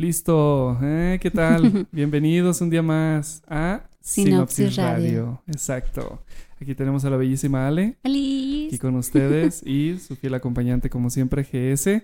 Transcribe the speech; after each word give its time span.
Listo. 0.00 0.78
¿eh? 0.80 1.18
¿Qué 1.20 1.30
tal? 1.30 1.86
Bienvenidos 1.92 2.62
un 2.62 2.70
día 2.70 2.80
más 2.80 3.42
a 3.46 3.82
Sinopsis 4.00 4.76
Radio. 4.76 5.42
Exacto. 5.46 6.22
Aquí 6.58 6.74
tenemos 6.74 7.04
a 7.04 7.10
la 7.10 7.18
bellísima 7.18 7.68
Ale. 7.68 7.98
Alice. 8.02 8.68
Aquí 8.68 8.78
con 8.78 8.96
ustedes 8.96 9.62
y 9.62 9.98
su 9.98 10.16
fiel 10.16 10.32
acompañante, 10.32 10.88
como 10.88 11.10
siempre, 11.10 11.42
GS. 11.42 12.02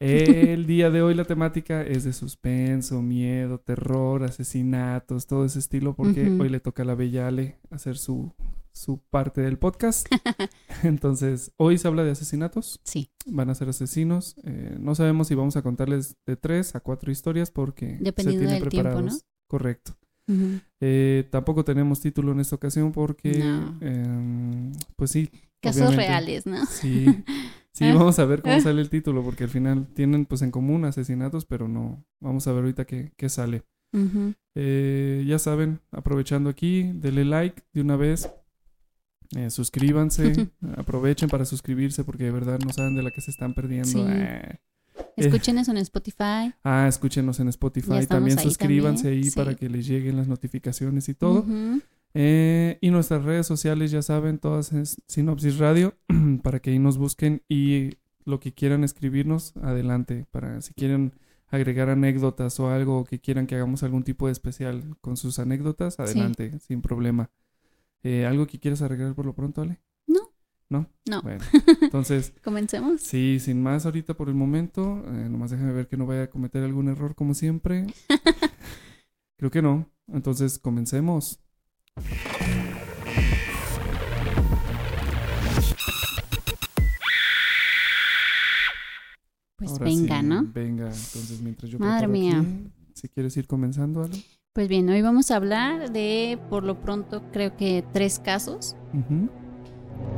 El 0.00 0.64
día 0.64 0.88
de 0.88 1.02
hoy 1.02 1.12
la 1.12 1.26
temática 1.26 1.82
es 1.82 2.04
de 2.04 2.14
suspenso, 2.14 3.02
miedo, 3.02 3.58
terror, 3.58 4.24
asesinatos, 4.24 5.26
todo 5.26 5.44
ese 5.44 5.58
estilo, 5.58 5.94
porque 5.94 6.30
hoy 6.30 6.48
le 6.48 6.60
toca 6.60 6.82
a 6.82 6.86
la 6.86 6.94
bella 6.94 7.28
Ale 7.28 7.58
hacer 7.70 7.98
su, 7.98 8.32
su 8.72 8.98
parte 9.10 9.40
del 9.42 9.58
podcast. 9.58 10.06
Entonces, 10.82 11.52
hoy 11.56 11.78
se 11.78 11.88
habla 11.88 12.04
de 12.04 12.10
asesinatos. 12.12 12.80
Sí, 12.84 13.10
Van 13.26 13.50
a 13.50 13.54
ser 13.54 13.68
asesinos. 13.68 14.36
Eh, 14.44 14.76
no 14.80 14.94
sabemos 14.94 15.28
si 15.28 15.34
vamos 15.34 15.56
a 15.56 15.62
contarles 15.62 16.16
de 16.26 16.36
tres 16.36 16.74
a 16.74 16.80
cuatro 16.80 17.12
historias 17.12 17.50
porque 17.50 17.98
Dependiendo 18.00 18.32
se 18.42 18.46
tienen 18.46 18.60
del 18.60 18.68
tiempo, 18.68 18.88
preparados. 18.90 19.12
¿no? 19.14 19.20
Correcto. 19.48 19.96
Eh, 20.80 21.28
tampoco 21.30 21.62
tenemos 21.64 22.00
título 22.00 22.32
en 22.32 22.40
esta 22.40 22.56
ocasión 22.56 22.90
porque, 22.92 23.38
No. 23.38 23.76
em, 23.82 24.72
pues 24.96 25.10
sí. 25.10 25.28
casos 25.60 25.94
reales, 25.94 26.46
¿no? 26.46 26.64
Sí. 26.66 27.06
Sí, 27.74 27.86
¿Eh? 27.86 27.94
vamos 27.94 28.18
a 28.18 28.26
ver 28.26 28.42
cómo 28.42 28.52
¿Eh? 28.52 28.60
sale 28.60 28.82
el 28.82 28.90
título 28.90 29.22
porque 29.24 29.44
al 29.44 29.50
final 29.50 29.86
tienen 29.94 30.26
pues 30.26 30.42
en 30.42 30.50
común 30.50 30.84
asesinatos, 30.84 31.46
pero 31.46 31.68
no. 31.68 32.04
Vamos 32.20 32.46
a 32.46 32.52
ver 32.52 32.64
ahorita 32.64 32.84
qué, 32.84 33.12
qué 33.16 33.30
sale. 33.30 33.62
Eh, 34.54 35.24
ya 35.26 35.38
saben, 35.38 35.80
aprovechando 35.90 36.50
aquí, 36.50 36.90
denle 36.94 37.24
like 37.24 37.62
de 37.72 37.80
una 37.80 37.96
vez. 37.96 38.28
Eh, 39.36 39.50
suscríbanse, 39.50 40.50
aprovechen 40.76 41.28
para 41.28 41.44
suscribirse 41.44 42.04
porque 42.04 42.24
de 42.24 42.30
verdad 42.30 42.58
no 42.64 42.72
saben 42.72 42.94
de 42.94 43.02
la 43.02 43.10
que 43.10 43.20
se 43.20 43.30
están 43.30 43.54
perdiendo. 43.54 43.88
Sí. 43.88 44.04
Eh. 44.06 44.58
Escuchen 45.16 45.58
eso 45.58 45.70
en 45.70 45.78
Spotify. 45.78 46.52
Ah, 46.64 46.86
escúchenos 46.88 47.40
en 47.40 47.48
Spotify. 47.48 48.06
También 48.06 48.38
ahí 48.38 48.44
suscríbanse 48.44 49.04
también, 49.04 49.24
ahí 49.24 49.30
sí. 49.30 49.36
para 49.36 49.54
que 49.54 49.68
les 49.68 49.86
lleguen 49.86 50.16
las 50.16 50.28
notificaciones 50.28 51.08
y 51.08 51.14
todo. 51.14 51.46
Eh, 52.14 52.78
y 52.80 52.90
nuestras 52.90 53.24
redes 53.24 53.46
sociales, 53.46 53.90
ya 53.90 54.02
saben, 54.02 54.38
todas 54.38 54.72
es 54.72 55.00
Sinopsis 55.06 55.58
Radio, 55.58 55.96
para 56.42 56.60
que 56.60 56.70
ahí 56.70 56.78
nos 56.78 56.98
busquen 56.98 57.42
y 57.48 57.96
lo 58.24 58.38
que 58.38 58.52
quieran 58.52 58.84
escribirnos, 58.84 59.54
adelante. 59.62 60.26
Para 60.30 60.60
si 60.60 60.74
quieren 60.74 61.14
agregar 61.48 61.88
anécdotas 61.90 62.58
o 62.60 62.68
algo, 62.68 63.04
que 63.04 63.20
quieran 63.20 63.46
que 63.46 63.54
hagamos 63.54 63.82
algún 63.82 64.02
tipo 64.02 64.26
de 64.26 64.32
especial 64.32 64.96
con 65.00 65.16
sus 65.16 65.38
anécdotas, 65.38 65.98
adelante, 66.00 66.58
sin 66.60 66.82
problema. 66.82 67.30
Eh, 68.02 68.26
¿Algo 68.26 68.46
que 68.46 68.58
quieras 68.58 68.82
agregar 68.82 69.14
por 69.14 69.26
lo 69.26 69.34
pronto, 69.34 69.62
Ale? 69.62 69.80
No. 70.06 70.20
¿No? 70.68 70.90
No. 71.08 71.22
Bueno, 71.22 71.44
entonces, 71.82 72.32
Comencemos. 72.42 73.00
sí, 73.02 73.38
sin 73.40 73.62
más 73.62 73.84
ahorita 73.86 74.14
por 74.14 74.28
el 74.28 74.34
momento, 74.34 75.04
eh, 75.06 75.28
nomás 75.28 75.50
déjame 75.50 75.72
ver 75.72 75.86
que 75.88 75.96
no 75.96 76.06
vaya 76.06 76.22
a 76.24 76.30
cometer 76.30 76.62
algún 76.64 76.88
error 76.88 77.14
como 77.14 77.34
siempre. 77.34 77.86
Creo 79.36 79.50
que 79.50 79.62
no. 79.62 79.90
Entonces, 80.08 80.58
comencemos. 80.58 81.40
Pues 89.56 89.70
Ahora 89.72 89.84
venga, 89.84 90.20
sí, 90.20 90.26
¿no? 90.26 90.44
Venga, 90.52 90.84
entonces 90.86 91.40
mientras 91.40 91.70
yo 91.70 91.78
Madre 91.78 92.08
mía. 92.08 92.40
aquí, 92.40 92.72
si 92.94 93.08
quieres 93.08 93.36
ir 93.36 93.46
comenzando, 93.46 94.02
Ale. 94.02 94.16
Pues 94.54 94.68
bien, 94.68 94.86
hoy 94.90 95.00
vamos 95.00 95.30
a 95.30 95.36
hablar 95.36 95.92
de, 95.92 96.38
por 96.50 96.62
lo 96.62 96.78
pronto, 96.78 97.22
creo 97.32 97.56
que 97.56 97.82
tres 97.94 98.18
casos. 98.18 98.76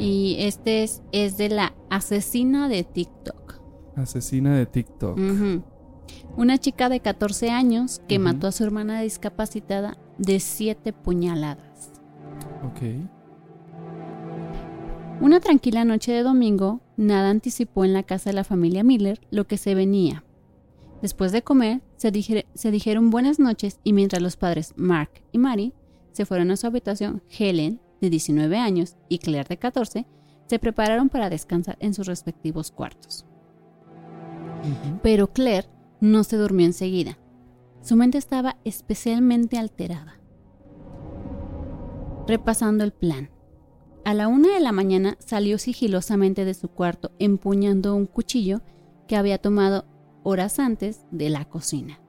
Y 0.00 0.34
este 0.40 0.82
es, 0.82 1.04
es 1.12 1.36
de 1.36 1.50
la 1.50 1.72
asesina 1.88 2.68
de 2.68 2.82
TikTok. 2.82 3.60
Asesina 3.94 4.56
de 4.56 4.66
TikTok. 4.66 5.16
Una 6.36 6.58
chica 6.58 6.88
de 6.88 6.98
14 6.98 7.50
años 7.50 8.02
que 8.08 8.18
mató 8.18 8.48
a 8.48 8.52
su 8.52 8.64
hermana 8.64 9.00
discapacitada 9.02 9.96
de 10.18 10.40
siete 10.40 10.92
puñaladas. 10.92 11.92
Ok. 12.66 12.80
Una 15.20 15.38
tranquila 15.38 15.84
noche 15.84 16.10
de 16.10 16.24
domingo, 16.24 16.80
nada 16.96 17.30
anticipó 17.30 17.84
en 17.84 17.92
la 17.92 18.02
casa 18.02 18.30
de 18.30 18.34
la 18.34 18.42
familia 18.42 18.82
Miller 18.82 19.20
lo 19.30 19.46
que 19.46 19.58
se 19.58 19.76
venía. 19.76 20.24
Después 21.02 21.30
de 21.30 21.42
comer, 21.42 21.82
se, 22.04 22.12
dije- 22.12 22.44
se 22.54 22.70
dijeron 22.70 23.08
buenas 23.08 23.38
noches 23.38 23.80
y 23.82 23.94
mientras 23.94 24.20
los 24.22 24.36
padres 24.36 24.74
Mark 24.76 25.08
y 25.32 25.38
Mary 25.38 25.72
se 26.12 26.26
fueron 26.26 26.50
a 26.50 26.56
su 26.58 26.66
habitación, 26.66 27.22
Helen, 27.30 27.80
de 28.02 28.10
19 28.10 28.58
años, 28.58 28.96
y 29.08 29.20
Claire, 29.20 29.48
de 29.48 29.56
14, 29.56 30.06
se 30.46 30.58
prepararon 30.58 31.08
para 31.08 31.30
descansar 31.30 31.78
en 31.80 31.94
sus 31.94 32.06
respectivos 32.06 32.70
cuartos. 32.70 33.24
Pero 35.02 35.32
Claire 35.32 35.68
no 36.02 36.24
se 36.24 36.36
durmió 36.36 36.66
enseguida. 36.66 37.16
Su 37.80 37.96
mente 37.96 38.18
estaba 38.18 38.58
especialmente 38.66 39.56
alterada. 39.56 40.20
Repasando 42.28 42.84
el 42.84 42.92
plan. 42.92 43.30
A 44.04 44.12
la 44.12 44.28
una 44.28 44.52
de 44.52 44.60
la 44.60 44.72
mañana 44.72 45.16
salió 45.20 45.56
sigilosamente 45.56 46.44
de 46.44 46.52
su 46.52 46.68
cuarto 46.68 47.12
empuñando 47.18 47.94
un 47.94 48.04
cuchillo 48.04 48.60
que 49.08 49.16
había 49.16 49.38
tomado 49.38 49.86
horas 50.24 50.58
antes 50.58 51.06
de 51.12 51.30
la 51.30 51.44
cocina. 51.44 52.00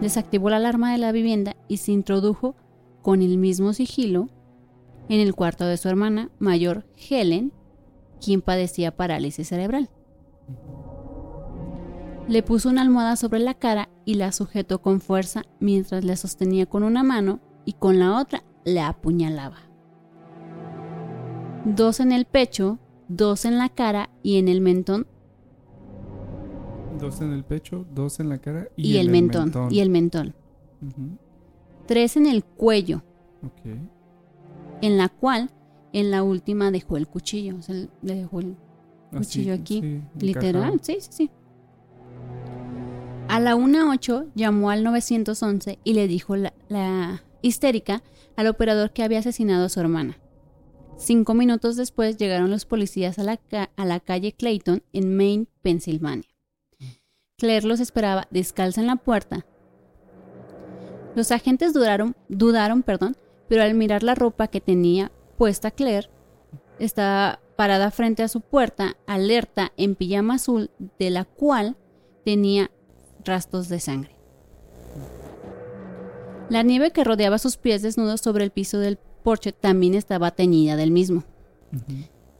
Desactivó 0.00 0.50
la 0.50 0.56
alarma 0.56 0.90
de 0.90 0.98
la 0.98 1.12
vivienda 1.12 1.54
y 1.68 1.76
se 1.76 1.92
introdujo 1.92 2.56
con 3.02 3.22
el 3.22 3.38
mismo 3.38 3.72
sigilo 3.72 4.28
en 5.08 5.20
el 5.20 5.34
cuarto 5.34 5.66
de 5.66 5.76
su 5.76 5.88
hermana 5.88 6.30
mayor 6.38 6.86
Helen, 7.08 7.52
quien 8.20 8.42
padecía 8.42 8.96
parálisis 8.96 9.48
cerebral. 9.48 9.90
Le 12.28 12.42
puso 12.42 12.68
una 12.68 12.82
almohada 12.82 13.16
sobre 13.16 13.40
la 13.40 13.54
cara 13.54 13.88
y 14.04 14.14
la 14.14 14.32
sujetó 14.32 14.80
con 14.80 15.00
fuerza 15.00 15.42
mientras 15.58 16.04
la 16.04 16.16
sostenía 16.16 16.66
con 16.66 16.82
una 16.82 17.02
mano 17.02 17.40
y 17.64 17.72
con 17.74 17.98
la 17.98 18.18
otra 18.18 18.44
la 18.64 18.88
apuñalaba. 18.88 19.58
Dos 21.64 22.00
en 22.00 22.12
el 22.12 22.24
pecho, 22.24 22.78
dos 23.08 23.44
en 23.44 23.58
la 23.58 23.68
cara 23.68 24.10
y 24.22 24.38
en 24.38 24.48
el 24.48 24.60
mentón 24.60 25.06
Dos 27.00 27.20
en 27.20 27.32
el 27.32 27.44
pecho, 27.44 27.86
dos 27.94 28.20
en 28.20 28.28
la 28.28 28.38
cara 28.38 28.68
y, 28.76 28.98
el 28.98 29.10
mentón, 29.10 29.52
y 29.70 29.80
el 29.80 29.90
mentón. 29.90 30.34
Tres 31.86 32.16
en 32.16 32.26
el 32.26 32.44
cuello, 32.44 33.02
en 34.82 34.98
la 34.98 35.08
cual 35.08 35.50
en 35.92 36.10
la 36.10 36.22
última 36.22 36.70
dejó 36.70 36.96
el 36.96 37.06
cuchillo, 37.08 37.56
o 37.56 37.62
sea, 37.62 37.74
le 38.02 38.14
dejó 38.14 38.40
el 38.40 38.56
Así, 39.12 39.40
Cuchillo 39.40 39.54
aquí, 39.54 39.80
sí, 39.80 40.02
literal, 40.24 40.78
sí, 40.82 40.98
sí, 41.00 41.08
sí. 41.10 41.30
A 43.28 43.40
la 43.40 43.56
1.08 43.56 44.30
llamó 44.34 44.70
al 44.70 44.84
911 44.84 45.78
y 45.82 45.94
le 45.94 46.06
dijo 46.06 46.36
la, 46.36 46.52
la 46.68 47.22
histérica 47.42 48.02
al 48.36 48.46
operador 48.46 48.92
que 48.92 49.02
había 49.02 49.18
asesinado 49.18 49.66
a 49.66 49.68
su 49.68 49.80
hermana. 49.80 50.18
Cinco 50.96 51.34
minutos 51.34 51.76
después 51.76 52.18
llegaron 52.18 52.50
los 52.50 52.66
policías 52.66 53.18
a 53.18 53.24
la, 53.24 53.40
a 53.76 53.84
la 53.84 54.00
calle 54.00 54.32
Clayton 54.32 54.82
en 54.92 55.16
Maine, 55.16 55.46
Pensilvania. 55.62 56.29
Claire 57.40 57.66
los 57.66 57.80
esperaba 57.80 58.28
descalza 58.30 58.82
en 58.82 58.86
la 58.86 58.96
puerta. 58.96 59.46
Los 61.16 61.32
agentes 61.32 61.72
dudaron, 61.72 62.14
dudaron, 62.28 62.82
perdón, 62.82 63.16
pero 63.48 63.62
al 63.62 63.72
mirar 63.72 64.02
la 64.02 64.14
ropa 64.14 64.48
que 64.48 64.60
tenía 64.60 65.10
puesta 65.38 65.70
Claire, 65.70 66.10
estaba 66.78 67.40
parada 67.56 67.90
frente 67.90 68.22
a 68.22 68.28
su 68.28 68.42
puerta, 68.42 68.98
alerta, 69.06 69.72
en 69.78 69.94
pijama 69.94 70.34
azul, 70.34 70.70
de 70.98 71.08
la 71.08 71.24
cual 71.24 71.76
tenía 72.26 72.70
rastros 73.24 73.70
de 73.70 73.80
sangre. 73.80 74.14
La 76.50 76.62
nieve 76.62 76.90
que 76.90 77.04
rodeaba 77.04 77.38
sus 77.38 77.56
pies 77.56 77.80
desnudos 77.80 78.20
sobre 78.20 78.44
el 78.44 78.50
piso 78.50 78.78
del 78.78 78.98
porche 78.98 79.52
también 79.52 79.94
estaba 79.94 80.30
teñida 80.30 80.76
del 80.76 80.90
mismo. 80.90 81.24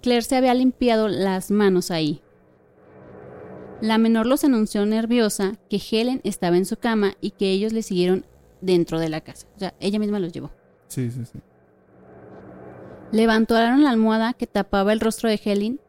Claire 0.02 0.22
se 0.22 0.36
había 0.36 0.52
limpiado 0.52 1.08
las 1.08 1.50
manos 1.50 1.90
ahí. 1.90 2.20
La 3.80 3.96
menor 3.98 4.26
los 4.26 4.44
anunció 4.44 4.84
nerviosa 4.84 5.54
que 5.68 5.80
Helen 5.90 6.20
estaba 6.24 6.56
en 6.56 6.66
su 6.66 6.76
cama 6.76 7.14
y 7.20 7.30
que 7.30 7.50
ellos 7.50 7.72
le 7.72 7.82
siguieron 7.82 8.26
dentro 8.60 9.00
de 9.00 9.08
la 9.08 9.22
casa. 9.22 9.46
O 9.56 9.58
sea, 9.58 9.74
ella 9.80 9.98
misma 9.98 10.18
los 10.18 10.32
llevó. 10.32 10.50
Sí, 10.88 11.10
sí, 11.10 11.24
sí. 11.24 11.38
Levantaron 13.12 13.82
la 13.82 13.90
almohada 13.90 14.34
que 14.34 14.46
tapaba 14.46 14.92
el 14.92 15.00
rostro 15.00 15.28
de 15.28 15.40
Helen 15.42 15.80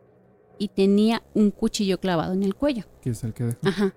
y 0.57 0.69
tenía 0.69 1.21
un 1.33 1.51
cuchillo 1.51 1.99
clavado 1.99 2.33
en 2.33 2.43
el 2.43 2.55
cuello. 2.55 2.83
Que 3.01 3.11
es 3.11 3.23
el 3.23 3.33
que 3.33 3.43
dejó. 3.45 3.59
Ajá. 3.67 3.93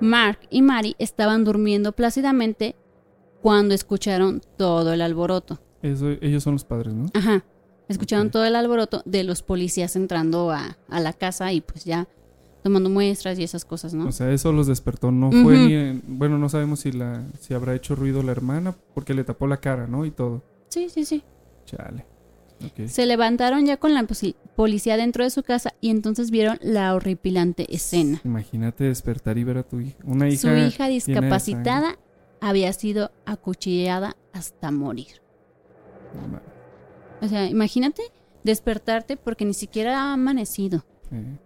Mark 0.00 0.40
y 0.50 0.62
Mary 0.62 0.96
estaban 0.98 1.44
durmiendo 1.44 1.92
plácidamente 1.92 2.76
cuando 3.42 3.74
escucharon 3.74 4.40
todo 4.56 4.92
el 4.92 5.02
alboroto. 5.02 5.60
Eso, 5.82 6.10
ellos 6.20 6.42
son 6.42 6.54
los 6.54 6.64
padres, 6.64 6.94
¿no? 6.94 7.06
Ajá. 7.14 7.44
Escucharon 7.88 8.30
todo 8.30 8.44
el 8.44 8.56
alboroto 8.56 9.02
de 9.04 9.24
los 9.24 9.42
policías 9.42 9.94
entrando 9.96 10.50
a, 10.50 10.76
a 10.88 11.00
la 11.00 11.12
casa 11.12 11.52
y 11.52 11.60
pues 11.60 11.84
ya 11.84 12.08
tomando 12.62 12.88
muestras 12.88 13.38
y 13.38 13.42
esas 13.44 13.64
cosas, 13.66 13.92
¿no? 13.92 14.08
O 14.08 14.12
sea, 14.12 14.30
eso 14.32 14.50
los 14.52 14.66
despertó. 14.66 15.10
No 15.10 15.30
fue 15.30 15.58
ni. 15.58 15.74
en- 15.74 16.02
bueno, 16.06 16.38
no 16.38 16.48
sabemos 16.48 16.80
si 16.80 16.92
la 16.92 17.22
si 17.40 17.52
habrá 17.52 17.74
hecho 17.74 17.94
ruido 17.94 18.22
la 18.22 18.32
hermana 18.32 18.74
porque 18.94 19.12
le 19.12 19.22
tapó 19.24 19.46
la 19.46 19.58
cara, 19.58 19.86
¿no? 19.86 20.06
Y 20.06 20.10
todo. 20.10 20.42
sí, 20.68 20.88
sí, 20.88 21.04
sí. 21.04 21.22
Chale. 21.66 22.06
Ok. 22.64 22.86
Se 22.88 23.04
levantaron 23.04 23.66
ya 23.66 23.76
con 23.76 23.92
la 23.92 24.06
policía 24.56 24.96
dentro 24.96 25.24
de 25.24 25.28
su 25.30 25.42
casa 25.42 25.74
y 25.82 25.90
entonces 25.90 26.30
vieron 26.30 26.58
la 26.62 26.94
horripilante 26.94 27.66
escena. 27.74 28.20
Imagínate 28.24 28.84
despertar 28.84 29.36
y 29.36 29.44
ver 29.44 29.58
a 29.58 29.62
tu 29.64 29.80
hija. 29.80 29.96
Una 30.04 30.28
hija. 30.28 30.40
Su 30.40 30.48
hija 30.48 30.70
sangre. 30.78 30.94
discapacitada 30.94 31.98
había 32.40 32.72
sido 32.72 33.10
acuchillada 33.26 34.16
hasta 34.32 34.70
morir. 34.70 35.20
No. 36.14 36.53
O 37.20 37.28
sea, 37.28 37.46
imagínate 37.46 38.02
despertarte 38.42 39.16
porque 39.16 39.44
ni 39.44 39.54
siquiera 39.54 40.00
ha 40.00 40.12
amanecido. 40.12 40.84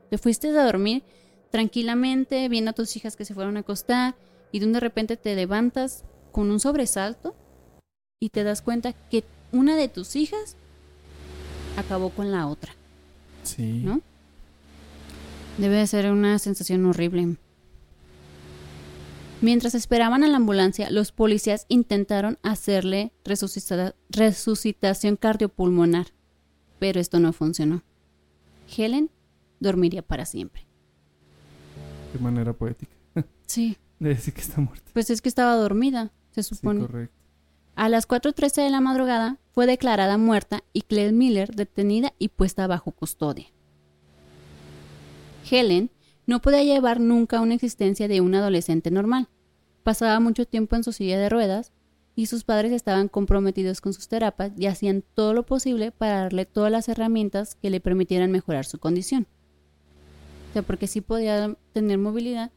Te 0.08 0.16
fuiste 0.16 0.48
a 0.48 0.64
dormir 0.64 1.02
tranquilamente, 1.50 2.48
viendo 2.48 2.70
a 2.70 2.74
tus 2.74 2.96
hijas 2.96 3.16
que 3.16 3.24
se 3.24 3.34
fueron 3.34 3.56
a 3.56 3.60
acostar 3.60 4.14
y 4.50 4.60
de 4.60 4.66
un 4.66 4.72
de 4.72 4.80
repente 4.80 5.16
te 5.16 5.34
levantas 5.34 6.04
con 6.32 6.50
un 6.50 6.58
sobresalto 6.58 7.34
y 8.20 8.30
te 8.30 8.44
das 8.44 8.62
cuenta 8.62 8.92
que 8.92 9.24
una 9.52 9.76
de 9.76 9.88
tus 9.88 10.16
hijas 10.16 10.56
acabó 11.76 12.10
con 12.10 12.32
la 12.32 12.46
otra. 12.46 12.74
sí. 13.42 13.82
¿No? 13.84 14.00
Debe 15.58 15.76
de 15.76 15.86
ser 15.88 16.10
una 16.12 16.38
sensación 16.38 16.86
horrible. 16.86 17.36
Mientras 19.40 19.75
esperaban 19.75 20.25
a 20.25 20.29
la 20.29 20.37
ambulancia, 20.37 20.90
los 20.90 21.12
policías 21.12 21.64
intentaron 21.69 22.38
hacerle 22.43 23.12
resucita- 23.25 23.94
resucitación 24.11 25.17
cardiopulmonar, 25.17 26.08
pero 26.81 26.99
esto 27.00 27.20
no 27.20 27.32
funcionó. 27.32 27.82
Helen 28.76 29.11
dormiría 29.61 30.02
para 30.02 30.25
siempre. 30.26 30.67
De 32.12 32.19
manera 32.19 32.52
poética. 32.52 32.93
Sí, 33.46 33.79
De 33.99 34.11
decir 34.11 34.35
que 34.35 34.40
está 34.43 34.61
muerta. 34.61 34.90
pues 34.93 35.08
es 35.11 35.23
que 35.23 35.29
estaba 35.29 35.55
dormida, 35.55 36.12
se 36.32 36.43
Sí, 36.43 36.55
supone. 36.55 36.81
correcto. 36.81 37.14
a 37.76 37.88
las 37.88 38.06
4.13 38.08 38.62
de 38.62 38.70
la 38.70 38.81
madrugada 38.81 39.38
fue 39.52 39.67
declarada 39.67 40.19
muerta 40.19 40.62
y 40.73 40.82
Claire 40.82 41.12
Miller 41.12 41.55
detenida 41.55 42.12
y 42.19 42.29
puesta 42.29 42.67
bajo 42.67 42.90
custodia. 42.93 43.46
Helen 45.50 45.90
no 46.28 46.42
podía 46.42 46.62
llevar 46.62 47.00
nunca 47.00 47.40
una 47.40 47.54
existencia 47.54 48.06
de 48.06 48.20
un 48.20 48.34
adolescente 48.34 48.90
normal. 48.90 49.28
Pasaba 49.82 50.20
mucho 50.20 50.44
tiempo 50.44 50.76
en 50.76 50.84
su 50.84 50.92
silla 50.92 51.19
de 51.19 51.30
ruedas 51.30 51.72
y 52.14 52.26
sus 52.26 52.44
padres 52.44 52.70
estaban 52.70 53.08
comprometidos 53.08 53.80
con 53.80 53.94
sus 53.94 54.08
terapias 54.08 54.52
y 54.58 54.66
hacían 54.66 55.02
todo 55.14 55.32
lo 55.32 55.46
posible 55.46 55.90
para 55.90 56.20
darle 56.20 56.44
todas 56.44 56.70
las 56.70 56.86
herramientas 56.90 57.54
que 57.54 57.70
le 57.70 57.80
permitieran 57.80 58.30
mejorar 58.30 58.66
su 58.66 58.78
condición. 58.78 59.26
O 60.50 60.52
sea, 60.52 60.60
porque 60.60 60.86
sí 60.86 61.00
podía 61.00 61.56
tener 61.72 61.96
movilidad, 61.96 62.52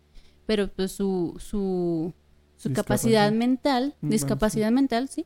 pero 0.46 0.68
pues 0.68 0.92
su, 0.92 1.38
su, 1.40 2.14
su 2.58 2.74
capacidad 2.74 3.32
mental, 3.32 3.96
bueno, 4.02 4.12
discapacidad 4.12 4.72
mental, 4.72 5.08
sí, 5.08 5.26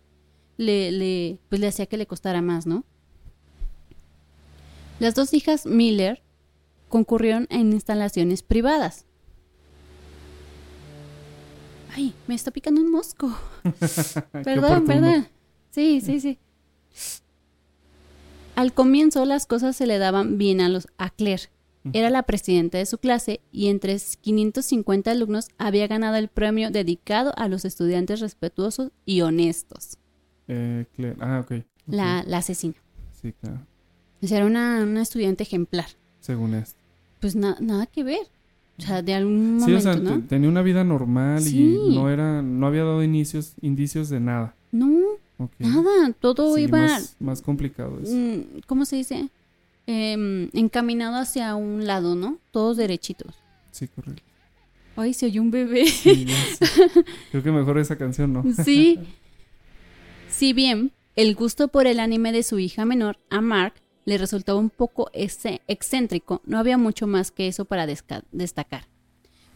le, 0.57 0.91
le, 0.91 1.39
pues 1.49 1.59
le 1.59 1.67
hacía 1.67 1.87
que 1.87 1.97
le 1.97 2.05
costara 2.05 2.43
más, 2.43 2.67
¿no? 2.67 2.83
Las 4.99 5.15
dos 5.15 5.33
hijas 5.33 5.65
Miller 5.65 6.21
concurrieron 6.95 7.45
en 7.49 7.73
instalaciones 7.73 8.41
privadas. 8.41 9.03
Ay, 11.93 12.13
me 12.25 12.35
está 12.35 12.51
picando 12.51 12.79
un 12.79 12.89
mosco. 12.89 13.37
Perdón, 14.31 14.85
perdón. 14.85 15.27
Sí, 15.71 15.99
sí, 15.99 16.21
sí. 16.21 16.39
Al 18.55 18.71
comienzo 18.71 19.25
las 19.25 19.45
cosas 19.45 19.75
se 19.75 19.87
le 19.87 19.97
daban 19.97 20.37
bien 20.37 20.61
a 20.61 20.69
los 20.69 20.87
a 20.97 21.09
Claire. 21.09 21.49
Era 21.91 22.09
la 22.09 22.23
presidenta 22.23 22.77
de 22.77 22.85
su 22.85 22.97
clase 22.97 23.41
y 23.51 23.67
entre 23.67 23.97
550 23.99 25.11
alumnos 25.11 25.49
había 25.57 25.87
ganado 25.87 26.15
el 26.15 26.29
premio 26.29 26.71
dedicado 26.71 27.33
a 27.35 27.49
los 27.49 27.65
estudiantes 27.65 28.21
respetuosos 28.21 28.93
y 29.05 29.19
honestos. 29.19 29.97
Eh, 30.47 30.85
Claire. 30.95 31.17
Ah, 31.19 31.41
ok. 31.43 31.51
ok. 31.51 31.65
La, 31.87 32.23
la 32.25 32.37
asesina. 32.37 32.75
Sí, 33.11 33.33
claro. 33.33 33.67
O 34.23 34.27
sea, 34.27 34.37
era 34.37 34.45
una, 34.45 34.81
una 34.83 35.01
estudiante 35.01 35.43
ejemplar. 35.43 35.87
Según 36.21 36.53
esto. 36.53 36.84
Pues 37.25 37.35
na- 37.35 37.57
nada 37.59 37.87
que 37.87 38.03
ver. 38.03 38.19
O 38.77 38.81
sea, 38.83 39.01
de 39.01 39.15
algún 39.15 39.59
Sí, 39.59 39.73
o 39.73 39.77
momento, 39.79 40.09
sea, 40.11 40.21
tenía 40.27 40.47
una 40.47 40.61
vida 40.61 40.83
normal 40.83 41.41
Sí. 41.41 41.73
y 41.89 41.95
no 41.95 42.07
era, 42.11 42.43
no 42.43 42.67
había 42.67 42.83
dado 42.83 43.01
inicios, 43.03 43.53
indicios 43.63 44.09
de 44.09 44.19
nada. 44.19 44.53
No, 44.71 44.87
nada. 45.57 46.13
Todo 46.19 46.53
Sí, 46.55 46.61
iba 46.65 46.77
más, 46.77 47.15
más 47.19 47.41
complicado 47.41 47.97
eso. 48.03 48.13
mm, 48.13 48.61
¿cómo 48.67 48.85
se 48.85 48.97
dice? 48.97 49.29
Em, 49.87 50.49
encaminado 50.53 51.15
hacia 51.15 51.55
un 51.55 51.87
lado, 51.87 52.13
¿no? 52.15 52.37
Todos 52.51 52.77
derechitos. 52.77 53.33
Sí, 53.71 53.87
correcto. 53.87 54.21
Ay, 54.95 55.15
se 55.15 55.25
oyó 55.25 55.41
un 55.41 55.49
bebé. 55.49 55.87
Sí. 55.87 56.27
Creo 57.31 57.41
que 57.41 57.51
mejor 57.51 57.79
esa 57.79 57.95
canción, 57.97 58.33
¿no? 58.33 58.43
Sí. 58.63 58.99
Si 60.29 60.53
bien 60.53 60.91
el 61.15 61.33
gusto 61.33 61.69
por 61.69 61.87
el 61.87 61.99
anime 61.99 62.31
de 62.31 62.43
su 62.43 62.59
hija 62.59 62.85
menor, 62.85 63.17
a 63.31 63.41
Mark, 63.41 63.73
le 64.05 64.17
resultaba 64.17 64.59
un 64.59 64.69
poco 64.69 65.09
ex- 65.13 65.59
excéntrico, 65.67 66.41
no 66.45 66.59
había 66.59 66.77
mucho 66.77 67.07
más 67.07 67.31
que 67.31 67.47
eso 67.47 67.65
para 67.65 67.85
destacar. 67.87 68.87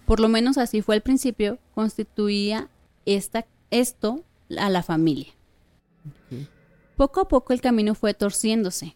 Por 0.06 0.20
lo 0.20 0.28
menos 0.28 0.58
así 0.58 0.82
fue 0.82 0.96
al 0.96 1.02
principio, 1.02 1.60
constituía 1.76 2.70
esta, 3.06 3.46
esto 3.70 4.24
a 4.58 4.70
la 4.70 4.82
familia. 4.84 5.32
Poco 6.98 7.22
a 7.22 7.28
poco 7.28 7.54
el 7.54 7.62
camino 7.62 7.94
fue 7.96 8.14
torciéndose. 8.14 8.96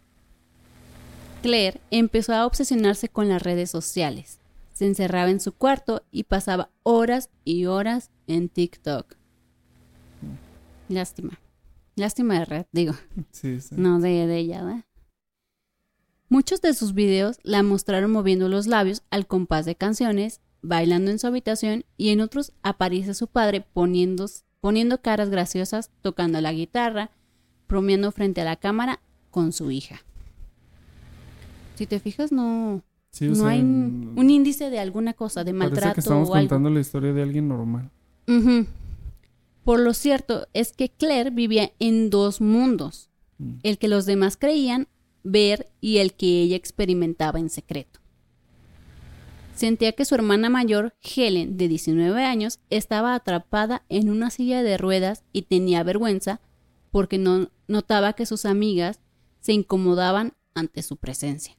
Claire 1.44 1.80
empezó 1.92 2.34
a 2.34 2.46
obsesionarse 2.46 3.10
con 3.10 3.30
las 3.30 3.44
redes 3.44 3.70
sociales. 3.70 4.40
Se 4.74 4.88
encerraba 4.88 5.30
en 5.30 5.40
su 5.40 5.52
cuarto 5.52 6.04
y 6.10 6.24
pasaba 6.24 6.70
horas 6.82 7.30
y 7.46 7.66
horas 7.66 8.10
en 8.26 8.50
TikTok. 8.50 9.16
Lástima. 10.90 11.40
Lástima 11.96 12.40
de 12.40 12.46
red, 12.46 12.66
digo. 12.72 12.94
Sí, 13.32 13.62
sí. 13.62 13.76
No 13.78 14.00
de, 14.00 14.26
de 14.26 14.38
ella, 14.38 14.64
¿verdad? 14.64 14.84
Muchos 16.34 16.62
de 16.62 16.74
sus 16.74 16.96
videos 16.96 17.38
la 17.44 17.62
mostraron 17.62 18.10
moviendo 18.10 18.50
los 18.50 18.66
labios 18.66 19.04
al 19.12 19.28
compás 19.28 19.66
de 19.68 19.76
canciones, 19.76 20.42
bailando 20.64 21.12
en 21.12 21.20
su 21.20 21.28
habitación 21.28 21.86
y 21.96 22.10
en 22.10 22.22
otros 22.22 22.54
aparece 22.64 23.14
su 23.14 23.28
padre 23.28 23.64
poniendo, 23.72 24.26
poniendo 24.60 25.00
caras 25.00 25.30
graciosas, 25.30 25.92
tocando 26.02 26.42
la 26.42 26.52
guitarra, 26.52 27.12
bromeando 27.70 28.12
frente 28.12 28.42
a 28.42 28.46
la 28.46 28.56
cámara 28.56 29.00
con 29.30 29.52
su 29.54 29.70
hija. 29.70 30.02
Si 31.76 31.86
te 31.86 32.00
fijas, 32.00 32.32
no, 32.32 32.82
Sí, 33.12 33.28
no 33.28 33.36
sea, 33.36 33.50
hay 33.50 33.60
un 33.60 34.14
un 34.16 34.30
índice 34.32 34.72
de 34.72 34.80
alguna 34.80 35.14
cosa, 35.14 35.44
de 35.44 35.54
Parece 35.54 35.70
maltrato 35.70 35.94
que 35.94 36.00
estamos 36.00 36.30
o 36.30 36.34
algo. 36.34 36.50
contando 36.50 36.72
la 36.72 36.80
historia 36.80 37.14
de 37.14 37.22
alguien 37.22 37.48
normal. 37.48 37.92
Por 39.64 39.80
lo 39.82 39.94
cierto 39.94 40.48
es 40.54 40.72
que 40.74 40.90
Claire 40.90 41.30
vivía 41.30 41.74
en 41.78 42.10
dos 42.10 42.42
mundos, 42.42 43.12
Mm. 43.38 43.54
el 43.62 43.78
que 43.78 43.88
los 43.88 44.08
demás 44.08 44.36
creían 44.36 44.88
ver 45.24 45.72
y 45.82 45.98
el 45.98 46.14
que 46.14 46.42
ella 46.42 46.56
experimentaba 46.56 47.40
en 47.40 47.50
secreto. 47.50 48.00
Sentía 49.56 49.92
que 49.94 50.06
su 50.06 50.16
hermana 50.16 50.50
mayor, 50.50 50.96
Helen, 51.02 51.58
de 51.58 51.68
19 51.68 52.24
años, 52.24 52.60
estaba 52.70 53.14
atrapada 53.14 53.84
en 53.88 54.10
una 54.10 54.30
silla 54.30 54.64
de 54.64 54.78
ruedas 54.78 55.24
y 55.32 55.44
tenía 55.44 55.84
vergüenza 55.84 56.42
porque 56.92 57.18
no 57.18 57.50
notaba 57.68 58.14
que 58.14 58.26
sus 58.26 58.46
amigas 58.46 59.00
se 59.42 59.54
incomodaban 59.54 60.34
ante 60.56 60.82
su 60.82 60.98
presencia. 60.98 61.56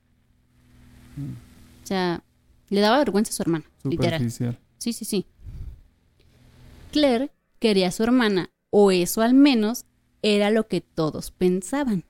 O 1.83 1.87
sea, 1.87 2.25
le 2.69 2.81
daba 2.81 2.99
vergüenza 2.99 3.31
a 3.31 3.35
su 3.35 3.43
hermana, 3.43 3.65
literal. 3.85 4.31
Sí, 4.79 4.93
sí, 4.93 5.05
sí. 5.05 5.27
Claire 6.91 7.31
quería 7.59 7.89
a 7.89 7.93
su 7.93 8.03
hermana, 8.03 8.51
o 8.71 8.91
eso 8.91 9.23
al 9.23 9.35
menos 9.35 9.85
era 10.23 10.51
lo 10.51 10.67
que 10.67 10.81
todos 10.81 11.31
pensaban. 11.31 12.05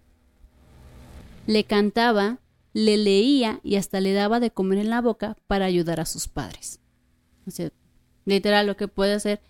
Le 1.46 1.64
cantaba, 1.64 2.38
le 2.72 2.96
leía 2.96 3.60
y 3.62 3.76
hasta 3.76 4.00
le 4.00 4.12
daba 4.12 4.40
de 4.40 4.50
comer 4.50 4.78
en 4.78 4.90
la 4.90 5.00
boca 5.00 5.36
para 5.46 5.66
ayudar 5.66 6.00
a 6.00 6.06
sus 6.06 6.28
padres. 6.28 6.80
O 7.46 7.50
sea, 7.50 7.70
literal 8.24 8.66
lo 8.66 8.76
que 8.76 8.88
puede 8.88 9.14
hacer 9.14 9.40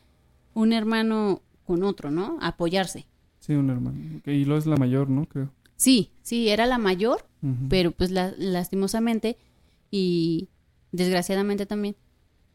un 0.54 0.72
hermano 0.72 1.42
con 1.64 1.82
otro, 1.84 2.10
¿no? 2.10 2.38
Apoyarse. 2.40 3.06
Sí, 3.40 3.54
un 3.54 3.70
hermano. 3.70 4.20
Y 4.26 4.44
lo 4.44 4.56
es 4.56 4.66
la 4.66 4.76
mayor, 4.76 5.08
¿no? 5.08 5.26
Creo. 5.26 5.50
Sí, 5.76 6.12
sí, 6.22 6.48
era 6.48 6.66
la 6.66 6.78
mayor, 6.78 7.26
pero 7.68 7.90
pues 7.90 8.10
la- 8.10 8.32
lastimosamente 8.38 9.36
y 9.90 10.48
desgraciadamente 10.92 11.66
también 11.66 11.94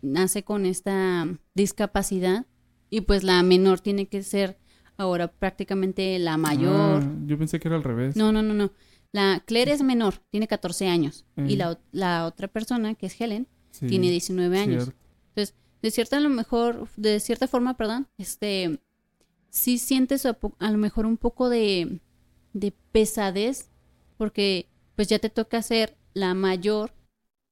nace 0.01 0.43
con 0.43 0.65
esta 0.65 1.27
discapacidad 1.53 2.46
y 2.89 3.01
pues 3.01 3.24
la 3.24 3.43
menor 3.43 3.81
tiene 3.81 4.08
que 4.08 4.24
ser 4.24 4.58
ahora 4.98 5.27
prácticamente 5.31 6.17
la 6.17 6.38
mayor. 6.38 7.03
Ah, 7.03 7.13
yo 7.27 7.38
pensé 7.38 7.60
que 7.60 7.67
era 7.67 7.77
al 7.77 7.84
revés. 7.84 8.15
No, 8.15 8.31
no, 8.31 8.41
no, 8.41 8.53
no. 8.53 8.72
La 9.11 9.41
Claire 9.45 9.71
es 9.71 9.81
menor, 9.81 10.15
tiene 10.29 10.47
14 10.47 10.87
años 10.87 11.25
y 11.35 11.55
Mm. 11.55 11.57
la, 11.57 11.71
o- 11.71 11.79
la 11.91 12.25
otra 12.25 12.47
persona, 12.47 12.93
que 12.95 13.07
es 13.07 13.19
Helen, 13.19 13.47
Sí, 13.71 13.87
tiene 13.87 14.09
19 14.11 14.59
años. 14.59 14.83
cierto. 14.85 14.99
Entonces, 15.29 15.55
de 15.81 15.91
cierta 15.91 16.17
a 16.17 16.19
lo 16.19 16.29
mejor, 16.29 16.87
de 16.97 17.19
cierta 17.19 17.47
forma, 17.47 17.75
perdón, 17.77 18.07
este 18.17 18.79
sí 19.49 19.77
sientes 19.79 20.25
a, 20.27 20.37
lo 20.71 20.77
mejor 20.77 21.05
un 21.07 21.17
poco 21.17 21.49
de, 21.49 21.99
de 22.53 22.71
pesadez, 22.91 23.69
porque 24.17 24.67
pues 24.95 25.07
ya 25.07 25.17
te 25.19 25.29
toca 25.29 25.61
ser 25.63 25.97
la 26.13 26.33
mayor, 26.33 26.93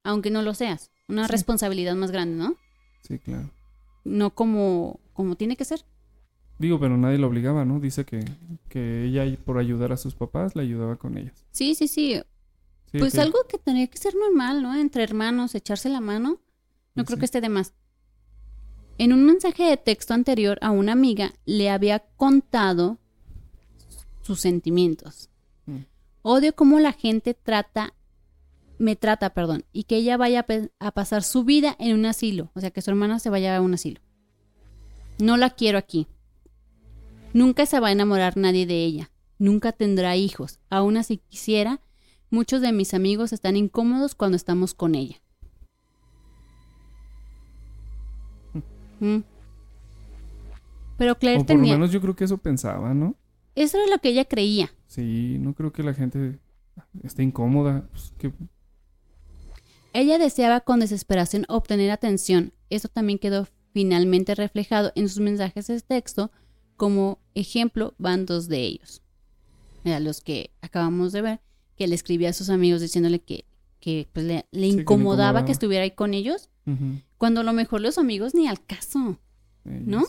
aunque 0.04 0.30
no 0.30 0.42
lo 0.44 0.54
seas. 0.54 0.92
Una 1.08 1.26
Sí. 1.26 1.32
responsabilidad 1.32 1.96
más 1.96 2.12
grande, 2.12 2.36
¿no? 2.44 2.56
Sí, 3.02 3.18
claro. 3.20 3.50
No 4.04 4.36
como, 4.36 5.00
como 5.14 5.36
tiene 5.38 5.56
que 5.56 5.66
ser. 5.66 5.86
Digo, 6.60 6.80
pero 6.80 6.98
nadie 6.98 7.18
la 7.20 7.28
obligaba, 7.28 7.66
¿no? 7.66 7.80
Dice 7.80 8.04
que, 8.06 8.26
que 8.70 9.04
ella, 9.06 9.24
por 9.46 9.60
ayudar 9.60 9.92
a 9.92 9.98
sus 9.98 10.16
papás, 10.16 10.56
le 10.56 10.64
ayudaba 10.64 10.96
con 10.96 11.18
ellos. 11.18 11.46
Sí, 11.52 11.76
sí, 11.76 11.88
sí. 11.88 12.20
Sí, 12.92 13.00
Pues 13.00 13.14
que- 13.14 13.22
algo 13.22 13.40
que 13.48 13.58
tendría 13.58 13.88
que 13.88 13.98
ser 13.98 14.16
normal, 14.16 14.64
¿no? 14.64 14.74
Entre 14.76 15.04
hermanos, 15.04 15.54
echarse 15.56 15.90
la 15.90 16.00
mano. 16.02 16.40
No 16.96 17.06
creo 17.06 17.18
Sí. 17.18 17.20
que 17.20 17.26
esté 17.26 17.42
de 17.42 17.50
más. 17.50 17.74
En 18.98 19.14
un 19.14 19.24
mensaje 19.26 19.66
de 19.66 19.78
texto 19.78 20.14
anterior 20.16 20.58
a 20.62 20.72
una 20.72 20.94
amiga 20.94 21.32
le 21.46 21.70
había 21.70 22.00
contado 22.16 22.98
sus 24.24 24.40
sentimientos. 24.40 25.30
Mm. 25.68 25.82
Odio 26.24 26.56
cómo 26.56 26.80
la 26.80 26.94
gente 26.94 27.36
trata, 27.36 27.94
me 28.80 28.96
trata, 28.96 29.30
perdón, 29.36 29.66
y 29.74 29.84
que 29.84 29.98
ella 29.98 30.18
vaya 30.18 30.46
a 30.80 30.92
pasar 30.92 31.24
su 31.24 31.44
vida 31.44 31.76
en 31.78 31.94
un 31.94 32.06
asilo, 32.08 32.50
o 32.56 32.60
sea, 32.62 32.72
que 32.72 32.82
su 32.82 32.90
hermana 32.90 33.20
se 33.20 33.30
vaya 33.30 33.56
a 33.56 33.62
un 33.62 33.76
asilo. 33.76 34.02
No 35.20 35.38
la 35.38 35.52
quiero 35.52 35.78
aquí. 35.78 36.08
Nunca 37.34 37.66
se 37.66 37.80
va 37.80 37.90
a 37.90 37.92
enamorar 37.92 38.38
nadie 38.38 38.66
de 38.66 38.84
ella. 38.84 39.12
Nunca 39.40 39.72
tendrá 39.72 40.16
hijos. 40.16 40.60
Aún 40.70 40.98
así 40.98 41.18
quisiera, 41.18 41.82
muchos 42.30 42.62
de 42.62 42.72
mis 42.72 42.94
amigos 42.94 43.34
están 43.34 43.56
incómodos 43.56 44.16
cuando 44.16 44.36
estamos 44.36 44.74
con 44.74 44.96
ella. 44.96 45.22
Mm. 49.00 49.20
Pero 50.98 51.20
Claire 51.20 51.42
O 51.42 51.46
por 51.46 51.56
lo 51.56 51.62
menos 51.62 51.92
yo 51.92 52.02
creo 52.02 52.16
que 52.16 52.24
eso 52.24 52.40
pensaba, 52.40 52.96
¿no? 52.96 53.16
Eso 53.54 53.78
era 53.78 53.88
lo 53.88 54.00
que 54.00 54.10
ella 54.10 54.26
creía. 54.26 54.72
Sí, 54.88 55.38
no 55.40 55.54
creo 55.54 55.72
que 55.72 55.84
la 55.84 55.94
gente 55.94 56.40
esté 57.04 57.24
incómoda. 57.24 57.88
Pues, 57.92 58.14
que, 58.18 58.32
Ella 59.94 60.18
deseaba 60.18 60.62
con 60.62 60.80
desesperación 60.80 61.46
obtener 61.48 61.92
atención. 61.92 62.54
Eso 62.70 62.88
también 62.88 63.20
quedó 63.20 63.48
finalmente 63.74 64.36
reflejado 64.36 64.92
en 64.96 65.10
sus 65.10 65.20
mensajes 65.20 65.68
de 65.68 65.80
texto. 65.82 66.32
Como 66.78 67.20
ejemplo, 67.36 67.94
van 67.98 68.26
dos 68.26 68.48
de 68.48 68.62
ellos. 68.64 69.02
Mira, 69.84 70.00
los 70.00 70.22
que 70.22 70.52
acabamos 70.62 71.12
de 71.12 71.22
ver, 71.22 71.40
que 71.76 71.88
le 71.88 71.96
escribía 71.96 72.30
a 72.30 72.34
sus 72.34 72.50
amigos 72.50 72.82
diciéndole 72.82 73.20
que, 73.20 73.46
que 73.80 74.08
pues, 74.14 74.26
le, 74.26 74.46
incomodaba 74.52 74.82
incomodaba. 74.82 75.46
que 75.46 75.52
estuviera 75.52 75.84
ahí 75.84 75.92
con 75.92 76.14
ellos, 76.14 76.50
cuando 77.18 77.42
a 77.42 77.44
lo 77.44 77.54
mejor 77.54 77.82
los 77.82 77.98
amigos 77.98 78.34
ni 78.36 78.48
al 78.48 78.64
caso. 78.64 79.18
ellos. 79.66 79.82
¿No? 79.88 80.04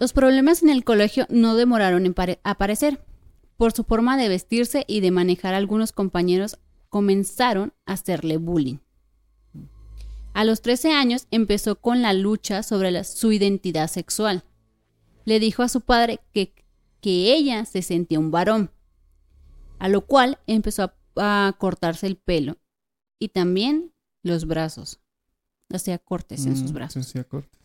Los 0.00 0.12
problemas 0.12 0.62
en 0.62 0.70
el 0.70 0.84
colegio 0.84 1.26
no 1.30 1.54
demoraron 1.54 2.06
en 2.06 2.14
pare- 2.14 2.40
aparecer. 2.44 3.04
Por 3.56 3.72
su 3.72 3.84
forma 3.84 4.16
de 4.16 4.28
vestirse 4.28 4.84
y 4.88 5.00
de 5.00 5.12
manejar, 5.12 5.54
algunos 5.54 5.92
compañeros 5.92 6.58
comenzaron 6.88 7.72
a 7.86 7.92
hacerle 7.92 8.36
bullying. 8.38 8.78
A 10.34 10.44
los 10.44 10.62
13 10.62 10.92
años 10.92 11.26
empezó 11.30 11.76
con 11.80 12.02
la 12.02 12.12
lucha 12.12 12.62
sobre 12.62 12.90
la- 12.90 13.04
su 13.04 13.32
identidad 13.32 13.88
sexual. 13.88 14.44
Le 15.24 15.38
dijo 15.40 15.62
a 15.62 15.68
su 15.68 15.80
padre 15.82 16.20
que, 16.32 16.54
que 17.00 17.34
ella 17.34 17.64
se 17.64 17.82
sentía 17.82 18.18
un 18.18 18.30
varón, 18.30 18.70
a 19.78 19.88
lo 19.88 20.06
cual 20.06 20.38
empezó 20.46 20.84
a, 21.16 21.48
a 21.48 21.52
cortarse 21.58 22.06
el 22.06 22.16
pelo 22.16 22.56
y 23.18 23.28
también 23.28 23.92
los 24.22 24.46
brazos. 24.46 25.00
Hacía 25.72 25.98
cortes 25.98 26.44
en 26.46 26.56
sus 26.56 26.70
Mm, 26.70 26.74
brazos. 26.74 27.06
hacía 27.06 27.24
cortes. 27.24 27.58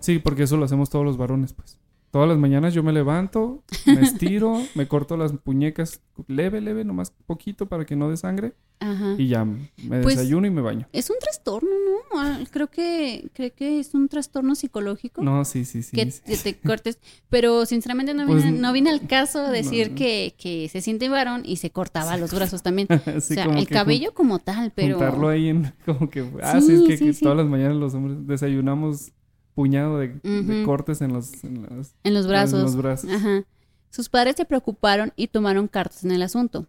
Sí, 0.00 0.18
porque 0.18 0.44
eso 0.44 0.56
lo 0.56 0.64
hacemos 0.64 0.88
todos 0.90 1.04
los 1.04 1.16
varones, 1.16 1.52
pues. 1.52 1.78
Todas 2.12 2.28
las 2.28 2.36
mañanas 2.38 2.74
yo 2.74 2.82
me 2.82 2.92
levanto, 2.92 3.64
me 3.86 4.00
estiro, 4.02 4.60
me 4.74 4.86
corto 4.86 5.16
las 5.16 5.32
puñecas 5.32 6.00
leve, 6.28 6.60
leve, 6.60 6.84
nomás 6.84 7.10
poquito 7.26 7.66
para 7.66 7.84
que 7.86 7.96
no 7.96 8.10
dé 8.10 8.18
sangre 8.18 8.52
Ajá. 8.80 9.14
y 9.16 9.28
ya 9.28 9.46
me 9.46 9.70
Pues- 10.02 10.16
desayuno 10.16 10.46
y 10.46 10.50
me 10.50 10.60
baño. 10.60 10.86
Es 10.92 11.08
un 11.08 11.16
trastorno, 11.18 11.70
¿no? 11.70 12.20
Ah, 12.20 12.38
Creo 12.50 12.66
que, 12.68 13.30
creo 13.32 13.54
que 13.54 13.80
es 13.80 13.94
un 13.94 14.08
trastorno 14.08 14.54
psicológico. 14.54 15.22
No, 15.22 15.44
sí, 15.46 15.64
sí, 15.64 15.82
sí. 15.82 15.96
que 15.96 16.10
sí. 16.10 16.20
te, 16.22 16.36
te 16.36 16.58
cortes. 16.60 16.98
Pero 17.30 17.64
sinceramente 17.64 18.12
no 18.12 18.26
Pues, 18.26 18.42
viene, 18.42 18.58
no 18.58 18.72
viene 18.74 18.90
al 18.90 19.06
caso 19.06 19.48
decir 19.50 19.92
no. 19.92 19.96
que, 19.96 20.34
que 20.36 20.68
se 20.68 20.82
siente 20.82 21.08
varón 21.08 21.42
y 21.46 21.56
se 21.56 21.70
cortaba 21.70 22.18
los 22.18 22.34
brazos 22.34 22.62
también. 22.62 22.88
Sí, 23.04 23.08
o 23.16 23.20
sea, 23.22 23.44
el 23.46 23.66
cabello 23.68 24.12
como 24.12 24.38
tal, 24.38 24.70
pero. 24.74 24.98
Juntarlo 24.98 25.28
ahí 25.30 25.48
en 25.48 25.72
como 25.86 26.10
que... 26.10 26.28
Ah, 26.42 26.60
Sí, 26.60 26.66
sí, 26.66 26.74
es 26.74 26.82
que, 26.82 26.96
sí, 26.98 27.04
que 27.06 27.12
sí. 27.14 27.22
todas 27.24 27.38
las 27.38 27.46
mañanas 27.46 27.76
los 27.78 27.94
hombres 27.94 28.26
desayunamos 28.26 29.12
puñado 29.54 29.98
de, 29.98 30.62
cortes 30.64 31.00
en 31.02 31.12
los... 31.12 31.44
En 31.44 32.14
los 32.14 32.26
brazos. 32.26 32.58
En 32.58 32.64
los 32.64 32.76
brazos. 32.76 33.10
Ajá. 33.10 33.44
Sus 33.90 34.08
padres 34.08 34.36
se 34.36 34.46
preocuparon 34.46 35.12
y 35.16 35.28
tomaron 35.28 35.68
cartas 35.68 36.04
en 36.04 36.12
el 36.12 36.22
asunto. 36.22 36.66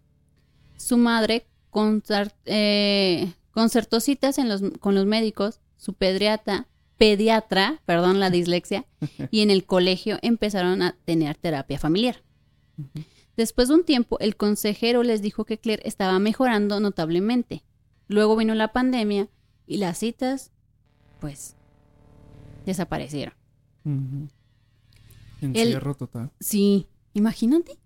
Su 0.75 0.97
madre 0.97 1.47
eh, 2.45 3.33
concertó 3.51 3.99
citas 4.01 4.37
en 4.37 4.49
los, 4.49 4.61
con 4.79 4.93
los 4.93 5.05
médicos, 5.05 5.61
su 5.77 5.93
pediatra, 5.93 6.67
pediatra, 6.97 7.81
perdón 7.85 8.19
la 8.19 8.29
dislexia, 8.29 8.85
y 9.31 9.41
en 9.41 9.51
el 9.51 9.65
colegio 9.65 10.19
empezaron 10.21 10.81
a 10.81 10.97
tener 11.05 11.37
terapia 11.37 11.79
familiar. 11.79 12.23
Después 13.37 13.69
de 13.69 13.75
un 13.75 13.83
tiempo, 13.83 14.19
el 14.19 14.35
consejero 14.35 15.03
les 15.03 15.21
dijo 15.21 15.45
que 15.45 15.57
Claire 15.57 15.83
estaba 15.85 16.19
mejorando 16.19 16.79
notablemente. 16.79 17.63
Luego 18.07 18.35
vino 18.35 18.53
la 18.53 18.73
pandemia 18.73 19.29
y 19.65 19.77
las 19.77 19.99
citas, 19.99 20.51
pues, 21.19 21.55
desaparecieron. 22.65 23.33
Ujú. 23.85 24.27
Encierro 25.41 25.95
total. 25.95 26.31
Sí, 26.39 26.87
imagínate. 27.13 27.77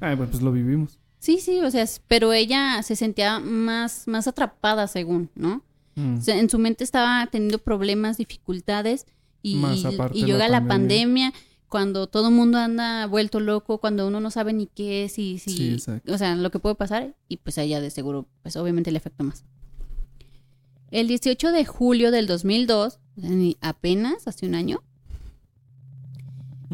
Ay, 0.00 0.16
bueno, 0.16 0.30
pues 0.30 0.42
lo 0.42 0.52
vivimos. 0.52 0.98
Sí, 1.18 1.38
sí, 1.38 1.60
o 1.60 1.70
sea, 1.70 1.86
pero 2.08 2.32
ella 2.32 2.82
se 2.82 2.96
sentía 2.96 3.38
más, 3.40 4.06
más 4.08 4.26
atrapada, 4.26 4.86
según, 4.88 5.30
¿no? 5.34 5.64
Mm. 5.94 6.18
O 6.18 6.20
sea, 6.20 6.38
en 6.38 6.50
su 6.50 6.58
mente 6.58 6.84
estaba 6.84 7.26
teniendo 7.30 7.58
problemas, 7.58 8.18
dificultades 8.18 9.06
y, 9.40 9.56
Más 9.56 9.84
aparte 9.84 10.18
y 10.18 10.24
llega 10.24 10.48
la 10.48 10.66
pandemia. 10.66 11.30
pandemia 11.30 11.32
cuando 11.68 12.06
todo 12.06 12.28
el 12.28 12.34
mundo 12.34 12.58
anda 12.58 13.06
vuelto 13.06 13.40
loco, 13.40 13.78
cuando 13.78 14.06
uno 14.06 14.20
no 14.20 14.30
sabe 14.30 14.52
ni 14.52 14.66
qué 14.66 15.04
es 15.04 15.18
y 15.18 15.38
si, 15.38 15.78
Sí, 15.80 15.92
o 16.08 16.18
sea, 16.18 16.36
lo 16.36 16.50
que 16.50 16.58
puede 16.60 16.74
pasar 16.74 17.16
y 17.28 17.38
pues 17.38 17.58
a 17.58 17.62
ella 17.62 17.80
de 17.80 17.90
seguro, 17.90 18.28
pues 18.42 18.56
obviamente 18.56 18.92
le 18.92 18.98
afecta 18.98 19.24
más. 19.24 19.44
El 20.90 21.08
18 21.08 21.50
de 21.50 21.64
julio 21.64 22.10
del 22.12 22.26
2002, 22.26 22.94
o 22.94 22.98
sea, 22.98 23.00
ni 23.00 23.03
apenas 23.60 24.26
hace 24.26 24.46
un 24.46 24.54
año, 24.54 24.82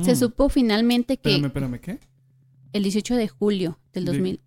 se 0.03 0.13
Mm. 0.13 0.17
supo 0.17 0.49
finalmente 0.49 1.17
que 1.19 1.31
Espérame, 1.37 1.47
espérame, 1.47 1.81
¿qué? 1.81 1.99
el 2.73 2.83
18 2.85 3.17
de 3.17 3.29
julio 3.29 3.79
del 3.93 4.05
De- 4.07 4.13
2000, 4.13 4.41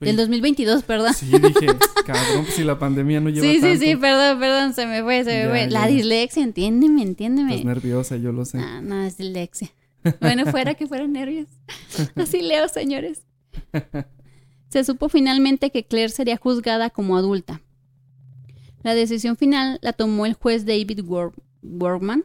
Ve- 0.00 0.06
del 0.06 0.16
2022, 0.16 0.82
perdón. 0.84 1.14
Sí, 1.14 1.26
dije, 1.26 1.66
cabrón, 2.06 2.42
pues 2.44 2.54
si 2.54 2.62
la 2.64 2.78
pandemia 2.78 3.20
no 3.20 3.30
lleva 3.30 3.46
Sí, 3.46 3.54
sí, 3.56 3.60
tanto. 3.62 3.80
sí, 3.84 3.96
perdón, 3.96 4.38
perdón, 4.38 4.74
se 4.74 4.86
me 4.86 5.02
fue, 5.02 5.24
se 5.24 5.30
me 5.30 5.42
Ya, 5.44 5.48
fue. 5.50 5.70
La 5.70 5.86
dislexia, 5.86 6.42
entiéndeme, 6.44 7.02
entiéndeme. 7.02 7.50
Estás 7.54 7.64
nerviosa, 7.66 8.16
yo 8.16 8.32
lo 8.32 8.44
sé. 8.44 8.58
Ah, 8.58 8.80
no, 8.82 9.02
es 9.02 9.16
dislexia. 9.16 9.70
Bueno, 10.20 10.46
fuera 10.46 10.74
que 10.74 10.86
fueran 10.86 11.12
nervios. 11.12 11.46
Así 12.16 12.42
leo, 12.42 12.68
señores. 12.68 13.22
Se 14.68 14.84
supo 14.84 15.08
finalmente 15.08 15.70
que 15.70 15.84
Claire 15.84 16.08
sería 16.10 16.36
juzgada 16.36 16.90
como 16.90 17.16
adulta. 17.16 17.60
La 18.82 18.94
decisión 18.94 19.36
final 19.36 19.78
la 19.82 19.92
tomó 19.92 20.26
el 20.26 20.34
juez 20.34 20.64
David 20.66 21.00
Wor- 21.04 21.34
Workman. 21.62 22.24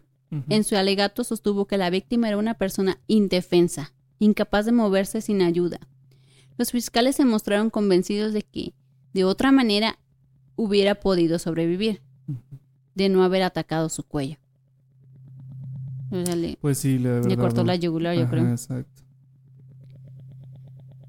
En 0.50 0.66
su 0.66 0.76
alegato 0.76 1.24
sostuvo 1.24 1.68
que 1.68 1.78
la 1.78 1.90
víctima 1.90 2.28
era 2.28 2.38
una 2.38 2.56
persona 2.56 3.00
indefensa, 3.08 3.94
incapaz 4.20 4.66
de 4.66 4.74
moverse 4.74 5.22
sin 5.22 5.42
ayuda. 5.42 5.80
Los 6.58 6.72
fiscales 6.72 7.16
se 7.16 7.24
mostraron 7.24 7.70
convencidos 7.70 8.34
de 8.34 8.42
que, 8.42 8.74
de 9.14 9.24
otra 9.24 9.54
manera, 9.54 10.00
hubiera 10.58 10.96
podido 10.96 11.40
sobrevivir, 11.40 12.02
de 12.94 13.08
no 13.08 13.24
haber 13.24 13.44
atacado 13.44 13.88
su 13.88 14.04
cuello. 14.04 14.36
O 16.12 16.26
sea, 16.26 16.36
le, 16.36 16.58
Pues 16.60 16.78
sí, 16.80 17.00
le, 17.00 17.10
de 17.10 17.22
le 17.22 17.28
verdad, 17.30 17.44
cortó 17.44 17.64
la 17.64 17.76
yugular, 17.78 18.14
yo 18.16 18.24
Ajá, 18.24 18.32
creo. 18.32 18.50
exacto. 18.52 19.04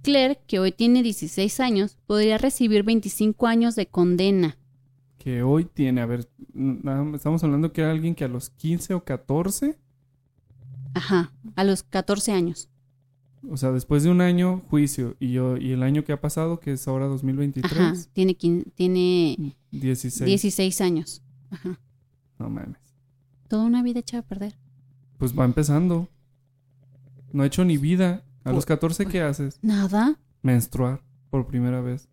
Claire, 0.03 0.41
que 0.47 0.59
hoy 0.61 0.73
tiene 0.73 1.03
16 1.03 1.61
años, 1.61 1.99
podría 2.07 2.39
recibir 2.39 2.83
25 2.85 3.47
años 3.47 3.75
de 3.75 3.87
condena. 3.87 4.59
Que 5.19 5.43
hoy 5.43 5.65
tiene, 5.65 6.01
a 6.01 6.07
ver, 6.07 6.29
estamos 7.15 7.43
hablando 7.45 7.73
que 7.73 7.81
era 7.81 7.91
alguien 7.91 8.15
que 8.15 8.25
a 8.25 8.29
los 8.29 8.51
15 8.51 8.95
o 8.95 9.05
14, 9.05 9.79
Ajá, 10.95 11.33
a 11.57 11.65
los 11.65 11.83
14 11.83 12.33
años. 12.33 12.71
o 13.51 13.57
sea, 13.57 13.73
después 13.73 14.03
de 14.05 14.11
un 14.11 14.21
año, 14.21 14.63
juicio, 14.71 15.17
y 15.21 15.33
yo 15.33 15.57
y 15.57 15.73
el 15.73 15.83
año 15.83 16.05
que 16.05 16.13
ha 16.13 16.21
pasado, 16.21 16.61
que 16.61 16.73
es 16.73 16.87
ahora 16.89 17.07
2023, 17.07 17.73
Ajá, 17.73 17.95
tiene, 18.13 18.35
tiene 18.35 19.57
16. 19.73 20.25
16 20.25 20.81
años. 20.81 21.23
Ajá. 21.51 21.79
No 22.39 22.49
mames. 22.49 22.79
Toda 23.49 23.65
una 23.65 23.83
vida 23.83 24.01
echada 24.01 24.21
a 24.21 24.27
perder. 24.27 24.57
Pues 25.19 25.37
va 25.37 25.45
empezando. 25.45 26.09
No 27.33 27.43
ha 27.43 27.47
hecho 27.47 27.65
ni 27.65 27.77
vida. 27.77 28.25
A 28.45 28.53
los 28.53 28.65
14, 28.65 29.07
¿qué 29.07 29.21
haces? 29.21 29.59
Nada. 29.61 30.19
Menstruar 30.43 31.03
por 31.29 31.47
primera 31.47 31.81
vez. 31.83 32.09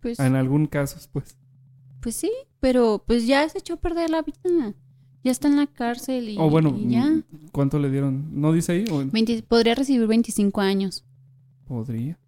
Pues, 0.00 0.18
en 0.18 0.36
algún 0.36 0.66
caso, 0.66 0.98
pues. 1.12 1.36
Pues 2.02 2.16
sí, 2.16 2.30
pero 2.60 3.02
pues 3.06 3.26
ya 3.26 3.48
se 3.48 3.58
echó 3.58 3.74
a 3.74 3.80
perder 3.80 4.10
la 4.10 4.22
vida. 4.22 4.74
Ya 5.24 5.30
está 5.30 5.46
en 5.46 5.56
la 5.56 5.68
cárcel 5.68 6.28
y, 6.28 6.36
O 6.36 6.50
bueno, 6.50 6.76
y 6.76 6.90
ya. 6.90 7.04
mm, 7.04 7.22
¿cuánto 7.52 7.78
le 7.78 7.90
dieron? 7.90 8.40
¿No 8.40 8.52
dice 8.52 8.72
ahí? 8.72 8.84
¿O 8.90 9.04
20 9.06 9.44
podría 9.44 9.76
recibir 9.76 10.06
25 10.06 10.60
años. 10.60 11.04
podría? 11.66 12.18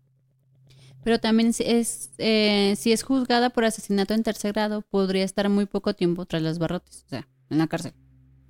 Pero 1.02 1.19
también 1.19 1.52
es, 1.59 2.12
eh, 2.16 2.75
si 2.78 2.93
es 2.93 3.02
juzgada 3.02 3.50
por 3.50 3.64
asesinato 3.64 4.14
en 4.14 4.23
tercer 4.23 4.52
grado, 4.54 4.81
podría 4.81 5.25
estar 5.25 5.50
muy 5.50 5.66
poco 5.66 5.93
tiempo 5.95 6.25
tras 6.25 6.40
las 6.40 6.59
barrotes, 6.59 7.04
o 7.07 7.09
sea, 7.11 7.28
en 7.50 7.59
la 7.59 7.66
cárcel. 7.66 7.93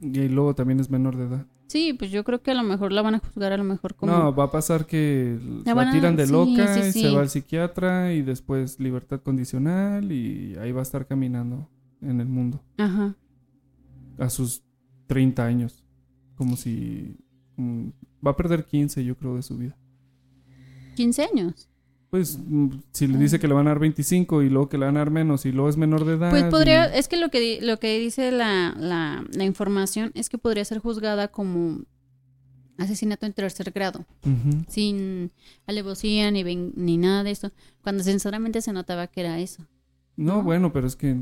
Y 0.00 0.28
luego 0.28 0.54
también 0.54 0.78
es 0.78 0.88
menor 0.88 1.16
de 1.16 1.24
edad. 1.24 1.46
Sí, 1.66 1.92
pues 1.94 2.10
yo 2.10 2.22
creo 2.24 2.42
que 2.42 2.50
a 2.50 2.54
lo 2.54 2.62
mejor 2.62 2.92
la 2.92 3.02
van 3.02 3.14
a 3.16 3.18
juzgar 3.18 3.52
a 3.52 3.56
lo 3.56 3.64
mejor 3.64 3.94
como... 3.94 4.12
No, 4.12 4.34
va 4.34 4.44
a 4.44 4.50
pasar 4.50 4.86
que 4.86 5.38
La 5.64 5.72
la 5.72 5.74
van 5.74 5.88
a- 5.88 5.92
tiran 5.92 6.14
de 6.16 6.26
loca 6.26 6.74
sí, 6.74 6.80
y 6.88 6.92
sí. 6.92 7.00
se 7.02 7.10
va 7.10 7.22
al 7.22 7.30
psiquiatra 7.30 8.12
y 8.12 8.22
después 8.22 8.78
libertad 8.78 9.20
condicional 9.22 10.12
y 10.12 10.56
ahí 10.60 10.72
va 10.72 10.80
a 10.80 10.82
estar 10.82 11.06
caminando 11.06 11.68
en 12.02 12.20
el 12.20 12.28
mundo 12.28 12.62
Ajá. 12.76 13.16
a 14.18 14.28
sus 14.30 14.62
30 15.06 15.44
años. 15.44 15.84
Como 16.36 16.56
si... 16.56 17.16
va 17.58 18.32
a 18.32 18.36
perder 18.36 18.64
15 18.66 19.04
yo 19.04 19.16
creo 19.16 19.36
de 19.36 19.42
su 19.42 19.56
vida. 19.56 19.76
15 20.96 21.22
años. 21.24 21.68
Pues 22.14 22.38
mm, 22.46 22.68
si 22.92 23.08
le 23.08 23.18
dice 23.18 23.40
que 23.40 23.48
le 23.48 23.54
van 23.54 23.66
a 23.66 23.70
dar 23.70 23.80
25 23.80 24.44
y 24.44 24.48
luego 24.48 24.68
que 24.68 24.78
le 24.78 24.84
van 24.86 24.94
a 24.96 25.00
dar 25.00 25.10
menos 25.10 25.44
y 25.46 25.50
luego 25.50 25.68
es 25.68 25.76
menor 25.76 26.04
de 26.04 26.12
edad. 26.14 26.30
Pues 26.30 26.44
podría, 26.44 26.94
y- 26.94 27.00
es 27.00 27.08
que 27.08 27.16
lo 27.16 27.28
que, 27.28 27.40
di- 27.40 27.60
lo 27.60 27.80
que 27.80 27.98
dice 27.98 28.30
la, 28.30 28.72
la, 28.78 29.24
la 29.32 29.44
información 29.44 30.12
es 30.14 30.28
que 30.28 30.38
podría 30.38 30.64
ser 30.64 30.78
juzgada 30.78 31.26
como 31.26 31.80
asesinato 32.78 33.26
en 33.26 33.32
tercer 33.32 33.72
grado, 33.72 34.04
sin 34.68 35.32
alevosía 35.66 36.30
ni, 36.30 36.44
ven- 36.44 36.72
ni 36.76 36.98
nada 36.98 37.24
de 37.24 37.32
eso, 37.32 37.50
cuando 37.82 38.04
sinceramente 38.04 38.62
se 38.62 38.72
notaba 38.72 39.08
que 39.08 39.20
era 39.20 39.40
eso. 39.40 39.66
No, 40.16 40.34
¿no? 40.36 40.42
bueno, 40.44 40.72
pero 40.72 40.86
es 40.86 40.94
que... 40.94 41.16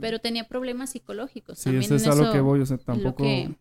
Pero 0.00 0.20
tenía 0.20 0.48
problemas 0.48 0.88
psicológicos. 0.88 1.58
Sí, 1.58 1.64
También 1.64 1.82
eso 1.82 1.96
es 1.96 2.06
a 2.06 2.14
lo 2.14 2.32
que 2.32 2.40
voy, 2.40 2.60
o 2.60 2.64
sea, 2.66 2.78
lo 2.78 2.82
tampoco... 2.82 3.24
que- 3.24 3.54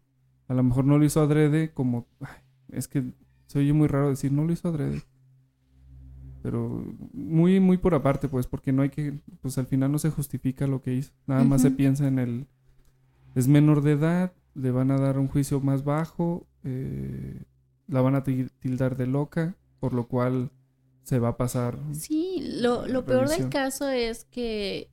A 0.48 0.54
lo 0.54 0.64
mejor 0.64 0.86
no 0.86 0.98
lo 0.98 1.04
hizo 1.04 1.20
adrede 1.20 1.72
como... 1.74 2.08
ay, 2.22 2.38
es 2.70 2.88
que 2.88 3.04
se 3.48 3.60
oye 3.60 3.74
muy 3.74 3.88
raro 3.90 4.10
decir, 4.10 4.32
no 4.32 4.46
lo 4.46 4.54
hizo 4.54 4.70
adrede. 4.70 5.02
Pero 6.48 6.82
muy, 7.12 7.60
muy 7.60 7.76
por 7.78 7.94
aparte, 7.94 8.30
pues, 8.30 8.48
porque 8.48 8.72
no 8.72 8.82
hay 8.82 8.90
que... 8.90 9.20
Pues 9.42 9.58
al 9.58 9.66
final 9.66 9.92
no 9.92 10.00
se 10.00 10.12
justifica 10.12 10.66
lo 10.66 10.82
que 10.82 10.94
hizo. 10.94 11.12
Nada 11.26 11.44
más 11.44 11.62
se 11.62 11.72
piensa 11.72 12.08
en 12.08 12.20
el... 12.20 12.48
Es 13.36 13.50
menor 13.50 13.82
de 13.82 13.92
edad, 13.92 14.32
le 14.56 14.72
van 14.72 14.90
a 14.92 14.98
dar 14.98 15.20
un 15.20 15.28
juicio 15.28 15.60
más 15.60 15.84
bajo, 15.84 16.48
eh, 16.64 17.44
la 17.88 18.00
van 18.00 18.16
a 18.16 18.24
til- 18.24 18.50
tildar 18.60 18.96
de 18.96 19.08
loca, 19.08 19.58
por 19.82 19.94
lo 19.94 20.08
cual 20.08 20.52
se 21.04 21.20
va 21.20 21.28
a 21.30 21.38
pasar... 21.38 21.78
Sí, 21.92 22.42
lo, 22.62 22.88
lo 22.88 23.04
peor 23.06 23.28
del 23.28 23.50
caso 23.50 23.90
es 23.90 24.24
que, 24.24 24.90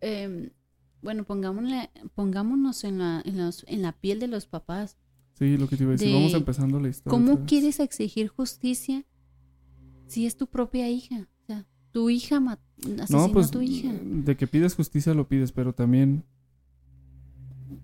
em, 0.00 0.50
bueno, 1.00 1.22
pongámosle, 1.22 1.90
pongámonos 2.16 2.82
en 2.82 2.98
la, 2.98 3.22
en, 3.24 3.38
los, 3.38 3.64
en 3.68 3.82
la 3.82 3.92
piel 3.92 4.18
de 4.18 4.26
los 4.26 4.46
papás. 4.46 4.96
Sí, 5.34 5.56
lo 5.58 5.68
que 5.68 5.76
te 5.76 5.84
iba 5.84 5.90
a 5.90 5.92
decir. 5.92 6.08
De- 6.08 6.14
Vamos 6.14 6.34
empezando 6.34 6.80
la 6.80 6.88
historia. 6.88 7.16
¿Cómo 7.16 7.46
quieres 7.46 7.78
exigir 7.78 8.26
justicia 8.26 9.04
si 10.08 10.26
es 10.26 10.36
tu 10.36 10.46
propia 10.48 10.88
hija? 10.90 11.28
O 11.42 11.46
sea, 11.46 11.66
tu 11.92 12.10
hija 12.10 12.36
asesinó 13.00 13.26
No, 13.28 13.32
pues 13.32 13.48
a 13.48 13.50
tu 13.50 13.60
hija. 13.62 13.90
de 13.92 14.36
que 14.36 14.46
pides 14.46 14.74
justicia 14.74 15.14
lo 15.14 15.28
pides, 15.28 15.52
pero 15.52 15.72
también, 15.74 16.24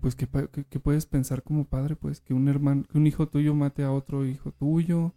pues 0.01 0.15
que, 0.15 0.27
que, 0.51 0.65
que 0.65 0.79
puedes 0.79 1.05
pensar 1.05 1.43
como 1.43 1.65
padre, 1.65 1.95
pues 1.95 2.21
que 2.21 2.33
un 2.33 2.47
hermano, 2.47 2.83
que 2.91 2.97
un 2.97 3.07
hijo 3.07 3.27
tuyo 3.27 3.53
mate 3.55 3.83
a 3.83 3.91
otro 3.91 4.25
hijo 4.25 4.51
tuyo 4.51 5.13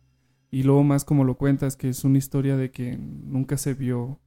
y 0.51 0.63
luego 0.63 0.83
más 0.85 1.05
como 1.05 1.25
lo 1.25 1.37
cuentas 1.37 1.77
que 1.77 1.89
es 1.91 2.05
una 2.05 2.19
historia 2.19 2.57
de 2.57 2.71
que 2.71 2.97
nunca 2.99 3.57
se 3.59 3.75
vio, 3.75 4.19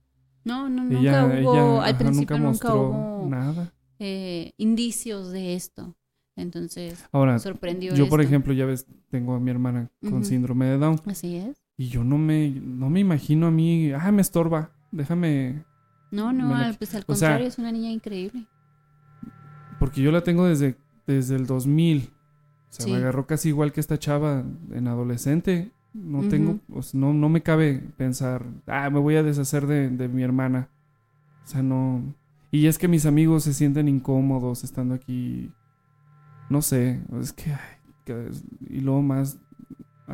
No, 0.43 0.69
no, 0.69 0.83
nunca 0.83 0.99
ella, 0.99 1.25
hubo, 1.25 1.33
ella 1.33 1.83
al 1.85 1.95
ajá, 1.95 1.97
principio 1.97 2.37
nunca 2.37 2.69
nunca, 2.69 2.75
hubo 2.75 3.29
nada. 3.29 3.73
eh, 3.99 4.53
indicios 4.57 5.31
de 5.31 5.55
esto. 5.55 5.95
Entonces, 6.35 7.03
Ahora, 7.11 7.37
sorprendió 7.39 7.93
yo 7.95 8.07
por 8.09 8.21
ejemplo 8.21 8.53
ya 8.53 8.65
ves, 8.65 8.87
tengo 9.09 9.35
a 9.35 9.39
mi 9.39 9.51
hermana 9.51 9.91
con 10.09 10.23
síndrome 10.25 10.65
de 10.65 10.77
Down 10.77 10.99
Así 11.05 11.35
es. 11.35 11.60
Y 11.81 11.87
yo 11.89 12.03
no 12.03 12.17
me, 12.17 12.49
no 12.51 12.89
me 12.89 12.99
imagino 12.99 13.47
a 13.47 13.51
mí, 13.51 13.91
ah, 13.91 14.11
me 14.11 14.21
estorba, 14.21 14.69
déjame 14.91 15.63
No, 16.11 16.31
no, 16.31 16.49
la- 16.55 16.73
pues 16.77 16.93
al 16.93 17.03
o 17.07 17.15
sea, 17.15 17.29
contrario, 17.29 17.47
es 17.47 17.57
una 17.57 17.71
niña 17.71 17.89
increíble. 17.89 18.45
Porque 19.79 20.01
yo 20.01 20.11
la 20.11 20.21
tengo 20.21 20.45
desde, 20.45 20.75
desde 21.07 21.35
el 21.35 21.47
2000. 21.47 22.09
O 22.69 22.73
sea, 22.73 22.85
Sí. 22.85 22.91
me 22.91 22.97
agarró 22.97 23.25
casi 23.25 23.49
igual 23.49 23.71
que 23.71 23.79
esta 23.79 23.97
chava 23.97 24.43
en 24.71 24.87
adolescente. 24.87 25.71
No 25.93 26.21
tengo, 26.29 26.59
o 26.71 26.81
sea, 26.83 26.99
no, 26.99 27.13
no 27.13 27.27
me 27.29 27.41
cabe 27.41 27.79
pensar, 27.97 28.45
ah, 28.67 28.89
me 28.89 28.99
voy 28.99 29.15
a 29.15 29.23
deshacer 29.23 29.65
de, 29.67 29.89
de 29.89 30.07
mi 30.07 30.21
hermana. 30.23 30.69
O 31.43 31.47
sea, 31.47 31.63
no. 31.63 32.01
Y 32.51 32.67
es 32.67 32.77
que 32.77 32.87
mis 32.87 33.05
amigos 33.05 33.43
se 33.43 33.53
sienten 33.53 33.87
incómodos 33.89 34.63
estando 34.63 34.93
aquí. 34.93 35.51
No 36.49 36.61
sé, 36.61 37.01
es 37.19 37.33
que. 37.33 37.51
ay, 37.51 37.59
que- 38.05 38.29
y 38.69 38.79
luego 38.81 39.01
más, 39.01 39.37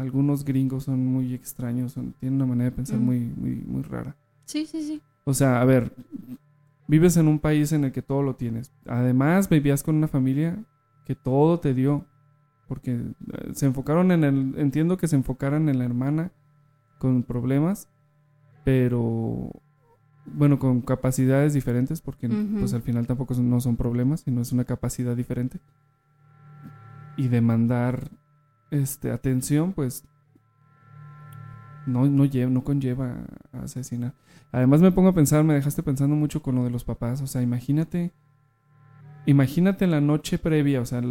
algunos 0.01 0.45
gringos 0.45 0.83
son 0.85 1.05
muy 1.05 1.33
extraños, 1.33 1.93
son- 1.93 2.13
tienen 2.19 2.37
una 2.41 2.45
manera 2.47 2.69
de 2.69 2.75
pensar 2.75 2.97
Mm. 2.99 3.03
muy, 3.05 3.19
muy, 3.19 3.55
muy 3.65 3.81
rara. 3.83 4.15
Sí, 4.45 4.65
sí, 4.65 4.81
sí. 4.81 5.01
O 5.25 5.33
sea, 5.33 5.61
a 5.61 5.65
ver, 5.65 5.93
vives 6.87 7.17
en 7.17 7.27
un 7.27 7.39
país 7.39 7.71
en 7.73 7.83
el 7.83 7.91
que 7.91 8.01
todo 8.01 8.21
lo 8.23 8.35
tienes. 8.35 8.71
Además, 8.85 9.49
vivías 9.49 9.83
con 9.83 9.95
una 9.95 10.07
familia 10.07 10.63
que 11.05 11.15
todo 11.15 11.59
te 11.59 11.73
dio. 11.73 12.05
Porque 12.67 12.91
eh, 12.91 13.51
se 13.53 13.65
enfocaron 13.65 14.11
en 14.11 14.23
el... 14.25 14.53
Entiendo 14.57 14.97
que 14.97 15.07
se 15.07 15.15
enfocaran 15.15 15.69
en 15.69 15.79
la 15.79 15.85
hermana 15.85 16.31
con 16.99 17.23
problemas, 17.23 17.87
pero... 18.65 19.49
Bueno, 20.25 20.59
con 20.59 20.81
capacidades 20.81 21.53
diferentes, 21.53 22.01
porque 22.01 22.27
pues 22.27 22.73
al 22.73 22.81
final 22.81 23.07
tampoco 23.07 23.33
son- 23.33 23.49
no 23.49 23.61
son 23.61 23.77
problemas, 23.77 24.19
sino 24.21 24.41
es 24.41 24.51
una 24.51 24.65
capacidad 24.65 25.15
diferente. 25.15 25.61
Y 27.15 27.29
demandar 27.29 28.11
este, 28.71 29.11
atención, 29.11 29.73
pues 29.73 30.03
no, 31.85 32.05
no, 32.05 32.25
lleva, 32.25 32.51
no 32.51 32.63
conlleva 32.63 33.25
a 33.53 33.61
asesinar. 33.63 34.13
Además 34.51 34.81
me 34.81 34.91
pongo 34.91 35.09
a 35.09 35.13
pensar, 35.13 35.43
me 35.43 35.53
dejaste 35.53 35.83
pensando 35.83 36.15
mucho 36.15 36.41
con 36.41 36.55
lo 36.55 36.63
de 36.63 36.69
los 36.69 36.83
papás. 36.83 37.21
O 37.21 37.27
sea, 37.27 37.41
imagínate, 37.41 38.11
imagínate 39.25 39.87
la 39.87 40.01
noche 40.01 40.37
previa, 40.37 40.81
o 40.81 40.85
sea, 40.85 41.01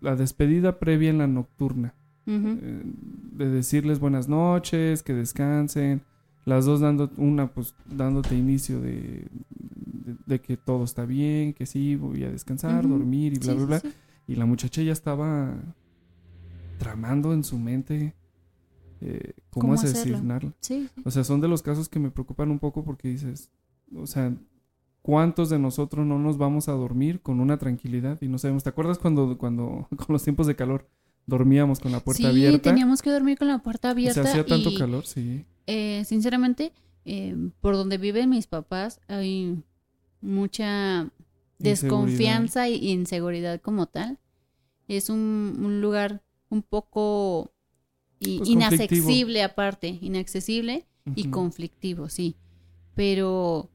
la 0.00 0.16
despedida 0.16 0.78
previa 0.78 1.10
en 1.10 1.18
la 1.18 1.26
nocturna. 1.26 1.94
Eh, 2.26 2.82
de 2.84 3.48
decirles 3.48 3.98
buenas 3.98 4.28
noches, 4.28 5.02
que 5.02 5.14
descansen. 5.14 6.02
Las 6.44 6.64
dos 6.64 6.78
dando, 6.80 7.10
una 7.16 7.48
pues 7.48 7.74
dándote 7.86 8.36
inicio 8.36 8.80
de, 8.80 9.26
de, 9.50 10.16
de 10.26 10.40
que 10.40 10.56
todo 10.56 10.84
está 10.84 11.04
bien, 11.06 11.54
que 11.54 11.66
sí, 11.66 11.96
voy 11.96 12.22
a 12.24 12.30
descansar, 12.30 12.86
dormir 12.88 13.32
y 13.34 13.38
bla, 13.38 13.52
Sí, 13.52 13.56
bla, 13.58 13.66
bla. 13.66 13.80
sí. 13.80 13.88
Y 14.28 14.36
la 14.36 14.46
muchacha 14.46 14.80
ya 14.82 14.92
estaba 14.92 15.54
tramando 16.80 17.34
en 17.34 17.44
su 17.44 17.58
mente 17.58 18.14
eh, 19.02 19.34
cómo, 19.50 19.62
¿Cómo 19.68 19.74
asesinarla. 19.74 20.54
Sí, 20.60 20.88
sí. 20.94 21.02
O 21.04 21.10
sea, 21.10 21.24
son 21.24 21.42
de 21.42 21.48
los 21.48 21.60
casos 21.62 21.90
que 21.90 21.98
me 21.98 22.10
preocupan 22.10 22.50
un 22.50 22.58
poco 22.58 22.82
porque 22.84 23.08
dices, 23.08 23.50
o 23.94 24.06
sea, 24.06 24.34
¿cuántos 25.02 25.50
de 25.50 25.58
nosotros 25.58 26.06
no 26.06 26.18
nos 26.18 26.38
vamos 26.38 26.68
a 26.68 26.72
dormir 26.72 27.20
con 27.20 27.38
una 27.40 27.58
tranquilidad 27.58 28.18
y 28.22 28.28
no 28.28 28.38
sabemos? 28.38 28.64
¿Te 28.64 28.70
acuerdas 28.70 28.98
cuando, 28.98 29.36
cuando 29.36 29.88
con 29.96 30.06
los 30.08 30.22
tiempos 30.24 30.46
de 30.46 30.56
calor 30.56 30.88
dormíamos 31.26 31.80
con 31.80 31.92
la 31.92 32.00
puerta 32.00 32.22
sí, 32.22 32.26
abierta? 32.26 32.70
teníamos 32.70 33.02
que 33.02 33.10
dormir 33.10 33.36
con 33.38 33.48
la 33.48 33.58
puerta 33.58 33.88
O 33.88 33.90
abierta. 33.92 34.22
sea, 34.22 34.30
hacía 34.32 34.46
tanto 34.46 34.70
y, 34.70 34.78
calor, 34.78 35.06
sí. 35.06 35.44
eh, 35.66 36.02
sinceramente, 36.06 36.72
eh, 37.04 37.36
por 37.60 37.74
donde 37.74 37.98
viven 37.98 38.30
mis 38.30 38.46
papás 38.46 39.00
hay 39.06 39.62
mucha 40.22 41.10
desconfianza 41.58 42.68
y 42.70 42.90
inseguridad 42.90 43.60
como 43.60 43.86
tal. 43.86 44.18
Es 44.88 45.08
un, 45.10 45.58
un 45.62 45.80
lugar 45.82 46.22
un 46.50 46.62
poco 46.62 47.52
Pues 48.20 48.48
inaccesible 48.48 49.42
aparte, 49.42 49.98
inaccesible 50.00 50.86
y 51.14 51.30
conflictivo, 51.30 52.08
sí. 52.08 52.36
Pero 52.94 53.70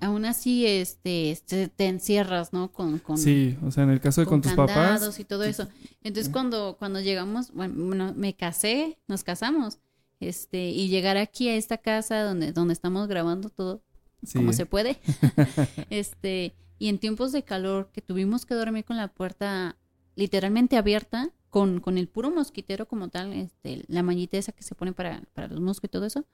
aún 0.00 0.24
así, 0.24 0.66
este, 0.66 1.30
este, 1.30 1.68
te 1.68 1.86
encierras, 1.86 2.52
¿no? 2.52 2.72
Con, 2.72 2.98
con, 2.98 3.18
Sí, 3.18 3.56
o 3.62 3.70
sea, 3.70 3.84
en 3.84 3.90
el 3.90 4.00
caso 4.00 4.22
de 4.22 4.26
con, 4.26 4.40
tus 4.40 4.52
candados 4.52 5.00
papás, 5.00 5.20
y 5.20 5.24
todo 5.24 5.44
eso. 5.44 5.68
Entonces 6.02 6.32
cuando 6.32 6.76
cuando 6.78 7.00
llegamos, 7.00 7.52
bueno, 7.52 7.74
bueno, 7.76 8.14
me 8.16 8.34
casé, 8.34 8.98
nos 9.06 9.22
casamos, 9.22 9.78
este, 10.18 10.70
y 10.70 10.88
llegar 10.88 11.16
aquí 11.16 11.48
a 11.48 11.56
esta 11.56 11.78
casa 11.78 12.22
donde 12.22 12.52
donde 12.52 12.72
estamos 12.72 13.08
grabando 13.08 13.50
todo 13.50 13.82
sí, 14.22 14.38
como 14.38 14.52
se 14.52 14.66
puede, 14.66 14.98
este, 15.90 16.54
y 16.78 16.88
en 16.88 16.98
tiempos 16.98 17.32
de 17.32 17.42
calor 17.42 17.90
que 17.92 18.00
tuvimos 18.00 18.46
que 18.46 18.54
dormir 18.54 18.84
con 18.84 18.96
la 18.96 19.08
puerta 19.08 19.76
literalmente 20.16 20.76
abierta, 20.76 21.30
con, 21.50 21.80
con 21.80 21.98
el 21.98 22.06
puro 22.08 22.30
mosquitero 22.30 22.86
como 22.86 23.08
tal, 23.08 23.32
este, 23.32 23.84
la 23.88 24.02
mallita 24.02 24.38
esa 24.38 24.52
que 24.52 24.62
se 24.62 24.74
pone 24.74 24.92
para, 24.92 25.22
para 25.34 25.48
los 25.48 25.60
moscos 25.60 25.88
y 25.88 25.92
todo 25.92 26.06
eso, 26.06 26.24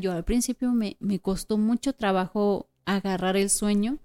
yo 0.00 0.12
al 0.12 0.24
principio 0.24 0.72
me, 0.72 0.96
me 1.00 1.18
costó 1.18 1.58
mucho 1.58 1.92
trabajo 1.92 2.68
agarrar 2.84 3.36
el 3.36 3.50
sueño 3.50 3.98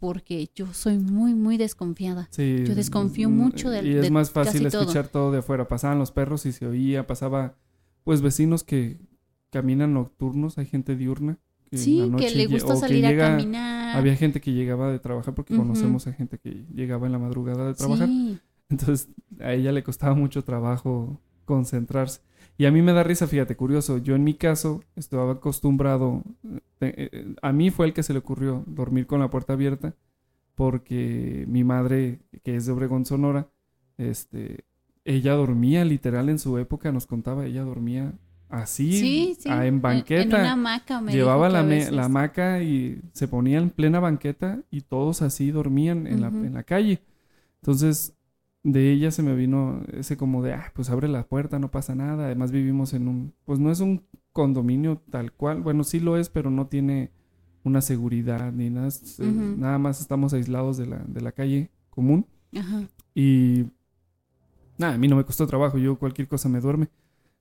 porque 0.00 0.50
yo 0.54 0.72
soy 0.72 0.98
muy, 0.98 1.34
muy 1.34 1.56
desconfiada. 1.58 2.26
Sí, 2.32 2.64
Yo 2.66 2.74
desconfío 2.74 3.28
mucho 3.30 3.70
del- 3.70 3.86
Y 3.86 3.96
es 3.96 4.02
de 4.02 4.10
más 4.10 4.30
fácil 4.30 4.68
todo. 4.70 4.82
escuchar 4.82 5.08
todo. 5.08 5.30
de 5.30 5.38
afuera. 5.38 5.68
Pasaban 5.68 5.98
los 5.98 6.10
perros 6.10 6.44
y 6.46 6.52
se 6.52 6.66
oía, 6.66 7.06
pasaba, 7.06 7.54
pues, 8.04 8.22
vecinos 8.22 8.64
que 8.64 8.98
caminan 9.50 9.94
nocturnos, 9.94 10.58
hay 10.58 10.66
gente 10.66 10.96
diurna. 10.96 11.38
Que 11.70 11.76
en 11.76 11.82
Sí, 11.82 11.98
la 11.98 12.04
que 12.04 12.10
noche 12.10 12.34
le 12.34 12.44
lle- 12.48 12.50
gusta 12.52 12.74
que 12.74 12.80
salir 12.80 13.04
llega- 13.04 13.26
a 13.26 13.30
caminar. 13.36 13.96
Había 13.96 14.14
gente 14.16 14.40
que 14.40 14.52
llegaba 14.52 14.90
de 14.90 14.98
trabajar 15.00 15.34
porque 15.34 15.56
conocemos 15.56 16.06
a 16.06 16.12
gente 16.12 16.38
que 16.38 16.64
llegaba 16.74 17.06
en 17.06 17.12
la 17.12 17.18
madrugada 17.18 17.66
de 17.66 17.74
trabajar. 17.74 18.06
Sí, 18.08 18.38
Entonces 18.68 19.08
a 19.40 19.52
ella 19.52 19.72
le 19.72 19.82
costaba 19.82 20.14
mucho 20.14 20.44
trabajo 20.44 21.20
concentrarse. 21.44 22.20
Y 22.58 22.64
a 22.66 22.72
mí 22.72 22.82
me 22.82 22.92
da 22.92 23.02
risa, 23.02 23.26
fíjate, 23.26 23.54
curioso. 23.56 23.98
Yo 23.98 24.14
en 24.16 24.24
mi 24.24 24.34
caso 24.34 24.82
estaba 24.96 25.32
acostumbrado. 25.32 26.22
eh, 26.80 27.10
eh, 27.12 27.34
a 27.42 27.52
mí 27.52 27.70
fue 27.70 27.86
el 27.86 27.92
que 27.92 28.02
se 28.02 28.12
le 28.14 28.20
ocurrió 28.20 28.64
dormir 28.66 29.06
con 29.06 29.20
la 29.20 29.30
puerta 29.30 29.52
abierta. 29.54 29.94
porque 30.54 31.44
mi 31.48 31.64
madre, 31.64 32.20
que 32.42 32.56
es 32.56 32.66
de 32.66 32.72
Obregón, 32.72 33.04
Sonora, 33.04 33.48
este, 33.98 34.64
ella 35.04 35.34
dormía 35.34 35.84
literal 35.84 36.28
en 36.30 36.38
su 36.38 36.58
época, 36.58 36.92
nos 36.92 37.06
contaba, 37.06 37.44
ella 37.46 37.62
dormía 37.62 38.14
así, 38.48 38.92
Sí, 38.98 39.36
sí. 39.38 39.48
ah, 39.52 39.66
en 39.66 39.82
banqueta. 39.82 40.22
En, 40.22 40.28
una 40.40 40.52
hamaca. 40.52 41.00
me 41.02 41.12
Llevaba 41.12 41.48
la, 41.50 41.62
me- 41.62 41.90
la 41.90 42.06
hamaca 42.06 42.62
y 42.62 43.02
se 43.12 43.28
ponía 43.28 43.58
en 43.58 43.70
plena 43.70 44.00
banqueta 44.00 44.62
y 44.70 44.80
todos 44.82 45.20
así 45.22 45.50
dormían 45.50 46.06
en, 46.06 46.22
la, 46.22 46.28
en 46.28 46.54
la 46.54 46.62
calle. 46.62 47.02
Entonces, 47.60 48.14
de 48.66 48.90
ella 48.90 49.12
se 49.12 49.22
me 49.22 49.36
vino 49.36 49.80
ese 49.92 50.16
como 50.16 50.42
de, 50.42 50.52
ah, 50.52 50.72
pues 50.74 50.90
abre 50.90 51.06
la 51.06 51.24
puerta, 51.28 51.60
no 51.60 51.70
pasa 51.70 51.94
nada. 51.94 52.26
Además 52.26 52.50
vivimos 52.50 52.94
en 52.94 53.06
un, 53.06 53.32
pues 53.44 53.60
no 53.60 53.70
es 53.70 53.78
un 53.78 54.02
condominio 54.32 55.00
tal 55.08 55.32
cual. 55.32 55.60
Bueno, 55.62 55.84
sí 55.84 56.00
lo 56.00 56.16
es, 56.16 56.28
pero 56.30 56.50
no 56.50 56.66
tiene 56.66 57.12
una 57.62 57.80
seguridad 57.80 58.52
ni 58.52 58.68
nada. 58.70 58.88
eh. 58.88 59.54
Nada 59.56 59.78
más 59.78 60.00
estamos 60.00 60.34
aislados 60.34 60.76
de 60.78 60.86
la, 60.86 60.98
de 60.98 61.20
la 61.20 61.30
calle 61.30 61.70
común. 61.90 62.26
Ajá. 62.58 62.88
Y 63.14 63.66
nada, 64.78 64.94
a 64.94 64.98
mí 64.98 65.06
no 65.06 65.14
me 65.14 65.24
costó 65.24 65.46
trabajo. 65.46 65.78
Yo 65.78 65.96
cualquier 65.96 66.26
cosa 66.26 66.48
me 66.48 66.60
duerme. 66.60 66.88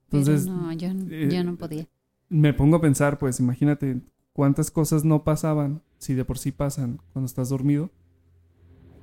Pero 0.09 0.21
Entonces, 0.21 0.47
no, 0.47 0.71
yo, 0.73 0.89
eh, 1.09 1.29
yo 1.31 1.43
no 1.43 1.55
podía. 1.55 1.87
me 2.29 2.53
pongo 2.53 2.75
a 2.75 2.81
pensar, 2.81 3.17
pues 3.17 3.39
imagínate 3.39 3.99
cuántas 4.31 4.69
cosas 4.69 5.03
no 5.03 5.23
pasaban, 5.23 5.81
si 5.97 6.13
de 6.13 6.23
por 6.23 6.37
sí 6.37 6.51
pasan 6.51 6.99
cuando 7.13 7.25
estás 7.25 7.49
dormido, 7.49 7.89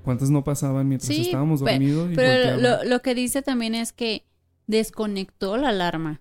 cuántas 0.03 0.31
no 0.31 0.45
pasaban 0.45 0.89
mientras 0.89 1.09
Sí, 1.15 1.23
estábamos 1.23 1.61
dormidos 1.61 2.11
y 2.13 2.15
Pero 2.17 2.51
volteaban. 2.53 2.85
lo, 2.85 2.91
lo 2.91 3.03
que 3.03 3.15
dice 3.15 3.43
también 3.43 3.75
es 3.75 3.93
que 3.93 4.25
desconectó 4.67 5.57
la 5.57 5.69
alarma. 5.71 6.21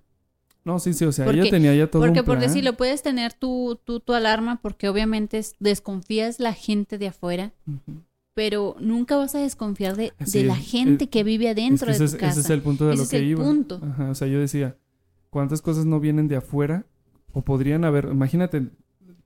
No, 0.64 0.78
sí, 0.78 0.92
sí, 0.94 1.04
o 1.04 1.10
sea, 1.12 1.24
Porque- 1.24 1.40
ella 1.40 1.50
tenía 1.50 1.74
ya 1.74 1.90
todo 1.90 2.02
Porque 2.02 2.20
un 2.20 2.26
por 2.26 2.36
plan. 2.38 2.46
decirlo, 2.48 2.74
puedes 2.76 3.02
tener 3.02 3.32
tu, 3.32 3.80
tu, 3.84 3.98
tu 4.00 4.12
alarma 4.14 4.60
porque 4.62 4.88
obviamente 4.88 5.38
es- 5.38 5.56
desconfías 5.58 6.38
la 6.38 6.52
gente 6.52 6.98
de 6.98 7.08
afuera, 7.08 7.52
pero 8.34 8.76
nunca 8.78 9.16
vas 9.16 9.34
a 9.34 9.38
desconfiar 9.40 9.96
de, 9.96 10.12
Sí, 10.24 10.38
de 10.40 10.44
la 10.44 10.56
gente 10.56 11.04
es- 11.04 11.10
que 11.10 11.24
vive 11.24 11.48
Es 11.50 11.54
que 11.56 11.60
adentro 11.62 11.90
ese, 11.90 12.04
de 12.04 12.08
tu 12.10 12.14
ese 12.16 12.18
casa. 12.18 12.40
es 12.40 12.50
el 12.50 12.62
punto 12.62 12.86
de 12.86 12.92
Ese 12.92 12.98
lo 12.98 13.02
es 13.04 13.10
que 13.10 13.16
el 13.16 13.24
iba. 13.24 13.42
punto. 13.44 13.80
Ajá, 13.82 14.10
o 14.10 14.14
sea, 14.14 14.28
yo 14.28 14.38
decía, 14.38 14.76
¿cuántas 15.30 15.62
cosas 15.62 15.84
no 15.84 15.98
vienen 15.98 16.28
de 16.28 16.36
afuera? 16.36 16.86
O 17.32 17.42
podrían 17.42 17.84
haber, 17.84 18.04
imagínate, 18.12 18.68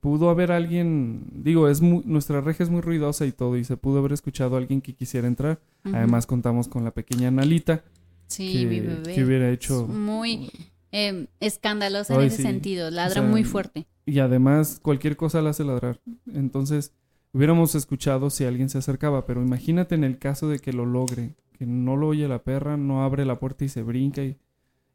pudo 0.07 0.29
haber 0.29 0.53
alguien, 0.53 1.25
digo, 1.33 1.67
es 1.67 1.81
muy, 1.81 2.01
nuestra 2.05 2.39
reja 2.39 2.63
es 2.63 2.69
muy 2.69 2.79
ruidosa 2.79 3.25
y 3.25 3.33
todo, 3.33 3.57
y 3.57 3.65
se 3.65 3.75
pudo 3.75 3.99
haber 3.99 4.13
escuchado 4.13 4.55
a 4.55 4.59
alguien 4.59 4.79
que 4.79 4.93
quisiera 4.93 5.27
entrar. 5.27 5.59
Además 5.83 6.25
contamos 6.25 6.69
con 6.69 6.85
la 6.85 6.91
pequeña 6.91 7.27
Analita, 7.27 7.83
sí, 8.27 8.53
que, 8.53 8.65
mi 8.67 8.79
bebé. 8.79 9.13
que 9.13 9.25
hubiera 9.25 9.49
es 9.49 9.55
hecho... 9.55 9.85
muy 9.85 10.49
eh, 10.93 11.27
escandalosa 11.41 12.15
en 12.15 12.21
ese 12.21 12.37
sí. 12.37 12.43
sentido, 12.43 12.89
ladra 12.89 13.15
sea, 13.15 13.29
muy 13.29 13.43
fuerte. 13.43 13.85
Y 14.05 14.19
además 14.19 14.79
cualquier 14.81 15.17
cosa 15.17 15.41
la 15.41 15.49
hace 15.49 15.65
ladrar. 15.65 15.99
Entonces, 16.33 16.93
hubiéramos 17.33 17.75
escuchado 17.75 18.29
si 18.29 18.45
alguien 18.45 18.69
se 18.69 18.77
acercaba, 18.77 19.25
pero 19.25 19.41
imagínate 19.41 19.95
en 19.95 20.05
el 20.05 20.19
caso 20.19 20.47
de 20.47 20.59
que 20.59 20.71
lo 20.71 20.85
logre, 20.85 21.35
que 21.51 21.65
no 21.65 21.97
lo 21.97 22.07
oye 22.07 22.29
la 22.29 22.43
perra, 22.43 22.77
no 22.77 23.03
abre 23.03 23.25
la 23.25 23.39
puerta 23.39 23.65
y 23.65 23.67
se 23.67 23.83
brinca 23.83 24.23
y, 24.23 24.37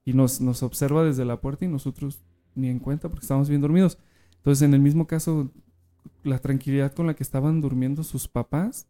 y 0.07 0.15
nos, 0.15 0.41
nos 0.41 0.63
observa 0.63 1.05
desde 1.05 1.27
la 1.27 1.39
puerta 1.39 1.67
y 1.67 1.69
nosotros 1.69 2.23
ni 2.55 2.69
en 2.69 2.79
cuenta 2.79 3.11
porque 3.11 3.25
estábamos 3.25 3.51
bien 3.51 3.61
dormidos. 3.61 3.99
Entonces, 4.43 4.63
en 4.63 4.75
el 4.75 4.81
mismo 4.81 5.07
caso, 5.07 5.51
la 6.25 6.39
tranquilidad 6.39 6.93
con 6.95 7.07
la 7.07 7.15
que 7.15 7.23
estaban 7.23 7.61
durmiendo 7.61 8.03
sus 8.05 8.29
papás 8.29 8.87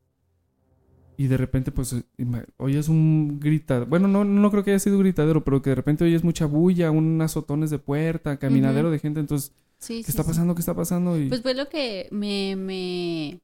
y 1.19 1.27
de 1.27 1.37
repente, 1.37 1.71
pues, 1.71 1.95
ima- 2.19 2.47
oyes 2.57 2.89
un 2.89 3.39
grita, 3.39 3.85
bueno, 3.85 4.09
no, 4.09 4.25
no 4.25 4.51
creo 4.51 4.65
que 4.65 4.71
haya 4.71 4.79
sido 4.79 4.99
gritadero, 4.99 5.45
pero 5.45 5.61
que 5.63 5.71
de 5.71 5.77
repente 5.77 6.05
oyes 6.05 6.25
mucha 6.25 6.47
bulla, 6.47 6.91
unos 6.91 7.25
azotones 7.27 7.71
de 7.71 7.79
puerta, 7.79 8.39
caminadero 8.39 8.91
de 8.91 8.99
gente, 8.99 9.21
entonces 9.21 9.53
Sí, 9.79 9.97
¿Qué 9.99 10.05
sí, 10.05 10.11
está 10.11 10.23
sí. 10.23 10.29
pasando? 10.29 10.55
¿Qué 10.55 10.61
está 10.61 10.75
pasando? 10.75 11.19
Y 11.21 11.29
Pues 11.29 11.43
fue 11.43 11.55
lo 11.55 11.69
que 11.69 12.09
me, 12.13 12.55
me 12.57 13.41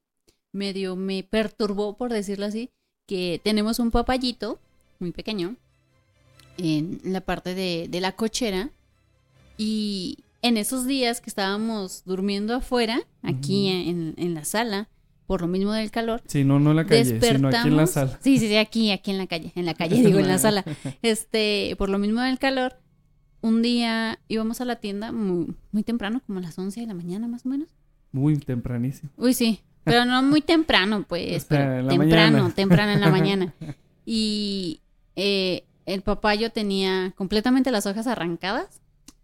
medio 0.52 0.96
me 0.96 1.24
perturbó, 1.24 1.96
por 1.96 2.12
decirlo 2.12 2.46
así, 2.46 2.70
que 3.06 3.40
tenemos 3.42 3.80
un 3.80 3.90
papayito 3.90 4.58
muy 5.00 5.10
pequeño 5.12 5.56
en 6.56 7.00
la 7.04 7.20
parte 7.20 7.54
de, 7.54 7.86
de 7.88 8.00
la 8.00 8.12
cochera 8.12 8.70
y 9.56 10.18
en 10.42 10.56
esos 10.56 10.86
días 10.86 11.20
que 11.20 11.30
estábamos 11.30 12.04
durmiendo 12.04 12.54
afuera, 12.54 13.00
aquí 13.22 13.68
en, 13.68 14.14
en 14.16 14.34
la 14.34 14.44
sala, 14.44 14.88
por 15.26 15.42
lo 15.42 15.46
mismo 15.48 15.72
del 15.72 15.90
calor, 15.90 16.22
sí, 16.26 16.44
no, 16.44 16.58
no 16.58 16.70
en 16.70 16.76
la 16.76 16.86
calle, 16.86 17.04
despertamos. 17.04 17.36
sino 17.36 17.48
aquí 17.60 17.68
en 17.68 17.76
la 17.76 17.86
sala. 17.86 18.18
Sí, 18.22 18.38
sí, 18.38 18.48
sí, 18.48 18.56
aquí, 18.56 18.90
aquí 18.92 19.10
en 19.10 19.18
la 19.18 19.26
calle, 19.26 19.52
en 19.54 19.66
la 19.66 19.74
calle, 19.74 20.02
digo, 20.02 20.18
en 20.18 20.28
la 20.28 20.38
sala. 20.38 20.64
Este, 21.02 21.74
por 21.76 21.88
lo 21.90 21.98
mismo 21.98 22.20
del 22.22 22.38
calor, 22.38 22.76
un 23.40 23.62
día 23.62 24.18
íbamos 24.28 24.60
a 24.60 24.64
la 24.64 24.76
tienda 24.76 25.12
muy, 25.12 25.54
muy 25.70 25.82
temprano, 25.82 26.22
como 26.26 26.38
a 26.38 26.42
las 26.42 26.58
11 26.58 26.80
de 26.80 26.86
la 26.86 26.94
mañana 26.94 27.28
más 27.28 27.44
o 27.44 27.48
menos. 27.50 27.68
Muy 28.12 28.36
tempranísimo. 28.38 29.10
Uy, 29.16 29.34
sí, 29.34 29.60
pero 29.84 30.04
no 30.06 30.22
muy 30.22 30.40
temprano, 30.40 31.04
pues, 31.06 31.44
O 31.44 31.48
sea, 31.48 31.58
pero 31.58 31.78
en 31.80 31.86
la 31.86 31.90
temprano, 31.92 32.32
mañana. 32.38 32.54
temprano 32.54 32.92
en 32.92 33.00
la 33.00 33.10
mañana. 33.10 33.54
Y 34.10 34.80
eh, 35.16 35.64
el 35.84 36.00
papayo 36.00 36.50
tenía 36.50 37.12
completamente 37.14 37.70
las 37.70 37.84
hojas 37.84 38.06
arrancadas. 38.06 38.80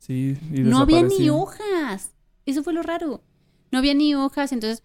Sí, 0.06 0.36
y 0.52 0.60
No 0.60 0.78
había 0.80 1.02
ni 1.02 1.30
hojas. 1.30 2.12
Eso 2.46 2.62
fue 2.62 2.72
lo 2.74 2.82
raro. 2.82 3.22
No 3.72 3.78
había 3.78 3.94
ni 3.94 4.14
hojas, 4.14 4.52
entonces, 4.52 4.82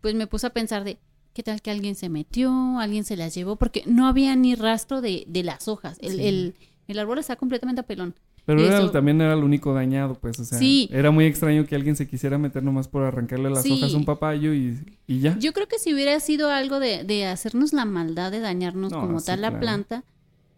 pues 0.00 0.14
me 0.14 0.26
puse 0.26 0.46
a 0.46 0.50
pensar 0.50 0.84
de, 0.84 0.98
¿qué 1.34 1.42
tal 1.42 1.60
que 1.60 1.70
alguien 1.70 1.94
se 1.96 2.08
metió, 2.08 2.78
alguien 2.78 3.04
se 3.04 3.16
las 3.16 3.34
llevó? 3.34 3.56
Porque 3.56 3.82
no 3.86 4.06
había 4.06 4.36
ni 4.36 4.54
rastro 4.54 5.00
de, 5.00 5.24
de 5.26 5.42
las 5.42 5.66
hojas. 5.66 5.98
El, 6.00 6.12
Sí. 6.16 6.26
el, 6.26 6.54
el 6.86 6.98
árbol 6.98 7.18
está 7.18 7.36
completamente 7.36 7.80
a 7.80 7.84
pelón. 7.86 8.14
Pero 8.46 8.64
era- 8.64 8.78
eso- 8.78 8.90
también 8.90 9.20
era 9.20 9.34
el 9.34 9.42
único 9.44 9.74
dañado, 9.74 10.14
pues, 10.14 10.38
o 10.40 10.44
sea, 10.44 10.58
Sí. 10.58 10.88
era 10.92 11.10
muy 11.10 11.24
extraño 11.26 11.66
que 11.66 11.74
alguien 11.74 11.94
se 11.96 12.08
quisiera 12.08 12.38
meter 12.38 12.62
nomás 12.62 12.86
por 12.88 13.02
arrancarle 13.02 13.50
las 13.50 13.62
Sí. 13.64 13.72
hojas 13.72 13.92
a 13.92 13.96
un 13.96 14.04
papayo 14.04 14.54
y, 14.54 14.78
y 15.06 15.20
ya. 15.20 15.36
Yo 15.38 15.52
creo 15.52 15.66
que 15.68 15.78
si 15.78 15.92
hubiera 15.92 16.18
sido 16.20 16.48
algo 16.50 16.78
de, 16.80 17.04
de 17.04 17.26
hacernos 17.26 17.72
la 17.72 17.84
maldad 17.84 18.30
de 18.30 18.40
dañarnos 18.40 18.92
No, 18.92 19.00
como 19.00 19.20
tal 19.20 19.40
la 19.42 19.48
claro. 19.50 19.60
planta, 19.60 20.04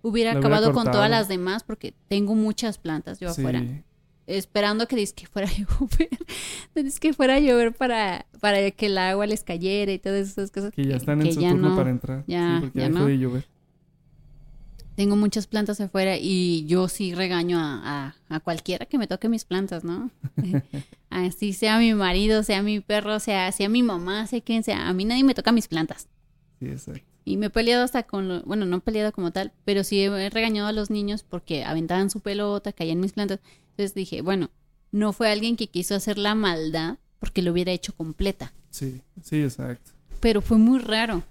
hubiera 0.03 0.33
acabado 0.33 0.73
con 0.73 0.91
todas 0.91 1.09
las 1.11 1.29
demás 1.29 1.65
porque 1.65 1.95
tengo 2.09 2.35
muchas 2.35 2.77
plantas 2.79 3.19
yo 3.21 3.33
Sí. 3.33 3.41
afuera. 3.41 3.65
Esperando 4.27 4.87
que 4.87 5.05
que 5.13 5.27
fuera 5.27 5.49
a 5.49 5.53
llover. 5.53 6.09
Que 7.01 7.13
fuera 7.13 7.35
a 7.35 7.41
llover 7.41 7.75
para, 7.75 8.27
para 8.41 8.71
que 8.71 8.87
el 8.87 8.99
agua 8.99 9.27
les 9.27 9.43
cayera 9.43 9.93
y 9.93 9.99
todas 9.99 10.29
esas 10.29 10.51
cosas. 10.51 10.73
Que 10.73 10.85
ya 10.85 10.97
están 10.97 11.21
en 11.21 11.27
que 11.29 11.33
su 11.35 11.41
turno 11.41 11.71
no. 11.71 11.77
para 11.77 11.91
entrar. 11.91 12.25
Ya, 12.27 12.57
sí, 12.57 12.61
porque 12.63 12.79
ya 12.79 12.87
dejó 12.89 12.99
no. 13.01 13.07
de 13.07 13.19
llover. 13.19 13.49
Tengo 14.95 15.17
muchas 15.17 15.47
plantas 15.47 15.81
afuera 15.81 16.19
y 16.19 16.67
yo 16.67 16.87
sí 16.87 17.15
regaño 17.15 17.59
a, 17.59 17.81
a, 17.83 18.15
a 18.29 18.41
cualquiera 18.41 18.85
que 18.85 18.99
me 18.99 19.07
toque 19.07 19.29
mis 19.31 19.45
plantas, 19.47 19.85
¿no? 19.85 20.11
Así 21.11 21.55
sea 21.55 21.79
mi 21.79 21.95
marido, 21.95 22.43
sea 22.43 22.63
mi 22.63 22.81
perro, 22.81 23.19
sea, 23.19 23.51
sea 23.53 23.71
mi 23.71 23.83
mamá, 23.83 24.27
sea 24.27 24.43
quien 24.43 24.63
sea. 24.63 24.89
A 24.89 24.93
mí 24.93 25.07
nadie 25.07 25.25
me 25.25 25.35
toca 25.35 25.51
mis 25.51 25.67
plantas. 25.67 26.09
Sí, 26.61 26.67
exacto. 26.67 27.01
Y 27.25 27.37
me 27.39 27.47
he 27.47 27.51
peleado 27.51 27.85
hasta 27.85 28.03
con, 28.03 28.29
lo- 28.29 28.43
bueno, 28.43 28.67
no 28.67 28.79
he 28.79 28.81
peleado 28.81 29.13
como 29.13 29.31
tal, 29.31 29.53
pero 29.65 29.83
sí 29.83 30.03
he 30.03 30.29
regañado 30.31 30.69
a 30.69 30.73
los 30.73 30.91
niños 30.91 31.23
porque 31.23 31.65
aventaban 31.65 32.11
su 32.11 32.21
pelota, 32.21 32.73
caían 32.73 33.01
mis 33.01 33.13
plantas. 33.13 33.41
Entonces 33.73 33.95
dije, 33.95 34.23
bueno, 34.23 34.51
no 34.91 35.13
fue 35.13 35.31
alguien 35.31 35.57
que 35.57 35.67
quiso 35.69 35.95
hacer 35.95 36.19
la 36.19 36.35
maldad 36.35 36.99
porque 37.19 37.43
lo 37.43 37.53
hubiera 37.53 37.73
hecho 37.73 37.95
completa. 37.95 38.53
Sí, 38.71 39.01
sí, 39.23 39.43
exacto. 39.43 39.91
Pero 40.21 40.41
fue 40.41 40.59
muy 40.59 40.79
raro 40.79 41.23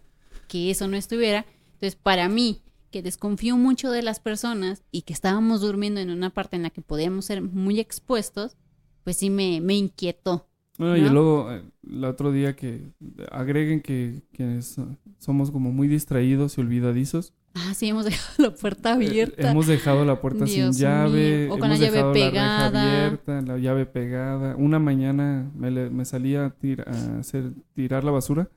que 0.48 0.70
eso 0.72 0.88
no 0.88 0.98
estuviera. 0.98 1.46
Entonces, 1.74 1.96
para 1.96 2.28
mí, 2.30 2.62
que 2.92 3.02
desconfío 3.02 3.58
mucho 3.58 3.90
de 3.92 4.02
las 4.02 4.20
personas 4.20 4.84
y 4.92 5.04
que 5.04 5.14
estábamos 5.14 5.62
durmiendo 5.62 6.00
en 6.02 6.10
una 6.10 6.30
parte 6.30 6.56
en 6.56 6.64
la 6.64 6.70
que 6.70 6.82
podíamos 6.82 7.26
ser 7.26 7.42
muy 7.42 7.80
expuestos, 7.80 8.58
pues 9.04 9.18
sí 9.18 9.30
me, 9.30 9.62
me 9.62 9.76
inquietó. 9.76 10.48
Bueno, 10.78 10.98
y 10.98 11.02
luego 11.10 11.52
eh, 11.52 11.64
el 11.90 12.04
otro 12.06 12.32
día 12.32 12.56
que 12.56 12.92
agreguen 13.32 13.82
que, 13.82 14.24
que 14.34 14.58
es- 14.58 14.78
somos 15.20 15.52
como 15.52 15.72
muy 15.72 15.88
distraídos 15.88 16.58
y 16.58 16.62
olvidadizos. 16.62 17.34
Ah, 17.54 17.74
sí, 17.74 17.90
hemos 17.90 18.06
dejado 18.06 18.34
la 18.38 18.56
puerta 18.56 18.90
Eh, 18.92 18.94
abierta. 18.94 19.52
hemos 19.52 19.68
dejado 19.68 20.06
la 20.06 20.22
puerta 20.22 20.46
Dios 20.46 20.76
sin 20.76 20.86
llave. 20.86 21.46
mío. 21.48 21.54
O 21.56 21.60
con 21.60 21.70
la 21.70 21.76
hemos 21.76 21.80
llave 21.80 21.98
dejado 21.98 22.14
pegada. 22.14 22.72
La 22.72 22.82
reja 22.86 23.06
abierta, 23.06 23.42
la 23.42 23.58
llave 23.58 23.86
pegada. 23.86 24.56
Una 24.56 24.80
mañana 24.80 25.52
me, 25.56 25.70
le- 25.72 25.90
me 25.90 26.06
salí 26.06 26.36
a, 26.36 26.56
tir- 26.58 26.86
a 26.88 27.20
hacer, 27.20 27.52
tirar 27.74 28.04
la 28.06 28.12
basura 28.12 28.50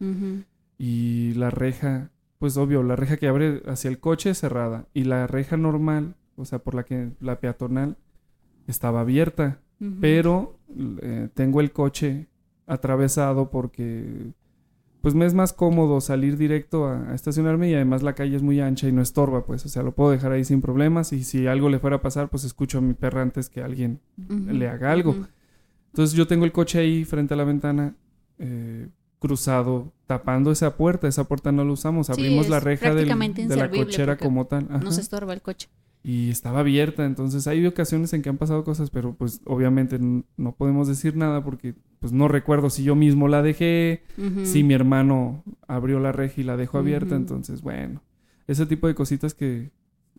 y 0.79 1.35
la 1.35 1.51
reja, 1.51 2.11
pues 2.39 2.57
obvio, 2.57 2.83
la 2.83 2.95
reja 2.97 3.17
que 3.17 3.27
abre 3.29 3.63
hacia 3.67 3.89
el 3.89 3.99
coche 3.99 4.31
es 4.31 4.39
cerrada 4.39 4.87
y 4.95 5.05
la 5.05 5.27
reja 5.27 5.57
normal, 5.57 6.15
o 6.37 6.45
sea, 6.45 6.59
por 6.61 6.75
la 6.75 6.85
que 6.85 7.11
la 7.21 7.41
peatonal 7.41 7.97
estaba 8.67 9.01
abierta, 9.01 9.61
pero 10.01 10.59
eh, 11.03 11.29
tengo 11.35 11.61
el 11.61 11.73
coche 11.73 12.29
atravesado 12.67 13.51
porque 13.51 14.33
pues 15.05 15.15
me 15.15 15.25
es 15.27 15.35
más 15.35 15.53
cómodo 15.53 16.01
salir 16.01 16.37
directo 16.37 16.87
a, 16.87 17.11
a 17.11 17.15
estacionarme 17.15 17.71
y 17.71 17.75
además 17.75 18.03
la 18.03 18.15
calle 18.15 18.35
es 18.35 18.43
muy 18.43 18.59
ancha 18.61 18.89
y 18.89 18.93
no 18.93 19.03
estorba, 19.03 19.45
pues, 19.45 19.65
o 19.65 19.69
sea, 19.69 19.83
lo 19.83 19.93
puedo 19.93 20.11
dejar 20.11 20.33
ahí 20.33 20.45
sin 20.45 20.61
problemas 20.63 21.13
y 21.13 21.23
si 21.23 21.47
algo 21.47 21.69
le 21.69 21.79
fuera 21.79 21.97
a 21.97 22.03
pasar, 22.03 22.31
pues 22.31 22.43
escucho 22.45 22.79
a 22.79 22.81
mi 22.81 22.95
perra 22.95 23.21
antes 23.23 23.49
que 23.51 23.63
alguien 23.63 24.01
le 24.59 24.67
haga 24.69 24.91
algo. 24.91 25.15
Entonces 25.93 26.17
yo 26.17 26.27
tengo 26.27 26.45
el 26.45 26.53
coche 26.53 26.79
ahí 26.81 27.05
frente 27.05 27.35
a 27.35 27.37
la 27.37 27.45
ventana, 27.45 27.95
eh, 28.39 28.89
cruzado, 29.19 29.93
tapando 30.07 30.51
esa 30.51 30.77
puerta. 30.77 31.07
Esa 31.07 31.25
puerta 31.25 31.53
no 31.53 31.65
la 31.65 31.73
usamos. 31.73 32.07
Sí, 32.07 32.13
Abrimos 32.13 32.49
la 32.49 32.59
reja 32.61 32.87
del- 32.95 33.09
de 33.49 33.57
la 33.57 33.71
cochera 33.71 34.17
como 34.19 34.47
tal. 34.47 34.67
Ajá. 34.71 34.79
No 34.83 34.91
se 34.91 35.01
estorba 35.03 35.33
el 35.35 35.43
coche. 35.43 35.69
Y 36.05 36.29
estaba 36.31 36.61
abierta. 36.61 37.05
Entonces 37.07 37.47
hay 37.49 37.67
ocasiones 37.67 38.13
en 38.13 38.23
que 38.23 38.29
han 38.29 38.37
pasado 38.37 38.63
cosas, 38.63 38.91
pero 38.91 39.15
pues 39.15 39.41
obviamente 39.47 39.99
no 39.99 40.53
podemos 40.55 40.87
decir 40.87 41.17
nada 41.17 41.43
porque 41.43 41.75
pues 41.99 42.13
no 42.13 42.29
recuerdo 42.29 42.69
si 42.69 42.85
yo 42.85 42.95
mismo 42.95 43.27
la 43.27 43.43
dejé, 43.43 44.03
si 44.45 44.63
mi 44.63 44.75
hermano 44.75 45.43
abrió 45.67 45.99
la 46.01 46.13
reja 46.13 46.43
y 46.43 46.45
la 46.45 46.57
dejó 46.59 46.77
abierta. 46.79 47.17
Entonces, 47.17 47.63
bueno, 47.63 48.03
ese 48.47 48.67
tipo 48.67 48.87
de 48.87 48.95
cositas 48.95 49.33
que 49.33 49.71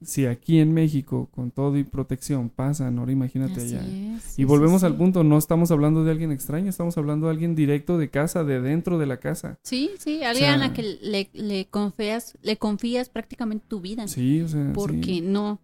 si 0.02 0.26
aquí 0.26 0.60
en 0.60 0.74
México 0.74 1.30
con 1.34 1.52
todo 1.52 1.78
y 1.78 1.84
protección 1.86 2.50
pasan, 2.50 2.98
ahora 3.00 3.12
imagínate 3.14 3.62
Así 3.62 3.76
allá. 3.76 4.16
es, 4.18 4.38
Y 4.38 4.44
volvemos 4.44 4.82
sí, 4.82 4.88
al 4.88 4.92
sí. 4.94 4.98
punto, 4.98 5.24
no 5.24 5.38
estamos 5.38 5.72
hablando 5.72 6.04
de 6.04 6.12
alguien 6.12 6.32
extraño, 6.34 6.70
estamos 6.70 6.98
hablando 6.98 7.28
de 7.28 7.32
alguien 7.34 7.56
directo 7.56 7.98
de 7.98 8.10
casa, 8.10 8.44
de 8.44 8.60
dentro 8.60 8.98
de 8.98 9.06
la 9.06 9.18
casa. 9.18 9.58
Sí, 9.64 9.92
sí, 10.00 10.22
alguien 10.24 10.50
a 10.50 10.58
sea- 10.58 10.58
la 10.58 10.74
que 10.74 10.98
le, 11.02 11.30
le 11.34 11.68
confías, 11.68 12.38
le 12.42 12.58
confías 12.58 13.08
prácticamente 13.10 13.66
tu 13.70 13.80
vida. 13.80 14.08
Sí, 14.10 14.42
o 14.42 14.48
sea, 14.50 14.74
porque 14.74 15.02
sí. 15.04 15.22
no, 15.22 15.62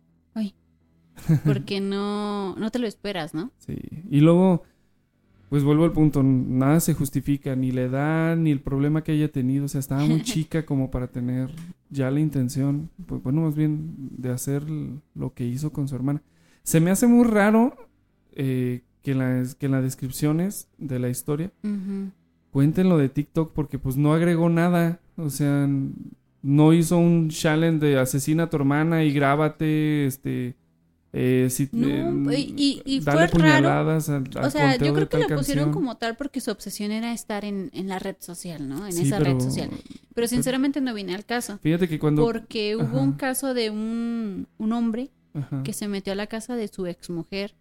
porque 1.45 1.81
no, 1.81 2.55
no 2.55 2.71
te 2.71 2.79
lo 2.79 2.87
esperas, 2.87 3.33
¿no? 3.33 3.51
Sí. 3.59 3.77
Y 4.09 4.21
luego, 4.21 4.63
pues 5.49 5.63
vuelvo 5.63 5.83
al 5.83 5.91
punto, 5.91 6.23
nada 6.23 6.79
se 6.79 6.93
justifica, 6.93 7.55
ni 7.55 7.71
la 7.71 7.81
edad, 7.81 8.37
ni 8.37 8.51
el 8.51 8.61
problema 8.61 9.03
que 9.03 9.11
haya 9.11 9.31
tenido. 9.31 9.65
O 9.65 9.67
sea, 9.67 9.79
estaba 9.79 10.05
muy 10.05 10.21
chica 10.23 10.65
como 10.65 10.91
para 10.91 11.07
tener 11.07 11.49
ya 11.89 12.09
la 12.09 12.19
intención, 12.19 12.89
pues 13.05 13.21
bueno, 13.21 13.41
más 13.41 13.55
bien 13.55 13.95
de 14.17 14.29
hacer 14.29 14.63
lo 15.13 15.33
que 15.33 15.45
hizo 15.45 15.71
con 15.71 15.87
su 15.87 15.95
hermana. 15.95 16.21
Se 16.63 16.79
me 16.79 16.91
hace 16.91 17.07
muy 17.07 17.25
raro 17.27 17.75
eh, 18.33 18.83
que, 19.01 19.11
en 19.11 19.19
las, 19.19 19.55
que 19.55 19.65
en 19.65 19.73
las 19.73 19.83
descripciones 19.83 20.69
de 20.77 20.99
la 20.99 21.09
historia 21.09 21.51
Ujú. 21.63 22.11
cuenten 22.51 22.87
lo 22.87 22.97
de 22.97 23.09
TikTok 23.09 23.51
porque 23.53 23.79
pues 23.79 23.97
no 23.97 24.13
agregó 24.13 24.49
nada. 24.49 24.99
O 25.17 25.29
sea, 25.29 25.67
no 26.43 26.73
hizo 26.73 26.97
un 26.97 27.29
challenge 27.29 27.85
de 27.85 27.99
asesina 27.99 28.43
a 28.43 28.49
tu 28.49 28.57
hermana 28.57 29.03
y 29.03 29.11
grábate, 29.11 30.05
este... 30.05 30.55
Eh, 31.13 31.47
si, 31.49 31.67
No, 31.73 32.31
eh, 32.31 32.39
y- 32.39 32.81
y- 32.85 32.95
y 32.97 33.01
fue 33.01 33.27
raro. 33.27 33.69
al, 33.69 33.89
al 33.89 33.97
O 33.97 34.01
sea, 34.49 34.77
yo 34.77 34.93
creo 34.93 35.09
que 35.09 35.17
lo 35.17 35.27
pusieron 35.27 35.65
canción. 35.65 35.71
como 35.71 35.97
tal 35.97 36.15
porque 36.15 36.39
su 36.39 36.51
obsesión 36.51 36.91
era 36.91 37.11
estar 37.13 37.43
en, 37.43 37.69
en 37.73 37.89
la 37.89 37.99
red 37.99 38.15
social, 38.19 38.69
¿no? 38.69 38.85
En 38.85 38.93
Sí, 38.93 39.03
esa 39.03 39.17
pero 39.17 39.31
red 39.33 39.39
social. 39.41 39.69
Pero 40.15 40.27
sinceramente 40.29 40.79
no 40.79 40.93
viene 40.93 41.13
al 41.13 41.25
caso. 41.25 41.59
Fíjate 41.61 41.89
que 41.89 41.99
cuando... 41.99 42.23
Porque 42.23 42.77
hubo 42.77 42.83
Ajá. 42.83 42.97
un 43.01 43.11
caso 43.13 43.53
de 43.53 43.69
un, 43.71 44.47
un 44.57 44.71
hombre 44.71 45.11
Ajá. 45.33 45.63
que 45.63 45.73
se 45.73 45.89
metió 45.89 46.13
a 46.13 46.15
la 46.15 46.27
casa 46.27 46.55
de 46.55 46.69
su 46.69 46.85
exmujer 46.87 47.55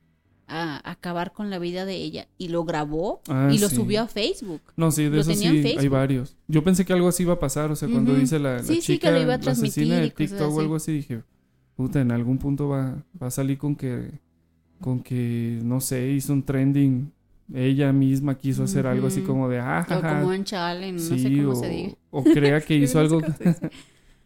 a 0.47 0.89
acabar 0.89 1.33
con 1.33 1.49
la 1.51 1.59
vida 1.61 1.85
de 1.85 1.95
ella 1.97 2.29
y 2.39 2.49
lo 2.49 2.65
grabó 2.65 3.21
Ah, 3.29 3.51
y 3.53 3.59
lo 3.59 3.69
sí. 3.69 3.77
subió 3.77 4.03
a 4.03 4.07
Facebook. 4.09 4.61
No, 4.77 4.91
sí, 4.93 5.05
de 5.05 5.11
lo 5.11 5.21
eso 5.23 5.33
sí 5.35 5.47
hay 5.47 5.89
varios. 5.89 6.37
Yo 6.49 6.63
pensé 6.65 6.85
que 6.85 6.93
algo 6.93 7.09
así 7.09 7.23
iba 7.25 7.35
a 7.35 7.39
pasar, 7.41 7.71
o 7.73 7.77
sea, 7.77 7.89
cuando 7.89 8.15
dice 8.15 8.39
la, 8.41 8.55
la 8.59 8.63
Sí, 8.63 8.77
sí, 8.77 8.81
chica, 8.95 9.09
que 9.09 9.15
lo 9.15 9.23
iba 9.23 9.35
a 9.35 9.39
la 9.39 9.51
asesina 9.53 9.97
de 9.99 10.11
TikTok 10.11 10.53
o 10.53 10.61
algo 10.61 10.77
así, 10.77 10.93
dije, 10.93 11.23
puta, 11.81 12.01
en 12.01 12.11
algún 12.13 12.39
punto 12.39 12.69
va, 12.69 13.03
va 13.21 13.27
a 13.29 13.31
salir 13.31 13.57
con 13.59 13.75
que, 13.75 14.11
con 14.81 15.01
que, 15.01 15.59
no 15.65 15.81
sé, 15.81 16.11
hizo 16.11 16.33
un 16.33 16.43
trending, 16.43 17.11
ella 17.53 17.93
misma 17.93 18.37
quiso 18.37 18.65
hacer 18.65 18.87
algo 18.87 19.07
así 19.09 19.23
como 19.23 19.49
de, 19.49 19.59
ah, 19.59 19.85
O 19.87 19.89
jaja", 19.91 20.21
como 20.21 20.33
en 20.33 20.45
challenge, 20.45 20.93
no 21.11 21.19
sé 21.19 21.37
cómo 21.37 21.51
o, 21.51 21.55
se 21.55 21.69
diga. 21.69 21.93
o 22.11 22.23
crea 22.25 22.61
que 22.61 22.77
hizo 22.85 22.99
algo, 23.01 23.21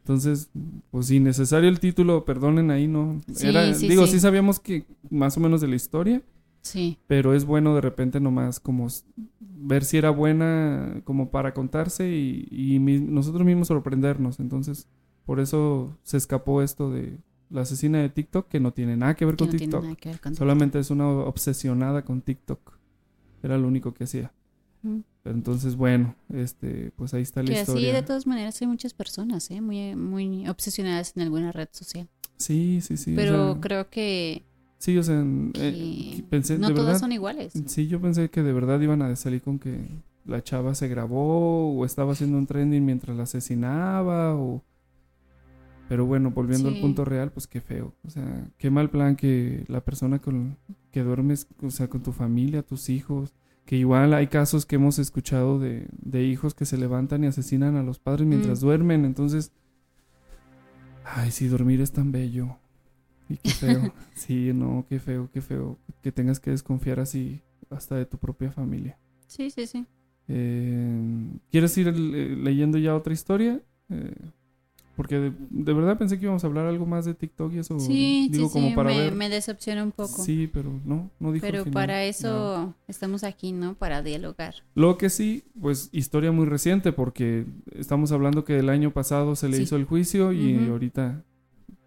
entonces, 0.03 0.51
pues 0.90 1.11
innecesario 1.11 1.69
el 1.69 1.81
título, 1.81 2.25
perdonen 2.25 2.71
ahí, 2.71 2.87
¿no? 2.87 3.21
Sí, 3.33 3.47
Era, 3.47 3.73
sí, 3.75 3.88
digo, 3.88 4.07
sí. 4.07 4.21
sabíamos 4.21 4.61
que 4.61 4.85
más 5.11 5.37
o 5.37 5.40
menos 5.40 5.61
de 5.61 5.69
la 5.69 5.77
historia, 5.77 6.23
Sí. 6.61 6.99
pero 7.07 7.35
es 7.35 7.45
bueno 7.45 7.75
de 7.75 7.81
repente 7.83 8.21
nomás 8.21 8.59
como 8.61 8.87
ver 9.40 9.85
si 9.85 9.97
era 9.99 10.11
buena 10.11 11.01
como 11.05 11.31
para 11.31 11.53
contarse 11.55 12.11
y, 12.11 12.49
y 12.51 12.79
mi- 12.79 13.01
nosotros 13.01 13.45
mismos 13.47 13.69
sorprendernos. 13.69 14.40
Entonces, 14.40 14.88
por 15.27 15.40
eso 15.40 15.97
se 16.03 16.17
escapó 16.19 16.62
esto 16.62 16.90
de 16.90 17.19
la 17.55 17.62
asesina 17.62 18.01
de 18.03 18.09
TikTok, 18.11 18.49
que 18.49 18.61
no 18.61 18.73
tiene 18.73 18.97
nada 18.97 19.14
que 19.14 19.25
ver 19.25 19.37
Que 19.37 19.45
con 19.45 19.47
no 19.47 19.51
tiene 19.53 19.64
TikTok. 19.67 19.83
nada 19.85 19.97
que 19.97 20.09
ver 20.11 20.21
con 20.21 20.35
Solamente 20.35 20.79
es 20.79 20.90
una 20.90 21.09
obsesionada 21.09 22.05
con 22.05 22.21
TikTok. 22.21 22.79
Era 23.43 23.57
lo 23.59 23.69
único 23.69 23.95
que 23.95 24.05
hacía. 24.05 24.33
Mm. 24.83 24.99
Pero 25.23 25.37
entonces, 25.37 25.77
bueno, 25.77 26.14
este, 26.33 26.93
pues 26.97 27.14
ahí 27.14 27.23
está 27.23 27.43
la 27.43 27.47
Que 27.49 27.55
así 27.61 27.71
historia. 27.71 27.95
de 27.95 28.03
todas 28.03 28.27
maneras 28.27 28.61
hay 28.61 28.67
muchas 28.69 28.93
personas, 28.93 29.51
¿eh? 29.51 29.61
Muy, 29.61 29.95
muy 29.97 30.47
obsesionadas 30.49 31.12
en 31.17 31.23
alguna 31.23 31.53
red 31.53 31.69
social. 31.73 32.09
Sí, 32.37 32.81
sí, 32.83 32.97
sí. 32.97 33.12
o 33.12 33.17
Pero 33.17 33.53
sea, 33.53 33.61
creo 33.61 33.88
que, 33.88 34.43
sí, 34.79 34.99
o 34.99 35.03
sea, 35.03 35.25
eh, 35.55 36.23
pensé, 36.29 36.59
no 36.59 36.69
de 36.69 36.75
todas 36.75 36.87
verdad, 36.88 37.01
son 37.01 37.12
iguales. 37.12 37.53
Sí, 37.67 37.87
yo 37.87 38.01
pensé 38.01 38.29
que 38.31 38.43
de 38.43 38.53
verdad 38.53 38.81
iban 38.81 39.01
a 39.01 39.14
salir 39.17 39.40
con 39.40 39.59
que 39.59 39.79
la 40.27 40.43
chava 40.43 40.75
se 40.75 40.88
grabó 40.88 41.73
o 41.75 41.85
estaba 41.87 42.12
haciendo 42.12 42.37
un 42.37 42.47
trending 42.47 42.85
mientras 42.85 43.17
la 43.17 43.23
asesinaba 43.23 44.35
o... 44.35 44.62
Pero 45.88 46.07
bueno, 46.07 46.31
volviendo 46.31 46.68
al 46.70 46.81
punto 46.81 47.05
real, 47.05 47.31
pues 47.31 47.47
qué 47.47 47.61
feo. 47.61 47.94
O 48.05 48.11
sea, 48.11 48.49
qué 48.57 48.70
mal 48.70 48.88
plan 48.90 49.16
que 49.16 49.64
la 49.68 49.83
persona 49.85 50.18
con 50.18 50.57
que 50.90 51.03
duermes, 51.03 51.47
o 51.62 51.70
sea, 51.70 51.88
con 51.88 52.03
tu 52.03 52.12
familia, 52.12 52.62
tus 52.62 52.88
hijos, 52.88 53.35
que 53.66 53.77
igual 53.77 54.14
hay 54.14 54.29
casos 54.29 54.64
que 54.66 54.77
hemos 54.77 54.99
escuchado 54.99 55.59
de, 55.59 55.87
de 56.01 56.25
hijos 56.25 56.55
que 56.55 56.64
se 56.64 56.79
levantan 56.79 57.25
y 57.25 57.27
asesinan 57.27 57.77
a 57.77 57.83
los 57.83 57.99
padres 57.99 58.27
mientras 58.27 58.61
Mm. 58.61 58.66
duermen. 58.66 59.05
Entonces, 59.05 59.53
ay, 61.05 61.31
si 61.31 61.49
dormir 61.49 61.81
es 61.81 61.92
tan 61.92 62.12
bello. 62.12 62.57
Y 63.29 63.37
qué 63.38 63.51
feo. 63.51 63.92
sí, 64.14 64.53
no, 64.55 64.87
qué 64.88 64.99
feo, 65.01 65.31
qué 65.33 65.40
feo. 65.40 65.79
Que 66.03 66.12
tengas 66.12 66.40
que 66.40 66.51
desconfiar 66.51 67.01
así 67.01 67.42
hasta 67.70 67.97
de 67.97 68.07
tu 68.07 68.18
propia 68.18 68.51
familia. 68.53 68.99
Sí, 69.27 69.51
sí, 69.51 69.66
sí. 69.66 69.87
Eh, 70.29 71.29
¿Quieres 71.51 71.77
ir 71.79 71.88
eh, 71.88 71.92
leyendo 72.37 72.79
ya 72.79 72.94
otra 72.94 73.12
historia? 73.12 73.61
Eh, 73.90 74.14
porque 74.96 75.18
de, 75.18 75.33
de 75.50 75.72
verdad 75.72 75.98
pensé 75.98 76.18
que 76.18 76.24
íbamos 76.24 76.44
a 76.44 76.46
hablar 76.46 76.66
algo 76.66 76.87
más 76.87 77.04
de 77.04 77.14
TikTok 77.14 77.52
y 77.54 77.59
eso. 77.59 77.78
Sí, 77.80 78.28
digo, 78.30 78.46
sí, 78.48 78.52
como 78.52 78.68
sí, 78.68 78.74
para 78.74 78.90
me, 78.90 78.98
ver. 78.98 79.14
me 79.14 79.28
decepciona 79.28 79.83
un 79.83 79.92
poco. 79.92 80.22
Sí, 80.22 80.48
pero 80.52 80.70
no, 80.85 81.11
no 81.18 81.33
dijo 81.33 81.46
al 81.46 81.52
Pero 81.52 81.64
final 81.64 81.74
para 81.74 82.04
eso 82.04 82.28
nada. 82.28 82.76
estamos 82.88 83.24
aquí, 83.24 83.52
¿no? 83.52 83.74
Para 83.74 84.02
dialogar. 84.02 84.54
Lo 84.74 84.96
que 84.98 85.11
sí, 85.11 85.44
pues 85.61 85.88
historia 85.92 86.33
muy 86.33 86.46
reciente, 86.46 86.92
porque 86.92 87.46
estamos 87.72 88.12
hablando 88.12 88.44
que 88.44 88.59
el 88.59 88.68
año 88.68 88.92
pasado 88.92 89.37
se 89.37 89.48
le 89.48 89.57
Sí. 89.57 89.62
hizo 89.64 89.76
el 89.76 89.85
juicio 89.85 90.33
y 90.33 90.68
ahorita 90.68 91.24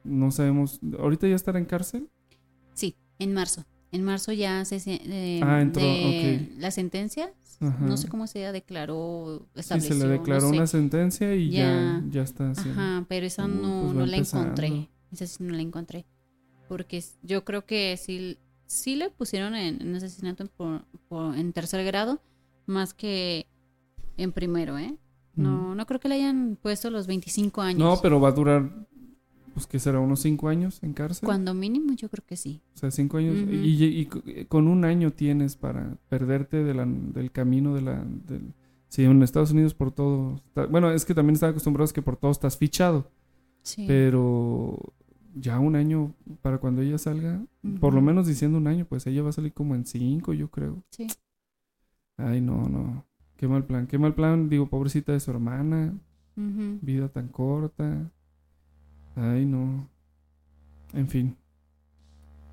no 0.04 0.32
sabemos. 0.32 0.80
¿Ahorita 1.00 1.28
ya 1.28 1.36
estará 1.36 1.60
en 1.60 1.66
cárcel? 1.66 2.10
Sí, 2.74 2.96
en 3.20 3.34
marzo. 3.34 3.64
En 3.92 4.04
marzo 4.04 4.34
ya 4.34 4.66
se 4.66 4.78
eh, 4.86 5.40
Ah, 5.44 5.62
entró, 5.62 5.82
de 5.82 6.50
la 6.58 6.72
sentencia, 6.72 7.32
Ajá. 7.60 7.86
no 7.86 7.98
sé 7.98 8.08
cómo 8.08 8.28
se 8.28 8.40
declaró, 8.52 9.48
Sí, 9.56 9.60
estableció, 9.62 9.96
se 9.96 10.04
le 10.06 10.10
declaró 10.14 10.42
no 10.44 10.50
sé. 10.52 10.56
una 10.58 10.68
sentencia 10.68 11.36
y 11.36 11.50
ya, 11.50 11.64
Ya. 11.64 12.04
ya 12.12 12.22
está. 12.22 12.52
Ajá, 12.52 13.06
pero 13.10 13.26
esa 13.26 13.48
no, 13.48 13.84
pues 13.86 13.94
no 13.96 14.06
la 14.06 14.18
encontré. 14.18 14.90
Esa 15.12 15.26
sí 15.28 15.44
no 15.44 15.54
la 15.54 15.62
encontré. 15.62 16.06
Porque 16.68 17.04
yo 17.24 17.44
creo 17.46 17.66
que 17.66 17.98
sí, 17.98 18.38
sí 18.66 18.96
le 18.96 19.10
pusieron 19.10 19.56
en, 19.56 19.82
en 19.82 19.96
asesinato 19.96 20.44
en, 20.44 20.50
por- 20.50 20.86
por- 21.08 21.36
en 21.36 21.54
tercer 21.54 21.84
grado, 21.86 22.22
más 22.66 22.94
que 22.94 23.48
en 24.18 24.32
primero, 24.34 24.78
¿eh? 24.78 24.96
No, 25.36 25.76
no 25.76 25.86
creo 25.86 26.00
que 26.00 26.10
le 26.10 26.16
hayan 26.16 26.58
puesto 26.62 26.90
los 26.90 27.06
25 27.08 27.62
años. 27.62 27.80
No, 27.80 28.02
pero 28.02 28.20
va 28.20 28.30
a 28.30 28.32
durar, 28.32 28.72
pues 29.58 29.66
que 29.68 29.80
será 29.80 30.00
unos 30.00 30.20
cinco 30.20 30.50
años 30.50 30.80
en 30.84 30.94
cárcel. 30.94 31.26
Cuando 31.26 31.54
mínimo 31.56 31.94
yo 31.94 32.10
creo 32.10 32.24
que 32.26 32.36
sí. 32.38 32.62
O 32.76 32.78
sea, 32.78 32.92
cinco 32.92 33.18
años. 33.18 33.36
Y, 33.52 33.84
y- 33.84 34.00
y 34.02 34.06
co- 34.06 34.22
con 34.50 34.68
un 34.68 34.86
año 34.86 35.12
tienes 35.12 35.56
para 35.56 35.98
perderte 36.10 36.64
de 36.64 36.74
la- 36.76 36.86
del 36.86 37.32
camino 37.32 37.74
de 37.74 37.82
la... 37.82 38.06
Del, 38.28 38.54
sí, 38.88 39.04
en 39.04 39.24
Estados 39.24 39.52
Unidos 39.52 39.74
por 39.74 39.92
todo... 39.92 40.36
está- 40.46 40.68
bueno, 40.68 40.92
es 40.92 41.06
que 41.06 41.16
también 41.16 41.34
están 41.34 41.50
acostumbrados 41.50 41.92
que 41.92 42.02
por 42.04 42.18
todo 42.18 42.30
estás 42.32 42.56
fichado. 42.58 43.10
Sí. 43.64 43.86
Pero 43.88 44.78
ya 45.36 45.60
un 45.60 45.76
año 45.76 46.14
para 46.42 46.60
cuando 46.60 46.82
ella 46.84 46.98
salga, 46.98 47.44
por 47.80 47.94
lo 47.94 48.02
menos 48.02 48.28
diciendo 48.28 48.58
un 48.60 48.68
año, 48.68 48.86
pues 48.86 49.06
ella 49.08 49.24
va 49.24 49.30
a 49.30 49.34
salir 49.34 49.54
como 49.54 49.74
en 49.76 49.86
cinco, 49.86 50.34
yo 50.34 50.50
creo. 50.52 50.84
Sí. 50.92 51.08
Ay, 52.18 52.42
no, 52.42 52.70
no. 52.70 53.06
Qué 53.36 53.48
mal 53.48 53.66
plan. 53.66 53.88
Qué 53.88 53.98
mal 53.98 54.14
plan. 54.16 54.50
Digo, 54.50 54.68
pobrecita 54.70 55.12
de 55.12 55.20
su 55.20 55.32
hermana. 55.32 55.94
Vida 56.82 57.10
tan 57.10 57.30
corta. 57.30 58.12
Ay, 59.18 59.46
no. 59.46 59.90
En 60.94 61.08
fin. 61.10 61.36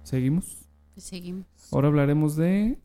Seguimos. 0.03 0.66
Pues 0.94 1.05
seguimos. 1.07 1.46
Ahora 1.72 1.88
hablaremos 1.88 2.37
de 2.37 2.79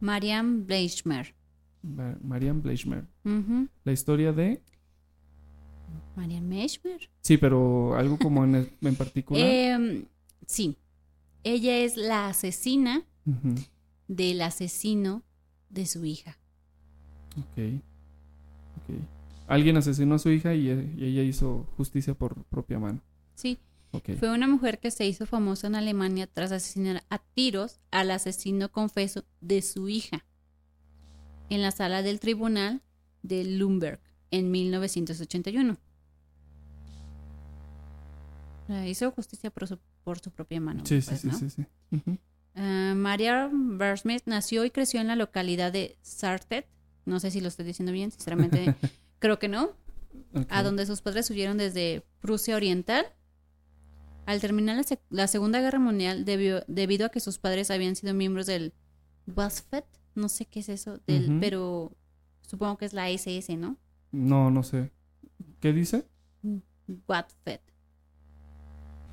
Marianne 0.00 0.64
Bleichmer. 0.64 1.34
Ma- 1.82 2.18
Marianne 2.22 2.60
Bleichmer. 2.60 3.06
La 3.84 3.92
historia 3.92 4.32
de... 4.32 4.62
Marianne 6.16 6.48
Bleichmer. 6.48 7.08
Sí, 7.22 7.36
pero 7.38 7.94
algo 7.94 8.18
como 8.18 8.44
en, 8.44 8.68
en 8.80 8.96
particular. 8.96 9.42
Em, 9.48 10.04
sí. 10.46 10.76
Ella 11.44 11.78
es 11.78 11.96
la 11.96 12.28
asesina 12.28 13.04
del 14.08 14.42
asesino 14.42 15.22
de 15.70 15.86
su 15.86 16.04
hija. 16.04 16.36
Ok. 17.36 17.82
Ok. 18.78 19.00
Alguien 19.48 19.76
asesinó 19.76 20.14
a 20.14 20.18
su 20.18 20.30
hija 20.30 20.54
y, 20.54 20.68
y 20.68 21.04
ella 21.04 21.22
hizo 21.22 21.66
justicia 21.76 22.14
por 22.14 22.44
propia 22.44 22.78
mano. 22.78 23.00
Sí, 23.34 23.58
fue 24.18 24.30
una 24.30 24.46
mujer 24.46 24.78
que 24.78 24.90
se 24.90 25.06
hizo 25.06 25.24
famosa 25.24 25.66
en 25.66 25.74
Alemania 25.74 26.26
tras 26.26 26.52
asesinar 26.52 27.04
a 27.08 27.18
tiros 27.18 27.80
al 27.90 28.10
asesino 28.10 28.70
confeso 28.70 29.24
de 29.40 29.62
su 29.62 29.88
hija 29.88 30.24
en 31.48 31.62
la 31.62 31.70
sala 31.70 32.02
del 32.02 32.20
tribunal 32.20 32.82
de 33.22 33.44
Lumberg 33.44 34.00
en 34.30 34.50
1981. 34.50 35.78
O 38.62 38.66
sea, 38.66 38.86
Hizo 38.86 39.10
justicia 39.10 39.50
por 39.50 39.66
su 39.66 39.78
por 40.04 40.18
su 40.20 40.30
propia 40.30 40.60
mano. 40.60 40.84
Sí, 40.86 41.00
sí, 41.02 41.08
pues, 41.08 41.20
sí, 41.20 41.26
¿no? 41.26 41.38
sí, 41.38 41.50
sí. 41.50 41.66
María 42.94 43.50
Bersmith 43.52 44.22
nació 44.26 44.64
y 44.64 44.70
creció 44.70 45.00
en 45.00 45.06
la 45.06 45.16
localidad 45.16 45.72
de 45.72 45.98
Sartet. 46.02 46.66
No 47.04 47.20
sé 47.20 47.30
si 47.30 47.40
lo 47.40 47.48
estoy 47.48 47.66
diciendo 47.66 47.92
bien, 47.92 48.10
sinceramente 48.10 48.74
creo 49.18 49.38
que 49.38 49.48
no. 49.48 49.70
A 50.48 50.62
donde 50.62 50.86
sus 50.86 51.00
padres 51.02 51.30
huyeron 51.30 51.58
desde 51.58 52.04
Prusia 52.20 52.56
Oriental. 52.56 53.06
Al 54.26 54.40
terminar 54.40 54.76
la, 54.76 54.82
sec- 54.82 55.00
la 55.10 55.26
Segunda 55.26 55.60
Guerra 55.60 55.78
Mundial, 55.78 56.24
debió- 56.24 56.64
debido 56.66 57.06
a 57.06 57.08
que 57.08 57.20
sus 57.20 57.38
padres 57.38 57.70
habían 57.70 57.96
sido 57.96 58.12
miembros 58.14 58.46
del 58.46 58.74
WASFET, 59.34 59.84
no 60.14 60.28
sé 60.28 60.44
qué 60.44 60.60
es 60.60 60.68
eso, 60.68 60.98
del, 61.06 61.38
pero 61.40 61.92
supongo 62.42 62.76
que 62.76 62.84
es 62.84 62.92
la 62.92 63.08
SS, 63.08 63.56
¿no? 63.56 63.76
No, 64.12 64.50
no 64.50 64.62
sé. 64.62 64.90
¿Qué 65.60 65.72
dice? 65.72 66.04
WASFET. 67.06 67.62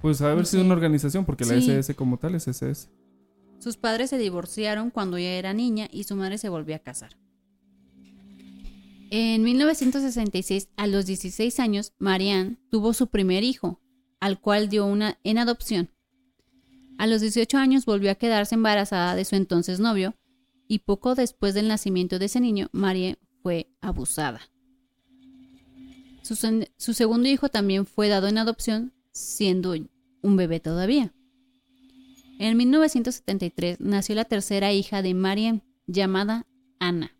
Pues 0.01 0.21
haber 0.21 0.39
No 0.39 0.45
sido 0.45 0.61
sé. 0.61 0.65
una 0.65 0.75
organización, 0.75 1.25
porque 1.25 1.45
la. 1.45 1.55
SS 1.55 1.95
como 1.95 2.17
tal 2.17 2.35
es 2.35 2.47
SS. 2.47 2.89
Sus 3.59 3.77
padres 3.77 4.09
se 4.09 4.17
divorciaron 4.17 4.89
cuando 4.91 5.17
ella 5.17 5.31
era 5.35 5.53
niña 5.53 5.87
y 5.91 6.03
su 6.03 6.15
madre 6.15 6.37
se 6.37 6.49
volvió 6.49 6.75
a 6.75 6.79
casar. 6.79 7.17
En 9.17 9.43
1966, 9.43 10.67
a 10.75 10.87
los 10.87 11.05
16 11.05 11.61
años, 11.61 11.93
Marianne 11.99 12.57
tuvo 12.69 12.91
su 12.91 13.07
primer 13.07 13.45
hijo, 13.45 13.79
al 14.19 14.41
cual 14.41 14.67
dio 14.67 14.85
una 14.85 15.19
en 15.23 15.37
adopción. 15.37 15.89
A 16.97 17.07
los 17.07 17.21
18 17.21 17.57
años 17.57 17.85
volvió 17.85 18.11
a 18.11 18.15
quedarse 18.15 18.55
embarazada 18.55 19.15
de 19.15 19.23
su 19.23 19.37
entonces 19.37 19.79
novio 19.79 20.15
y 20.67 20.79
poco 20.79 21.15
después 21.15 21.53
del 21.53 21.69
nacimiento 21.69 22.19
de 22.19 22.25
ese 22.25 22.41
niño, 22.41 22.67
Marianne 22.73 23.17
fue 23.41 23.69
abusada. 23.79 24.41
Su, 26.21 26.35
segundo 26.93 27.29
hijo 27.29 27.47
también 27.47 27.85
fue 27.85 28.09
dado 28.09 28.27
en 28.27 28.37
adopción, 28.37 28.91
siendo 29.13 29.75
un 30.23 30.35
bebé 30.35 30.59
todavía. 30.59 31.13
En 32.37 32.57
1973 32.57 33.79
nació 33.79 34.15
la 34.15 34.25
tercera 34.25 34.73
hija 34.73 35.01
de 35.01 35.13
Marian, 35.13 35.63
llamada 35.87 36.45
Ana. 36.79 37.14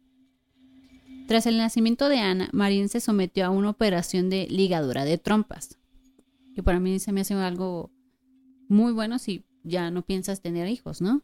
Tras 1.28 1.46
el 1.48 1.58
nacimiento 1.58 2.08
de 2.08 2.20
Ana, 2.20 2.50
Marian 2.54 2.88
se 2.90 3.00
sometió 3.00 3.46
a 3.46 3.50
una 3.50 3.70
operación 3.72 4.30
de 4.30 4.48
ligadura 4.50 5.06
de 5.06 5.18
trompas, 5.18 5.80
que 6.54 6.62
para 6.62 6.80
mí 6.80 7.00
se 7.00 7.12
me 7.12 7.22
hace 7.22 7.34
algo 7.34 7.92
muy 8.70 8.94
bueno 8.94 9.18
si 9.18 9.44
ya 9.64 9.90
no 9.90 10.04
piensas 10.04 10.42
tener 10.42 10.68
hijos, 10.70 11.02
¿no? 11.02 11.24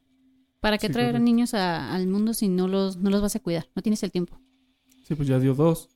¿Para 0.59 0.77
qué 0.77 0.87
Sí, 0.87 0.93
traer 0.93 1.11
correcto. 1.11 1.25
niños 1.25 1.53
a- 1.53 1.93
al 1.93 2.07
mundo 2.07 2.33
si 2.33 2.47
no 2.47 2.67
los, 2.67 2.97
no 2.97 3.09
los 3.09 3.21
vas 3.21 3.35
a 3.35 3.39
cuidar? 3.39 3.67
No 3.75 3.81
tienes 3.81 4.01
el 4.03 4.11
tiempo. 4.11 4.39
Sí, 5.03 5.15
pues 5.15 5.27
ya 5.27 5.39
dio 5.39 5.53
dos. 5.53 5.89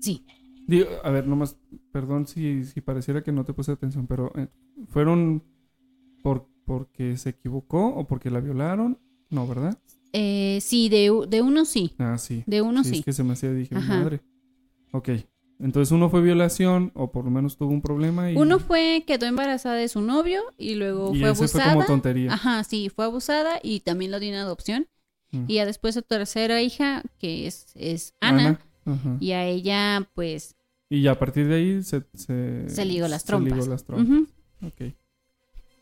Sí. 0.00 0.24
Digo, 0.66 0.86
a 1.02 1.10
ver, 1.10 1.26
nomás, 1.26 1.56
perdón 1.92 2.26
si, 2.26 2.64
si 2.64 2.80
pareciera 2.80 3.22
que 3.22 3.32
no 3.32 3.44
te 3.44 3.52
puse 3.52 3.72
atención, 3.72 4.06
pero 4.06 4.32
eh, 4.36 4.48
¿fueron 4.88 5.42
por, 6.22 6.48
porque 6.64 7.16
se 7.16 7.30
equivocó 7.30 7.88
o 7.88 8.06
porque 8.06 8.30
la 8.30 8.40
violaron? 8.40 8.98
No, 9.30 9.46
¿verdad? 9.46 9.78
Eh, 10.12 10.58
sí, 10.60 10.88
de, 10.88 11.12
de 11.28 11.42
uno 11.42 11.64
sí. 11.64 11.92
Ah, 11.98 12.18
sí. 12.18 12.42
De 12.46 12.62
uno 12.62 12.82
sí, 12.84 12.90
sí. 12.90 12.98
Es 13.00 13.04
que 13.04 13.12
se 13.12 13.22
me 13.24 13.32
hacía, 13.34 13.52
dije, 13.52 13.74
Ajá. 13.76 13.98
madre. 13.98 14.20
Ok. 14.92 15.10
Entonces 15.60 15.92
uno 15.92 16.08
fue 16.08 16.22
violación 16.22 16.90
o 16.94 17.12
por 17.12 17.24
lo 17.26 17.30
menos 17.30 17.56
tuvo 17.58 17.70
un 17.70 17.82
problema 17.82 18.30
y... 18.32 18.36
Uno 18.36 18.58
fue, 18.58 19.04
quedó 19.06 19.26
embarazada 19.26 19.74
de 19.74 19.88
su 19.88 20.00
novio 20.00 20.40
y 20.56 20.74
luego 20.74 21.14
y 21.14 21.20
fue 21.20 21.30
ese 21.30 21.42
abusada. 21.42 21.64
fue 21.64 21.72
como 21.74 21.84
tontería. 21.86 22.32
Ajá, 22.32 22.64
sí, 22.64 22.88
fue 22.88 23.04
abusada 23.04 23.60
y 23.62 23.80
también 23.80 24.10
lo 24.10 24.18
dio 24.20 24.30
en 24.30 24.36
adopción. 24.36 24.88
Mm. 25.32 25.44
Y 25.48 25.54
ya 25.56 25.66
después 25.66 25.94
su 25.94 26.02
tercera 26.02 26.62
hija, 26.62 27.02
que 27.18 27.46
es, 27.46 27.66
es 27.76 28.14
Ana, 28.20 28.58
Ajá. 28.86 29.16
y 29.20 29.32
a 29.32 29.44
ella, 29.46 30.08
pues, 30.14 30.56
Y 30.88 31.02
ya 31.02 31.12
a 31.12 31.18
partir 31.18 31.46
de 31.46 31.54
ahí 31.56 31.82
se... 31.82 32.04
Se, 32.14 32.68
Se 32.68 32.84
ligó 32.86 33.06
las 33.06 33.22
se 33.22 33.32
ligó 33.38 33.44
trompas. 33.48 33.68
las 33.68 33.84
trompas. 33.84 34.08
ujú. 34.08 34.26
Ok. 34.66 34.94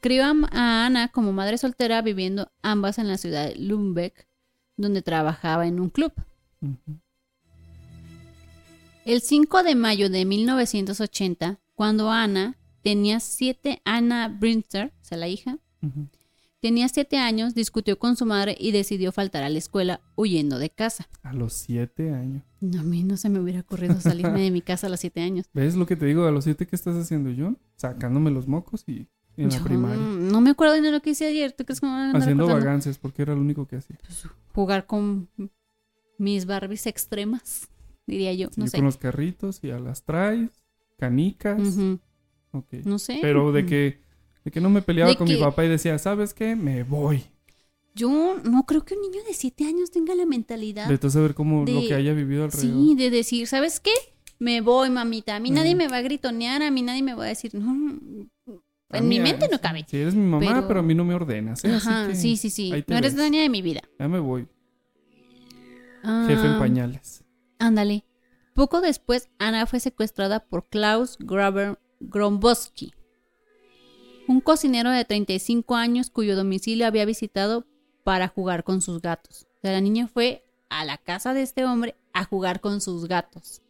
Crió 0.00 0.24
a, 0.24 0.86
Ana 0.86 1.08
como 1.08 1.32
madre 1.32 1.58
soltera, 1.58 2.02
viviendo 2.02 2.50
ambas 2.62 2.98
en 2.98 3.08
la 3.08 3.18
ciudad 3.18 3.48
de 3.48 3.56
Lübeck, 3.56 4.26
donde 4.76 5.02
trabajaba 5.02 5.66
en 5.66 5.80
un 5.80 5.90
club. 5.90 6.12
El 9.04 9.20
5 9.20 9.62
de 9.62 9.74
mayo 9.74 10.10
de 10.10 10.24
1980, 10.24 11.60
cuando 11.74 12.10
Ana 12.10 12.56
tenía 12.82 13.20
siete, 13.20 13.80
Ana 13.84 14.28
Brinster, 14.28 14.92
o 15.00 15.04
sea, 15.04 15.18
la 15.18 15.28
hija, 15.28 15.58
tenía 16.60 16.88
siete 16.88 17.16
años, 17.16 17.54
discutió 17.54 17.98
con 17.98 18.16
su 18.16 18.26
madre 18.26 18.56
y 18.58 18.72
decidió 18.72 19.12
faltar 19.12 19.42
a 19.42 19.48
la 19.48 19.58
escuela 19.58 20.00
huyendo 20.16 20.58
de 20.58 20.70
casa. 20.70 21.08
A 21.22 21.32
los 21.32 21.52
siete 21.52 22.12
años. 22.12 22.42
No, 22.60 22.80
a 22.80 22.82
mí 22.82 23.04
no 23.04 23.16
se 23.16 23.28
me 23.28 23.40
hubiera 23.40 23.60
ocurrido 23.60 24.00
salirme 24.00 24.42
de 24.42 24.50
mi 24.50 24.62
casa 24.62 24.88
a 24.88 24.90
los 24.90 25.00
siete 25.00 25.20
años. 25.20 25.46
¿Ves 25.52 25.76
lo 25.76 25.86
que 25.86 25.96
te 25.96 26.06
digo? 26.06 26.26
A 26.26 26.30
los 26.30 26.44
siete, 26.44 26.66
¿qué 26.66 26.76
estás 26.76 26.96
haciendo 26.96 27.30
yo? 27.30 27.54
Sacándome 27.76 28.30
los 28.30 28.48
mocos 28.48 28.84
y 28.86 29.08
en 29.38 29.50
la 29.50 29.62
primaria. 29.62 30.02
No 30.02 30.40
me 30.40 30.50
acuerdo 30.50 30.74
de 30.74 30.90
lo 30.90 31.00
que 31.00 31.10
hice 31.10 31.26
ayer. 31.26 31.52
¿Tú 31.52 31.64
crees 31.64 31.80
que 31.80 31.86
me 31.86 31.92
a 31.92 32.10
Haciendo 32.12 32.46
vagancias, 32.46 32.98
porque 32.98 33.22
era 33.22 33.34
lo 33.34 33.40
único 33.40 33.66
que 33.66 33.76
hacía. 33.76 33.96
Jugar 34.52 34.86
con 34.86 35.28
mis 36.18 36.46
Barbies 36.46 36.86
extremas, 36.86 37.68
diría 38.06 38.34
yo. 38.34 38.48
Sí, 38.48 38.60
No 38.60 38.66
sé. 38.66 38.76
Con 38.76 38.86
los 38.86 38.96
carritos 38.96 39.60
y 39.62 39.70
a 39.70 39.78
las 39.78 40.02
traes, 40.02 40.50
canicas. 40.98 41.78
No 42.84 42.98
sé. 42.98 43.18
Pero 43.22 43.52
de 43.52 43.64
que, 43.66 44.00
de 44.44 44.50
que 44.50 44.60
no 44.60 44.70
me 44.70 44.82
peleaba 44.82 45.10
De 45.10 45.16
con 45.16 45.28
mi 45.28 45.36
papá 45.36 45.64
y 45.64 45.68
decía, 45.68 45.98
¿sabes 45.98 46.34
qué? 46.34 46.56
Me 46.56 46.82
voy. 46.82 47.22
Yo 47.94 48.36
no 48.44 48.64
creo 48.64 48.84
que 48.84 48.94
un 48.94 49.02
niño 49.02 49.22
de 49.24 49.34
siete 49.34 49.64
años 49.64 49.90
tenga 49.90 50.14
la 50.14 50.26
mentalidad. 50.26 50.88
De 50.88 50.98
todo 50.98 51.10
saber 51.10 51.34
cómo 51.34 51.64
lo 51.64 51.80
que 51.80 51.94
haya 51.94 52.12
vivido 52.12 52.44
alrededor. 52.44 52.76
Sí, 52.76 52.94
de 52.94 53.10
decir, 53.10 53.46
¿sabes 53.46 53.80
qué? 53.80 53.92
Me 54.38 54.60
voy, 54.60 54.88
mamita. 54.88 55.34
A 55.34 55.40
mí 55.40 55.50
nadie 55.50 55.74
me 55.74 55.88
va 55.88 55.96
a 55.96 56.02
gritonear, 56.02 56.62
a 56.62 56.70
mí 56.70 56.82
nadie 56.82 57.02
me 57.02 57.14
va 57.14 57.24
a 57.24 57.28
decir, 57.28 57.54
no. 57.54 58.00
En 58.90 59.08
mi 59.08 59.20
mente 59.20 59.48
no 59.50 59.60
cabe. 59.60 59.84
Sí, 59.88 59.98
eres 59.98 60.14
mi 60.14 60.24
mamá, 60.24 60.46
pero, 60.46 60.66
Pero- 60.68 60.80
a 60.80 60.82
mí 60.82 60.94
no 60.94 61.04
me 61.04 61.14
ordenas. 61.14 61.62
¿eh? 61.64 61.74
Así 61.74 61.88
Ajá, 61.88 62.08
que 62.08 62.14
sí, 62.14 62.36
sí, 62.36 62.48
sí. 62.50 62.72
No 62.86 62.96
eres 62.96 63.14
dueña 63.16 63.42
de 63.42 63.48
mi 63.50 63.60
vida. 63.62 63.82
Ya 63.98 64.08
me 64.08 64.18
voy. 64.18 64.48
Jefe 66.02 66.40
Ah, 66.42 66.52
en 66.52 66.58
pañales. 66.58 67.24
Ándale. 67.58 68.04
Poco 68.54 68.80
después, 68.80 69.28
Ana 69.38 69.66
fue 69.66 69.78
secuestrada 69.80 70.40
por 70.46 70.68
Klaus 70.68 71.16
Graber 71.20 71.78
Grombowski, 72.00 72.92
un 74.26 74.40
cocinero 74.40 74.90
de 74.90 75.04
35 75.04 75.74
años 75.76 76.10
cuyo 76.10 76.34
domicilio 76.36 76.86
había 76.86 77.04
visitado 77.04 77.66
para 78.04 78.28
jugar 78.28 78.64
con 78.64 78.80
sus 78.80 79.00
gatos. 79.00 79.46
O 79.58 79.60
sea, 79.62 79.72
la 79.72 79.80
niña 79.80 80.08
fue 80.08 80.44
a 80.70 80.84
la 80.84 80.98
casa 80.98 81.34
de 81.34 81.42
este 81.42 81.64
hombre 81.64 81.96
a 82.12 82.24
jugar 82.24 82.60
con 82.60 82.80
sus 82.80 83.06
gatos. 83.06 83.62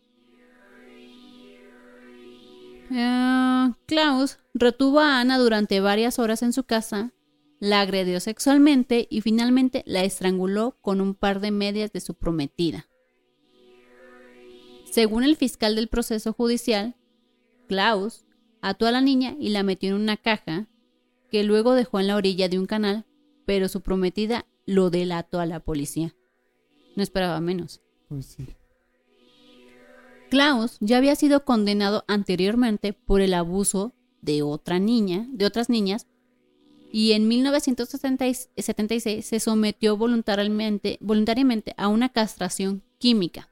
Eh, 2.90 3.72
Klaus 3.86 4.38
retuvo 4.54 5.00
a 5.00 5.20
Ana 5.20 5.38
durante 5.38 5.80
varias 5.80 6.18
horas 6.18 6.42
en 6.42 6.52
su 6.52 6.64
casa, 6.64 7.12
la 7.60 7.80
agredió 7.80 8.20
sexualmente 8.20 9.06
y 9.10 9.20
finalmente 9.20 9.82
la 9.86 10.04
estranguló 10.04 10.76
con 10.80 11.00
un 11.00 11.14
par 11.14 11.40
de 11.40 11.50
medias 11.50 11.92
de 11.92 12.00
su 12.00 12.14
prometida. 12.14 12.88
Según 14.90 15.22
el 15.22 15.36
fiscal 15.36 15.74
del 15.74 15.88
proceso 15.88 16.32
judicial, 16.32 16.96
Klaus 17.68 18.24
ató 18.62 18.86
a 18.86 18.92
la 18.92 19.00
niña 19.00 19.36
y 19.38 19.50
la 19.50 19.62
metió 19.62 19.90
en 19.90 20.00
una 20.00 20.16
caja 20.16 20.66
que 21.30 21.44
luego 21.44 21.74
dejó 21.74 22.00
en 22.00 22.06
la 22.06 22.16
orilla 22.16 22.48
de 22.48 22.58
un 22.58 22.66
canal, 22.66 23.04
pero 23.44 23.68
su 23.68 23.82
prometida 23.82 24.46
lo 24.66 24.90
delató 24.90 25.40
a 25.40 25.46
la 25.46 25.60
policía. 25.60 26.14
No 26.96 27.02
esperaba 27.02 27.40
menos. 27.40 27.82
Pues. 28.08 28.36
Klaus 30.28 30.76
ya 30.80 30.98
había 30.98 31.16
sido 31.16 31.44
condenado 31.44 32.04
anteriormente 32.06 32.92
por 32.92 33.20
el 33.20 33.34
abuso 33.34 33.92
de 34.20 34.42
otra 34.42 34.78
niña, 34.78 35.26
de 35.30 35.46
otras 35.46 35.68
niñas, 35.68 36.06
y 36.92 37.12
en 37.12 37.28
1976 37.28 39.24
se 39.24 39.40
sometió 39.40 39.96
voluntariamente, 39.96 40.98
voluntariamente 41.00 41.74
a 41.76 41.88
una 41.88 42.08
castración 42.08 42.82
química, 42.98 43.48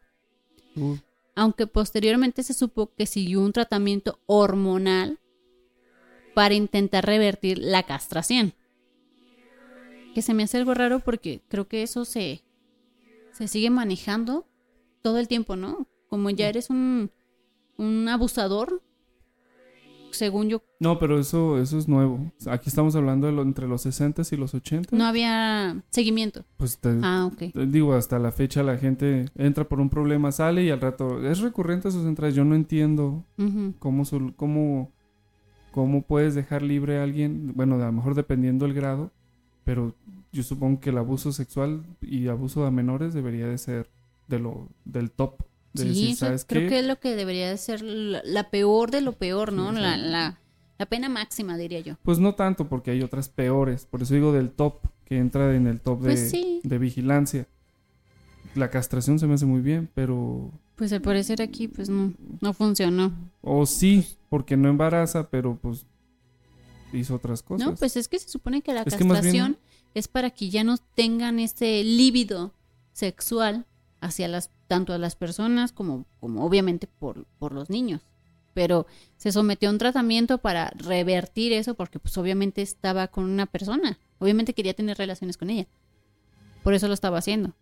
Uh, 0.78 0.98
aunque 1.34 1.66
posteriormente 1.66 2.42
se 2.42 2.52
supo 2.52 2.92
que 2.94 3.06
siguió 3.06 3.40
un 3.40 3.52
tratamiento 3.52 4.20
hormonal 4.26 5.18
para 6.34 6.54
intentar 6.54 7.06
revertir 7.06 7.56
la 7.58 7.82
castración. 7.84 8.52
Que 10.14 10.20
se 10.20 10.34
me 10.34 10.42
hace 10.42 10.58
algo 10.58 10.74
raro 10.74 11.00
porque 11.00 11.40
creo 11.48 11.66
que 11.66 11.82
eso 11.82 12.04
se, 12.04 12.42
se 13.32 13.48
sigue 13.48 13.70
manejando 13.70 14.46
todo 15.00 15.18
el 15.18 15.28
tiempo, 15.28 15.56
¿no? 15.56 15.86
Como 16.08 16.30
ya 16.30 16.48
eres 16.48 16.70
un, 16.70 17.10
un 17.78 18.08
abusador, 18.08 18.82
según 20.12 20.48
yo, 20.48 20.62
No, 20.80 20.98
pero 20.98 21.18
eso, 21.18 21.58
eso 21.58 21.78
es 21.78 21.88
nuevo. 21.88 22.30
Aquí 22.46 22.68
estamos 22.68 22.96
hablando 22.96 23.26
de 23.26 23.32
lo, 23.34 23.42
entre 23.42 23.66
los 23.68 23.82
60 23.82 24.22
y 24.30 24.36
los 24.36 24.54
80. 24.54 24.96
no 24.96 25.04
había 25.04 25.82
seguimiento. 25.90 26.44
Pues 26.56 26.78
te, 26.78 26.88
Ah, 27.02 27.28
ok. 27.30 27.52
te 27.52 27.66
digo, 27.66 27.92
hasta 27.94 28.18
la 28.18 28.32
fecha 28.32 28.62
la 28.62 28.78
gente 28.78 29.26
entra 29.34 29.64
por 29.68 29.80
un 29.80 29.90
problema, 29.90 30.32
sale 30.32 30.62
y 30.64 30.70
al 30.70 30.80
rato 30.80 31.22
es 31.26 31.40
recurrente 31.40 31.90
sus 31.90 32.06
entradas. 32.06 32.34
Yo 32.34 32.44
no 32.44 32.54
entiendo 32.54 33.24
cómo, 33.78 34.04
sol- 34.06 34.34
cómo, 34.36 34.90
cómo 35.72 36.02
puedes 36.02 36.34
dejar 36.34 36.62
libre 36.62 36.98
a 36.98 37.02
alguien, 37.02 37.52
bueno, 37.54 37.74
a 37.74 37.86
lo 37.86 37.92
mejor 37.92 38.14
dependiendo 38.14 38.64
el 38.64 38.72
grado, 38.72 39.10
pero 39.64 39.94
yo 40.32 40.42
supongo 40.42 40.80
que 40.80 40.90
el 40.90 40.98
abuso 40.98 41.32
sexual 41.32 41.82
y 42.00 42.28
abuso 42.28 42.64
a 42.64 42.70
menores 42.70 43.12
debería 43.12 43.48
de 43.48 43.58
ser 43.58 43.90
de 44.28 44.38
lo 44.38 44.68
del 44.86 45.10
top. 45.10 45.42
De 45.76 45.82
Sí, 45.84 45.88
decir, 45.88 46.08
eso 46.10 46.26
¿sabes 46.26 46.44
creo 46.48 46.62
qué? 46.62 46.68
que 46.68 46.78
es 46.80 46.86
lo 46.86 46.98
que 46.98 47.14
debería 47.14 47.48
de 47.48 47.56
ser 47.56 47.82
la, 47.82 48.20
la 48.24 48.50
peor 48.50 48.90
de 48.90 49.00
lo 49.00 49.12
peor, 49.12 49.52
¿no? 49.52 49.70
Sí, 49.70 49.76
la, 49.76 49.80
sea, 49.94 49.96
la, 49.96 50.40
La 50.78 50.86
pena 50.86 51.08
máxima, 51.08 51.56
diría 51.56 51.80
yo. 51.80 51.96
Pues 52.02 52.18
no 52.18 52.34
tanto, 52.34 52.68
porque 52.68 52.90
hay 52.90 53.02
otras 53.02 53.28
peores. 53.28 53.86
Por 53.86 54.02
eso 54.02 54.12
digo 54.14 54.32
del 54.32 54.50
top, 54.50 54.86
que 55.04 55.18
entra 55.18 55.54
en 55.54 55.66
el 55.66 55.80
top 55.80 56.00
de, 56.00 56.10
Pues 56.10 56.30
sí. 56.30 56.60
de 56.64 56.78
vigilancia. 56.78 57.46
La 58.54 58.70
castración 58.70 59.18
se 59.18 59.26
me 59.26 59.34
hace 59.34 59.46
muy 59.46 59.60
bien, 59.60 59.88
pero... 59.94 60.50
Pues 60.76 60.92
al 60.92 61.00
parecer 61.00 61.40
aquí, 61.40 61.68
pues 61.68 61.88
no, 61.88 62.12
no 62.40 62.52
funcionó. 62.52 63.12
O 63.40 63.64
sí, 63.66 64.06
porque 64.28 64.56
no 64.58 64.68
embaraza, 64.68 65.30
pero 65.30 65.56
pues 65.56 65.86
hizo 66.92 67.14
otras 67.14 67.42
cosas. 67.42 67.66
No, 67.66 67.74
pues 67.74 67.96
es 67.96 68.08
que 68.08 68.18
se 68.18 68.28
supone 68.28 68.60
que 68.62 68.74
la 68.74 68.82
Es 68.82 68.94
que 68.94 69.04
más 69.04 69.22
bien- 69.22 69.34
castración 69.54 69.58
es 69.94 70.08
para 70.08 70.30
que 70.30 70.50
ya 70.50 70.64
no 70.64 70.76
tengan 70.94 71.38
ese 71.38 71.82
líbido 71.84 72.52
sexual 72.92 73.64
hacia 74.06 74.28
las 74.28 74.50
tanto 74.66 74.92
a 74.92 74.98
las 74.98 75.16
personas 75.16 75.72
como, 75.72 76.06
como 76.20 76.44
obviamente 76.44 76.86
por, 76.86 77.26
por 77.38 77.52
los 77.52 77.70
niños. 77.70 78.02
Pero 78.54 78.86
se 79.16 79.32
sometió 79.32 79.68
a 79.68 79.72
un 79.72 79.78
tratamiento 79.78 80.38
para 80.38 80.70
revertir 80.70 81.52
eso 81.52 81.74
porque 81.74 81.98
pues 81.98 82.16
obviamente 82.16 82.62
estaba 82.62 83.08
con 83.08 83.24
una 83.24 83.46
persona. 83.46 83.98
Obviamente 84.18 84.54
quería 84.54 84.74
tener 84.74 84.96
relaciones 84.96 85.36
con 85.36 85.50
ella. 85.50 85.66
Por 86.62 86.74
eso 86.74 86.88
lo 86.88 86.94
estaba 86.94 87.18
haciendo. 87.18 87.52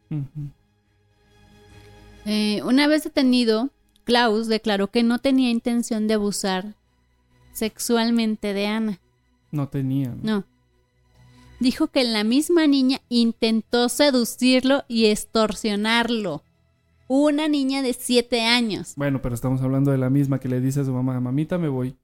Eh, 2.25 2.63
una 2.63 2.87
vez 2.87 3.05
detenido, 3.05 3.71
Klaus 4.05 4.47
declaró 4.47 4.91
que 4.91 5.03
no 5.03 5.19
tenía 5.19 5.51
intención 5.51 6.07
de 6.07 6.15
abusar 6.15 6.75
sexualmente 7.53 8.55
de 8.55 8.67
Ana. 8.67 9.01
No 9.51 9.69
tenía. 9.69 10.09
¿no? 10.09 10.23
No. 10.23 10.45
Dijo 11.65 11.87
que 11.89 12.05
la 12.05 12.25
misma 12.25 12.67
niña 12.67 13.01
intentó 13.09 13.89
seducirlo 13.89 14.85
y 14.87 15.07
extorsionarlo. 15.07 16.45
Una 17.09 17.49
niña 17.49 17.81
de 17.81 17.95
siete 17.95 18.43
años. 18.43 18.93
Bueno, 18.97 19.23
pero 19.23 19.35
estamos 19.35 19.63
hablando 19.63 19.91
de 19.91 19.97
la 19.97 20.11
misma 20.11 20.39
que 20.41 20.49
le 20.51 20.61
dice 20.61 20.81
a 20.81 20.85
su 20.85 20.93
mamá, 20.93 21.19
mamita, 21.21 21.57
me 21.57 21.69
voy. 21.69 21.97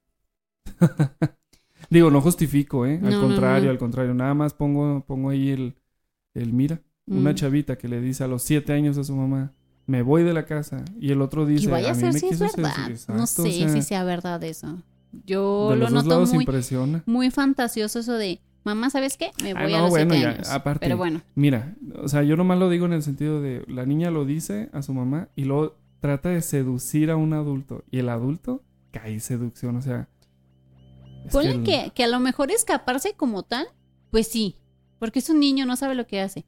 Digo, 1.90 2.10
no 2.10 2.22
justifico, 2.22 2.86
¿eh? 2.86 3.00
Al 3.02 3.10
No, 3.10 3.20
contrario, 3.20 3.66
no. 3.66 3.70
al 3.72 3.78
contrario. 3.78 4.14
Nada 4.14 4.32
más 4.32 4.54
pongo, 4.54 5.04
pongo 5.06 5.28
ahí 5.28 5.50
el, 5.50 5.74
el 6.32 6.52
mira. 6.54 6.80
Una 7.06 7.32
Mm. 7.32 7.34
chavita 7.34 7.76
que 7.76 7.88
le 7.88 8.00
dice 8.00 8.24
a 8.24 8.28
los 8.28 8.42
siete 8.42 8.72
años 8.72 8.96
a 8.96 9.04
su 9.04 9.14
mamá, 9.14 9.52
me 9.86 10.00
voy 10.00 10.22
de 10.22 10.32
la 10.32 10.46
casa. 10.46 10.84
Y 10.98 11.10
el 11.12 11.20
otro 11.20 11.44
dice, 11.44 11.64
y 11.64 11.66
vaya 11.66 11.90
a 11.90 11.94
ser 11.94 12.14
si 12.14 12.28
es 12.28 12.38
verdad. 12.38 12.72
seducir". 12.86 13.14
no 13.14 13.26
sé 13.26 13.42
o 13.42 13.44
sea, 13.46 13.68
si 13.68 13.82
sea 13.82 14.04
verdad 14.04 14.42
eso. 14.44 14.78
Yo 15.26 15.70
de 15.70 15.76
lo 15.76 15.84
dos 15.86 15.92
noto 15.92 16.08
lados 16.08 16.32
muy, 16.32 16.44
impresiona. 16.44 17.02
muy 17.04 17.30
fantasioso 17.30 17.98
eso 17.98 18.14
de, 18.14 18.40
mamá, 18.64 18.90
¿sabes 18.90 19.16
qué? 19.16 19.30
Me 19.42 19.52
Ah, 19.52 19.62
voy 19.62 19.72
a 19.74 19.76
no, 19.78 19.82
los 19.84 19.90
bueno, 19.90 20.10
siete 20.14 20.22
ya, 20.22 20.30
años. 20.34 20.48
aparte, 20.50 20.80
Pero 20.86 20.96
bueno, 20.96 21.22
Mira, 21.34 21.74
o 22.02 22.08
sea, 22.08 22.22
yo 22.22 22.36
nomás 22.36 22.58
lo 22.58 22.68
digo 22.70 22.86
en 22.86 22.92
el 22.92 23.02
sentido 23.02 23.40
de 23.40 23.64
la 23.68 23.86
niña 23.86 24.10
lo 24.10 24.24
dice 24.24 24.68
a 24.72 24.82
su 24.82 24.92
mamá 24.94 25.28
y 25.36 25.44
luego 25.44 25.76
trata 26.00 26.28
de 26.30 26.40
seducir 26.42 27.10
a 27.10 27.16
un 27.16 27.32
adulto 27.32 27.84
y 27.90 27.98
el 27.98 28.08
adulto 28.08 28.62
cae 28.90 29.12
en 29.12 29.20
seducción, 29.20 29.76
o 29.76 29.82
sea. 29.82 30.08
ponle 31.32 31.50
el- 31.52 31.62
que, 31.64 31.92
que 31.94 32.04
a 32.04 32.08
lo 32.08 32.20
mejor 32.20 32.50
escaparse 32.50 33.14
como 33.14 33.42
tal, 33.42 33.66
pues 34.10 34.26
sí. 34.28 34.56
Porque 34.98 35.18
es 35.20 35.30
un 35.30 35.40
niño, 35.40 35.64
no 35.66 35.76
sabe 35.76 35.94
lo 35.94 36.06
que 36.06 36.20
hace. 36.20 36.40
sí, 36.40 36.46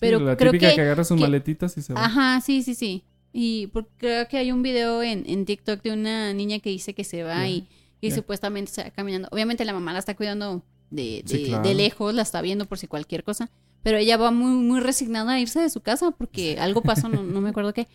Pero 0.00 0.20
la 0.20 0.36
creo 0.36 0.52
típica 0.52 0.70
que 0.70 0.76
que, 0.76 0.80
agarra 0.82 1.04
sus 1.04 1.16
que- 1.16 1.22
maletitas 1.22 1.76
y 1.78 1.82
se 1.82 1.94
va. 1.94 2.04
Ajá, 2.04 2.40
sí, 2.40 2.62
sí, 2.62 2.74
sí. 2.74 3.04
Y 3.32 3.68
porque 3.68 3.90
creo 3.98 4.28
que 4.28 4.36
hay 4.38 4.52
un 4.52 4.62
video 4.62 5.02
en, 5.02 5.24
en 5.26 5.44
TikTok 5.44 5.82
de 5.82 5.92
una 5.92 6.32
niña 6.34 6.58
que 6.60 6.70
dice 6.70 6.94
que 6.94 7.02
se 7.04 7.22
va 7.24 7.48
y, 7.48 7.66
y 8.00 8.10
supuestamente 8.12 8.70
se 8.70 8.84
va 8.84 8.90
caminando. 8.90 9.28
Obviamente 9.32 9.64
la 9.64 9.72
mamá 9.72 9.92
la 9.92 9.98
está 9.98 10.14
cuidando 10.14 10.62
de, 10.94 11.22
de, 11.24 11.36
Sí, 11.36 11.44
claro. 11.46 11.68
de 11.68 11.74
lejos, 11.74 12.14
la 12.14 12.22
está 12.22 12.40
viendo 12.40 12.66
por 12.66 12.78
si 12.78 12.86
cualquier 12.86 13.24
cosa. 13.24 13.50
Pero 13.82 13.98
ella 13.98 14.16
va 14.16 14.30
muy, 14.30 14.52
muy 14.52 14.80
resignada 14.80 15.32
a 15.32 15.40
irse 15.40 15.60
de 15.60 15.68
su 15.68 15.80
casa 15.80 16.10
porque 16.12 16.58
algo 16.58 16.82
pasó, 16.82 17.08
no, 17.08 17.22
no 17.22 17.40
me 17.40 17.50
acuerdo 17.50 17.74
qué. 17.74 17.86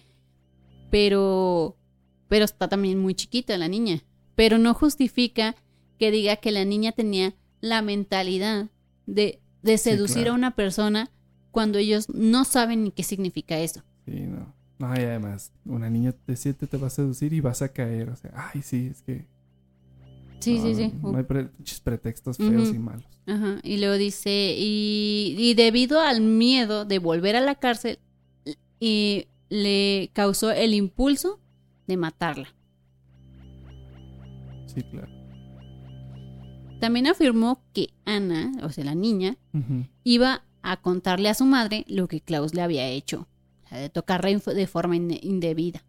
Pero, 0.91 1.77
pero 2.27 2.45
está 2.45 2.67
también 2.67 2.99
muy 2.99 3.15
chiquita 3.15 3.57
la 3.57 3.67
niña. 3.67 4.03
Pero 4.35 4.57
no 4.57 4.73
justifica 4.73 5.55
que 5.97 6.11
diga 6.11 6.37
que 6.37 6.51
la 6.51 6.65
niña 6.65 6.91
tenía 6.91 7.33
la 7.61 7.81
mentalidad 7.81 8.67
de, 9.05 9.39
de 9.63 9.77
seducir 9.77 10.23
claro. 10.23 10.31
a 10.31 10.35
una 10.35 10.55
persona 10.55 11.09
cuando 11.51 11.77
ellos 11.79 12.07
no 12.09 12.45
saben 12.45 12.83
ni 12.83 12.91
qué 12.91 13.03
significa 13.03 13.57
eso. 13.59 13.81
Sí, 14.05 14.21
no. 14.21 14.53
No, 14.77 14.95
y 14.95 14.99
además, 14.99 15.51
una 15.65 15.89
niña 15.89 16.15
de 16.25 16.37
siete 16.37 16.65
te 16.65 16.77
va 16.77 16.87
a 16.87 16.91
seducir 16.91 17.33
y 17.33 17.41
vas 17.41 17.61
a 17.61 17.69
caer. 17.69 18.09
O 18.09 18.15
sea, 18.15 18.31
ay, 18.53 18.61
sí, 18.61 18.87
es 18.91 19.01
que. 19.01 19.25
Sí, 20.39 20.57
no, 20.57 20.65
sí, 20.65 20.75
sí. 20.75 20.93
No, 21.01 21.17
hay 21.17 21.23
pre- 21.23 21.49
pretextos 21.83 22.37
feos 22.37 22.69
y 22.69 22.79
malos. 22.79 23.05
Ajá. 23.27 23.59
Y 23.63 23.77
luego 23.77 23.95
dice, 23.97 24.55
y, 24.57 25.35
y 25.37 25.53
debido 25.53 25.99
al 25.99 26.21
miedo 26.21 26.85
de 26.85 26.99
volver 26.99 27.35
a 27.35 27.41
la 27.41 27.55
cárcel, 27.55 27.99
y 28.79 29.25
le 29.49 30.09
causó 30.13 30.51
el 30.51 30.73
impulso 30.73 31.39
de 31.87 31.97
matarla. 31.97 32.53
Sí, 34.67 34.81
claro. 34.83 35.07
También 36.79 37.07
afirmó 37.07 37.61
que 37.73 37.89
Ana, 38.05 38.51
o 38.63 38.69
sea, 38.69 38.85
la 38.85 38.95
niña, 38.95 39.35
iba 40.03 40.43
a 40.61 40.77
contarle 40.81 41.27
a 41.29 41.33
su 41.33 41.45
madre 41.45 41.83
lo 41.89 42.07
que 42.07 42.21
Klaus 42.21 42.53
le 42.53 42.61
había 42.61 42.87
hecho, 42.87 43.27
o 43.65 43.67
sea, 43.69 43.79
de 43.79 43.89
tocarla 43.89 44.29
de 44.31 44.67
forma 44.67 44.95
inde- 44.95 45.19
indebida. 45.21 45.83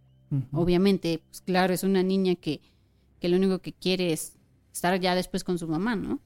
Obviamente, 0.53 1.21
pues 1.29 1.41
claro, 1.41 1.73
es 1.75 1.83
una 1.85 2.03
niña 2.03 2.35
que, 2.37 2.61
que 3.21 3.29
lo 3.29 3.37
único 3.37 3.59
que 3.61 3.73
quiere 3.73 4.13
es 4.13 4.37
estar 4.73 4.99
ya 5.01 5.15
después 5.15 5.45
con 5.45 5.59
su 5.59 5.69
mamá, 5.69 5.97
¿no? 5.97 6.21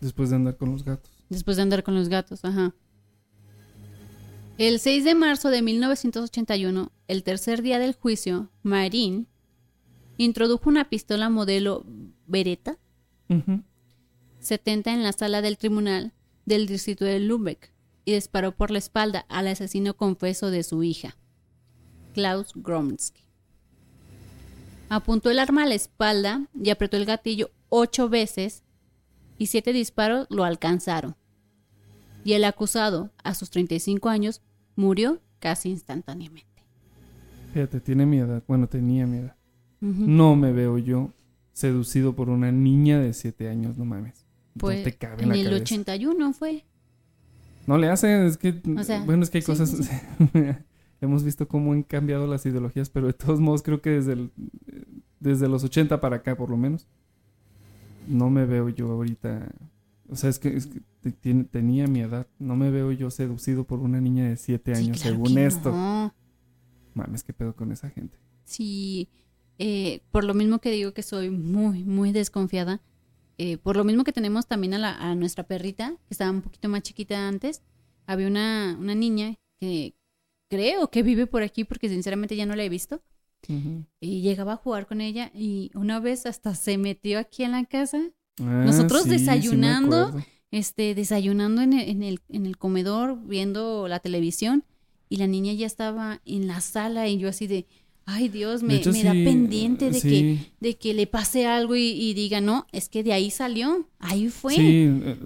Después 0.00 0.30
de 0.30 0.36
andar 0.36 0.56
con 0.56 0.72
los 0.72 0.84
gatos. 0.84 1.10
Después 1.28 1.56
de 1.56 1.62
andar 1.62 1.82
con 1.82 1.94
los 1.94 2.08
gatos, 2.08 2.44
ajá. 2.44 2.74
El 4.58 4.78
6 4.78 5.04
de 5.04 5.14
marzo 5.14 5.48
de 5.50 5.62
1981, 5.62 6.92
el 7.08 7.22
tercer 7.22 7.62
día 7.62 7.78
del 7.78 7.94
juicio, 7.94 8.50
Marín 8.62 9.26
introdujo 10.18 10.68
una 10.68 10.90
pistola 10.90 11.30
modelo 11.30 11.84
Beretta 12.26 12.76
Ujú. 13.30 13.62
70 14.40 14.92
en 14.92 15.02
la 15.02 15.12
sala 15.12 15.40
del 15.40 15.56
tribunal 15.56 16.12
del 16.44 16.66
distrito 16.66 17.04
de 17.04 17.20
Lübeck 17.20 17.72
y 18.04 18.12
disparó 18.12 18.52
por 18.52 18.70
la 18.70 18.78
espalda 18.78 19.24
al 19.28 19.46
asesino 19.46 19.94
confeso 19.94 20.50
de 20.50 20.62
su 20.62 20.82
hija, 20.82 21.16
Klaus 22.12 22.52
Gromsky. 22.54 23.22
Apuntó 24.88 25.30
el 25.30 25.38
arma 25.38 25.62
a 25.62 25.66
la 25.66 25.74
espalda 25.74 26.48
y 26.60 26.70
apretó 26.70 26.96
el 26.96 27.06
gatillo 27.06 27.50
ocho 27.70 28.08
veces 28.10 28.62
y 29.38 29.46
siete 29.46 29.72
disparos 29.72 30.26
lo 30.28 30.44
alcanzaron. 30.44 31.16
Y 32.24 32.34
el 32.34 32.44
acusado, 32.44 33.10
a 33.24 33.34
sus 33.34 33.48
35 33.50 34.10
años, 34.10 34.42
murió 34.76 35.20
casi 35.38 35.70
instantáneamente. 35.70 36.46
Fíjate, 37.54 37.80
tiene 37.80 38.04
mi 38.04 38.18
edad. 38.18 38.42
Bueno, 38.46 38.68
tenía 38.68 39.06
mi 39.06 39.18
edad. 39.18 39.36
Ujú. 39.80 39.94
No 40.06 40.36
me 40.36 40.52
veo 40.52 40.76
yo 40.76 41.12
seducido 41.54 42.14
por 42.14 42.28
una 42.28 42.52
niña 42.52 43.00
de 43.00 43.14
siete 43.14 43.48
años, 43.48 43.78
no 43.78 43.86
mames. 43.86 44.26
Pues 44.58 44.78
no 44.78 44.84
te 44.84 44.92
cabe 44.98 45.22
en 45.22 45.22
en 45.22 45.28
la 45.30 45.34
el 45.36 45.44
cabeza. 45.44 45.62
81 45.62 46.32
fue. 46.34 46.64
No 47.66 47.78
le 47.78 47.88
hacen, 47.88 48.26
es 48.26 48.36
que, 48.36 48.60
O 48.78 48.84
sea, 48.84 49.02
bueno, 49.04 49.22
es 49.22 49.30
que 49.30 49.38
hay 49.38 49.42
sí, 49.42 49.46
cosas, 49.46 49.70
sí, 49.70 49.88
hemos 51.00 51.24
visto 51.24 51.48
cómo 51.48 51.72
han 51.72 51.82
cambiado 51.82 52.26
las 52.26 52.44
ideologías, 52.46 52.90
pero 52.90 53.06
de 53.06 53.12
todos 53.14 53.40
modos 53.40 53.62
creo 53.62 53.80
que 53.80 53.90
desde, 53.90 54.12
el- 54.14 54.30
desde 55.20 55.48
los 55.48 55.64
80 55.64 56.00
para 56.00 56.16
acá, 56.16 56.36
por 56.36 56.50
lo 56.50 56.56
menos, 56.56 56.86
no 58.10 58.30
me 58.30 58.44
veo 58.46 58.68
yo 58.68 58.90
ahorita, 58.90 59.48
o 60.08 60.16
sea, 60.16 60.30
es 60.30 60.38
que, 60.38 60.56
es 60.56 60.66
que 60.66 60.80
tiene- 61.12 61.44
tenía 61.44 61.86
mi 61.86 62.00
edad, 62.00 62.26
no 62.38 62.56
me 62.56 62.70
veo 62.70 62.92
yo 62.92 63.10
seducido 63.10 63.64
por 63.64 63.80
una 63.80 64.00
niña 64.00 64.28
de 64.28 64.36
7 64.36 64.74
Sí, 64.74 64.82
años, 64.84 65.00
claro 65.00 65.16
según 65.16 65.38
esto. 65.38 65.70
no. 65.70 66.14
Mames, 66.94 67.22
qué 67.22 67.32
pedo 67.32 67.54
con 67.54 67.70
esa 67.72 67.88
gente. 67.90 68.18
Sí, 68.44 69.08
eh, 69.58 70.00
por 70.10 70.24
lo 70.24 70.34
mismo 70.34 70.58
que 70.58 70.70
digo 70.70 70.92
que 70.92 71.02
soy 71.02 71.30
muy, 71.30 71.84
muy 71.84 72.12
desconfiada, 72.12 72.80
eh, 73.38 73.56
por 73.58 73.76
lo 73.76 73.84
mismo 73.84 74.04
que 74.04 74.12
tenemos 74.12 74.46
también 74.46 74.74
a, 74.74 74.78
la- 74.78 74.96
a 75.10 75.14
nuestra 75.14 75.44
perrita, 75.44 75.90
que 76.08 76.14
estaba 76.14 76.30
un 76.30 76.42
poquito 76.42 76.68
más 76.68 76.82
chiquita 76.82 77.28
antes, 77.28 77.62
había 78.06 78.26
una, 78.26 78.76
una 78.78 78.94
niña 78.94 79.36
que 79.60 79.94
creo 80.50 80.90
que 80.90 81.02
vive 81.04 81.26
por 81.26 81.42
aquí 81.42 81.62
porque 81.64 81.88
sinceramente 81.88 82.34
ya 82.36 82.44
no 82.44 82.56
la 82.56 82.64
he 82.64 82.68
visto, 82.68 83.00
Y 84.00 84.20
llegaba 84.22 84.54
a 84.54 84.56
jugar 84.56 84.86
con 84.86 85.00
ella 85.00 85.30
y 85.34 85.70
una 85.74 86.00
vez 86.00 86.26
hasta 86.26 86.54
se 86.54 86.78
metió 86.78 87.18
aquí 87.18 87.42
en 87.44 87.52
la 87.52 87.64
casa, 87.64 87.98
Ah, 88.42 88.62
Nosotros 88.64 89.02
sí, 89.02 89.10
desayunando, 89.10 90.14
este, 90.50 90.94
desayunando 90.94 91.60
en 91.60 91.74
el, 91.74 91.88
en 91.90 92.02
el, 92.02 92.20
en 92.30 92.46
el 92.46 92.56
comedor, 92.56 93.18
viendo 93.26 93.86
la 93.86 94.00
televisión, 94.00 94.64
y 95.10 95.16
la 95.16 95.26
niña 95.26 95.52
ya 95.52 95.66
estaba 95.66 96.20
en 96.24 96.46
la 96.46 96.60
sala 96.62 97.06
y 97.08 97.18
yo 97.18 97.28
así 97.28 97.46
de, 97.46 97.66
ay 98.06 98.28
Dios, 98.30 98.62
me, 98.62 98.76
hecho, 98.76 98.92
me 98.92 99.02
da 99.02 99.12
sí, 99.12 99.24
pendiente 99.24 99.90
de 99.90 100.00
que 100.00 100.38
de 100.58 100.76
que 100.78 100.94
le 100.94 101.06
pase 101.06 101.46
algo 101.46 101.76
y, 101.76 101.82
y 101.90 102.14
diga, 102.14 102.40
no, 102.40 102.66
es 102.72 102.88
que 102.88 103.02
de 103.02 103.12
ahí 103.12 103.30
salió, 103.30 103.86
ahí 103.98 104.28
fue. 104.30 104.54
Sí, 104.54 104.84
eh, 104.88 105.18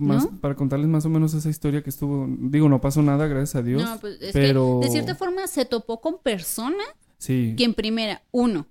más, 0.00 0.24
¿No? 0.24 0.40
para 0.40 0.56
contarles 0.56 0.88
más 0.88 1.04
o 1.06 1.08
menos 1.08 1.34
esa 1.34 1.48
historia 1.50 1.82
que 1.84 1.90
estuvo, 1.90 2.26
digo, 2.40 2.68
no 2.68 2.80
pasó 2.80 3.00
nada, 3.00 3.28
gracias 3.28 3.54
a 3.56 3.62
Dios. 3.62 3.80
no, 3.82 4.00
pues 4.00 4.20
es 4.20 4.32
pero- 4.32 4.80
que 4.80 4.86
de 4.86 4.92
cierta 4.92 5.14
forma 5.14 5.46
se 5.46 5.66
topó 5.66 6.00
con 6.00 6.18
personas 6.20 6.86
sí, 7.18 7.54
que 7.56 7.64
en 7.64 7.74
primera, 7.74 8.22
uno, 8.30 8.66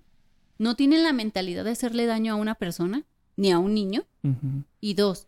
no 0.58 0.76
tienen 0.76 1.04
la 1.04 1.14
mentalidad 1.14 1.64
de 1.64 1.72
hacerle 1.72 2.06
daño 2.06 2.34
a 2.34 2.36
una 2.38 2.56
persona, 2.56 3.04
ni 3.38 3.52
a 3.52 3.60
un 3.60 3.74
niño, 3.74 4.04
y 4.82 4.94
dos, 4.94 5.28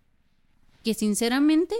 que 0.83 0.93
sinceramente 0.93 1.75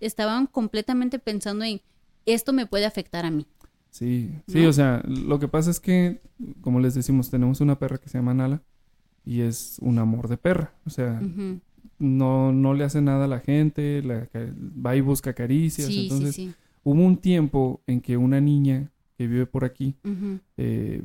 estaban 0.00 0.46
completamente 0.46 1.18
pensando 1.18 1.64
en, 1.64 1.80
esto 2.26 2.52
me 2.52 2.66
puede 2.66 2.86
afectar 2.86 3.24
a 3.24 3.30
mí. 3.30 3.46
sí, 3.90 4.30
sí, 4.46 4.62
¿No? 4.62 4.68
o 4.68 4.72
sea, 4.72 5.02
lo 5.06 5.38
que 5.38 5.48
pasa 5.48 5.70
es 5.70 5.80
que, 5.80 6.20
como 6.60 6.80
les 6.80 6.94
decimos, 6.94 7.30
tenemos 7.30 7.60
una 7.60 7.78
perra 7.78 7.98
que 7.98 8.08
se 8.08 8.18
llama 8.18 8.34
Nala 8.34 8.62
y 9.24 9.40
es 9.40 9.76
un 9.80 9.98
amor 9.98 10.28
de 10.28 10.36
perra. 10.36 10.72
O 10.86 10.90
sea, 10.90 11.20
no, 11.98 12.52
no 12.52 12.74
le 12.74 12.84
hace 12.84 13.00
nada 13.02 13.24
a 13.24 13.28
la 13.28 13.40
gente, 13.40 14.02
la 14.02 14.28
va 14.84 14.96
y 14.96 15.00
busca 15.00 15.34
caricias. 15.34 15.88
Sí, 15.88 16.04
Entonces, 16.04 16.34
sí, 16.34 16.48
sí. 16.48 16.54
hubo 16.84 17.02
un 17.02 17.16
tiempo 17.16 17.82
en 17.86 18.00
que 18.00 18.16
una 18.16 18.40
niña 18.40 18.92
que 19.16 19.26
vive 19.26 19.46
por 19.46 19.64
aquí, 19.64 19.96
Ujú. 20.04 20.38
eh, 20.56 21.02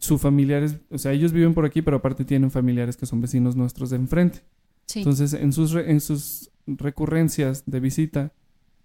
sus 0.00 0.20
familiares, 0.20 0.76
o 0.90 0.98
sea, 0.98 1.12
ellos 1.12 1.32
viven 1.32 1.54
por 1.54 1.64
aquí, 1.64 1.82
pero 1.82 1.98
aparte 1.98 2.24
tienen 2.24 2.50
familiares 2.50 2.96
que 2.96 3.06
son 3.06 3.20
vecinos 3.20 3.54
nuestros 3.56 3.90
de 3.90 3.96
enfrente. 3.96 4.40
Sí. 4.86 5.00
Entonces, 5.00 5.34
en 5.34 5.52
sus, 5.52 5.72
re- 5.72 5.90
en 5.90 6.00
sus 6.00 6.50
recurrencias 6.66 7.64
de 7.66 7.80
visita 7.80 8.32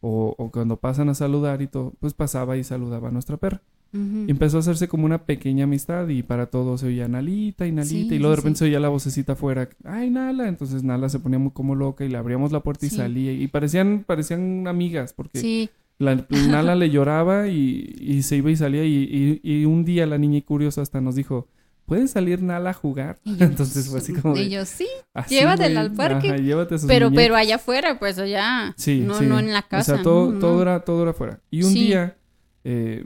o, 0.01 0.35
o 0.37 0.51
cuando 0.51 0.77
pasan 0.77 1.09
a 1.09 1.15
saludar 1.15 1.61
y 1.61 1.67
todo, 1.67 1.93
pues 1.99 2.13
pasaba 2.13 2.57
y 2.57 2.63
saludaba 2.63 3.07
a 3.09 3.11
nuestra 3.11 3.37
perra. 3.37 3.61
Y 3.95 4.31
empezó 4.31 4.57
a 4.57 4.61
hacerse 4.61 4.87
como 4.87 5.05
una 5.05 5.23
pequeña 5.27 5.65
amistad 5.65 6.07
y 6.07 6.23
para 6.23 6.47
todos 6.47 6.81
se 6.81 6.87
oía 6.87 7.07
Nalita 7.07 7.67
y 7.67 7.71
Nalita 7.71 8.09
Sí, 8.09 8.15
y 8.15 8.17
luego 8.17 8.31
de 8.31 8.35
repente 8.37 8.57
sí. 8.57 8.59
se 8.59 8.65
oía 8.65 8.79
la 8.79 8.89
vocecita 8.89 9.33
afuera, 9.33 9.69
ay 9.83 10.09
Nala, 10.09 10.47
entonces 10.47 10.81
Nala 10.83 11.09
se 11.09 11.19
ponía 11.19 11.37
muy 11.37 11.51
como 11.51 11.75
loca 11.75 12.03
y 12.03 12.09
le 12.09 12.17
abríamos 12.17 12.51
la 12.51 12.61
puerta 12.63 12.87
y 12.87 12.89
salía 12.89 13.31
y 13.33 13.47
parecían 13.49 14.03
parecían 14.03 14.67
amigas 14.67 15.13
porque 15.13 15.37
Sí, 15.39 15.69
la, 15.99 16.25
Nala 16.49 16.75
le 16.75 16.89
lloraba 16.89 17.47
y, 17.47 17.95
y 17.99 18.23
se 18.23 18.37
iba 18.37 18.51
y 18.51 18.55
salía 18.55 18.83
y, 18.83 19.39
y- 19.43 19.61
y 19.61 19.65
un 19.65 19.85
día 19.85 20.05
la 20.05 20.17
niña 20.17 20.41
curiosa 20.41 20.81
hasta 20.81 20.99
nos 21.01 21.15
dijo, 21.15 21.47
¿puede 21.85 22.07
salir 22.07 22.41
Nala 22.41 22.71
a 22.71 22.73
jugar? 22.73 23.19
Yo, 23.25 23.45
entonces 23.45 23.87
fue 23.89 23.99
así 23.99 24.13
como 24.13 24.35
de, 24.35 24.43
y 24.43 24.49
yo, 24.49 24.65
sí, 24.65 24.87
"Así, 25.13 25.35
llévatela 25.35 25.81
al 25.81 25.93
parque". 25.93 26.27
ajá, 26.29 26.37
llévate 26.37 26.75
a 26.75 26.77
sus 26.79 26.87
pero, 26.87 27.07
muñecas". 27.09 27.23
pero 27.25 27.35
allá 27.35 27.55
afuera, 27.55 27.99
pues 27.99 28.17
allá. 28.19 28.73
Sí, 28.77 29.01
no, 29.01 29.13
sí. 29.15 29.25
no 29.25 29.39
en 29.39 29.53
la 29.53 29.61
casa. 29.61 29.93
O 29.93 29.95
sea, 29.95 30.03
todo, 30.03 30.31
no, 30.31 30.39
todo 30.39 30.55
no. 30.55 30.61
era, 30.63 30.79
todo 30.81 31.01
era 31.03 31.11
afuera. 31.11 31.39
Y 31.51 31.63
un 31.63 31.71
Sí. 31.71 31.79
día, 31.85 32.17
eh, 32.63 33.05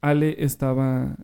Ale 0.00 0.36
estaba, 0.44 1.16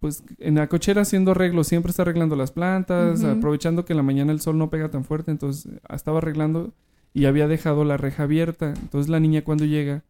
pues, 0.00 0.22
en 0.38 0.54
la 0.56 0.66
cochera 0.68 1.02
haciendo 1.02 1.30
arreglos. 1.32 1.66
Siempre 1.68 1.90
está 1.90 2.02
arreglando 2.02 2.36
las 2.36 2.52
plantas, 2.52 3.22
aprovechando 3.24 3.84
que 3.84 3.92
en 3.92 3.98
la 3.98 4.02
mañana 4.02 4.32
el 4.32 4.40
sol 4.40 4.58
no 4.58 4.70
pega 4.70 4.90
tan 4.90 5.04
fuerte. 5.04 5.30
Entonces, 5.30 5.70
estaba 5.94 6.18
arreglando 6.18 6.72
y 7.14 7.26
había 7.26 7.46
dejado 7.48 7.84
la 7.84 7.96
reja 7.96 8.24
abierta. 8.24 8.74
Entonces, 8.80 9.08
la 9.10 9.20
niña 9.20 9.42
cuando 9.42 9.64
llega, 9.66 10.04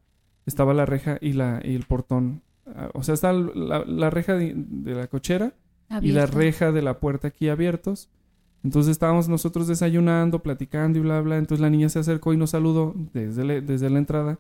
estaba 0.49 0.75
la 0.75 0.87
reja 0.87 1.19
y, 1.21 1.33
la, 1.35 1.61
y 1.65 1.75
el 1.75 1.85
portón. 1.85 2.43
ah, 2.67 2.91
O 2.95 3.03
sea, 3.03 3.15
está 3.15 3.33
la, 3.33 3.85
la 3.85 4.11
reja 4.11 4.35
de, 4.35 4.55
de 4.57 4.95
la 4.95 5.07
cochera 5.07 5.53
y 6.03 6.13
la 6.13 6.27
reja 6.27 6.73
de 6.73 6.83
la 6.83 6.99
puerta 7.01 7.29
aquí 7.29 7.49
abiertos. 7.49 8.09
Entonces 8.65 8.91
estábamos 8.91 9.29
nosotros 9.29 9.69
desayunando, 9.69 10.43
platicando 10.43 10.99
y 10.99 11.03
bla, 11.03 11.21
bla. 11.21 11.39
Entonces 11.39 11.61
la 11.63 11.71
niña 11.71 11.89
se 11.89 12.01
acercó 12.01 12.33
y 12.33 12.37
nos 12.37 12.51
saludó 12.51 12.95
desde, 13.15 13.45
la- 13.45 13.61
desde 13.61 13.89
la 13.91 13.99
entrada. 13.99 14.39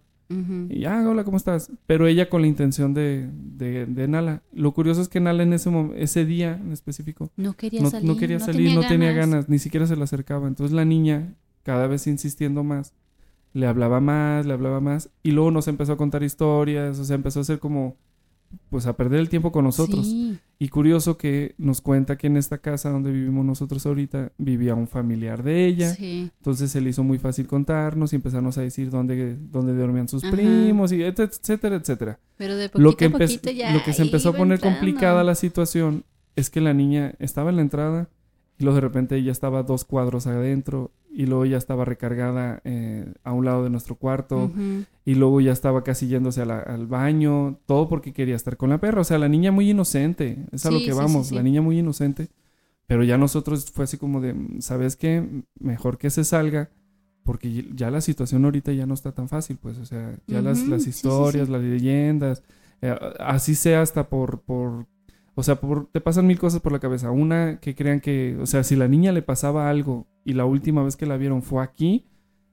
Y, 0.68 0.84
ah, 0.84 1.02
hola, 1.08 1.24
¿cómo 1.24 1.38
estás? 1.38 1.70
Pero 1.86 2.06
ella 2.06 2.28
con 2.28 2.42
la 2.42 2.48
intención 2.48 2.92
de, 2.92 3.30
de, 3.32 3.86
de 3.86 4.08
Nala. 4.08 4.42
Lo 4.52 4.72
curioso 4.72 5.00
es 5.00 5.08
que 5.08 5.20
Nala 5.20 5.42
en 5.42 5.54
ese, 5.54 5.70
ese 5.96 6.26
día 6.26 6.58
en 6.62 6.70
específico 6.72 7.30
No 7.38 7.54
quería 7.54 7.80
no, 7.80 7.88
salir. 7.88 8.06
no 8.06 8.16
quería 8.18 8.38
salir, 8.38 8.74
no 8.74 8.86
tenía 8.86 9.12
ganas, 9.12 9.48
ni 9.48 9.58
siquiera 9.58 9.86
se 9.86 9.96
le 9.96 10.02
acercaba. 10.04 10.46
Entonces 10.46 10.74
la 10.76 10.84
niña, 10.84 11.32
cada 11.62 11.86
vez 11.86 12.06
insistiendo 12.06 12.62
más, 12.62 12.92
le 13.52 13.66
hablaba 13.66 14.00
más, 14.00 14.46
le 14.46 14.52
hablaba 14.52 14.80
más. 14.80 15.10
Y 15.22 15.30
luego 15.32 15.50
nos 15.50 15.68
empezó 15.68 15.92
a 15.92 15.96
contar 15.96 16.22
historias, 16.22 16.98
o 16.98 17.04
sea, 17.04 17.16
empezó 17.16 17.40
a 17.40 17.42
hacer 17.42 17.58
como, 17.58 17.96
pues 18.70 18.86
a 18.86 18.96
perder 18.96 19.20
el 19.20 19.28
tiempo 19.28 19.52
con 19.52 19.64
nosotros. 19.64 20.06
Sí. 20.06 20.38
Y 20.58 20.68
curioso 20.70 21.16
que 21.18 21.54
nos 21.58 21.80
cuenta 21.80 22.16
que 22.16 22.26
en 22.28 22.36
esta 22.36 22.58
casa 22.58 22.90
donde 22.90 23.12
vivimos 23.12 23.44
nosotros 23.44 23.84
ahorita 23.86 24.32
vivía 24.38 24.74
un 24.74 24.88
familiar 24.88 25.42
de 25.42 25.66
ella. 25.66 25.94
Sí. 25.94 26.30
Entonces 26.38 26.70
se 26.70 26.80
le 26.80 26.90
hizo 26.90 27.04
muy 27.04 27.18
fácil 27.18 27.46
contarnos 27.46 28.12
y 28.12 28.16
empezarnos 28.16 28.58
a 28.58 28.62
decir 28.62 28.90
dónde, 28.90 29.36
dónde 29.38 29.74
dormían 29.74 30.08
sus 30.08 30.24
Ajá. 30.24 30.34
primos 30.34 30.92
y 30.92 31.02
et- 31.02 31.18
etcétera, 31.20 31.76
etcétera. 31.76 32.18
Pero 32.36 32.56
de 32.56 32.68
poquito 32.68 32.82
Lo 32.90 32.96
que, 32.96 33.04
a 33.06 33.10
poquito 33.10 33.50
ya. 33.50 33.72
lo 33.72 33.82
que 33.84 33.92
se 33.92 34.02
empezó 34.02 34.30
a 34.30 34.32
poner 34.32 34.54
entrando. 34.56 34.76
complicada 34.78 35.22
la 35.24 35.34
situación 35.34 36.04
es 36.36 36.50
que 36.50 36.60
la 36.60 36.74
niña 36.74 37.14
estaba 37.18 37.50
en 37.50 37.56
la 37.56 37.62
entrada 37.62 38.08
y 38.58 38.64
luego 38.64 38.76
de 38.76 38.80
repente 38.80 39.16
ella 39.16 39.30
estaba 39.32 39.62
dos 39.62 39.84
cuadros 39.84 40.26
adentro 40.26 40.90
y 41.18 41.26
luego 41.26 41.44
ya 41.46 41.56
estaba 41.56 41.84
recargada 41.84 42.60
eh, 42.62 43.12
a 43.24 43.32
un 43.32 43.44
lado 43.44 43.64
de 43.64 43.70
nuestro 43.70 43.96
cuarto 43.96 44.52
y 45.04 45.16
luego 45.16 45.40
ya 45.40 45.50
estaba 45.50 45.82
casi 45.82 46.06
yéndose 46.06 46.42
a 46.42 46.44
la- 46.44 46.60
al 46.60 46.86
baño, 46.86 47.58
todo 47.66 47.88
porque 47.88 48.12
quería 48.12 48.36
estar 48.36 48.56
con 48.56 48.70
la 48.70 48.78
perra. 48.78 49.00
O 49.00 49.04
sea, 49.04 49.18
la 49.18 49.28
niña 49.28 49.50
muy 49.50 49.68
inocente, 49.68 50.46
es 50.52 50.64
a 50.64 50.70
lo 50.70 50.78
que 50.78 50.92
vamos, 50.92 51.26
sí, 51.26 51.30
sí. 51.30 51.34
la 51.34 51.42
niña 51.42 51.60
muy 51.60 51.76
inocente. 51.76 52.28
Pero 52.86 53.02
ya 53.02 53.18
nosotros 53.18 53.68
fue 53.68 53.82
así 53.82 53.96
como 53.96 54.20
de, 54.20 54.32
¿sabes 54.60 54.94
qué? 54.94 55.42
Mejor 55.58 55.98
que 55.98 56.08
se 56.10 56.22
salga 56.22 56.70
porque 57.24 57.68
ya 57.74 57.90
la 57.90 58.00
situación 58.00 58.44
ahorita 58.44 58.72
ya 58.72 58.86
no 58.86 58.94
está 58.94 59.10
tan 59.10 59.28
fácil, 59.28 59.58
pues, 59.60 59.76
o 59.78 59.84
sea, 59.86 60.16
ya 60.28 60.40
las, 60.40 60.60
historias, 60.86 61.48
las 61.48 61.62
leyendas, 61.62 62.44
eh, 62.80 62.96
así 63.18 63.56
sea 63.56 63.82
hasta 63.82 64.08
por, 64.08 64.42
por, 64.42 64.86
o 65.38 65.42
sea, 65.44 65.60
por, 65.60 65.86
te 65.86 66.00
pasan 66.00 66.26
mil 66.26 66.36
cosas 66.36 66.60
por 66.60 66.72
la 66.72 66.80
cabeza. 66.80 67.12
Una, 67.12 67.60
que 67.60 67.76
crean 67.76 68.00
que, 68.00 68.36
o 68.42 68.46
sea, 68.46 68.64
si 68.64 68.74
la 68.74 68.88
niña 68.88 69.12
le 69.12 69.22
pasaba 69.22 69.70
algo 69.70 70.08
y 70.24 70.32
la 70.32 70.44
última 70.44 70.82
vez 70.82 70.96
que 70.96 71.06
la 71.06 71.16
vieron 71.16 71.42
fue 71.42 71.62
aquí, 71.62 72.08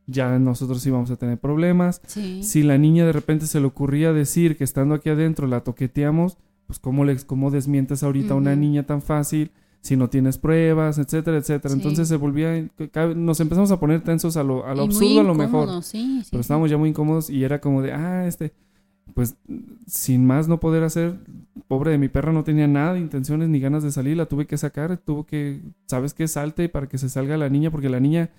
ya 0.05 0.37
nosotros 0.37 0.85
íbamos 0.85 1.09
a 1.09 1.15
tener 1.15 1.39
problemas. 1.39 1.99
Sí. 2.05 2.43
Si 2.43 2.61
la 2.61 2.77
niña 2.77 3.03
de 3.03 3.11
repente 3.11 3.47
se 3.47 3.59
le 3.59 3.65
ocurría 3.65 4.13
decir 4.13 4.55
que 4.55 4.63
estando 4.63 4.93
aquí 4.93 5.09
adentro 5.09 5.47
la 5.47 5.61
toqueteamos, 5.61 6.37
pues 6.67 6.77
cómo, 6.77 7.05
le, 7.05 7.17
cómo 7.25 7.49
desmientes 7.49 8.03
ahorita 8.03 8.35
a 8.35 8.37
una 8.37 8.55
niña 8.55 8.83
tan 8.83 9.01
fácil 9.01 9.49
si 9.81 9.95
no 9.95 10.07
tienes 10.11 10.37
pruebas, 10.37 10.99
etcétera, 10.99 11.37
etcétera. 11.37 11.73
Sí. 11.73 11.79
Entonces 11.79 12.07
se 12.07 12.17
volvía, 12.17 12.69
nos 13.15 13.39
empezamos 13.39 13.71
a 13.71 13.79
poner 13.79 14.03
tensos 14.03 14.37
a 14.37 14.43
lo, 14.43 14.63
a 14.63 14.75
lo 14.75 14.83
absurdo 14.83 15.21
a 15.21 15.23
lo 15.23 15.33
mejor. 15.33 15.81
Sí, 15.81 16.21
sí, 16.21 16.27
Pero 16.29 16.41
estábamos 16.41 16.69
ya 16.69 16.77
muy 16.77 16.89
incómodos 16.89 17.31
y 17.31 17.43
era 17.43 17.59
como 17.59 17.81
de, 17.81 17.93
ah, 17.93 18.27
este, 18.27 18.53
pues 19.15 19.37
sin 19.87 20.27
más 20.27 20.49
no 20.49 20.59
poder 20.59 20.83
hacer, 20.83 21.17
pobre 21.69 21.91
de 21.91 21.97
mi 21.97 22.09
perra 22.09 22.33
no 22.33 22.43
tenía 22.43 22.67
nada 22.67 22.93
de 22.93 22.99
intenciones 22.99 23.47
ni 23.47 23.61
ganas 23.61 23.81
de 23.81 23.91
salir, 23.91 24.17
la 24.17 24.25
tuve 24.25 24.45
que 24.45 24.57
sacar, 24.57 24.97
tuvo 24.97 25.25
que, 25.25 25.61
¿sabes 25.85 26.13
qué? 26.13 26.27
Salte 26.27 26.67
para 26.67 26.87
que 26.87 26.97
se 26.97 27.07
salga 27.07 27.37
la 27.37 27.47
niña, 27.47 27.71
porque 27.71 27.87
la 27.87 28.01
niña, 28.01 28.29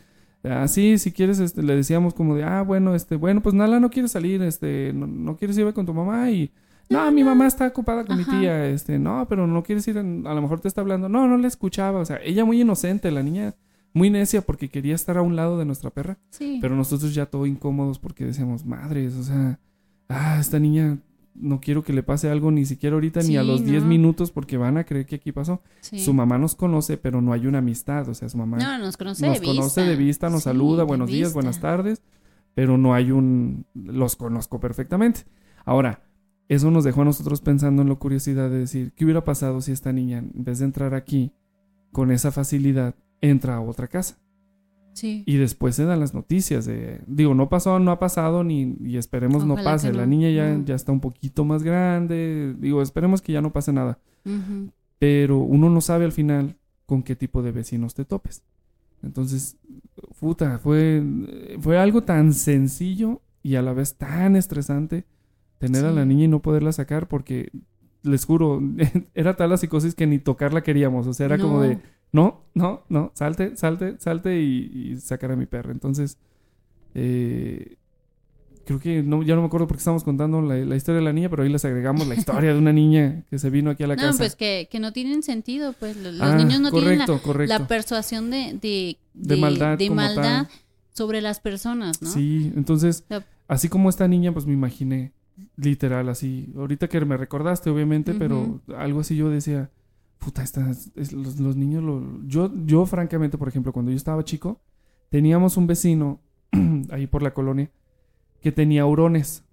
así, 0.45 0.99
si 0.99 1.13
quieres, 1.13 1.41
este, 1.41 1.63
le 1.63 1.75
decíamos 1.75 2.13
como 2.13 2.37
de, 2.37 2.45
ah, 2.45 2.61
bueno, 2.61 2.95
este, 2.95 3.17
bueno, 3.17 3.43
pues 3.43 3.55
Nala 3.55 3.81
no 3.81 3.89
quiere 3.89 4.07
salir, 4.07 4.43
este, 4.43 4.93
no, 4.95 5.07
no 5.07 5.37
quieres 5.39 5.57
ir 5.57 5.73
con 5.73 5.87
tu 5.87 5.95
mamá 5.95 6.31
y... 6.31 6.53
No, 6.91 7.11
mi 7.11 7.25
mamá 7.25 7.47
está 7.49 7.67
ocupada 7.67 8.05
con 8.05 8.21
Ajá. 8.21 8.33
mi 8.33 8.39
tía, 8.39 8.69
este, 8.69 8.99
no, 8.99 9.27
pero 9.29 9.47
no 9.47 9.63
quieres 9.63 9.89
ir, 9.89 9.97
a 9.99 10.03
lo 10.03 10.43
mejor 10.43 10.61
te 10.61 10.69
está 10.69 10.83
hablando, 10.83 11.09
no, 11.09 11.27
no 11.27 11.39
le 11.39 11.49
escuchaba, 11.49 12.01
o 12.01 12.05
sea, 12.05 12.21
ella 12.23 12.45
muy 12.45 12.61
inocente, 12.61 13.11
la 13.11 13.23
niña 13.23 13.55
muy 13.95 14.11
necia 14.11 14.43
porque 14.43 14.69
quería 14.69 14.95
estar 14.95 15.17
a 15.17 15.23
un 15.23 15.37
lado 15.37 15.59
de 15.59 15.65
nuestra 15.65 15.89
perra. 15.89 16.19
Sí. 16.29 16.59
Pero 16.61 16.77
nosotros 16.77 17.15
ya 17.15 17.25
todo 17.25 17.47
incómodos 17.47 17.99
porque 17.99 18.27
decíamos, 18.27 18.67
madres, 18.67 19.17
o 19.17 19.23
sea, 19.23 19.59
ah, 20.09 20.39
esta 20.41 20.59
niña 20.59 20.99
no 21.35 21.61
quiero 21.61 21.83
que 21.83 21.93
le 21.93 22.03
pase 22.03 22.31
algo 22.31 22.51
ni 22.51 22.65
siquiera 22.65 22.95
ahorita 22.95 23.21
ni 23.23 23.37
a 23.37 23.43
los 23.43 23.65
10 23.65 23.83
no. 23.83 23.89
minutos 23.89 24.31
porque 24.31 24.57
van 24.57 24.79
a 24.79 24.85
creer 24.85 25.07
que 25.07 25.17
aquí 25.17 25.33
pasó. 25.33 25.61
Sí. 25.81 25.99
Su 25.99 26.15
mamá 26.15 26.39
nos 26.39 26.55
conoce, 26.55 26.97
pero 26.97 27.21
no 27.21 27.33
hay 27.33 27.47
una 27.47 27.59
amistad, 27.59 28.09
o 28.09 28.15
sea, 28.15 28.29
su 28.29 28.39
mamá 28.39 28.57
No, 28.59 28.79
nos 28.79 28.97
conoce 28.97 29.27
nos 29.27 29.35
de 29.35 29.41
vista. 29.41 29.55
conoce 29.55 29.81
de 29.83 29.97
vista, 29.97 30.31
nos 30.31 30.43
Sí, 30.43 30.45
saluda, 30.45 30.85
buenos 30.85 31.09
días, 31.09 31.29
vista. 31.29 31.35
buenas 31.35 31.61
tardes, 31.61 32.03
pero 32.55 32.79
no 32.79 32.95
hay 32.95 33.11
un... 33.11 33.67
los 33.75 34.17
conozco 34.17 34.61
perfectamente. 34.61 35.25
Ahora, 35.65 36.03
eso 36.49 36.71
nos 36.71 36.85
dejó 36.85 37.03
a 37.03 37.07
nosotros 37.07 37.41
pensando 37.41 37.83
en 37.83 37.89
la 37.89 37.97
curiosidad 37.97 38.49
de 38.49 38.59
decir, 38.61 38.93
¿qué 38.97 39.05
hubiera 39.05 39.25
pasado 39.25 39.61
si 39.61 39.73
esta 39.73 39.93
niña, 39.93 40.19
en 40.19 40.45
vez 40.45 40.61
de 40.61 40.65
entrar 40.65 40.95
aquí, 40.95 41.33
con 41.93 42.11
esa 42.11 42.31
facilidad, 42.33 42.95
entra 43.21 43.57
a 43.57 43.61
otra 43.61 43.89
casa? 43.89 44.19
Sí. 44.97 45.25
Y 45.27 45.37
después 45.37 45.77
se 45.77 45.85
dan 45.85 46.01
las 46.01 46.15
noticias 46.15 46.65
de, 46.65 47.03
digo, 47.07 47.35
no 47.35 47.51
pasó, 47.51 47.79
no 47.79 47.91
ha 47.91 47.99
pasado 47.99 48.43
ni 48.45 48.77
y 48.81 48.97
esperemos 48.97 49.45
no 49.45 49.55
pase. 49.57 49.93
La 49.93 50.07
niña 50.07 50.31
ya, 50.31 50.59
ya 50.65 50.75
está 50.75 50.91
un 50.91 51.01
poquito 51.01 51.45
más 51.45 51.63
grande, 51.63 52.55
digo, 52.59 52.81
esperemos 52.81 53.21
que 53.21 53.33
ya 53.33 53.43
no 53.43 53.53
pase 53.53 53.75
nada. 53.75 53.99
Pero 54.99 55.39
uno 55.39 55.69
no 55.69 55.83
sabe 55.83 56.07
al 56.07 56.13
final 56.13 56.57
con 56.87 57.03
qué 57.03 57.15
tipo 57.15 57.43
de 57.43 57.53
vecinos 57.53 57.93
te 57.95 58.07
topes. 58.07 58.43
Entonces, 59.03 59.59
puta, 60.19 60.59
fue, 60.59 61.03
fue 61.61 61.79
algo 61.79 62.03
tan 62.03 62.33
sencillo 62.33 63.21
y 63.43 63.57
a 63.57 63.63
la 63.63 63.75
vez 63.75 63.97
tan 63.97 64.35
estresante 64.35 65.05
tener 65.59 65.85
a 65.85 65.93
la 65.93 66.07
niña 66.07 66.25
y 66.25 66.29
no 66.29 66.41
poderla 66.41 66.73
sacar 66.73 67.07
porque, 67.07 67.51
les 68.03 68.25
juro, 68.25 68.63
era 69.15 69.37
tal 69.37 69.51
la 69.51 69.59
psicosis 69.59 69.95
que 69.95 70.07
ni 70.07 70.19
tocarla 70.19 70.63
queríamos. 70.63 71.07
O 71.07 71.13
sea, 71.13 71.27
era 71.27 71.39
como 71.39 71.61
de, 71.61 71.81
no, 72.13 72.45
no, 72.55 72.85
no, 72.89 73.13
salte, 73.15 73.57
salte, 73.57 73.97
salte 73.99 74.41
y, 74.41 74.93
y 74.93 74.97
sacar 75.01 75.33
a 75.33 75.37
mi 75.37 75.47
perro. 75.47 75.73
Entonces, 75.73 76.19
eh, 76.95 77.77
creo 78.65 78.79
que 78.81 79.03
no, 79.03 79.23
ya 79.23 79.35
no 79.35 79.43
me 79.43 79.47
acuerdo 79.49 79.67
porque 79.67 79.79
estábamos 79.81 80.03
contando 80.05 80.41
la, 80.43 80.57
la 80.57 80.77
historia 80.77 80.99
de 81.01 81.05
la 81.05 81.13
niña, 81.13 81.29
pero 81.29 81.43
ahí 81.43 81.49
les 81.49 81.65
agregamos 81.65 82.07
la 82.07 82.15
historia 82.19 82.53
de 82.53 82.59
una 82.59 82.73
niña 82.73 83.25
que 83.31 83.39
se 83.39 83.51
vino 83.51 83.71
aquí 83.71 83.83
a 83.85 83.87
la 83.87 83.97
No, 83.97 84.03
casa. 84.03 84.19
pues 84.19 84.35
que, 84.37 84.69
que 84.71 84.81
no 84.81 84.93
tienen 84.93 85.23
sentido, 85.23 85.73
pues 85.75 85.97
lo- 85.97 86.11
los 86.13 86.21
Ah, 86.23 86.37
niños 86.37 86.61
no 86.61 86.71
tienen 86.73 86.99
la, 87.01 87.07
correcto. 87.07 87.47
la 87.59 87.67
persuasión 87.69 88.31
de, 88.31 88.59
de, 88.61 88.97
De 89.15 89.37
maldad 89.37 89.79
de 89.79 89.91
maldad 89.91 90.49
sobre 90.93 91.21
las 91.21 91.41
personas, 91.41 92.01
¿no? 92.01 92.09
Sí, 92.09 92.51
entonces, 92.57 93.05
así 93.49 93.69
como 93.69 93.91
esta 93.91 94.09
niña, 94.09 94.33
pues 94.33 94.47
me 94.47 94.55
imaginé, 94.55 95.13
literal, 95.57 96.09
así. 96.09 96.49
Ahorita 96.57 96.89
que 96.89 97.05
me 97.05 97.19
recordaste, 97.19 97.69
obviamente, 97.69 98.15
pero 98.15 98.61
algo 98.79 99.01
así 99.01 99.15
yo 99.15 99.29
decía, 99.29 99.71
puta, 100.19 100.43
estas, 100.43 100.91
es- 100.97 101.13
los, 101.13 101.39
los 101.41 101.57
niños, 101.57 101.83
lo, 101.83 102.03
yo, 102.27 102.51
yo 102.65 102.87
francamente, 102.87 103.39
por 103.39 103.49
ejemplo, 103.49 103.73
cuando 103.73 103.91
yo 103.91 103.97
estaba 103.97 104.25
chico, 104.25 104.61
teníamos 105.11 105.57
un 105.57 105.67
vecino 105.67 106.21
ahí 106.91 107.07
por 107.07 107.23
la 107.23 107.33
colonia 107.35 107.71
que 108.41 108.53
tenía 108.53 108.87
hurones. 108.87 109.45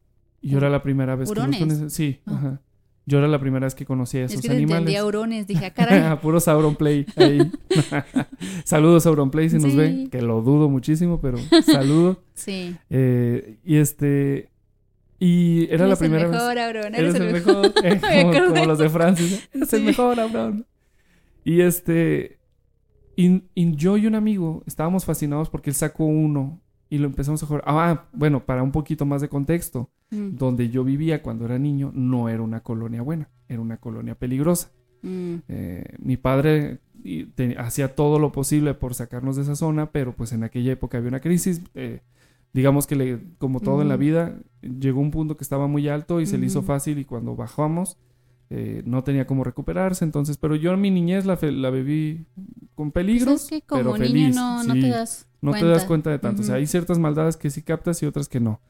Y 0.41 0.49
yo 0.49 0.57
era 0.57 0.69
la 0.69 0.83
primera 0.83 1.15
vez 1.15 1.29
¿Hurones? 1.29 1.57
que 1.59 1.65
los 1.65 1.75
conocí. 1.77 1.95
Sí, 1.95 2.19
Ah. 2.25 2.33
ajá. 2.35 2.61
Yo 3.05 3.17
era 3.17 3.27
la 3.27 3.37
primera 3.39 3.65
vez 3.65 3.75
que 3.75 3.85
conocía 3.85 4.21
a 4.21 4.25
esos 4.25 4.37
es 4.37 4.41
que 4.43 4.47
animales. 4.55 4.77
entendía 4.79 5.05
hurones, 5.05 5.45
dije, 5.45 5.65
ah, 5.65 5.73
caray. 5.75 6.17
Puro 6.21 6.39
Sauron 6.39 6.75
Play 6.77 7.05
ahí. 7.17 7.51
Saludos 8.65 9.03
Sauron 9.03 9.29
Play 9.29 9.49
si 9.49 9.57
nos 9.57 9.71
Sí. 9.71 9.77
ve, 9.77 10.07
que 10.11 10.21
lo 10.21 10.41
dudo 10.41 10.69
muchísimo, 10.69 11.19
pero 11.19 11.37
saludo. 11.65 12.21
sí. 12.33 12.75
Eh, 12.89 13.57
y 13.65 13.75
este 13.75 14.49
y 15.25 15.67
era 15.71 15.87
la 15.87 15.95
Eres 15.95 15.99
primera 15.99 16.25
el 16.25 16.31
vez. 16.31 16.39
mejor, 16.39 16.57
Abrón, 16.59 16.95
Eres 16.95 17.15
el 17.15 17.31
mejor, 17.31 17.73
eh, 17.83 17.99
Me 18.01 18.39
como, 18.47 18.65
los 18.65 18.77
de 18.77 18.89
Francis. 18.89 19.47
Eres 19.53 19.73
el 19.73 19.79
Sí. 19.79 19.85
mejor, 19.85 20.19
Abraham. 20.19 20.63
Y 21.43 21.61
este 21.61 22.39
y, 23.15 23.43
y 23.53 23.75
yo 23.75 23.97
y 23.97 24.07
un 24.07 24.15
amigo 24.15 24.63
estábamos 24.65 25.05
fascinados 25.05 25.49
porque 25.49 25.69
él 25.69 25.75
sacó 25.75 26.05
uno 26.05 26.59
y 26.89 26.97
lo 26.97 27.07
empezamos 27.07 27.41
a 27.43 27.45
jugar. 27.45 27.63
Ah, 27.65 28.05
bueno, 28.13 28.45
para 28.45 28.63
un 28.63 28.71
poquito 28.71 29.05
más 29.05 29.21
de 29.21 29.29
contexto, 29.29 29.89
Mm, 30.11 30.35
donde 30.37 30.69
yo 30.69 30.83
vivía 30.83 31.23
cuando 31.23 31.45
era 31.45 31.57
niño 31.57 31.91
no 31.95 32.29
era 32.29 32.43
una 32.43 32.61
colonia 32.61 33.01
buena, 33.01 33.29
era 33.47 33.59
una 33.61 33.77
colonia 33.77 34.13
peligrosa. 34.15 34.69
mm, 35.01 35.35
Eh, 35.47 35.95
mi 35.99 36.17
padre 36.17 36.79
hacía 37.57 37.95
todo 37.95 38.19
lo 38.19 38.31
posible 38.31 38.73
por 38.75 38.93
sacarnos 38.93 39.35
de 39.37 39.41
esa 39.41 39.55
zona, 39.55 39.91
pero 39.91 40.13
pues 40.15 40.31
en 40.31 40.43
aquella 40.43 40.71
época 40.73 40.97
había 40.99 41.09
una 41.09 41.19
crisis. 41.19 41.61
eh, 41.73 42.01
digamos 42.53 42.87
que 42.87 42.95
le- 42.95 43.19
como 43.39 43.59
todo 43.59 43.81
en 43.81 43.89
la 43.89 43.95
Ujú. 43.95 44.01
vida, 44.01 44.37
llegó 44.61 45.01
un 45.01 45.11
punto 45.11 45.35
que 45.37 45.43
estaba 45.43 45.67
muy 45.67 45.87
alto 45.89 46.21
y 46.21 46.25
se 46.25 46.37
le 46.37 46.45
hizo 46.45 46.61
fácil 46.61 46.99
y 46.99 47.05
cuando 47.05 47.35
bajamos 47.35 47.97
eh, 48.49 48.83
no 48.85 49.03
tenía 49.03 49.25
cómo 49.25 49.43
recuperarse. 49.43 50.05
Entonces, 50.05 50.37
pero 50.37 50.55
yo 50.55 50.71
en 50.73 50.81
mi 50.81 50.91
niñez 50.91 51.25
la, 51.25 51.37
fe- 51.37 51.51
la 51.51 51.71
viví 51.71 52.25
con 52.75 52.91
Pues 52.91 53.05
peligros, 53.05 53.43
es 53.45 53.49
que 53.49 53.61
como 53.63 53.93
pero 53.93 53.97
niño 53.97 54.07
feliz. 54.31 54.35
no, 54.35 54.73
te 54.73 54.89
das 54.89 55.27
No 55.41 55.51
cuenta. 55.51 55.65
te 55.65 55.71
das 55.71 55.85
cuenta 55.85 56.09
de 56.11 56.19
tanto. 56.19 56.41
O 56.43 56.45
sea, 56.45 56.55
hay 56.55 56.67
ciertas 56.67 56.99
maldades 56.99 57.35
que 57.37 57.49
sí 57.49 57.63
captas 57.63 58.03
y 58.03 58.05
otras 58.05 58.29
que 58.29 58.39
no. 58.39 58.61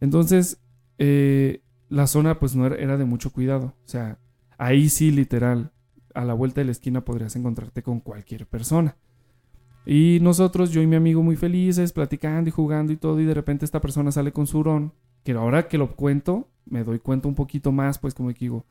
Entonces, 0.00 0.60
eh, 0.98 1.62
la 1.88 2.06
zona 2.06 2.38
pues 2.38 2.54
no 2.54 2.66
era, 2.66 2.76
era 2.76 2.96
de 2.98 3.04
mucho 3.06 3.32
cuidado. 3.32 3.66
O 3.84 3.88
sea, 3.88 4.18
ahí 4.58 4.88
sí, 4.90 5.10
literal, 5.10 5.72
a 6.14 6.24
la 6.24 6.34
vuelta 6.34 6.60
de 6.60 6.66
la 6.66 6.72
esquina 6.72 7.04
podrías 7.04 7.34
encontrarte 7.36 7.82
con 7.82 8.00
cualquier 8.00 8.46
persona. 8.46 8.96
Y 9.86 10.18
nosotros, 10.22 10.70
yo 10.70 10.80
y 10.80 10.86
mi 10.86 10.96
amigo 10.96 11.22
muy 11.22 11.36
felices, 11.36 11.92
platicando 11.92 12.48
y 12.48 12.52
jugando 12.52 12.92
y 12.92 12.96
todo, 12.96 13.20
y 13.20 13.24
de 13.24 13.34
repente 13.34 13.64
esta 13.64 13.80
persona 13.80 14.12
sale 14.12 14.32
con 14.32 14.46
su 14.46 14.58
hurón, 14.58 14.92
que 15.24 15.32
ahora 15.32 15.68
que 15.68 15.78
lo 15.78 15.94
cuento, 15.94 16.48
me 16.66 16.84
doy 16.84 16.98
cuenta 16.98 17.28
un 17.28 17.34
poquito 17.34 17.72
más, 17.72 17.98
pues 17.98 18.14
como 18.14 18.30
que 18.30 18.38
digo, 18.40 18.64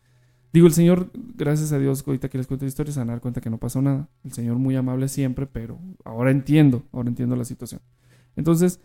digo, 0.51 0.67
el 0.67 0.73
Señor, 0.73 1.09
gracias 1.35 1.71
a 1.71 1.79
Dios, 1.79 2.03
ahorita 2.05 2.29
que 2.29 2.37
les 2.37 2.47
cuento 2.47 2.65
la 2.65 2.69
historia, 2.69 2.93
se 2.93 2.99
van 2.99 3.09
a 3.09 3.13
dar 3.13 3.21
cuenta 3.21 3.41
que 3.41 3.49
no 3.49 3.57
pasó 3.57 3.81
nada. 3.81 4.07
El 4.23 4.33
Señor 4.33 4.57
muy 4.57 4.75
amable 4.75 5.07
siempre, 5.07 5.45
pero 5.45 5.79
ahora 6.03 6.31
entiendo, 6.31 6.83
ahora 6.91 7.09
entiendo 7.09 7.35
la 7.35 7.45
situación. 7.45 7.81
Entonces, 8.35 8.79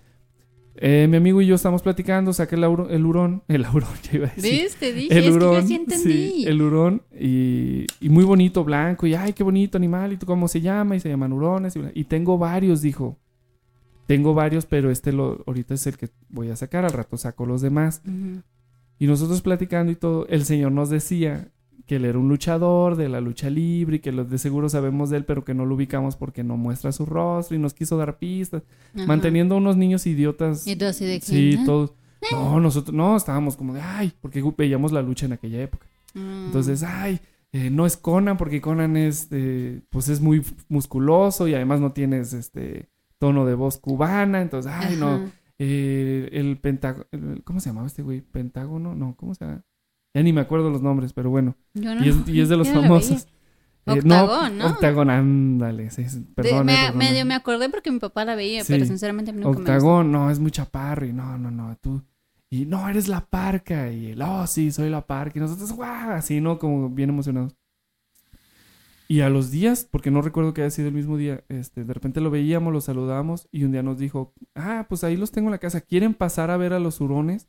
eh, 0.81 1.07
mi 1.11 1.16
amigo 1.16 1.41
y 1.43 1.47
yo 1.47 1.55
estamos 1.57 1.83
platicando, 1.83 2.33
saqué 2.33 2.55
el, 2.55 2.64
auro- 2.64 2.89
el 2.91 3.05
hurón, 3.05 3.43
el 3.49 3.62
hurón, 3.66 3.91
ya 4.05 4.16
iba 4.18 4.26
a 4.29 4.35
decir. 4.35 4.62
¿Ves? 4.62 4.76
Te 4.76 4.93
dije, 4.93 5.18
El 5.18 5.24
es 5.24 5.35
hurón, 5.35 5.55
que 5.57 5.61
yo 5.62 5.66
sí 5.68 5.74
entendí. 5.74 6.12
sí, 6.31 6.45
el 6.47 6.62
hurón 6.62 7.03
y, 7.18 7.87
y 8.01 8.09
muy 8.09 8.24
bonito, 8.24 8.64
blanco, 8.64 9.07
y 9.07 9.14
ay, 9.14 9.33
qué 9.33 9.43
bonito 9.43 9.76
animal, 9.76 10.12
y 10.12 10.16
tú 10.16 10.26
cómo 10.26 10.49
se 10.49 10.61
llama, 10.61 10.97
y 10.97 11.01
se 11.01 11.09
llaman 11.09 11.33
hurones, 11.33 11.74
y, 11.95 12.05
tengo 12.05 12.39
varios, 12.39 12.81
dijo. 12.83 13.18
Tengo 14.07 14.33
varios, 14.33 14.64
pero 14.64 14.91
este 14.91 15.12
lo, 15.12 15.43
ahorita 15.47 15.74
es 15.74 15.87
el 15.87 15.99
que 15.99 16.09
voy 16.31 16.49
a 16.51 16.57
sacar, 16.57 16.85
al 16.87 16.93
rato 16.93 17.18
saco 17.18 17.45
los 17.45 17.61
demás. 17.61 18.01
Y 18.99 19.07
nosotros 19.07 19.43
platicando 19.43 19.93
y 19.93 19.97
todo, 19.97 20.26
el 20.29 20.45
señor 20.47 20.72
nos 20.72 20.89
decía 20.91 21.49
que 21.89 21.97
él 21.97 22.05
era 22.05 22.18
un 22.18 22.28
luchador 22.28 22.97
de 22.97 23.09
la 23.09 23.20
lucha 23.20 23.49
libre 23.49 23.97
y 23.97 23.99
que 23.99 24.12
los 24.12 24.28
de 24.30 24.36
seguro 24.39 24.68
sabemos 24.68 25.09
de 25.11 25.16
él, 25.16 25.24
pero 25.24 25.45
que 25.45 25.55
no 25.55 25.64
lo 25.64 25.74
ubicamos 25.74 26.16
porque 26.16 26.45
no 26.45 26.57
muestra 26.57 26.93
su 26.93 27.07
rostro 27.07 27.57
y 27.57 27.59
nos 27.59 27.72
quiso 27.72 27.97
dar 27.97 28.18
pistas, 28.18 28.62
Ajá. 28.95 29.07
manteniendo 29.07 29.55
a 29.55 29.59
unos 29.59 29.76
niños 29.76 30.07
idiotas. 30.07 30.66
Y 30.66 30.80
así 30.84 31.07
de 31.07 31.18
que, 31.18 31.26
Sí, 31.26 31.57
¿ah? 31.59 31.62
todos. 31.64 31.95
No, 32.30 32.61
nosotros 32.61 32.95
no, 32.95 33.16
estábamos 33.16 33.57
como 33.57 33.72
de, 33.72 33.80
ay, 33.80 34.12
porque 34.20 34.45
veíamos 34.57 34.93
la 34.93 35.01
lucha 35.03 35.26
en 35.26 35.32
aquella 35.32 35.62
época. 35.62 35.86
Mm. 36.14 36.47
Entonces, 36.47 36.82
ay, 36.82 37.20
eh, 37.53 37.70
no 37.70 37.86
es 37.86 37.97
Conan 37.97 38.36
porque 38.36 38.61
Conan 38.61 38.97
es, 38.99 39.28
eh, 39.30 39.80
pues 39.89 40.11
es 40.11 40.20
muy 40.20 40.45
musculoso 40.68 41.49
y 41.49 41.55
además 41.55 41.80
no 41.80 41.93
tienes 41.93 42.34
este 42.34 42.91
tono 43.18 43.47
de 43.47 43.55
voz 43.55 43.78
cubana, 43.78 44.43
entonces, 44.43 44.70
ay, 44.74 44.97
no, 44.97 45.30
eh, 45.59 46.28
el 46.32 46.59
pentágono, 46.59 47.07
¿cómo 47.45 47.61
se 47.61 47.70
llamaba 47.70 47.86
este 47.86 48.03
güey? 48.03 48.20
Pentágono, 48.20 48.95
no, 48.95 49.14
¿cómo 49.16 49.34
se 49.34 49.47
llama? 49.47 49.62
Ya 50.19 50.23
ni 50.25 50.33
me 50.33 50.41
acuerdo 50.41 50.69
los 50.69 50.83
nombres, 50.83 51.12
pero 51.12 51.31
bueno, 51.31 51.55
Yo 51.75 51.95
no. 51.95 52.05
y, 52.05 52.09
es, 52.09 52.16
y 52.27 52.41
es 52.41 52.49
de 52.49 52.57
los 52.57 52.69
famosos. 52.69 53.27
Eh, 53.87 53.93
Octagón, 53.93 54.59
¿no? 54.59 54.66
Octagón, 54.66 55.11
ándale, 55.11 55.91
sí, 55.91 56.05
perdón, 56.35 56.66
me, 56.66 56.75
eh, 56.75 56.77
perdón. 56.87 56.99
medio 56.99 57.25
me 57.25 57.35
acordé 57.35 57.71
porque 57.71 57.91
mi 57.91 58.01
papá 58.01 58.25
la 58.25 58.35
veía, 58.35 58.62
Sí. 58.64 58.73
pero 58.75 58.85
sinceramente 58.85 59.33
nunca 59.33 59.49
Octagón, 59.49 60.12
no, 60.12 60.31
es 60.31 60.39
muy 60.39 60.51
chaparro 60.51 61.07
y 61.07 61.12
no, 61.12 61.39
no, 61.39 61.51
no, 61.51 61.77
tú. 61.81 62.03
Y 62.51 62.66
no, 62.66 62.89
eres 62.89 63.09
la 63.09 63.21
parca. 63.25 63.91
Y 63.93 64.12
él, 64.12 64.23
oh, 64.23 64.47
sí, 64.47 64.73
soy 64.73 64.91
la 64.91 65.07
parca. 65.07 65.39
Y 65.39 65.43
nosotros, 65.43 65.73
guau, 65.73 66.11
así, 66.11 66.41
¿no? 66.41 66.59
Como 66.59 66.89
bien 66.91 67.11
emocionados. 67.11 67.55
Y 69.07 69.21
a 69.23 69.31
los 69.31 69.51
días, 69.51 69.87
porque 69.91 70.11
no 70.11 70.21
recuerdo 70.21 70.53
que 70.53 70.62
haya 70.62 70.71
sido 70.71 70.89
el 70.89 70.95
mismo 70.95 71.16
día, 71.16 71.43
este, 71.49 71.85
de 71.85 71.95
repente 71.95 72.21
lo 72.21 72.31
veíamos, 72.31 72.73
lo 72.75 72.83
saludamos 72.83 73.49
y 73.51 73.64
un 73.64 73.73
día 73.73 73.83
nos 73.83 73.99
dijo, 73.99 74.35
ah, 74.55 74.85
pues 74.87 75.03
ahí 75.03 75.16
los 75.16 75.31
tengo 75.31 75.49
en 75.49 75.53
la 75.53 75.59
casa, 75.59 75.81
¿quieren 75.81 76.12
pasar 76.12 76.51
a 76.51 76.59
ver 76.59 76.75
a 76.75 76.79
los 76.79 77.01
hurones? 77.01 77.49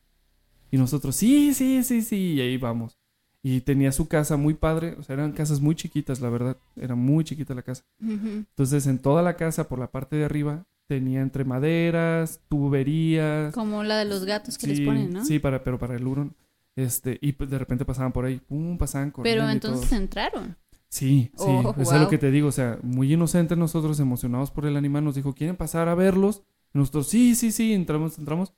Y 0.72 0.78
nosotros, 0.78 1.15
sí, 1.15 1.53
sí, 1.53 1.84
sí, 1.84 2.01
sí, 2.01 2.34
y 2.34 2.41
ahí 2.41 2.57
vamos. 2.57 2.97
Y 3.41 3.61
tenía 3.61 3.91
su 3.91 4.07
casa 4.07 4.36
muy 4.38 4.53
padre, 4.53 4.95
o 4.99 5.03
sea, 5.03 5.13
eran 5.13 5.32
casas 5.32 5.61
muy 5.61 5.74
chiquitas, 5.76 6.20
la 6.20 6.30
verdad, 6.30 6.57
era 6.76 6.95
muy 6.95 7.24
chiquita 7.24 7.55
la 7.55 7.61
casa. 7.61 7.86
Entonces, 8.01 8.86
en 8.88 8.99
toda 8.99 9.22
la 9.22 9.38
casa, 9.38 9.70
por 9.70 9.80
la 9.80 9.89
parte 9.91 10.17
de 10.17 10.26
arriba, 10.26 10.65
tenía 10.88 11.22
entre 11.22 11.45
maderas, 11.45 12.41
tuberías. 12.49 13.53
Como 13.53 13.84
la 13.84 13.97
de 13.97 14.05
los 14.05 14.26
gatos 14.26 14.57
que 14.57 14.67
sí, 14.67 14.76
les 14.76 14.82
ponen, 14.82 15.13
¿no? 15.13 15.24
Sí, 15.24 15.39
para, 15.39 15.63
pero 15.63 15.80
para 15.80 15.95
el 15.95 16.05
hurón. 16.05 16.36
Este, 16.76 17.17
y 17.22 17.34
pues 17.34 17.49
de 17.49 17.57
repente 17.59 17.86
pasaban 17.86 18.11
por 18.11 18.26
ahí, 18.26 18.39
pum, 18.39 18.78
pasaban 18.78 19.11
corriendo. 19.11 19.41
pero 19.41 19.51
entonces 19.51 19.91
entraron. 19.91 20.57
Sí, 20.89 21.30
sí, 21.36 21.43
Oh, 21.45 21.76
eso 21.78 21.95
es 21.95 22.01
lo 22.01 22.09
que 22.09 22.17
te 22.17 22.32
digo. 22.32 22.47
O 22.47 22.51
sea, 22.51 22.80
muy 22.82 23.13
inocentes 23.13 23.57
nosotros, 23.57 23.99
emocionados 23.99 24.49
por 24.51 24.65
el 24.65 24.76
animal, 24.76 25.03
nos 25.03 25.15
dijo, 25.15 25.34
¿quieren 25.34 25.55
pasar 25.55 25.88
a 25.88 25.95
verlos? 25.95 26.41
Nosotros, 26.74 27.07
sí, 27.07 27.36
sí, 27.36 27.51
sí, 27.51 27.74
entramos, 27.74 28.17
entramos. 28.17 28.53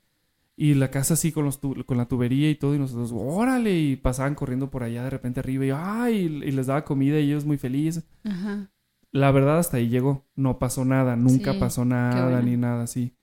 Y 0.56 0.74
la 0.74 0.90
casa 0.90 1.14
así 1.14 1.32
con, 1.32 1.44
los 1.46 1.58
con 1.58 1.96
la 1.96 2.06
tubería 2.06 2.50
y 2.50 2.54
todo, 2.54 2.74
y 2.74 2.78
nosotros, 2.78 3.12
órale, 3.14 3.78
y 3.78 3.96
pasaban 3.96 4.34
corriendo 4.34 4.70
por 4.70 4.82
allá 4.82 5.02
de 5.04 5.10
repente 5.10 5.40
arriba, 5.40 5.64
y 5.64 5.70
ay, 5.74 6.14
y 6.44 6.50
les 6.52 6.66
daba 6.66 6.84
comida 6.84 7.18
y 7.18 7.24
ellos 7.30 7.44
muy 7.46 7.56
felices. 7.58 8.04
Ajá. 8.24 8.70
La 9.10 9.30
verdad, 9.30 9.58
hasta 9.58 9.78
ahí 9.78 9.88
llegó. 9.88 10.26
No 10.36 10.58
pasó 10.58 10.84
nada, 10.84 11.16
nunca 11.16 11.52
Sí, 11.52 11.58
pasó 11.58 11.84
nada, 11.84 12.30
bueno. 12.30 12.42
ni 12.42 12.56
nada 12.56 12.82
así. 12.84 13.14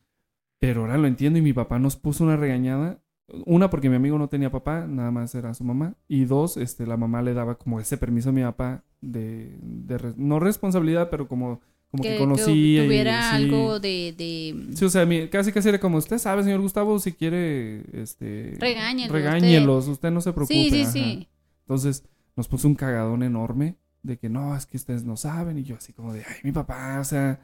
Pero 0.60 0.82
ahora 0.82 0.98
lo 0.98 1.08
entiendo 1.08 1.40
y 1.40 1.42
mi 1.42 1.54
papá 1.54 1.80
nos 1.80 1.96
puso 1.96 2.24
una 2.24 2.36
regañada. 2.36 3.02
Una, 3.46 3.70
porque 3.70 3.90
mi 3.90 3.96
amigo 3.96 4.18
no 4.18 4.28
tenía 4.28 4.52
papá, 4.52 4.88
nada 4.88 5.12
más 5.12 5.34
era 5.36 5.54
su 5.54 5.64
mamá. 5.64 5.96
Y 6.08 6.26
dos, 6.26 6.58
este, 6.58 6.86
la 6.88 6.98
mamá 6.98 7.22
le 7.22 7.34
daba 7.36 7.58
como 7.60 7.80
ese 7.80 7.98
permiso 7.98 8.30
a 8.30 8.34
mi 8.34 8.42
papá 8.42 8.84
de, 9.02 9.58
de 9.62 9.98
re- 10.00 10.14
no 10.18 10.40
responsabilidad, 10.40 11.10
pero 11.12 11.28
como, 11.28 11.62
como 11.92 12.04
que, 12.04 12.10
que, 12.10 12.18
conocía. 12.18 12.84
y- 12.84 12.86
tuviera 12.86 13.30
sí. 13.32 13.36
algo 13.36 13.80
de, 13.80 14.14
de 14.18 14.76
Sí, 14.76 14.86
o 14.86 14.90
sea, 14.90 15.08
casi 15.30 15.52
casi 15.52 15.70
era 15.70 15.80
como, 15.80 15.98
usted 15.98 16.18
sabe, 16.20 16.44
señor 16.44 16.62
Gustavo, 16.62 17.00
si 17.00 17.14
quiere, 17.14 17.84
este... 17.94 18.56
Regáñelos, 18.60 19.12
Regáñelos, 19.12 19.88
usted 19.88 20.12
no 20.12 20.22
se 20.22 20.32
preocupe. 20.34 20.54
Sí, 20.54 20.70
sí, 20.70 20.82
ajá. 20.84 20.92
sí. 20.92 21.28
Entonces 21.62 22.04
nos 22.36 22.48
puso 22.48 22.68
un 22.68 22.76
cagadón 22.76 23.24
enorme 23.24 23.76
de 24.04 24.18
que 24.18 24.30
no, 24.30 24.56
es 24.56 24.66
que 24.66 24.78
ustedes 24.78 25.04
no 25.04 25.18
saben. 25.18 25.58
Y 25.58 25.64
yo 25.64 25.76
así 25.76 25.92
como 25.94 26.14
de, 26.14 26.20
ay, 26.28 26.38
mi 26.44 26.52
papá, 26.52 27.00
o 27.00 27.04
sea, 27.04 27.40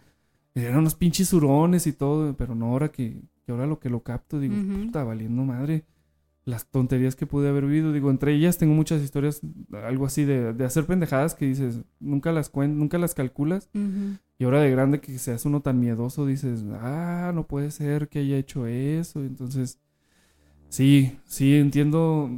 eran 0.54 0.78
unos 0.78 0.96
pinches 0.96 1.34
hurones 1.34 1.86
y 1.88 1.94
todo, 1.94 2.36
pero 2.38 2.56
no 2.56 2.68
ahora 2.68 2.90
que, 2.90 3.22
que 3.46 3.52
ahora 3.52 3.66
lo 3.68 3.80
que 3.80 3.90
lo 3.90 4.04
capto, 4.04 4.40
digo, 4.40 4.56
Ujú. 4.56 4.86
puta, 4.86 5.04
valiendo 5.04 5.44
madre. 5.44 5.86
Las 6.46 6.68
tonterías 6.70 7.16
que 7.16 7.26
pude 7.26 7.50
haber 7.50 7.66
vivido, 7.66 7.92
digo, 7.92 8.12
entre 8.12 8.32
ellas 8.36 8.60
tengo 8.60 8.76
muchas 8.76 9.02
historias, 9.02 9.42
algo 9.84 10.06
así 10.06 10.26
de, 10.26 10.54
de 10.54 10.64
hacer 10.64 10.86
pendejadas 10.86 11.34
que 11.34 11.48
dices, 11.48 11.80
nunca 12.00 12.32
las 12.32 12.50
cuen 12.50 12.78
nunca 12.78 13.00
las 13.00 13.16
calculas. 13.16 13.68
Y 14.38 14.44
ahora 14.44 14.60
de 14.62 14.70
grande 14.72 15.00
que 15.00 15.18
seas 15.18 15.46
uno 15.46 15.62
tan 15.62 15.80
miedoso, 15.80 16.26
dices, 16.26 16.64
ah, 16.74 17.32
no 17.34 17.48
puede 17.48 17.72
ser 17.72 18.10
que 18.10 18.20
haya 18.20 18.38
hecho 18.38 18.68
eso. 18.68 19.22
Entonces, 19.22 19.80
sí, 20.70 21.18
sí, 21.26 21.56
entiendo, 21.56 22.30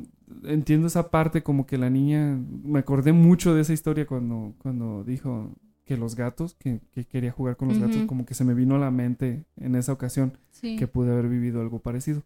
entiendo 0.44 0.88
esa 0.88 1.10
parte 1.10 1.42
como 1.42 1.66
que 1.66 1.78
la 1.78 1.90
niña, 1.90 2.40
me 2.64 2.80
acordé 2.80 3.14
mucho 3.14 3.56
de 3.56 3.62
esa 3.62 3.74
historia 3.74 4.06
cuando, 4.06 4.54
cuando 4.60 5.04
dijo 5.04 5.56
que 5.86 5.98
los 5.98 6.16
gatos, 6.16 6.54
que, 6.60 6.82
que 6.92 7.06
quería 7.06 7.32
jugar 7.32 7.56
con 7.58 7.70
los 7.70 7.80
gatos, 7.80 8.04
como 8.08 8.26
que 8.26 8.34
se 8.34 8.44
me 8.44 8.54
vino 8.54 8.76
a 8.76 8.80
la 8.80 8.92
mente 8.92 9.46
en 9.56 9.76
esa 9.76 9.94
ocasión 9.94 10.38
Sí. 10.52 10.76
que 10.76 10.88
pude 10.88 11.12
haber 11.12 11.30
vivido 11.30 11.62
algo 11.62 11.80
parecido. 11.80 12.24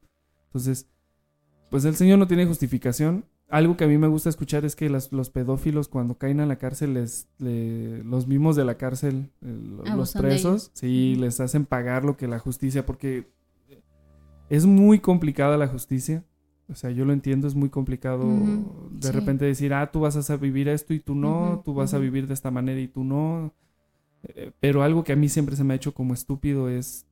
Entonces, 0.48 0.88
pues 1.70 1.86
el 1.86 1.96
Señor 1.96 2.18
no 2.18 2.28
tiene 2.28 2.46
justificación. 2.46 3.26
Algo 3.52 3.76
que 3.76 3.84
a 3.84 3.88
mí 3.88 3.98
me 3.98 4.08
gusta 4.08 4.30
escuchar 4.30 4.64
es 4.64 4.76
que 4.76 4.90
las- 4.90 5.12
los 5.12 5.30
pedófilos 5.30 5.90
cuando 5.90 6.18
caen 6.18 6.40
a 6.40 6.46
la 6.46 6.58
cárcel, 6.58 6.94
les, 6.94 7.28
le- 7.38 8.02
los 8.04 8.26
mismos 8.26 8.56
de 8.56 8.64
la 8.66 8.76
cárcel, 8.78 9.30
el- 9.42 9.76
los 9.78 9.90
Abusan 9.90 10.22
de 10.24 10.30
presos, 10.30 10.72
sí, 10.74 11.16
les 11.18 11.40
hacen 11.42 11.66
pagar 11.66 12.06
lo 12.06 12.16
que 12.16 12.28
la 12.28 12.40
justicia, 12.40 12.86
porque 12.86 13.28
es 14.50 14.66
muy 14.66 15.00
complicada 15.00 15.58
la 15.58 15.68
justicia. 15.68 16.24
O 16.70 16.76
sea, 16.76 16.92
yo 16.92 17.04
lo 17.04 17.12
entiendo, 17.12 17.48
es 17.48 17.56
muy 17.56 17.70
complicado 17.70 18.18
de 18.92 19.08
sí. 19.08 19.14
repente 19.14 19.44
decir, 19.46 19.74
ah, 19.74 19.92
tú 19.92 20.00
vas 20.00 20.30
a 20.30 20.38
vivir 20.38 20.70
esto 20.70 20.94
y 20.94 21.00
tú 21.02 21.16
no, 21.16 21.62
tú 21.66 21.74
vas 21.74 21.94
a 21.94 22.00
vivir 22.00 22.28
de 22.28 22.34
esta 22.34 22.52
manera 22.52 22.80
y 22.80 22.88
tú 22.88 23.04
no. 23.04 23.54
Eh, 24.24 24.52
Pero 24.62 24.84
algo 24.84 25.04
que 25.04 25.14
a 25.14 25.18
mí 25.18 25.28
siempre 25.30 25.56
se 25.58 25.64
me 25.66 25.74
ha 25.74 25.78
hecho 25.78 25.94
como 25.94 26.14
estúpido 26.14 26.70
es, 26.70 27.06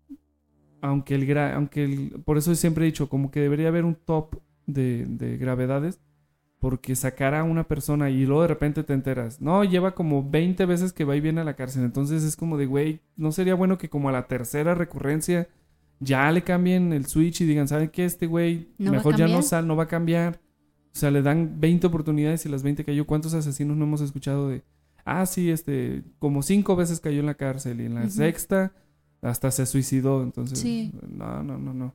aunque 0.82 1.16
el, 1.16 1.28
gra- 1.28 1.54
aunque 1.56 1.84
el, 1.84 2.22
por 2.26 2.38
eso 2.38 2.56
siempre 2.56 2.86
he 2.86 2.88
dicho, 2.88 3.10
como 3.10 3.32
que 3.32 3.42
debería 3.42 3.68
haber 3.70 3.86
un 3.86 3.96
top 3.96 4.36
de, 4.68 5.06
de 5.08 5.38
gravedades, 5.38 6.00
porque 6.60 6.96
sacar 6.96 7.34
a 7.36 7.44
una 7.44 7.64
persona 7.68 8.10
y 8.10 8.26
luego 8.26 8.42
de 8.42 8.50
repente 8.50 8.84
te 8.84 8.94
enteras, 8.94 9.40
no, 9.42 9.64
lleva 9.64 9.96
como 9.96 10.30
20 10.30 10.66
veces 10.66 10.92
que 10.94 11.06
va 11.06 11.16
y 11.16 11.22
viene 11.22 11.42
a 11.42 11.46
la 11.46 11.56
cárcel, 11.56 11.84
entonces 11.86 12.24
es 12.24 12.36
como 12.36 12.58
de, 12.58 12.66
güey, 12.66 13.00
¿no 13.16 13.32
sería 13.32 13.56
bueno 13.56 13.78
que 13.78 13.90
como 13.90 14.10
a 14.10 14.12
la 14.12 14.28
tercera 14.28 14.76
recurrencia 14.76 15.48
ya 16.02 16.32
le 16.32 16.44
cambien 16.44 16.94
el 16.94 17.06
switch 17.06 17.42
y 17.42 17.46
digan, 17.46 17.68
¿saben 17.68 17.90
qué? 17.90 18.06
Este 18.06 18.28
güey 18.28 18.70
¿No 18.78 18.92
va 18.92 18.98
a 18.98 19.00
mejor 19.00 19.16
ya 19.18 19.28
no 19.28 19.42
sal, 19.42 19.68
no 19.68 19.76
va 19.76 19.84
a 19.84 19.88
cambiar. 19.88 20.40
O 20.94 20.98
sea, 21.00 21.12
le 21.12 21.22
dan 21.22 21.60
20 21.60 21.88
oportunidades 21.88 22.46
y 22.46 22.50
las 22.50 22.64
20 22.64 22.84
cayó. 22.84 23.06
¿Cuántos 23.06 23.34
asesinos 23.34 23.76
no 23.78 23.84
hemos 23.86 24.02
escuchado 24.02 24.50
de, 24.50 24.64
ah, 25.06 25.26
sí, 25.26 25.50
este, 25.52 26.04
como 26.18 26.42
cinco 26.42 26.76
veces 26.76 27.00
cayó 27.00 27.20
en 27.20 27.26
la 27.26 27.36
cárcel 27.36 27.82
y 27.82 27.86
en 27.86 27.96
la 27.96 28.10
sexta 28.10 28.72
hasta 29.22 29.52
se 29.52 29.66
suicidó? 29.66 30.24
Entonces, 30.24 30.60
Sí. 30.60 30.92
no, 31.10 31.44
no, 31.44 31.58
no, 31.58 31.74
no. 31.74 31.94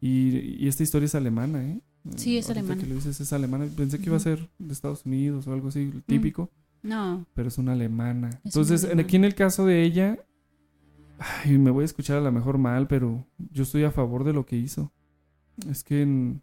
Y, 0.00 0.56
y 0.62 0.68
esta 0.68 0.82
historia 0.82 1.06
es 1.06 1.14
alemana, 1.14 1.64
¿eh? 1.64 1.80
Sí, 2.16 2.36
es 2.38 2.50
alemana. 2.50 2.80
que 2.80 2.86
lo 2.86 2.94
dices 2.96 3.18
es 3.20 3.32
alemana. 3.32 3.66
Pensé 3.76 3.98
que 3.98 4.06
iba 4.06 4.16
a 4.16 4.20
ser 4.20 4.50
de 4.58 4.72
Estados 4.72 5.06
Unidos 5.06 5.46
o 5.46 5.52
algo 5.52 5.68
así, 5.68 5.90
típico, 6.06 6.50
No, 6.82 7.24
pero 7.34 7.48
es 7.48 7.56
una 7.58 7.72
alemana. 7.72 8.30
Entonces, 8.44 8.84
aquí 8.98 9.16
en 9.16 9.24
el 9.24 9.34
caso 9.34 9.64
de 9.64 9.82
ella, 9.82 10.18
ay, 11.18 11.56
me 11.58 11.70
voy 11.70 11.82
a 11.82 11.86
escuchar 11.86 12.18
a 12.18 12.20
lo 12.20 12.30
mejor 12.32 12.58
mal, 12.58 12.86
pero 12.86 13.26
yo 13.50 13.62
estoy 13.62 13.84
a 13.84 13.90
favor 13.90 14.24
de 14.24 14.32
lo 14.34 14.44
que 14.44 14.56
hizo. 14.56 14.92
Es 15.70 15.82
que, 15.84 16.02
en- 16.02 16.42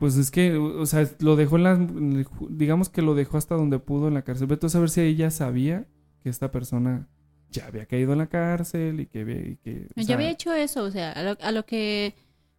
pues 0.00 0.16
es 0.16 0.32
que, 0.32 0.56
o 0.56 0.84
sea, 0.86 1.08
lo 1.20 1.36
dejó 1.36 1.56
en 1.56 1.62
la, 1.62 1.72
en 1.74 2.12
el 2.16 2.26
ju- 2.26 2.48
digamos 2.50 2.88
que 2.88 3.02
lo 3.02 3.14
dejó 3.14 3.36
hasta 3.38 3.54
donde 3.54 3.78
pudo 3.78 4.08
en 4.08 4.14
la 4.14 4.22
cárcel. 4.22 4.48
Vete 4.48 4.66
a 4.66 4.70
saber 4.70 4.90
si 4.90 5.02
ella 5.02 5.30
sabía 5.30 5.86
que 6.22 6.28
esta 6.28 6.50
persona 6.50 7.06
ya 7.50 7.66
había 7.66 7.86
caído 7.86 8.12
en 8.12 8.18
la 8.18 8.26
cárcel 8.26 8.98
y 9.00 9.06
que, 9.06 9.20
y 9.20 9.56
que 9.62 9.88
ya 9.94 10.02
sea, 10.04 10.14
había 10.16 10.30
hecho 10.30 10.52
eso, 10.52 10.82
o 10.82 10.90
sea, 10.90 11.12
a 11.12 11.22
lo, 11.22 11.36
a 11.40 11.52
lo 11.52 11.64
que 11.64 12.16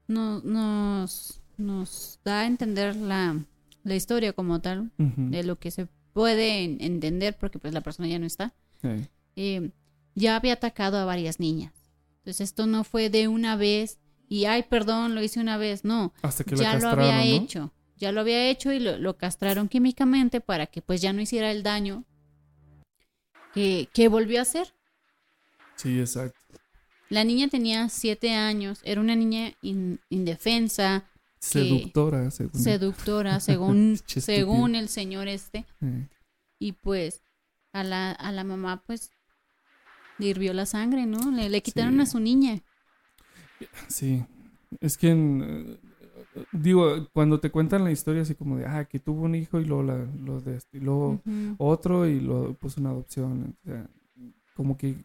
no- 0.07 0.39
nos, 0.41 1.41
nos 1.63 2.19
da 2.23 2.41
a 2.41 2.45
entender 2.47 2.95
la, 2.95 3.43
la 3.83 3.95
historia 3.95 4.33
como 4.33 4.61
tal, 4.61 4.91
de 4.97 5.43
lo 5.43 5.57
que 5.59 5.71
se 5.71 5.87
puede 6.13 6.63
en- 6.63 6.81
entender, 6.81 7.37
porque 7.37 7.59
pues 7.59 7.73
la 7.73 7.81
persona 7.81 8.07
ya 8.07 8.19
no 8.19 8.25
está, 8.25 8.53
sí. 8.81 9.07
eh, 9.35 9.71
ya 10.15 10.35
había 10.35 10.53
atacado 10.53 10.97
a 10.97 11.05
varias 11.05 11.39
niñas. 11.39 11.73
Entonces 12.19 12.41
esto 12.49 12.67
no 12.67 12.83
fue 12.83 13.09
de 13.09 13.27
una 13.27 13.55
vez 13.55 13.99
y, 14.29 14.45
ay, 14.45 14.63
perdón, 14.63 15.15
lo 15.15 15.23
hice 15.23 15.39
una 15.39 15.57
vez, 15.57 15.83
no, 15.83 16.13
hasta 16.21 16.43
que 16.43 16.55
ya 16.55 16.77
lo 16.77 16.87
había 16.89 17.17
¿no? 17.17 17.21
hecho, 17.21 17.73
ya 17.97 18.11
lo 18.11 18.21
había 18.21 18.49
hecho 18.49 18.71
y 18.71 18.79
lo, 18.79 18.97
lo 18.97 19.17
castraron 19.17 19.67
químicamente 19.69 20.39
para 20.41 20.67
que 20.67 20.81
pues 20.81 21.01
ya 21.01 21.13
no 21.13 21.21
hiciera 21.21 21.51
el 21.51 21.63
daño 21.63 22.05
que, 23.53 23.89
que 23.93 24.07
volvió 24.07 24.39
a 24.39 24.43
hacer. 24.43 24.73
Sí, 25.75 25.99
exacto. 25.99 26.39
La 27.09 27.23
niña 27.23 27.47
tenía 27.47 27.89
siete 27.89 28.31
años, 28.31 28.79
era 28.83 29.01
una 29.01 29.15
niña 29.15 29.53
in- 29.61 29.99
indefensa, 30.09 31.09
Seductora, 31.43 32.31
según. 32.31 32.61
seductora, 32.61 33.39
según, 33.41 33.97
según 34.05 34.75
el 34.75 34.87
señor 34.89 35.27
este. 35.27 35.65
Eh, 35.81 36.07
Y 36.59 36.71
pues 36.73 37.21
a 37.73 37.83
la, 37.83 38.11
a 38.11 38.31
la 38.31 38.43
mamá 38.43 38.83
pues 38.85 39.11
le 40.19 40.27
hirvió 40.27 40.53
la 40.53 40.65
sangre, 40.65 41.05
¿no? 41.05 41.31
Le, 41.31 41.49
le 41.49 41.61
quitaron 41.61 41.95
Sí. 41.95 42.01
a 42.01 42.05
su 42.05 42.19
niña. 42.19 42.61
Sí, 43.87 44.23
es 44.79 44.97
que 44.97 45.09
en, 45.09 45.43
eh, 45.43 46.45
digo, 46.51 47.07
cuando 47.13 47.39
te 47.39 47.49
cuentan 47.51 47.83
la 47.83 47.91
historia 47.91 48.21
así 48.21 48.35
como 48.35 48.57
de, 48.57 48.65
ah, 48.65 48.85
que 48.85 48.99
tuvo 48.99 49.23
un 49.23 49.35
hijo 49.35 49.59
y 49.59 49.65
luego, 49.65 49.83
la, 49.83 49.95
de, 49.97 50.59
y 50.71 50.79
luego 50.79 51.21
otro 51.57 52.07
y 52.07 52.19
lo 52.19 52.53
puso 52.55 52.79
una 52.81 52.91
adopción, 52.91 53.55
o 53.61 53.65
sea, 53.65 53.89
como 54.55 54.77
que 54.77 54.95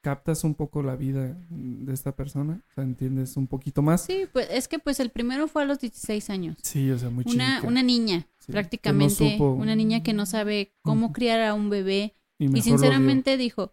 captas 0.00 0.44
un 0.44 0.54
poco 0.54 0.82
la 0.82 0.96
vida 0.96 1.36
de 1.50 1.92
esta 1.92 2.16
persona, 2.16 2.62
o 2.70 2.74
sea, 2.74 2.84
entiendes 2.84 3.36
un 3.36 3.46
poquito 3.46 3.82
más. 3.82 4.02
Sí, 4.04 4.26
pues 4.32 4.48
es 4.50 4.66
que 4.68 4.78
pues 4.78 4.98
el 5.00 5.10
primero 5.10 5.46
fue 5.48 5.62
a 5.62 5.64
los 5.66 5.78
16 5.80 6.30
años. 6.30 6.56
Sí, 6.62 6.90
o 6.90 6.98
sea, 6.98 7.10
muy 7.10 7.24
Una, 7.26 7.56
chica. 7.56 7.68
una 7.68 7.82
niña, 7.82 8.26
Sí, 8.38 8.46
que 8.46 8.52
no 8.52 8.54
prácticamente, 8.54 9.36
supo- 9.38 9.54
una 9.54 9.76
niña 9.76 10.02
que 10.02 10.12
no 10.12 10.24
sabe 10.26 10.72
cómo 10.82 11.12
criar 11.12 11.40
a 11.42 11.54
un 11.54 11.68
bebé. 11.70 12.14
y, 12.38 12.62
sinceramente 12.62 13.36
dijo, 13.36 13.72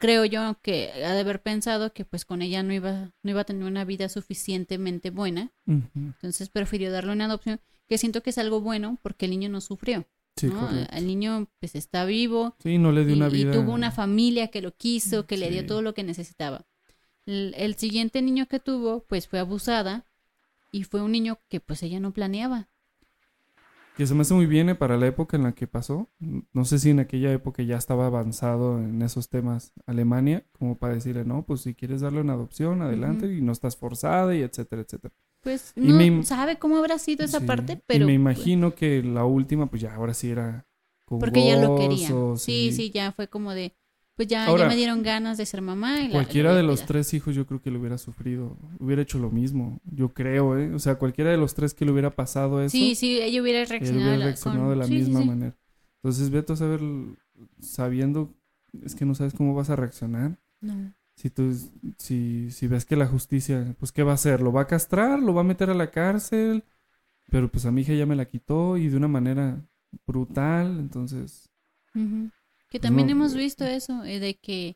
creo 0.00 0.24
yo 0.24 0.58
que 0.62 0.90
ha 1.04 1.12
de 1.12 1.20
haber 1.20 1.40
pensado 1.42 1.92
que 1.92 2.04
pues 2.04 2.24
con 2.24 2.42
ella 2.42 2.64
no 2.64 2.72
iba, 2.72 3.12
no 3.22 3.30
iba 3.30 3.42
a 3.42 3.44
tener 3.44 3.62
una 3.64 3.84
vida 3.84 4.08
suficientemente 4.08 5.10
buena. 5.10 5.52
Entonces 5.66 6.48
prefirió 6.48 6.90
darle 6.90 7.12
una 7.12 7.26
adopción, 7.26 7.60
que 7.88 7.98
siento 7.98 8.22
que 8.24 8.30
es 8.30 8.38
algo 8.38 8.60
bueno 8.60 8.98
porque 9.02 9.26
el 9.26 9.30
niño 9.30 9.48
no 9.48 9.60
sufrió. 9.60 10.06
Sí, 10.36 10.48
¿no? 10.48 10.60
correcto. 10.60 10.94
El 10.96 11.06
niño 11.06 11.48
pues 11.60 11.74
está 11.74 12.04
vivo 12.04 12.56
Sí, 12.58 12.78
no 12.78 12.92
le 12.92 13.04
dio 13.04 13.14
y, 13.14 13.18
una 13.18 13.28
y 13.28 13.30
vida. 13.30 13.52
tuvo 13.52 13.72
una 13.72 13.90
familia 13.90 14.48
que 14.48 14.62
lo 14.62 14.72
quiso, 14.76 15.26
que 15.26 15.36
le 15.36 15.50
dio 15.50 15.66
todo 15.66 15.82
lo 15.82 15.94
que 15.94 16.02
necesitaba. 16.04 16.66
El, 17.26 17.54
el 17.56 17.76
siguiente 17.76 18.22
niño 18.22 18.46
que 18.48 18.60
tuvo 18.60 19.04
pues 19.06 19.28
fue 19.28 19.38
abusada 19.38 20.06
y 20.72 20.84
fue 20.84 21.02
un 21.02 21.12
niño 21.12 21.38
que 21.48 21.60
pues 21.60 21.82
ella 21.82 22.00
no 22.00 22.12
planeaba. 22.12 22.68
Que 23.96 24.06
se 24.06 24.14
me 24.14 24.22
hace 24.22 24.32
muy 24.34 24.46
bien 24.46 24.70
eh, 24.70 24.74
para 24.74 24.96
la 24.96 25.06
época 25.06 25.36
en 25.36 25.42
la 25.42 25.52
que 25.52 25.66
pasó. 25.66 26.10
No 26.52 26.64
sé 26.64 26.78
si 26.78 26.90
en 26.90 27.00
aquella 27.00 27.30
época 27.32 27.62
ya 27.62 27.76
estaba 27.76 28.06
avanzado 28.06 28.78
en 28.78 29.02
esos 29.02 29.28
temas 29.28 29.72
Alemania, 29.86 30.46
como 30.52 30.78
para 30.78 30.94
decirle, 30.94 31.24
no, 31.24 31.44
pues 31.44 31.60
si 31.60 31.74
quieres 31.74 32.00
darle 32.00 32.22
una 32.22 32.32
adopción, 32.32 32.80
adelante, 32.80 33.32
y 33.34 33.42
no 33.42 33.52
estás 33.52 33.76
forzada, 33.76 34.34
y 34.34 34.40
etcétera, 34.42 34.82
etcétera. 34.82 35.14
Pues 35.42 35.72
Y 35.76 35.88
no 35.88 35.94
me 35.94 36.24
sabe 36.24 36.58
cómo 36.58 36.76
habrá 36.76 36.98
sido 36.98 37.24
esa 37.24 37.40
Sí, 37.40 37.46
parte, 37.46 37.74
y 37.74 37.80
pero 37.86 38.06
me 38.06 38.14
imagino 38.14 38.74
que 38.74 39.02
la 39.02 39.24
última, 39.24 39.66
pues 39.66 39.82
ya 39.82 39.94
ahora 39.94 40.14
sí 40.14 40.30
era 40.30 40.66
con 41.04 41.18
porque 41.18 41.40
ella 41.40 41.56
lo 41.56 41.74
quería. 41.76 42.08
Sí, 42.36 42.72
sí, 42.72 42.90
ya 42.90 43.12
fue 43.12 43.28
como 43.28 43.52
de, 43.52 43.74
pues 44.16 44.28
ya, 44.28 44.46
ya 44.56 44.68
me 44.68 44.76
dieron 44.76 45.02
ganas 45.02 45.38
de 45.38 45.46
ser 45.46 45.60
mamá. 45.62 46.00
Y 46.00 46.08
Cualquiera 46.08 46.50
la 46.50 46.56
de 46.56 46.62
los 46.62 46.84
tres 46.86 47.12
hijos 47.14 47.34
yo 47.34 47.46
creo 47.46 47.60
que 47.60 47.70
lo 47.70 47.80
hubiera 47.80 47.98
sufrido, 47.98 48.56
hubiera 48.78 49.02
hecho 49.02 49.18
lo 49.18 49.30
mismo, 49.30 49.80
yo 49.90 50.10
creo, 50.10 50.56
¿eh? 50.58 50.72
O 50.74 50.78
sea, 50.78 50.94
cualquiera 50.96 51.30
de 51.30 51.38
los 51.38 51.54
tres 51.54 51.74
que 51.74 51.84
le 51.84 51.90
hubiera 51.92 52.10
pasado 52.10 52.62
eso, 52.62 52.70
Sí, 52.76 52.94
sí, 52.94 53.20
ella 53.20 53.42
hubiera 53.42 53.64
reaccionado, 53.64 54.08
hubiera 54.10 54.24
reaccionado 54.26 54.68
con- 54.68 54.70
de 54.70 54.76
la 54.76 54.86
sí, 54.86 54.98
misma 55.00 55.20
sí. 55.20 55.26
manera. 55.26 55.56
Entonces, 56.02 56.30
vete 56.30 56.52
a 56.52 56.56
saber, 56.56 56.80
sabiendo, 57.60 58.32
es 58.84 58.94
que 58.94 59.04
no 59.04 59.14
sabes 59.14 59.34
cómo 59.34 59.54
vas 59.54 59.70
a 59.70 59.76
reaccionar. 59.76 60.38
No. 60.60 60.92
Si 61.22 61.30
tú, 61.30 61.56
si, 61.98 62.50
si 62.50 62.66
ves 62.66 62.84
que 62.84 62.96
la 62.96 63.06
justicia, 63.06 63.76
pues, 63.78 63.92
¿qué 63.92 64.02
va 64.02 64.10
a 64.10 64.16
hacer? 64.16 64.40
¿Lo 64.40 64.50
va 64.50 64.62
a 64.62 64.66
castrar? 64.66 65.22
¿Lo 65.22 65.32
va 65.32 65.42
a 65.42 65.44
meter 65.44 65.70
a 65.70 65.74
la 65.74 65.92
cárcel? 65.92 66.64
Pero 67.30 67.48
pues 67.48 67.64
a 67.64 67.70
mi 67.70 67.82
hija 67.82 67.94
ya 67.94 68.06
me 68.06 68.16
la 68.16 68.24
quitó 68.24 68.76
y 68.76 68.88
de 68.88 68.96
una 68.96 69.06
manera 69.06 69.64
brutal, 70.04 70.80
entonces... 70.80 71.48
Que 71.92 72.00
Pues 72.70 72.82
también 72.82 73.06
no, 73.06 73.12
hemos 73.12 73.34
visto 73.36 73.64
eso, 73.64 74.02
eh, 74.02 74.18
de 74.18 74.34
que 74.34 74.74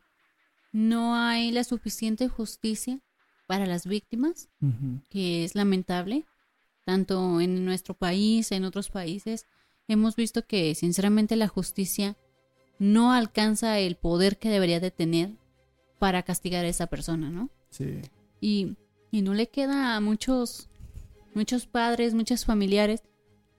no 0.71 1.17
hay 1.17 1.51
la 1.51 1.65
suficiente 1.65 2.29
justicia 2.29 3.01
para 3.45 3.65
las 3.65 3.85
víctimas, 3.85 4.47
que 5.09 5.43
es 5.43 5.53
lamentable, 5.53 6.23
tanto 6.85 7.41
en 7.41 7.65
nuestro 7.65 7.93
país, 7.93 8.53
en 8.53 8.63
otros 8.63 8.89
países. 8.89 9.45
Hemos 9.89 10.15
visto 10.15 10.45
que 10.45 10.75
sinceramente 10.75 11.35
la 11.35 11.49
justicia 11.49 12.15
no 12.79 13.11
alcanza 13.11 13.79
el 13.79 13.97
poder 13.97 14.37
que 14.39 14.47
debería 14.47 14.79
de 14.79 14.91
tener 14.91 15.31
para 15.99 16.23
castigar 16.23 16.65
a 16.65 16.67
esa 16.67 16.87
persona, 16.87 17.29
¿no? 17.29 17.49
Sí. 17.69 18.01
Y, 18.41 18.75
y 19.11 19.21
no 19.21 19.33
le 19.33 19.49
queda 19.49 19.95
a 19.95 20.01
muchos, 20.01 20.69
muchos 21.33 21.65
padres, 21.67 22.13
muchos 22.13 22.45
familiares, 22.45 23.03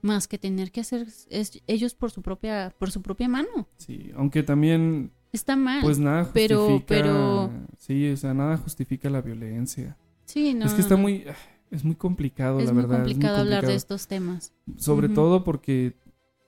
más 0.00 0.28
que 0.28 0.38
tener 0.38 0.70
que 0.70 0.80
hacer 0.82 1.08
es- 1.30 1.60
ellos 1.66 1.94
por 1.94 2.10
su 2.10 2.22
propia, 2.22 2.72
por 2.78 2.90
su 2.90 3.02
propia 3.02 3.28
mano. 3.28 3.68
Sí, 3.78 4.12
aunque 4.16 4.42
también, 4.44 5.10
Está 5.32 5.56
mal. 5.56 5.80
pues 5.82 5.98
nada 5.98 6.24
justifica... 6.24 6.84
Pero- 6.86 7.50
pero- 7.50 7.50
Sí, 7.78 8.08
o 8.10 8.16
sea, 8.16 8.32
nada 8.34 8.56
justifica 8.56 9.10
la 9.10 9.20
violencia. 9.20 9.96
sí, 10.24 10.54
no. 10.54 10.66
es 10.66 10.72
que 10.72 10.78
no, 10.78 10.82
está 10.82 10.94
no. 10.96 11.02
muy... 11.02 11.24
Es 11.70 11.84
muy 11.84 11.96
complicado, 11.96 12.60
Es 12.60 12.66
la 12.66 12.72
muy 12.72 12.82
verdad. 12.82 12.96
complicado 12.98 13.34
es 13.34 13.38
muy 13.40 13.46
hablar 13.48 13.60
de 13.60 13.66
complicado. 13.74 13.76
estos 13.76 14.06
temas. 14.08 14.54
Sobre 14.78 15.10
todo 15.10 15.44
porque 15.44 15.96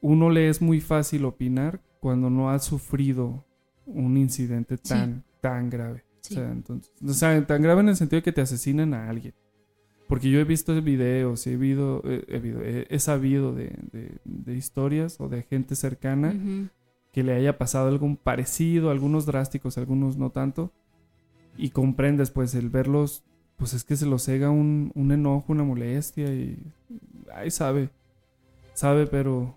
uno 0.01 0.30
le 0.30 0.49
es 0.49 0.62
muy 0.62 0.80
fácil 0.80 1.26
opinar 1.26 1.82
cuando 2.01 2.30
no 2.30 2.49
ha 2.49 2.59
sufrido 2.59 3.45
un 3.84 4.16
incidente 4.16 4.78
Sí. 4.78 4.95
Tan, 5.41 5.70
grave. 5.70 6.05
Sí. 6.20 6.34
O 6.34 6.36
sea, 6.38 6.51
entonces, 6.53 6.93
o 7.07 7.12
sea, 7.12 7.47
tan 7.47 7.62
grave 7.62 7.80
en 7.80 7.88
el 7.91 7.97
sentido 7.97 8.18
de 8.18 8.22
que 8.22 8.32
te 8.32 8.41
asesinen 8.41 8.95
a 8.95 9.09
alguien. 9.09 9.34
Porque 10.09 10.28
yo 10.30 10.41
he 10.41 10.45
visto 10.45 10.74
videos, 10.82 11.47
he, 11.47 11.57
vido- 11.57 12.03
he, 12.05 12.24
he 12.28 12.86
he- 12.91 12.99
sabido 12.99 13.55
de, 13.55 13.76
de- 13.93 14.18
de 14.24 14.55
historias 14.57 15.20
o 15.20 15.28
de 15.28 15.43
gente 15.45 15.76
cercana 15.76 16.34
que 17.12 17.22
le 17.22 17.32
haya 17.34 17.59
pasado 17.59 17.88
algo 17.88 18.16
parecido, 18.16 18.91
algunos 18.91 19.24
drásticos, 19.26 19.78
algunos 19.78 20.16
no 20.16 20.30
tanto, 20.30 20.72
y 21.57 21.70
comprendes 21.70 22.30
pues 22.30 22.55
el 22.57 22.70
verlos, 22.70 23.22
pues 23.57 23.72
es 23.72 23.84
que 23.84 23.95
se 23.97 24.07
los 24.07 24.22
cega 24.24 24.51
un, 24.51 24.91
un 24.97 25.12
enojo, 25.12 25.53
una 25.53 25.62
molestia 25.64 26.32
y 26.34 26.59
ahí 27.32 27.51
sabe, 27.51 27.91
sabe, 28.74 29.07
pero 29.07 29.57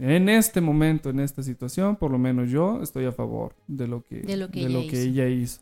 en 0.00 0.28
este 0.28 0.60
momento, 0.60 1.10
en 1.10 1.20
esta 1.20 1.42
situación, 1.42 1.96
por 1.96 2.10
lo 2.10 2.18
menos 2.18 2.50
yo 2.50 2.82
estoy 2.82 3.04
a 3.06 3.12
favor 3.12 3.54
de 3.66 3.86
lo 3.88 4.02
que, 4.02 4.20
De 4.20 4.36
lo 4.36 4.50
que 4.50 4.60
ella 4.60 4.80
hizo. 4.80 4.96
ella 4.96 5.28
hizo. 5.28 5.60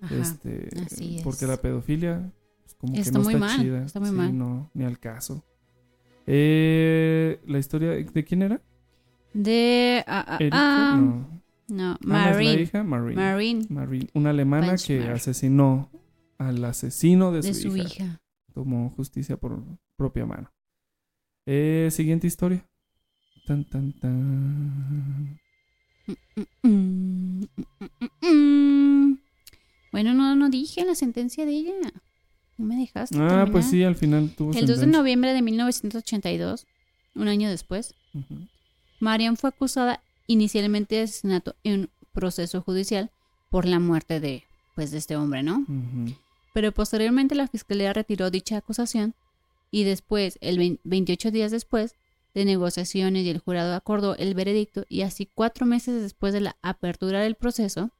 Ajá. 0.00 0.14
Este, 0.16 0.68
así 0.84 1.20
porque 1.24 1.44
es. 1.44 1.50
la 1.50 1.56
pedofilia 1.56 2.30
pues, 2.62 2.74
como 2.74 2.92
que 2.92 3.00
Está 3.00 3.18
no 3.18 3.24
muy 3.24 3.34
está 3.34 3.46
mal, 3.46 3.60
chida, 3.60 3.84
está 3.84 4.00
muy 4.00 4.08
sí, 4.10 4.14
mal. 4.14 4.38
no, 4.38 4.70
ni 4.74 4.84
al 4.84 4.98
caso. 4.98 5.42
Eh, 6.26 7.40
la 7.46 7.58
historia 7.58 7.90
de 7.90 8.24
quién 8.24 8.42
era? 8.42 8.60
De. 9.32 10.04
Erika, 10.38 10.48
ah, 10.52 10.96
no. 10.96 11.28
no, 11.68 11.92
es 11.94 12.06
la 12.06 12.06
Marine. 12.06 12.62
hija, 12.62 12.82
Marine. 12.84 13.14
Marine 13.16 13.66
Marine, 13.68 14.08
una 14.14 14.30
alemana 14.30 14.76
que 14.76 15.08
asesinó 15.08 15.90
al 16.38 16.64
asesino 16.64 17.32
de 17.32 17.42
su, 17.42 17.48
de 17.48 17.54
su 17.54 17.76
hija. 17.76 17.86
hija. 18.04 18.20
Tomó 18.52 18.90
justicia 18.90 19.36
por 19.36 19.62
propia 19.96 20.26
mano. 20.26 20.50
Eh, 21.46 21.88
siguiente 21.90 22.26
historia. 22.26 22.66
Tan, 23.46 23.64
tan, 23.64 23.92
tan. 23.92 25.38
Mm, 26.06 26.12
mm, 26.62 27.44
mm, 28.00 28.26
mm. 28.26 29.18
Bueno, 29.92 30.14
no, 30.14 30.34
no 30.34 30.48
dije 30.50 30.84
la 30.84 30.94
sentencia 30.94 31.44
de 31.46 31.52
ella. 31.52 31.72
No 32.56 32.66
me 32.66 32.76
dejaste. 32.76 33.16
Ah, 33.16 33.20
terminar. 33.28 33.52
pues 33.52 33.66
sí, 33.66 33.82
al 33.82 33.96
final 33.96 34.30
tuvo 34.36 34.50
El 34.50 34.60
2 34.60 34.60
de 34.68 34.74
sentencia. 34.76 34.98
noviembre 34.98 35.32
de 35.34 35.42
1982, 35.42 36.66
un 37.16 37.28
año 37.28 37.48
después, 37.50 37.94
Ujú. 38.14 38.46
Marian 39.00 39.36
fue 39.36 39.50
acusada 39.50 40.00
inicialmente 40.26 40.94
de 40.96 41.02
asesinato 41.02 41.54
en 41.64 41.80
un 41.80 41.90
proceso 42.12 42.62
judicial 42.62 43.10
por 43.50 43.66
la 43.66 43.78
muerte 43.78 44.20
de, 44.20 44.44
pues, 44.74 44.90
de 44.90 44.98
este 44.98 45.16
hombre, 45.16 45.42
¿no? 45.42 45.66
Pero 46.54 46.72
posteriormente 46.72 47.34
la 47.34 47.48
fiscalía 47.48 47.92
retiró 47.92 48.30
dicha 48.30 48.56
acusación 48.56 49.14
y 49.70 49.82
después, 49.84 50.38
el 50.40 50.58
vein- 50.58 50.80
28 50.84 51.30
días 51.32 51.50
después 51.50 51.94
de 52.34 52.44
negociaciones 52.44 53.24
y 53.24 53.30
el 53.30 53.38
jurado 53.38 53.74
acordó 53.74 54.16
el 54.16 54.34
veredicto 54.34 54.84
y 54.88 55.02
así 55.02 55.28
cuatro 55.32 55.66
meses 55.66 56.02
después 56.02 56.32
de 56.32 56.40
la 56.40 56.56
apertura 56.62 57.20
del 57.20 57.36
proceso, 57.36 57.90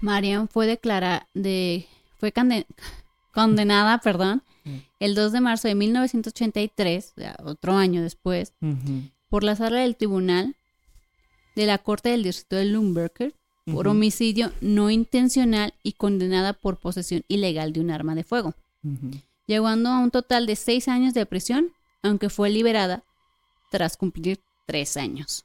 Marian 0.00 0.48
fue 0.48 0.66
declarada 0.66 1.28
de 1.34 1.86
fue 2.18 2.32
condenada, 3.32 3.98
perdón, 3.98 4.42
Mm. 4.64 4.76
el 5.00 5.14
2 5.14 5.32
de 5.32 5.40
marzo 5.40 5.68
de 5.68 5.74
1983, 5.74 7.12
o 7.16 7.20
sea, 7.20 7.36
otro 7.44 7.72
año 7.72 8.02
después, 8.02 8.52
por 9.28 9.44
la 9.44 9.56
sala 9.56 9.80
del 9.80 9.96
tribunal 9.96 10.54
de 11.56 11.66
la 11.66 11.78
Corte 11.78 12.10
del 12.10 12.22
Distrito 12.22 12.56
de 12.56 12.66
Lumberker 12.66 13.34
por 13.72 13.86
homicidio 13.86 14.52
no 14.60 14.90
intencional 14.90 15.72
y 15.84 15.92
condenada 15.92 16.52
por 16.52 16.78
posesión 16.78 17.24
ilegal 17.28 17.72
de 17.72 17.80
un 17.80 17.90
arma 17.90 18.14
de 18.14 18.24
fuego, 18.24 18.54
llegando 19.46 19.90
a 19.90 19.98
un 20.00 20.10
total 20.10 20.46
de 20.46 20.56
seis 20.56 20.88
años 20.88 21.14
de 21.14 21.26
prisión, 21.26 21.72
aunque 22.02 22.28
fue 22.30 22.50
liberada 22.50 23.04
tras 23.70 23.96
cumplir 23.96 24.40
tres 24.66 24.96
años. 24.96 25.44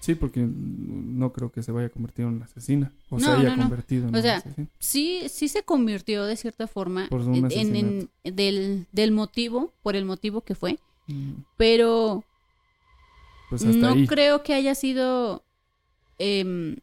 Sí, 0.00 0.14
porque 0.14 0.40
no 0.40 1.30
creo 1.32 1.52
que 1.52 1.62
se 1.62 1.72
vaya 1.72 1.88
a 1.88 1.90
convertir 1.90 2.24
en 2.24 2.32
una 2.32 2.46
asesina. 2.46 2.90
O 3.10 3.20
se 3.20 3.26
No, 3.26 3.32
haya 3.32 3.50
no, 3.50 3.56
no. 3.56 3.62
convertido 3.64 4.02
en 4.04 4.14
O 4.14 4.18
una 4.18 4.22
sea, 4.22 4.36
asesina. 4.38 4.66
Sí, 4.78 5.28
sí 5.28 5.48
se 5.48 5.62
convirtió 5.62 6.24
de 6.24 6.36
cierta 6.36 6.66
forma 6.66 7.06
Por 7.10 7.20
un 7.20 7.50
en, 7.52 7.76
en- 7.76 8.10
del, 8.24 8.86
del 8.92 9.12
motivo, 9.12 9.72
por 9.82 9.96
el 9.96 10.06
motivo 10.06 10.40
que 10.40 10.54
fue, 10.54 10.78
Ujú. 11.06 11.44
pero 11.58 12.24
Pues 13.50 13.62
hasta 13.62 13.76
no 13.76 13.88
ahí. 13.92 14.06
creo 14.06 14.42
que 14.42 14.54
haya 14.54 14.74
sido, 14.74 15.44
em, 16.18 16.76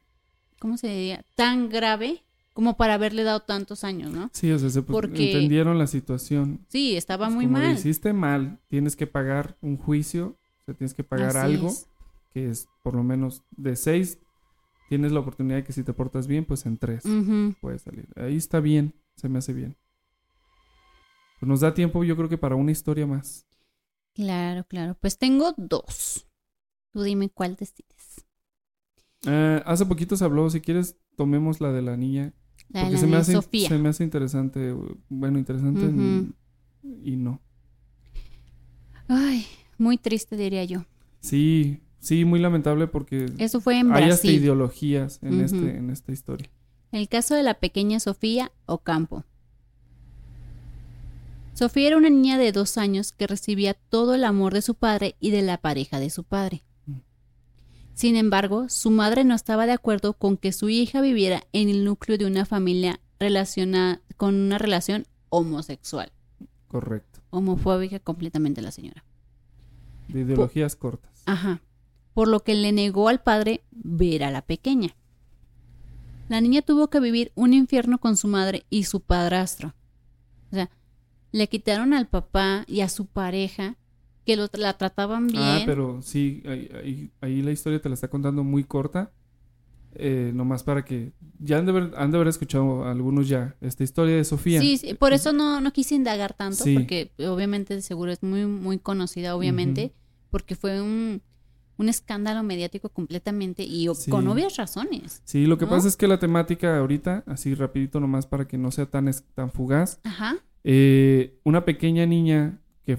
¿cómo 0.59 0.77
se 0.77 0.87
diría? 0.87 1.25
Tan 1.35 1.69
grave 1.69 2.23
como 2.57 2.75
para 2.75 2.95
haberle 2.95 3.21
dado 3.21 3.41
tantos 3.41 3.83
años, 3.83 4.11
¿no? 4.11 4.31
Sí, 4.33 4.51
o 4.51 4.57
sea, 4.57 4.71
se, 4.71 4.81
Porque- 4.81 5.31
entendieron 5.31 5.77
la 5.77 5.85
situación. 5.85 6.65
Sí, 6.69 6.97
estaba 6.97 7.27
Pues 7.27 7.35
muy 7.35 7.45
como 7.45 7.59
lo 7.59 7.65
mal. 7.65 7.75
hiciste 7.75 8.13
mal, 8.13 8.59
tienes 8.67 8.95
que 8.95 9.05
pagar 9.05 9.59
un 9.61 9.77
juicio, 9.77 10.39
o 10.61 10.65
sea, 10.65 10.73
tienes 10.73 10.95
que 10.95 11.03
pagar 11.03 11.37
Así 11.37 11.53
algo, 11.53 11.67
es. 11.67 11.87
que 12.33 12.49
es 12.49 12.67
por 12.81 12.95
lo 12.95 13.03
menos 13.03 13.43
de 13.51 13.75
seis. 13.75 14.17
Tienes 14.89 15.11
la 15.11 15.19
oportunidad 15.19 15.57
de 15.57 15.63
que 15.65 15.71
si 15.71 15.83
te 15.83 15.93
portas 15.93 16.25
bien, 16.25 16.45
pues 16.45 16.65
en 16.65 16.79
tres 16.79 17.03
puedes 17.61 17.83
salir. 17.83 18.07
Ahí 18.15 18.37
está 18.37 18.59
bien, 18.59 18.95
se 19.15 19.29
me 19.29 19.37
hace 19.37 19.53
bien. 19.53 19.77
Pues 21.39 21.47
nos 21.47 21.59
da 21.59 21.75
tiempo, 21.75 22.03
yo 22.03 22.15
creo 22.17 22.27
que 22.27 22.39
para 22.39 22.55
una 22.55 22.71
historia 22.71 23.05
más. 23.05 23.45
Claro, 24.15 24.63
claro. 24.67 24.97
Pues 24.99 25.19
tengo 25.19 25.53
dos. 25.57 26.25
Tú 26.91 27.03
dime 27.03 27.29
cuál 27.29 27.55
decides. 27.55 28.25
Eh, 29.27 29.61
hace 29.63 29.85
poquito 29.85 30.17
se 30.17 30.25
habló, 30.25 30.49
si 30.49 30.59
quieres, 30.59 30.97
tomemos 31.15 31.61
la 31.61 31.71
de 31.71 31.83
la 31.83 31.95
niña. 31.97 32.33
La 32.69 32.81
Porque 32.81 32.93
la 32.95 32.99
se 32.99 33.07
me, 33.07 33.15
hace, 33.17 33.31
Sofía. 33.33 33.69
se 33.69 33.77
me 33.77 33.89
hace 33.89 34.03
interesante. 34.03 34.75
Bueno, 35.09 35.37
interesante 35.39 35.89
y 37.03 37.15
no. 37.15 37.41
Ay, 39.07 39.45
muy 39.77 39.97
triste 39.97 40.35
diría 40.35 40.63
yo. 40.65 40.85
Sí, 41.21 41.79
sí, 41.99 42.25
muy 42.25 42.39
lamentable 42.39 42.87
porque 42.87 43.31
Eso 43.37 43.61
fue 43.61 43.79
en 43.79 43.87
hay 43.91 44.03
hasta 44.03 44.07
Brasil. 44.23 44.31
ideologías 44.35 45.19
en, 45.23 45.41
este, 45.41 45.77
en 45.77 45.89
esta 45.89 46.11
historia. 46.11 46.49
El 46.91 47.07
caso 47.09 47.35
de 47.35 47.43
la 47.43 47.53
pequeña 47.55 47.99
Sofía 47.99 48.51
Ocampo. 48.65 49.23
Sofía 51.53 51.87
era 51.87 51.97
una 51.97 52.09
niña 52.09 52.37
de 52.37 52.51
dos 52.51 52.77
años 52.77 53.11
que 53.13 53.27
recibía 53.27 53.73
todo 53.73 54.13
el 54.13 54.23
amor 54.23 54.53
de 54.53 54.61
su 54.61 54.75
padre 54.75 55.15
y 55.19 55.31
de 55.31 55.41
la 55.41 55.57
pareja 55.57 55.99
de 55.99 56.09
su 56.09 56.23
padre. 56.23 56.63
Sin 57.97 58.15
embargo, 58.15 58.69
su 58.69 58.91
madre 58.91 59.23
no 59.23 59.33
estaba 59.33 59.65
de 59.65 59.71
acuerdo 59.71 60.13
con 60.13 60.37
que 60.37 60.51
su 60.51 60.69
hija 60.69 61.01
viviera 61.01 61.47
en 61.51 61.67
el 61.67 61.83
núcleo 61.83 62.19
de 62.19 62.27
una 62.27 62.45
familia 62.45 62.99
relacionada 63.19 64.03
con 64.17 64.35
una 64.35 64.59
relación 64.59 65.07
homosexual. 65.29 66.11
Correcto. 66.67 67.21
Homofóbica 67.31 67.99
completamente 67.99 68.61
la 68.61 68.69
señora. 68.69 69.03
De 70.09 70.19
ideologías 70.19 70.75
cortas. 70.75 71.23
Ajá. 71.25 71.63
Por 72.13 72.27
lo 72.27 72.41
que 72.43 72.53
le 72.53 72.71
negó 72.71 73.09
al 73.09 73.23
padre 73.23 73.63
ver 73.71 74.23
a 74.23 74.29
la 74.29 74.43
pequeña. 74.43 74.95
La 76.29 76.39
niña 76.39 76.61
tuvo 76.61 76.91
que 76.91 76.99
vivir 76.99 77.31
un 77.33 77.55
infierno 77.55 77.97
con 77.97 78.15
su 78.15 78.27
madre 78.27 78.67
y 78.69 78.83
su 78.83 79.01
padrastro. 79.01 79.73
O 80.51 80.55
sea, 80.55 80.69
le 81.31 81.49
quitaron 81.49 81.95
al 81.95 82.07
papá 82.07 82.63
y 82.67 82.81
a 82.81 82.89
su 82.89 83.07
pareja, 83.07 83.75
que 84.27 84.35
lo- 84.35 84.49
la 84.53 84.77
trataban 84.77 85.25
bien. 85.27 85.41
Ah, 85.41 85.61
pero 85.65 86.01
sí, 86.03 86.43
ahí, 86.45 86.69
ahí- 86.75 87.11
ahí 87.21 87.41
la 87.41 87.51
historia 87.51 87.81
te 87.81 87.87
la 87.89 87.95
está 87.95 88.09
contando 88.09 88.43
muy 88.43 88.63
corta. 88.65 89.11
Eh, 89.99 90.31
nomás 90.35 90.63
para 90.63 90.83
que. 90.85 91.13
Ya 91.39 91.57
han 91.57 91.65
de, 91.65 91.71
haber, 91.71 91.91
han 91.97 92.11
de 92.11 92.17
haber 92.17 92.27
escuchado 92.27 92.83
algunos 92.85 93.27
ya 93.29 93.55
esta 93.61 93.83
historia 93.83 94.15
de 94.17 94.23
Sofía. 94.25 94.59
Sí, 94.59 94.77
sí, 94.77 94.93
por 94.93 95.13
eso 95.13 95.31
no, 95.33 95.61
no 95.61 95.71
quise 95.73 95.95
indagar 95.95 96.33
tanto, 96.33 96.63
Sí. 96.65 96.73
porque 96.75 97.11
obviamente 97.27 97.73
de 97.73 97.81
seguro 97.81 98.11
es 98.11 98.21
muy, 98.21 98.45
muy 98.45 98.77
conocida, 98.79 99.35
obviamente, 99.35 99.93
porque 100.29 100.55
fue 100.55 100.81
un, 100.81 101.21
un 101.77 101.89
escándalo 101.89 102.43
mediático 102.43 102.89
completamente 102.89 103.63
y 103.63 103.87
Sí. 103.95 104.11
con 104.11 104.27
obvias 104.27 104.57
razones. 104.57 105.21
Sí, 105.23 105.45
lo 105.45 105.57
que 105.57 105.65
¿No? 105.65 105.71
pasa 105.71 105.87
es 105.87 105.95
que 105.95 106.07
la 106.07 106.19
temática 106.19 106.77
ahorita, 106.77 107.23
así 107.25 107.55
rapidito 107.55 107.99
nomás 107.99 108.27
para 108.27 108.45
que 108.47 108.57
no 108.57 108.71
sea 108.71 108.87
tan, 108.87 109.09
tan 109.35 109.51
fugaz. 109.51 109.99
Ajá. 110.03 110.35
eh, 110.69 111.39
una 111.45 111.63
pequeña 111.63 112.05
niña 112.05 112.59
que, 112.85 112.97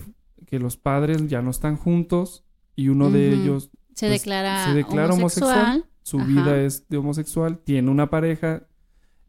que 0.49 0.59
los 0.59 0.77
padres 0.77 1.27
ya 1.29 1.43
no 1.43 1.51
están 1.51 1.77
juntos 1.77 2.45
y 2.75 2.89
uno 2.89 3.11
de 3.11 3.33
ellos, 3.33 3.71
Se 3.95 4.07
Pues, 4.09 4.21
declara, 4.23 4.65
se 4.67 4.75
declara 4.75 5.13
homosexual. 5.13 5.55
homosexual. 5.59 5.85
su 6.03 6.19
Ajá. 6.19 6.27
vida 6.29 6.63
es 6.63 6.89
de 6.89 6.97
homosexual, 6.97 7.59
tiene 7.59 7.91
una 7.91 8.09
pareja 8.11 8.67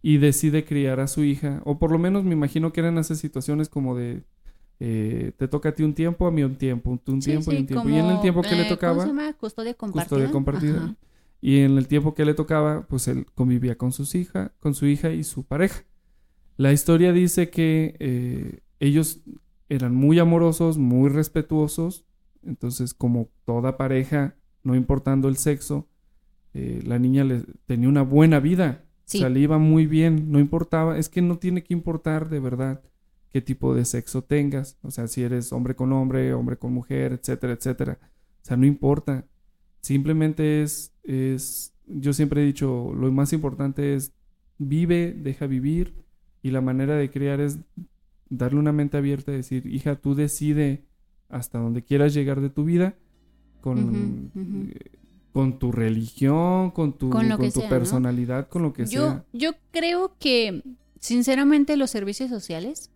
y 0.01 0.17
decide 0.17 0.63
criar 0.63 0.99
a 1.01 1.07
su 1.07 1.23
hija. 1.23 1.61
O 1.65 1.77
por 1.79 1.91
lo 1.91 1.97
menos 1.99 2.23
me 2.23 2.33
imagino 2.33 2.71
que 2.71 2.79
eran 2.79 2.97
esas 2.97 3.17
situaciones 3.19 3.67
como 3.69 3.95
de 3.97 4.23
eh, 4.79 5.33
te 5.37 5.49
toca 5.49 5.69
a 5.69 5.71
ti 5.73 5.83
un 5.83 5.93
tiempo, 5.93 6.25
a 6.25 6.31
mí 6.31 6.41
un 6.41 6.55
tiempo, 6.55 6.97
tú 7.03 7.11
un 7.11 7.21
Sí, 7.21 7.31
tiempo 7.31 7.51
y 7.51 7.57
un 7.57 7.65
tiempo. 7.67 7.89
y 7.89 7.95
en 7.95 8.05
el 8.05 8.21
tiempo 8.21 8.41
que 8.41 8.55
le 8.55 8.63
tocaba, 8.65 8.93
¿Cómo 8.93 9.01
se 9.01 9.07
llama? 9.09 9.33
Custodia 9.33 9.73
compartida. 9.73 10.03
custodia 10.09 10.31
compartida. 10.31 10.77
Ajá. 10.77 10.95
Y 11.41 11.59
en 11.59 11.77
el 11.77 11.87
tiempo 11.89 12.13
que 12.13 12.23
le 12.25 12.33
tocaba, 12.33 12.85
pues 12.87 13.07
él 13.09 13.25
convivía 13.35 13.77
con 13.77 13.91
sus 13.91 14.15
hija, 14.15 14.53
con 14.59 14.73
su 14.75 14.85
hija 14.85 15.11
y 15.11 15.23
su 15.25 15.43
pareja. 15.45 15.83
La 16.57 16.71
historia 16.71 17.11
dice 17.11 17.49
que 17.49 17.95
eh, 17.99 18.59
ellos 18.79 19.21
eran 19.69 19.95
muy 19.95 20.19
amorosos, 20.19 20.77
muy 20.77 21.09
respetuosos. 21.09 22.05
Entonces, 22.43 22.93
como 22.93 23.29
toda 23.45 23.77
pareja, 23.77 24.35
no 24.63 24.75
importando 24.75 25.29
el 25.29 25.37
sexo, 25.37 25.87
eh, 26.53 26.81
la 26.85 26.99
niña 26.99 27.23
le, 27.23 27.43
tenía 27.65 27.87
una 27.87 28.01
buena 28.01 28.39
vida. 28.39 28.85
Sí. 29.05 29.17
O 29.17 29.21
sea, 29.21 29.29
le 29.29 29.39
iba 29.39 29.57
muy 29.57 29.85
bien, 29.85 30.31
no 30.31 30.39
importaba. 30.39 30.97
Es 30.97 31.09
que 31.09 31.21
no 31.21 31.37
tiene 31.37 31.63
que 31.63 31.73
importar 31.73 32.29
de 32.29 32.39
verdad 32.39 32.81
qué 33.29 33.41
tipo 33.41 33.75
de 33.75 33.85
sexo 33.85 34.23
tengas. 34.23 34.77
O 34.81 34.91
sea, 34.91 35.07
si 35.07 35.21
eres 35.21 35.53
hombre 35.53 35.75
con 35.75 35.93
hombre, 35.93 36.33
hombre 36.33 36.57
con 36.57 36.73
mujer, 36.73 37.13
etcétera, 37.13 37.53
etcétera. 37.53 37.99
O 38.41 38.45
sea, 38.45 38.57
no 38.57 38.65
importa. 38.65 39.25
Simplemente 39.81 40.63
es, 40.63 40.93
es, 41.03 41.73
yo 41.85 42.13
siempre 42.13 42.41
he 42.41 42.45
dicho, 42.45 42.93
lo 42.93 43.11
más 43.11 43.33
importante 43.33 43.95
es 43.95 44.13
vive, 44.57 45.13
deja 45.13 45.47
vivir 45.47 45.93
y 46.41 46.51
la 46.51 46.61
manera 46.61 46.95
de 46.95 47.09
criar 47.09 47.39
es 47.39 47.59
darle 48.29 48.59
una 48.59 48.71
mente 48.71 48.97
abierta 48.97 49.31
y 49.31 49.37
decir, 49.37 49.65
hija, 49.67 49.95
tú 49.95 50.15
decide 50.15 50.83
hasta 51.29 51.59
donde 51.59 51.83
quieras 51.83 52.13
llegar 52.13 52.41
de 52.41 52.49
tu 52.49 52.63
vida 52.63 52.95
con, 53.61 54.31
eh, 54.35 54.89
con 55.33 55.59
tu 55.59 55.71
religión, 55.71 56.71
con 56.71 56.93
tu, 56.97 57.09
Con 57.09 57.27
tu 57.29 57.51
sea, 57.51 57.63
¿no? 57.63 57.69
personalidad, 57.69 58.47
con 58.49 58.61
lo 58.63 58.73
que 58.73 58.85
Yo, 58.85 59.07
sea. 59.07 59.25
yo 59.33 59.51
creo 59.71 60.15
que, 60.19 60.63
sinceramente, 60.99 61.77
los 61.77 61.89
servicios 61.91 62.29
sociales, 62.29 62.91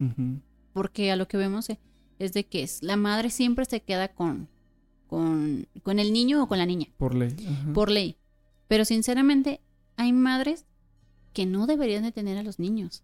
porque 0.73 1.11
a 1.11 1.15
lo 1.15 1.27
que 1.27 1.37
vemos 1.37 1.69
eh, 1.69 1.79
es 2.19 2.33
de 2.33 2.45
que 2.45 2.63
es, 2.63 2.81
la 2.81 2.95
madre 2.97 3.29
siempre 3.29 3.65
se 3.65 3.81
queda 3.81 4.07
con, 4.09 4.47
con, 5.07 5.67
con 5.83 5.99
el 5.99 6.11
niño 6.13 6.43
o 6.43 6.47
con 6.47 6.57
la 6.57 6.65
niña, 6.65 6.87
Por 6.97 7.13
ley. 7.15 7.35
por 7.73 7.91
ley. 7.91 8.17
Pero 8.67 8.85
sinceramente, 8.85 9.61
hay 9.97 10.13
madres 10.13 10.65
que 11.33 11.45
no 11.45 11.65
deberían 11.67 12.03
de 12.03 12.11
tener 12.11 12.37
a 12.37 12.43
los 12.43 12.59
niños. 12.59 13.03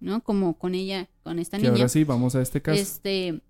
¿no? 0.00 0.22
Como 0.24 0.58
con 0.58 0.74
ella, 0.74 1.08
con 1.22 1.38
esta 1.38 1.58
Que 1.58 1.64
niña. 1.64 1.74
ahora 1.74 1.88
sí, 1.88 2.04
vamos 2.04 2.34
a 2.34 2.42
este 2.42 2.60
caso. 2.62 2.80
Este. 2.80 3.40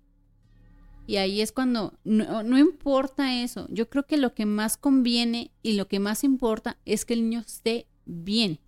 Y 1.07 1.15
ahí 1.17 1.41
es 1.41 1.51
cuando 1.51 1.93
no, 2.03 2.43
no 2.43 2.59
importa 2.59 3.41
eso. 3.41 3.67
Yo 3.71 3.89
creo 3.89 4.05
que 4.05 4.17
lo 4.17 4.33
que 4.35 4.45
más 4.45 4.77
conviene 4.77 5.51
y 5.63 5.73
lo 5.73 5.87
que 5.87 5.99
más 5.99 6.23
importa 6.23 6.77
es 6.85 7.03
que 7.05 7.15
el 7.15 7.23
niño 7.23 7.39
esté 7.39 7.87
bien, 8.05 8.59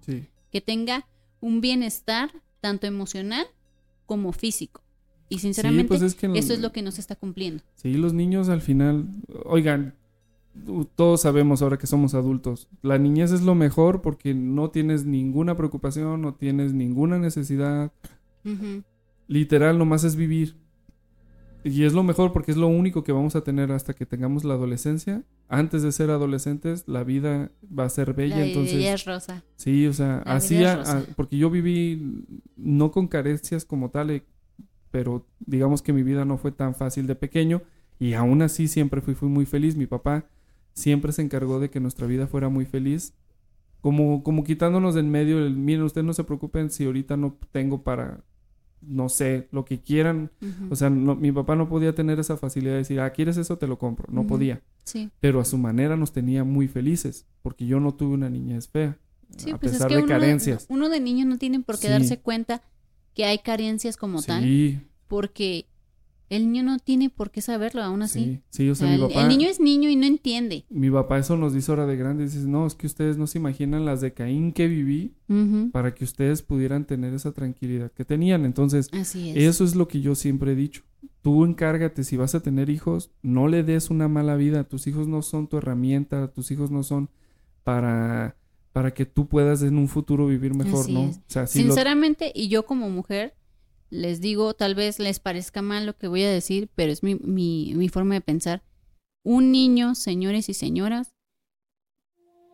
Sí. 0.00 0.26
que 0.52 0.60
tenga 0.60 1.08
un 1.40 1.60
bienestar 1.60 2.30
tanto 2.60 2.86
emocional 2.86 3.46
como 4.06 4.32
físico. 4.32 4.82
Y 5.28 5.38
sinceramente, 5.38 5.88
pues 5.88 6.02
es 6.02 6.14
que 6.14 6.26
el- 6.26 6.36
eso 6.36 6.52
es 6.52 6.60
lo 6.60 6.70
que 6.72 6.82
no 6.82 6.92
se 6.92 7.00
está 7.00 7.16
cumpliendo. 7.16 7.64
Sí, 7.74 7.94
los 7.94 8.12
niños 8.12 8.48
al 8.48 8.60
final, 8.60 9.06
oigan, 9.46 9.94
todos 10.96 11.22
sabemos 11.22 11.62
ahora 11.62 11.78
que 11.78 11.86
somos 11.86 12.14
adultos, 12.14 12.68
la 12.82 12.98
niñez 12.98 13.32
es 13.32 13.42
lo 13.42 13.54
mejor 13.54 14.02
porque 14.02 14.34
no 14.34 14.70
tienes 14.70 15.04
ninguna 15.06 15.56
preocupación, 15.56 16.20
no 16.20 16.34
tienes 16.34 16.72
ninguna 16.74 17.18
necesidad, 17.18 17.92
Ujú. 18.44 18.82
literal, 19.28 19.78
nomás 19.78 20.04
es 20.04 20.16
vivir. 20.16 20.56
Y 21.64 21.84
es 21.84 21.92
lo 21.92 22.02
mejor 22.02 22.32
porque 22.32 22.50
es 22.50 22.56
lo 22.56 22.66
único 22.66 23.04
que 23.04 23.12
vamos 23.12 23.36
a 23.36 23.44
tener 23.44 23.70
hasta 23.70 23.94
que 23.94 24.04
tengamos 24.04 24.42
la 24.42 24.54
adolescencia. 24.54 25.22
Antes 25.48 25.82
de 25.82 25.92
ser 25.92 26.10
adolescentes, 26.10 26.82
la 26.88 27.04
vida 27.04 27.52
va 27.78 27.84
a 27.84 27.88
ser 27.88 28.14
bella, 28.14 28.38
La 28.38 28.46
entonces... 28.46 28.84
es 28.84 29.04
rosa. 29.04 29.44
Sí, 29.54 29.86
o 29.86 29.92
sea, 29.92 30.22
La 30.26 30.34
así, 30.34 30.64
a- 30.64 30.82
a- 30.82 31.02
porque 31.14 31.38
yo 31.38 31.50
viví 31.50 32.24
no 32.56 32.90
con 32.90 33.06
carencias 33.06 33.64
como 33.64 33.90
tal, 33.90 34.10
eh, 34.10 34.24
pero 34.90 35.24
digamos 35.38 35.82
que 35.82 35.92
mi 35.92 36.02
vida 36.02 36.24
no 36.24 36.36
fue 36.36 36.50
tan 36.50 36.74
fácil 36.74 37.06
de 37.06 37.14
pequeño 37.14 37.62
y 38.00 38.14
aún 38.14 38.42
así 38.42 38.66
siempre 38.66 39.00
fui, 39.00 39.14
fui 39.14 39.28
muy 39.28 39.46
feliz. 39.46 39.76
Mi 39.76 39.86
papá 39.86 40.24
siempre 40.74 41.12
se 41.12 41.22
encargó 41.22 41.60
de 41.60 41.70
que 41.70 41.80
nuestra 41.80 42.06
vida 42.06 42.26
fuera 42.26 42.48
muy 42.48 42.64
feliz, 42.66 43.14
como, 43.80 44.22
como 44.22 44.44
quitándonos 44.44 44.94
de 44.94 45.00
en 45.00 45.10
medio 45.10 45.44
el, 45.44 45.56
miren, 45.56 45.82
ustedes 45.82 46.04
no 46.06 46.14
se 46.14 46.24
preocupen 46.24 46.70
si 46.70 46.84
ahorita 46.84 47.16
no 47.16 47.36
tengo 47.50 47.82
para, 47.82 48.22
no 48.80 49.08
sé, 49.08 49.48
lo 49.50 49.64
que 49.64 49.80
quieran. 49.80 50.30
O 50.70 50.76
sea, 50.76 50.88
no- 50.88 51.16
mi 51.16 51.32
papá 51.32 51.56
no 51.56 51.68
podía 51.68 51.94
tener 51.94 52.20
esa 52.20 52.36
facilidad 52.36 52.72
de 52.72 52.78
decir, 52.78 53.00
ah, 53.00 53.10
¿quieres 53.10 53.36
eso? 53.36 53.58
Te 53.58 53.66
lo 53.66 53.78
compro. 53.78 54.06
No 54.12 54.26
podía 54.26 54.62
sí. 54.84 55.10
pero 55.20 55.40
a 55.40 55.44
su 55.44 55.58
manera 55.58 55.96
nos 55.96 56.12
tenía 56.12 56.44
muy 56.44 56.68
felices, 56.68 57.26
porque 57.42 57.66
yo 57.66 57.80
no 57.80 57.94
tuve 57.94 58.14
una 58.14 58.30
niñez 58.30 58.68
fea, 58.68 58.98
Sí, 59.36 59.50
a 59.50 59.56
pues 59.56 59.72
es 59.72 59.78
pesar 59.78 59.88
que 59.88 59.96
de 59.96 60.02
uno 60.02 60.08
carencias. 60.08 60.66
uno 60.68 60.88
de 60.88 61.00
niño 61.00 61.24
no 61.24 61.38
tiene 61.38 61.58
por 61.60 61.76
qué 61.76 61.86
Sí. 61.86 61.92
darse 61.92 62.20
cuenta 62.20 62.62
que 63.14 63.24
hay 63.24 63.38
carencias 63.38 63.96
como 63.96 64.22
tal, 64.22 64.42
sí, 64.42 64.80
porque 65.08 65.66
el 66.36 66.50
niño 66.50 66.62
no 66.64 66.78
tiene 66.78 67.10
por 67.10 67.30
qué 67.30 67.40
saberlo 67.40 67.82
aún 67.82 68.02
así. 68.02 68.24
sí, 68.24 68.40
sí, 68.50 68.68
o 68.68 68.72
O 68.72 68.74
sea, 68.74 68.86
sea, 68.88 68.96
mi 68.96 69.02
el, 69.02 69.08
papá, 69.08 69.22
el 69.22 69.28
niño 69.28 69.48
es 69.48 69.60
niño 69.60 69.88
y 69.90 69.96
no 69.96 70.06
entiende. 70.06 70.64
mi 70.70 70.90
papá 70.90 71.18
eso 71.18 71.36
nos 71.36 71.52
dice 71.54 71.70
ahora 71.72 71.86
de 71.86 71.96
grande, 71.96 72.24
dice, 72.24 72.38
no, 72.46 72.66
es 72.66 72.74
que 72.74 72.86
ustedes 72.86 73.16
no 73.18 73.26
se 73.26 73.38
imaginan 73.38 73.84
las 73.84 74.00
de 74.00 74.12
Caín 74.12 74.52
que 74.52 74.68
viví 74.68 75.14
para 75.72 75.94
que 75.94 76.04
ustedes 76.04 76.42
pudieran 76.42 76.84
tener 76.84 77.14
esa 77.14 77.32
tranquilidad 77.32 77.90
que 77.92 78.04
tenían. 78.04 78.44
Entonces, 78.44 78.88
Así 78.92 79.30
es. 79.30 79.36
eso 79.36 79.64
es 79.64 79.74
lo 79.74 79.88
que 79.88 80.00
yo 80.02 80.14
siempre 80.14 80.52
he 80.52 80.54
dicho. 80.54 80.82
Tú 81.22 81.44
encárgate, 81.44 82.04
si 82.04 82.16
vas 82.16 82.34
a 82.34 82.40
tener 82.40 82.68
hijos, 82.68 83.10
no 83.22 83.48
le 83.48 83.62
des 83.62 83.88
una 83.90 84.08
mala 84.08 84.36
vida. 84.36 84.64
Tus 84.64 84.86
hijos 84.88 85.08
no 85.08 85.22
son 85.22 85.46
tu 85.46 85.56
herramienta, 85.56 86.28
tus 86.32 86.50
hijos 86.50 86.70
no 86.70 86.82
son 86.82 87.08
para, 87.64 88.36
para 88.72 88.92
que 88.92 89.06
tú 89.06 89.28
puedas 89.28 89.62
en 89.62 89.78
un 89.78 89.88
futuro 89.88 90.26
vivir 90.26 90.54
mejor, 90.54 90.80
Así 90.80 90.92
¿no? 90.92 91.04
es. 91.04 91.16
O 91.16 91.22
sea, 91.28 91.46
si 91.46 91.60
lo- 91.62 91.66
Sinceramente, 91.74 92.32
y 92.34 92.48
yo 92.48 92.64
como 92.66 92.90
mujer, 92.90 93.34
les 93.92 94.20
digo, 94.22 94.54
tal 94.54 94.74
vez 94.74 94.98
les 94.98 95.20
parezca 95.20 95.60
mal 95.60 95.84
lo 95.84 95.96
que 95.96 96.08
voy 96.08 96.22
a 96.22 96.30
decir, 96.30 96.70
pero 96.74 96.90
es 96.90 97.02
mi, 97.02 97.14
mi, 97.16 97.74
mi 97.76 97.88
forma 97.90 98.14
de 98.14 98.22
pensar. 98.22 98.62
Un 99.22 99.52
niño, 99.52 99.94
señores 99.94 100.48
y 100.48 100.54
señoras, 100.54 101.12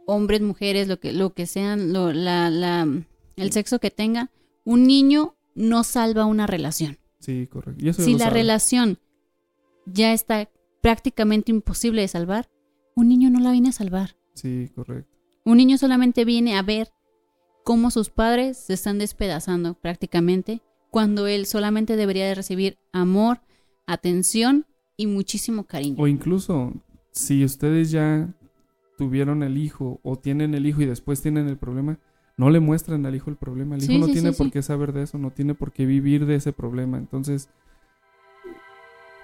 hombres, 0.06 0.40
mujeres, 0.40 0.88
lo 0.88 0.98
que, 0.98 1.12
lo 1.12 1.34
que 1.34 1.46
sean, 1.46 1.92
lo- 1.92 2.12
la, 2.12 2.50
la, 2.50 2.86
el 3.36 3.52
sexo 3.52 3.78
que 3.78 3.90
tenga, 3.90 4.30
un 4.64 4.86
niño 4.86 5.36
no 5.54 5.84
salva 5.84 6.24
una 6.24 6.46
relación. 6.46 6.98
Sí, 7.20 7.46
correcto. 7.46 7.92
Si 7.92 8.12
la 8.14 8.26
sabe. 8.26 8.30
relación 8.34 8.98
ya 9.86 10.12
está 10.12 10.50
prácticamente 10.82 11.50
imposible 11.52 12.02
de 12.02 12.08
salvar, 12.08 12.50
un 12.94 13.08
niño 13.08 13.30
no 13.30 13.40
la 13.40 13.52
viene 13.52 13.68
a 13.68 13.72
salvar. 13.72 14.16
Sí, 14.34 14.70
correcto. 14.74 15.16
Un 15.44 15.56
niño 15.58 15.78
solamente 15.78 16.24
viene 16.24 16.56
a 16.56 16.62
ver 16.62 16.90
cómo 17.64 17.90
sus 17.90 18.10
padres 18.10 18.56
se 18.58 18.74
están 18.74 18.98
despedazando 18.98 19.74
prácticamente, 19.74 20.62
cuando 20.90 21.26
él 21.26 21.46
solamente 21.46 21.96
debería 21.96 22.26
de 22.26 22.34
recibir 22.34 22.78
amor, 22.92 23.40
atención 23.86 24.66
y 24.96 25.06
muchísimo 25.06 25.64
cariño. 25.64 25.96
O 25.98 26.06
incluso, 26.06 26.72
si 27.12 27.44
ustedes 27.44 27.90
ya 27.90 28.34
tuvieron 28.96 29.42
el 29.42 29.56
hijo 29.56 30.00
o 30.02 30.16
tienen 30.16 30.54
el 30.54 30.66
hijo 30.66 30.82
y 30.82 30.86
después 30.86 31.22
tienen 31.22 31.48
el 31.48 31.56
problema, 31.56 31.98
no 32.36 32.50
le 32.50 32.60
muestran 32.60 33.06
al 33.06 33.14
hijo 33.14 33.30
el 33.30 33.36
problema. 33.36 33.76
El 33.76 33.82
hijo 33.82 33.92
Sí, 33.92 33.98
no 33.98 34.06
sí, 34.06 34.12
tiene 34.12 34.32
sí, 34.32 34.38
por 34.38 34.50
qué 34.50 34.62
saber 34.62 34.92
de 34.92 35.02
eso, 35.02 35.18
no 35.18 35.30
tiene 35.30 35.54
por 35.54 35.72
qué 35.72 35.86
vivir 35.86 36.26
de 36.26 36.34
ese 36.36 36.52
problema. 36.52 36.98
Entonces, 36.98 37.48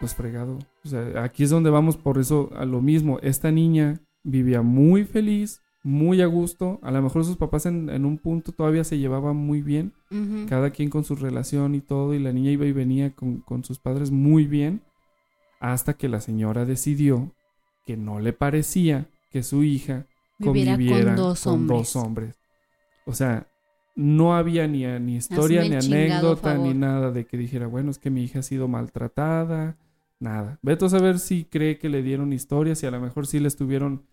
pues 0.00 0.14
fregado. 0.14 0.58
O 0.84 0.88
sea, 0.88 1.22
aquí 1.22 1.44
es 1.44 1.50
donde 1.50 1.70
vamos 1.70 1.96
por 1.96 2.18
eso 2.18 2.50
a 2.56 2.64
lo 2.64 2.80
mismo. 2.80 3.18
Esta 3.22 3.50
niña 3.50 4.00
vivía 4.22 4.62
muy 4.62 5.04
feliz, 5.04 5.62
muy 5.84 6.22
a 6.22 6.26
gusto. 6.26 6.80
A 6.82 6.90
lo 6.90 7.02
mejor 7.02 7.24
sus 7.24 7.36
papás 7.36 7.66
en, 7.66 7.90
en 7.90 8.04
un 8.06 8.18
punto 8.18 8.52
todavía 8.52 8.82
se 8.82 8.98
llevaban 8.98 9.36
muy 9.36 9.62
bien. 9.62 9.92
Cada 10.48 10.70
quien 10.70 10.90
con 10.90 11.04
su 11.04 11.14
relación 11.16 11.74
y 11.74 11.80
todo, 11.80 12.14
y 12.14 12.20
la 12.20 12.32
niña 12.32 12.50
iba 12.50 12.64
y 12.66 12.72
venía 12.72 13.14
con, 13.14 13.40
con 13.40 13.64
sus 13.64 13.78
padres 13.78 14.12
muy 14.12 14.46
bien, 14.46 14.82
hasta 15.60 15.94
que 15.94 16.08
la 16.08 16.20
señora 16.20 16.64
decidió 16.64 17.32
que 17.84 17.96
no 17.96 18.20
le 18.20 18.32
parecía 18.32 19.08
que 19.30 19.42
su 19.42 19.64
hija 19.64 20.06
Viviera 20.38 20.72
conviviera 20.72 21.06
con 21.06 21.16
dos 21.16 21.46
hombres. 21.46 21.78
dos 21.78 21.96
hombres. 21.96 22.34
O 23.06 23.12
sea, 23.12 23.48
no 23.96 24.34
había 24.36 24.66
ni, 24.66 24.86
ni 25.00 25.16
historia, 25.16 25.62
Hazme 25.62 25.76
ni 25.76 25.82
chingado 25.82 26.32
anécdota, 26.32 26.56
ni 26.56 26.74
nada 26.74 27.10
de 27.10 27.26
que 27.26 27.36
dijera, 27.36 27.66
bueno, 27.66 27.90
es 27.90 27.98
que 27.98 28.10
mi 28.10 28.22
hija 28.24 28.38
ha 28.38 28.42
sido 28.42 28.68
maltratada, 28.68 29.76
nada. 30.18 30.58
Vete 30.62 30.86
a 30.86 30.88
saber 30.88 31.18
si 31.18 31.44
cree 31.44 31.78
que 31.78 31.88
le 31.88 32.02
dieron 32.02 32.32
historias, 32.32 32.78
si 32.78 32.86
a 32.86 32.90
lo 32.90 33.00
mejor 33.00 33.26
sí 33.26 33.40
le 33.40 33.48
estuvieron 33.48 34.04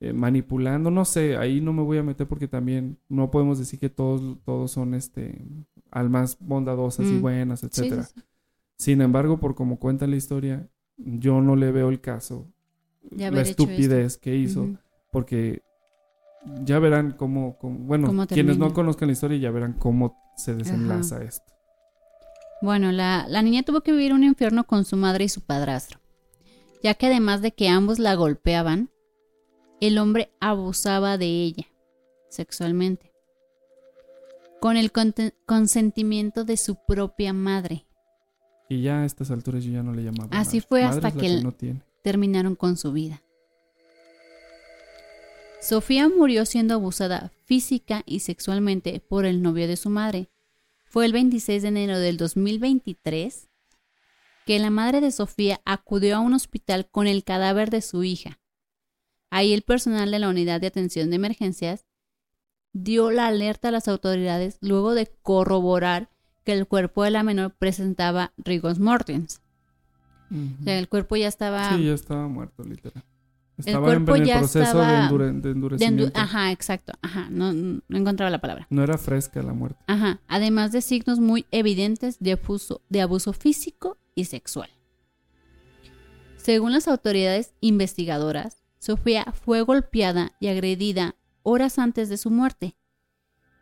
eh, 0.00 0.12
manipulando, 0.12 0.90
no 0.90 1.04
sé, 1.04 1.36
ahí 1.36 1.60
no 1.60 1.72
me 1.72 1.82
voy 1.82 1.98
a 1.98 2.02
meter 2.02 2.26
porque 2.26 2.48
también 2.48 2.98
no 3.08 3.30
podemos 3.30 3.58
decir 3.58 3.78
que 3.80 3.88
todos, 3.88 4.38
todos 4.44 4.70
son 4.70 4.94
este 4.94 5.42
almas 5.90 6.36
bondadosas 6.40 7.06
y 7.10 7.14
Mm. 7.14 7.20
buenas, 7.22 7.62
etcétera. 7.62 8.04
sí, 8.04 8.12
sí. 8.16 8.22
Sin 8.78 9.00
embargo, 9.00 9.38
por 9.40 9.54
como 9.54 9.78
cuenta 9.78 10.06
la 10.06 10.16
historia, 10.16 10.68
yo 10.98 11.40
no 11.40 11.56
le 11.56 11.72
veo 11.72 11.88
el 11.88 12.00
caso, 12.02 12.46
la 13.10 13.40
estupidez 13.40 14.18
que 14.18 14.36
hizo, 14.36 14.68
porque 15.12 15.62
ya 16.62 16.78
verán 16.78 17.12
cómo, 17.12 17.56
cómo- 17.58 17.78
bueno, 17.78 18.08
quienes 18.28 18.58
no 18.58 18.74
conozcan 18.74 19.08
la 19.08 19.12
historia 19.14 19.38
ya 19.38 19.50
verán 19.50 19.72
cómo 19.72 20.14
se 20.36 20.54
desenlaza 20.54 21.22
esto. 21.24 21.52
Bueno, 22.62 22.92
la, 22.92 23.26
la 23.28 23.42
niña 23.42 23.62
tuvo 23.62 23.80
que 23.82 23.92
vivir 23.92 24.12
un 24.12 24.24
infierno 24.24 24.64
con 24.64 24.84
su 24.84 24.96
madre 24.96 25.24
y 25.24 25.28
su 25.28 25.40
padrastro, 25.42 26.00
ya 26.82 26.94
que 26.94 27.06
además 27.06 27.40
de 27.42 27.52
que 27.52 27.68
ambos 27.68 27.98
la 27.98 28.14
golpeaban, 28.14 28.90
el 29.80 29.98
hombre 29.98 30.30
abusaba 30.40 31.18
de 31.18 31.26
ella 31.26 31.66
sexualmente, 32.28 33.12
con 34.60 34.76
el 34.76 34.90
consentimiento 35.46 36.44
de 36.44 36.56
su 36.56 36.76
propia 36.86 37.32
madre. 37.32 37.86
Y 38.68 38.82
ya 38.82 39.02
a 39.02 39.04
estas 39.04 39.30
alturas 39.30 39.64
yo 39.64 39.72
ya 39.72 39.82
no 39.82 39.92
le 39.92 40.02
llamaba. 40.02 40.28
Así 40.36 40.58
madre. 40.58 40.66
fue 40.68 40.84
hasta 40.84 41.12
que 41.12 41.40
no 41.40 41.54
terminaron 42.02 42.56
con 42.56 42.76
su 42.76 42.92
vida. 42.92 43.22
Sofía 45.60 46.08
murió 46.08 46.44
siendo 46.46 46.74
abusada 46.74 47.32
física 47.44 48.02
y 48.06 48.20
sexualmente 48.20 49.00
por 49.00 49.24
el 49.24 49.42
novio 49.42 49.66
de 49.66 49.76
su 49.76 49.90
madre. 49.90 50.28
Fue 50.84 51.06
el 51.06 51.12
26 51.12 51.62
de 51.62 51.68
enero 51.68 51.98
del 51.98 52.16
2023 52.16 53.48
que 54.46 54.58
la 54.60 54.70
madre 54.70 55.00
de 55.00 55.10
Sofía 55.10 55.60
acudió 55.64 56.16
a 56.16 56.20
un 56.20 56.34
hospital 56.34 56.88
con 56.88 57.08
el 57.08 57.24
cadáver 57.24 57.70
de 57.70 57.82
su 57.82 58.04
hija. 58.04 58.38
Ahí 59.30 59.52
el 59.52 59.62
personal 59.62 60.10
de 60.10 60.18
la 60.18 60.28
unidad 60.28 60.60
de 60.60 60.66
atención 60.68 61.10
de 61.10 61.16
emergencias 61.16 61.84
dio 62.72 63.10
la 63.10 63.26
alerta 63.26 63.68
a 63.68 63.70
las 63.72 63.88
autoridades 63.88 64.58
luego 64.60 64.94
de 64.94 65.06
corroborar 65.22 66.10
que 66.44 66.52
el 66.52 66.66
cuerpo 66.66 67.02
de 67.04 67.10
la 67.10 67.22
menor 67.22 67.54
presentaba 67.54 68.32
rigos 68.36 68.78
mortens. 68.78 69.40
Ujú. 70.30 70.40
O 70.60 70.64
sea, 70.64 70.78
el 70.78 70.88
cuerpo 70.88 71.16
ya 71.16 71.28
estaba... 71.28 71.76
Sí, 71.76 71.84
ya 71.84 71.94
estaba 71.94 72.28
muerto, 72.28 72.62
literal. 72.62 73.02
Estaba 73.58 73.78
en, 73.78 74.04
cuerpo 74.04 74.16
en 74.16 74.22
el 74.22 74.28
ya 74.28 74.38
proceso 74.38 74.58
de, 74.58 74.64
estaba 74.64 75.08
endure- 75.08 75.26
de 75.26 75.32
de 75.32 75.38
endu- 75.40 75.52
endurecimiento. 75.52 76.20
ajá, 76.20 76.52
exacto. 76.52 76.92
Ajá, 77.00 77.28
no, 77.30 77.52
no 77.54 77.80
encontraba 77.96 78.28
la 78.30 78.40
palabra. 78.40 78.66
No 78.68 78.82
era 78.84 78.98
fresca 78.98 79.42
la 79.42 79.54
muerte. 79.54 79.82
Ajá, 79.86 80.20
además 80.28 80.72
de 80.72 80.82
signos 80.82 81.18
muy 81.20 81.46
evidentes 81.50 82.18
de 82.20 82.32
abuso, 82.32 82.82
de 82.90 83.00
abuso 83.00 83.32
físico 83.32 83.96
y 84.14 84.26
sexual. 84.26 84.68
Según 86.36 86.72
las 86.72 86.86
autoridades 86.86 87.54
investigadoras, 87.60 88.58
Sofía 88.78 89.24
fue 89.44 89.62
golpeada 89.62 90.32
y 90.40 90.48
agredida 90.48 91.16
horas 91.42 91.78
antes 91.78 92.08
de 92.08 92.16
su 92.16 92.30
muerte, 92.30 92.76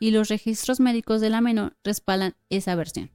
y 0.01 0.11
los 0.11 0.29
registros 0.29 0.81
médicos 0.81 1.21
de 1.21 1.31
la 1.31 1.41
menor 1.41 1.77
respaldan 1.85 2.35
esa 2.51 2.75
versión, 2.75 3.11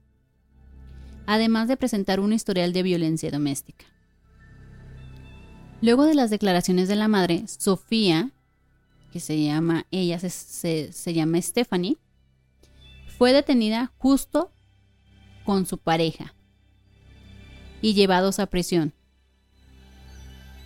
además 1.28 1.68
de 1.68 1.78
presentar 1.78 2.20
un 2.20 2.34
historial 2.34 2.74
de 2.74 2.84
violencia 2.84 3.30
doméstica. 3.32 3.86
Luego 5.82 6.06
de 6.06 6.16
las 6.16 6.30
declaraciones 6.30 6.88
de 6.88 6.96
la 6.96 7.08
madre, 7.08 7.48
Sofía, 7.48 8.32
que 9.12 9.20
se 9.20 9.42
llama, 9.44 9.86
ella 9.92 10.20
se, 10.20 10.30
se- 10.30 10.92
se 10.94 11.14
llama 11.14 11.42
Stephanie, 11.42 11.98
fue 13.18 13.34
detenida 13.34 13.92
justo 13.98 14.52
con 15.46 15.66
su 15.66 15.78
pareja 15.78 16.34
y 17.82 17.94
llevados 17.94 18.40
a 18.40 18.46
prisión, 18.48 18.94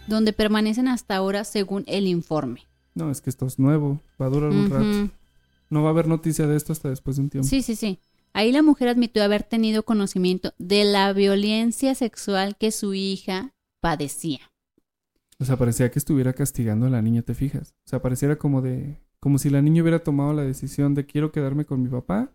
donde 0.08 0.34
permanecen 0.34 0.88
hasta 0.88 1.16
ahora 1.16 1.44
según 1.44 1.84
el 1.88 2.08
informe. 2.08 2.68
No, 2.96 3.10
es 3.10 3.22
que 3.22 3.30
esto 3.30 3.46
es 3.46 3.60
nuevo. 3.60 4.02
Va 4.22 4.28
a 4.28 4.30
durar 4.30 4.52
un 4.52 4.70
rato. 4.70 5.14
No 5.70 5.82
va 5.82 5.90
a 5.90 5.92
haber 5.92 6.08
noticia 6.08 6.46
de 6.48 6.56
esto 6.56 6.72
hasta 6.72 6.90
después 6.90 7.18
de 7.18 7.24
un 7.24 7.30
tiempo. 7.30 7.48
Sí, 7.48 7.62
sí, 7.62 7.76
sí. 7.76 8.00
Ahí 8.34 8.52
la 8.52 8.64
mujer 8.64 8.88
admitió 8.88 9.24
haber 9.24 9.44
tenido 9.44 9.84
conocimiento 9.84 10.54
de 10.58 10.84
la 10.84 11.14
violencia 11.14 11.96
sexual 11.96 12.56
que 12.58 12.72
su 12.72 12.94
hija 12.94 13.54
padecía. 13.80 14.52
O 15.40 15.46
sea, 15.46 15.58
parecía 15.58 15.92
que 15.92 16.00
estuviera 16.00 16.34
castigando 16.34 16.86
a 16.86 16.90
la 16.90 17.02
niña, 17.02 17.22
¿te 17.22 17.34
fijas? 17.34 17.74
O 17.86 17.90
sea, 17.90 18.02
pareciera 18.02 18.38
como 18.38 18.62
de 18.62 19.02
como 19.20 19.38
si 19.38 19.50
la 19.50 19.62
niña 19.62 19.82
hubiera 19.82 20.00
tomado 20.00 20.34
la 20.34 20.44
decisión 20.44 20.96
de 20.96 21.06
quiero 21.06 21.32
quedarme 21.32 21.64
con 21.64 21.82
mi 21.82 21.88
papá 21.88 22.32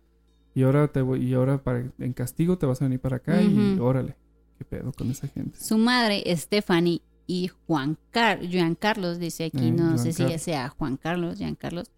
y 0.55 0.63
ahora 0.63 0.87
te 0.91 1.01
voy 1.01 1.23
y 1.23 1.35
ahora 1.35 1.63
para 1.63 1.91
en 1.99 2.13
castigo 2.13 2.57
te 2.57 2.65
vas 2.65 2.81
a 2.81 2.85
venir 2.85 2.99
para 2.99 3.17
acá 3.17 3.41
y 3.41 3.77
órale. 3.79 4.15
¿Qué 4.57 4.65
pedo 4.65 4.91
con 4.91 5.09
esa 5.11 5.27
gente? 5.27 5.59
Su 5.59 5.77
madre, 5.77 6.23
Stephanie, 6.35 7.01
y 7.31 7.47
Juan, 7.67 7.97
Car 8.09 8.39
Juan 8.51 8.73
Carlos, 8.73 9.19
dice 9.19 9.45
aquí, 9.45 9.67
Eh, 9.67 9.71
no 9.71 9.83
Juan 9.85 9.99
sé 9.99 10.13
si 10.13 10.23
Carlos. 10.23 10.41
sea 10.41 10.69
Juan 10.69 10.97
Carlos, 10.97 11.37
Juan 11.37 11.53
Carlos, 11.55 11.91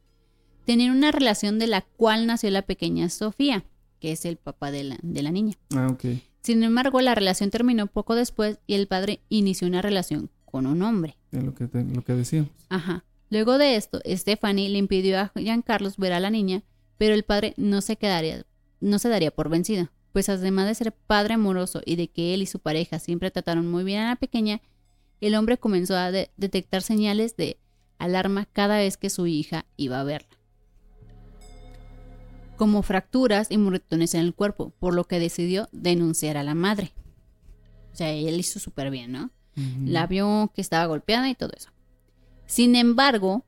tenían 0.66 0.92
una 0.96 1.12
relación 1.12 1.58
de 1.58 1.68
la 1.68 1.82
cual 1.82 2.28
nació 2.28 2.50
la 2.52 2.64
pequeña 2.64 3.08
Sofía, 3.10 3.64
que 4.02 4.12
es 4.12 4.26
el 4.26 4.36
papá 4.38 4.72
de 4.72 4.84
la, 4.84 5.00
de 5.02 5.22
la 5.24 5.32
niña. 5.32 5.54
Ah, 5.76 5.88
ok. 5.90 6.04
Sin 6.42 6.64
embargo, 6.64 7.00
la 7.02 7.16
relación 7.16 7.50
terminó 7.50 7.88
poco 7.88 8.16
después 8.16 8.60
y 8.68 8.74
el 8.74 8.88
padre 8.88 9.22
inició 9.30 9.68
una 9.68 9.82
relación 9.82 10.30
con 10.44 10.66
un 10.66 10.82
hombre. 10.82 11.18
Es 11.32 11.44
lo 11.44 11.54
que, 11.56 11.68
te- 11.68 11.84
lo 11.86 12.04
que 12.04 12.14
decíamos. 12.14 12.50
Ajá. 12.70 13.06
Luego 13.30 13.58
de 13.58 13.78
esto, 13.78 14.02
Stephanie 14.06 14.68
le 14.70 14.80
impidió 14.80 15.18
a 15.20 15.32
Giancarlos 15.36 15.96
ver 15.98 16.12
a 16.12 16.20
la 16.20 16.30
niña, 16.30 16.64
pero 16.98 17.14
el 17.16 17.24
padre 17.24 17.54
no 17.56 17.80
se 17.80 17.96
quedaría, 17.96 18.44
no 18.82 19.00
se 19.00 19.08
daría 19.08 19.32
por 19.32 19.48
vencido, 19.50 19.90
pues 20.12 20.28
además 20.28 20.68
de 20.68 20.76
ser 20.76 20.92
padre 20.92 21.36
amoroso 21.36 21.82
y 21.86 21.96
de 21.96 22.10
que 22.10 22.34
él 22.34 22.42
y 22.42 22.48
su 22.48 22.60
pareja 22.60 23.00
siempre 23.00 23.32
trataron 23.32 23.70
muy 23.72 23.86
bien 23.86 24.02
a 24.02 24.10
la 24.10 24.16
pequeña, 24.18 24.60
el 25.22 25.36
hombre 25.36 25.58
comenzó 25.58 25.96
a 25.96 26.12
de- 26.12 26.32
detectar 26.38 26.82
señales 26.82 27.36
de 27.38 27.58
alarma 28.00 28.48
cada 28.52 28.78
vez 28.78 28.98
que 28.98 29.10
su 29.10 29.28
hija 29.28 29.66
iba 29.78 30.00
a 30.00 30.04
verla. 30.04 30.30
Como 32.58 32.84
fracturas 32.84 33.50
y 33.50 33.58
moretones 33.58 34.14
en 34.14 34.22
el 34.22 34.36
cuerpo, 34.36 34.72
por 34.80 34.94
lo 34.94 35.06
que 35.06 35.20
decidió 35.20 35.68
denunciar 35.72 36.38
a 36.38 36.44
la 36.44 36.54
madre. 36.54 36.94
O 37.92 37.96
sea, 37.96 38.12
él 38.12 38.40
hizo 38.40 38.60
súper 38.60 38.92
bien, 38.92 39.12
¿no? 39.12 39.32
La 39.86 40.08
vio 40.08 40.52
que 40.56 40.62
estaba 40.62 40.86
golpeada 40.86 41.30
y 41.30 41.36
todo 41.36 41.52
eso. 41.58 41.70
Sin 42.46 42.76
embargo, 42.76 43.46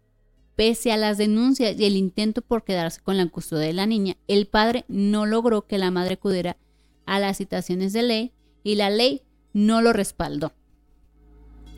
pese 0.56 0.92
a 0.92 0.98
las 0.98 1.18
denuncias 1.18 1.80
y 1.80 1.86
el 1.86 1.96
intento 1.96 2.42
por 2.42 2.64
quedarse 2.64 3.02
con 3.02 3.18
la 3.18 3.26
custodia 3.28 3.68
de 3.68 3.74
la 3.74 3.86
niña, 3.86 4.18
el 4.28 4.48
padre 4.48 4.84
no 4.88 5.26
logró 5.26 5.66
que 5.66 5.78
la 5.78 5.92
madre 5.92 6.16
acudiera 6.16 6.58
a 7.06 7.20
las 7.20 7.38
citaciones 7.38 7.94
de 7.94 8.04
ley 8.04 8.34
y 8.64 8.76
la 8.76 8.90
ley 8.90 9.22
no 9.54 9.82
lo 9.82 9.94
respaldó, 9.94 10.54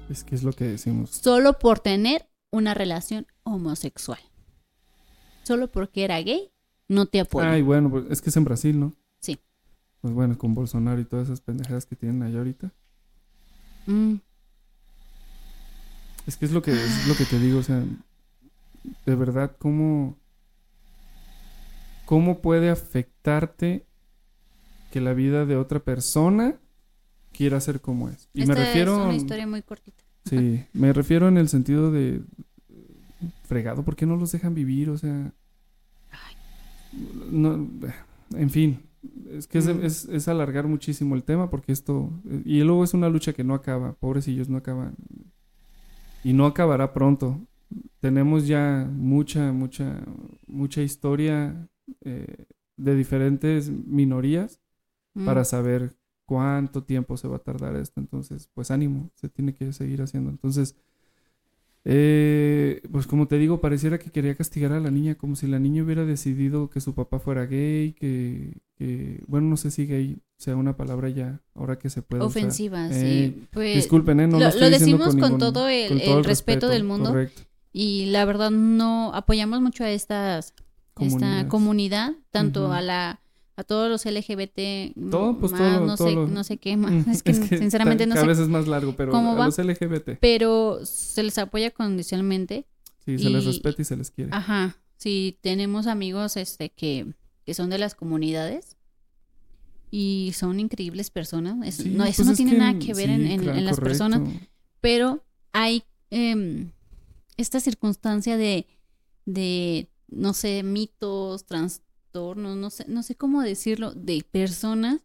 Es 0.10 0.24
que 0.24 0.36
es 0.36 0.44
lo 0.44 0.54
que 0.54 0.66
decimos. 0.66 1.10
solo 1.12 1.58
por 1.60 1.80
tener 1.80 2.28
una 2.52 2.74
relación 2.74 3.28
homosexual. 3.44 4.20
Solo 5.44 5.72
porque 5.72 6.04
era 6.04 6.20
gay, 6.22 6.52
no 6.88 7.06
te 7.08 7.20
apoyo. 7.20 7.48
Ay, 7.48 7.62
bueno, 7.62 7.90
pues 7.90 8.06
es 8.10 8.22
que 8.22 8.30
es 8.30 8.38
en 8.38 8.46
Brasil, 8.46 8.80
¿no? 8.80 8.94
Sí. 9.20 9.40
Pues 10.02 10.14
bueno, 10.14 10.38
con 10.38 10.54
Bolsonaro 10.54 11.00
y 11.00 11.06
todas 11.06 11.26
esas 11.28 11.42
pendejadas 11.42 11.86
que 11.86 11.96
tienen 11.96 12.22
allá 12.24 12.38
ahorita. 12.40 12.72
Mm, 13.88 14.16
Es 16.28 16.38
que 16.38 16.46
es 16.46 16.52
lo 16.52 16.62
que, 16.64 16.72
es 16.72 17.08
lo 17.08 17.16
que 17.16 17.26
te 17.26 17.38
digo, 17.40 17.60
o 17.60 17.64
sea, 17.64 17.84
de 19.06 19.16
verdad, 19.16 19.56
¿cómo, 19.60 20.18
cómo 22.06 22.42
puede 22.42 22.70
afectarte 22.72 23.86
que 24.92 25.02
la 25.02 25.14
vida 25.14 25.46
de 25.46 25.56
otra 25.58 25.80
persona 25.80 26.60
quiera 27.36 27.60
ser 27.62 27.82
como 27.82 28.10
es? 28.10 28.30
Y 28.34 28.40
me 28.40 28.44
esta 28.54 28.56
refiero, 28.56 28.94
es 29.00 29.04
una 29.06 29.16
historia 29.16 29.48
muy 29.48 29.62
cortita. 29.62 30.04
sí, 30.26 30.64
me 30.74 30.94
refiero 30.94 31.28
en 31.28 31.38
el 31.38 31.48
sentido 31.50 31.92
de 31.92 32.22
fregado, 33.44 33.84
¿por 33.84 33.96
qué 33.96 34.06
no 34.06 34.16
los 34.18 34.32
dejan 34.32 34.54
vivir? 34.56 34.90
O 34.90 34.98
sea, 34.98 35.32
no, 37.32 37.68
en 38.36 38.50
fin, 38.50 38.80
es 39.32 39.48
que 39.48 39.58
es, 39.60 39.68
Mm. 39.68 39.84
es- 39.86 40.06
es 40.06 40.28
alargar 40.28 40.68
muchísimo 40.68 41.16
el 41.16 41.24
tema 41.24 41.50
porque 41.50 41.72
esto, 41.72 42.10
y 42.46 42.62
luego 42.62 42.84
es 42.84 42.94
una 42.94 43.10
lucha 43.10 43.34
que 43.34 43.44
no 43.44 43.54
acaba, 43.54 43.94
pobrecillos, 43.94 44.50
no 44.50 44.58
acaban, 44.58 44.96
y 46.24 46.34
no 46.34 46.46
acabará 46.46 46.94
pronto. 46.94 47.40
Tenemos 48.00 48.48
ya 48.48 48.88
mucha, 48.92 49.52
mucha, 49.52 50.04
mucha 50.48 50.82
historia 50.82 51.68
eh, 52.04 52.46
de 52.78 52.96
diferentes 52.96 53.70
minorías 53.70 54.60
Mm. 55.14 55.26
para 55.26 55.46
saber 55.46 55.96
cuánto 56.26 56.84
tiempo 56.84 57.18
se 57.18 57.28
va 57.28 57.38
a 57.38 57.40
tardar 57.40 57.76
esto. 57.76 58.00
Entonces, 58.00 58.50
pues 58.54 58.72
ánimo, 58.72 59.10
se 59.16 59.30
tiene 59.30 59.54
que 59.54 59.72
seguir 59.74 60.02
haciendo. 60.02 60.30
Entonces, 60.32 60.76
eh, 61.88 62.82
pues 62.92 63.06
como 63.06 63.28
te 63.28 63.38
digo, 63.38 63.62
pareciera 63.62 64.00
que 64.00 64.10
quería 64.10 64.34
castigar 64.34 64.72
a 64.72 64.80
la 64.80 64.90
niña, 64.90 65.16
como 65.16 65.36
si 65.36 65.46
la 65.46 65.60
niña 65.60 65.84
hubiera 65.84 66.04
decidido 66.04 66.70
que 66.70 66.82
su 66.82 66.96
papá 66.96 67.20
fuera 67.20 67.46
gay, 67.46 67.94
que, 67.94 68.58
que 68.76 69.24
bueno, 69.28 69.48
no 69.50 69.56
sé 69.58 69.70
si 69.70 69.86
gay 69.86 70.18
sea 70.38 70.56
una 70.56 70.76
palabra 70.76 71.10
ya, 71.10 71.42
ahora 71.54 71.78
que 71.78 71.92
se 71.92 72.02
puede 72.02 72.24
usar. 72.26 72.42
Ofensiva, 72.42 72.88
Eh, 72.90 73.34
sí. 73.36 73.48
Pues, 73.52 73.76
Disculpen, 73.76 74.20
¿eh? 74.20 74.28
No 74.28 74.40
lo, 74.40 74.46
lo 74.46 74.46
diciendo 74.52 74.80
decimos 74.80 75.08
con, 75.10 75.16
ningún- 75.18 75.38
todo 75.40 75.68
el, 75.70 75.90
con 75.90 76.00
todo 76.00 76.18
el 76.20 76.24
respeto, 76.26 76.70
del 76.70 76.84
mundo 76.86 77.10
Correcto. 77.12 77.44
y 77.72 78.08
la 78.08 78.26
verdad 78.26 78.50
no 78.50 79.14
apoyamos 79.14 79.62
mucho 79.62 79.84
a 79.84 79.92
estas 79.92 80.54
esta 81.00 81.48
comunidad 81.50 82.14
tanto 82.32 82.72
a 82.72 82.82
la 82.82 83.20
a 83.58 83.64
todos 83.64 83.90
los 83.90 84.06
LGBT 84.06 84.94
Todo, 85.10 85.38
pues, 85.40 85.52
más 85.54 85.62
todo- 85.62 85.86
no 85.88 85.96
todo 85.96 86.08
sé 86.10 86.14
lo- 86.16 86.28
no 86.28 86.44
sé 86.44 86.58
qué 86.58 86.76
más 86.78 86.92
Mm, 86.92 87.10
es 87.10 87.24
que, 87.24 87.34
sinceramente 87.34 88.06
no 88.06 88.16
sé 88.16 88.28
vez 88.28 88.40
es 88.40 88.48
más 88.50 88.68
largo, 88.68 88.96
pero 88.98 89.12
cómo 89.12 89.32
a 89.32 89.36
va. 89.36 89.46
los 89.46 89.58
LGBT 89.60 90.18
pero 90.20 90.80
se 90.86 91.24
les 91.24 91.38
apoya 91.38 91.72
condicionalmente 91.72 92.66
sí, 93.06 93.18
se 93.18 93.30
les 93.30 93.46
respeta 93.46 93.82
y 93.82 93.86
se 93.86 93.96
les 93.98 94.12
quiere. 94.12 94.32
ajá 94.34 94.76
sí 94.98 95.38
tenemos 95.42 95.88
amigos 95.88 96.36
este 96.38 96.70
que 96.72 97.14
que 97.46 97.54
son 97.54 97.70
de 97.70 97.78
las 97.78 97.96
comunidades 97.96 98.76
y 99.92 100.32
son 100.36 100.60
increíbles 100.60 101.10
personas 101.10 101.66
Es- 101.66 101.76
Sí, 101.76 101.90
no 101.90 102.04
eso 102.06 102.18
pues 102.18 102.26
no 102.26 102.32
es 102.34 102.38
tiene 102.38 102.52
que- 102.54 102.58
nada 102.58 102.80
que 102.80 102.94
ver 102.94 103.10
en, 103.10 103.26
sí, 103.28 103.34
en- 103.34 103.42
claro, 103.42 103.58
en 103.60 103.66
las 103.66 103.76
correcto. 103.80 103.90
personas 104.06 104.22
pero 104.82 105.24
hay 105.54 105.84
em, 106.12 106.72
esta 107.38 107.60
circunstancia 107.60 108.38
de, 108.38 108.68
de, 109.26 109.90
no 110.08 110.34
sé, 110.34 110.62
mitos, 110.64 111.46
trastornos, 112.16 112.58
no 112.58 112.70
sé, 112.70 112.86
no 112.88 113.04
sé 113.04 113.16
cómo 113.16 113.42
decirlo, 113.42 113.94
de 113.94 114.24
personas 114.32 115.02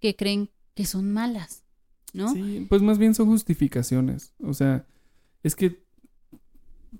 que 0.00 0.16
creen 0.16 0.50
que 0.74 0.86
son 0.86 1.12
malas, 1.12 1.64
¿no? 2.12 2.32
Sí, 2.32 2.66
pues 2.68 2.82
más 2.82 2.98
bien 2.98 3.14
son 3.14 3.26
justificaciones. 3.28 4.34
O 4.42 4.54
sea, 4.54 4.86
es 5.42 5.54
que 5.54 5.84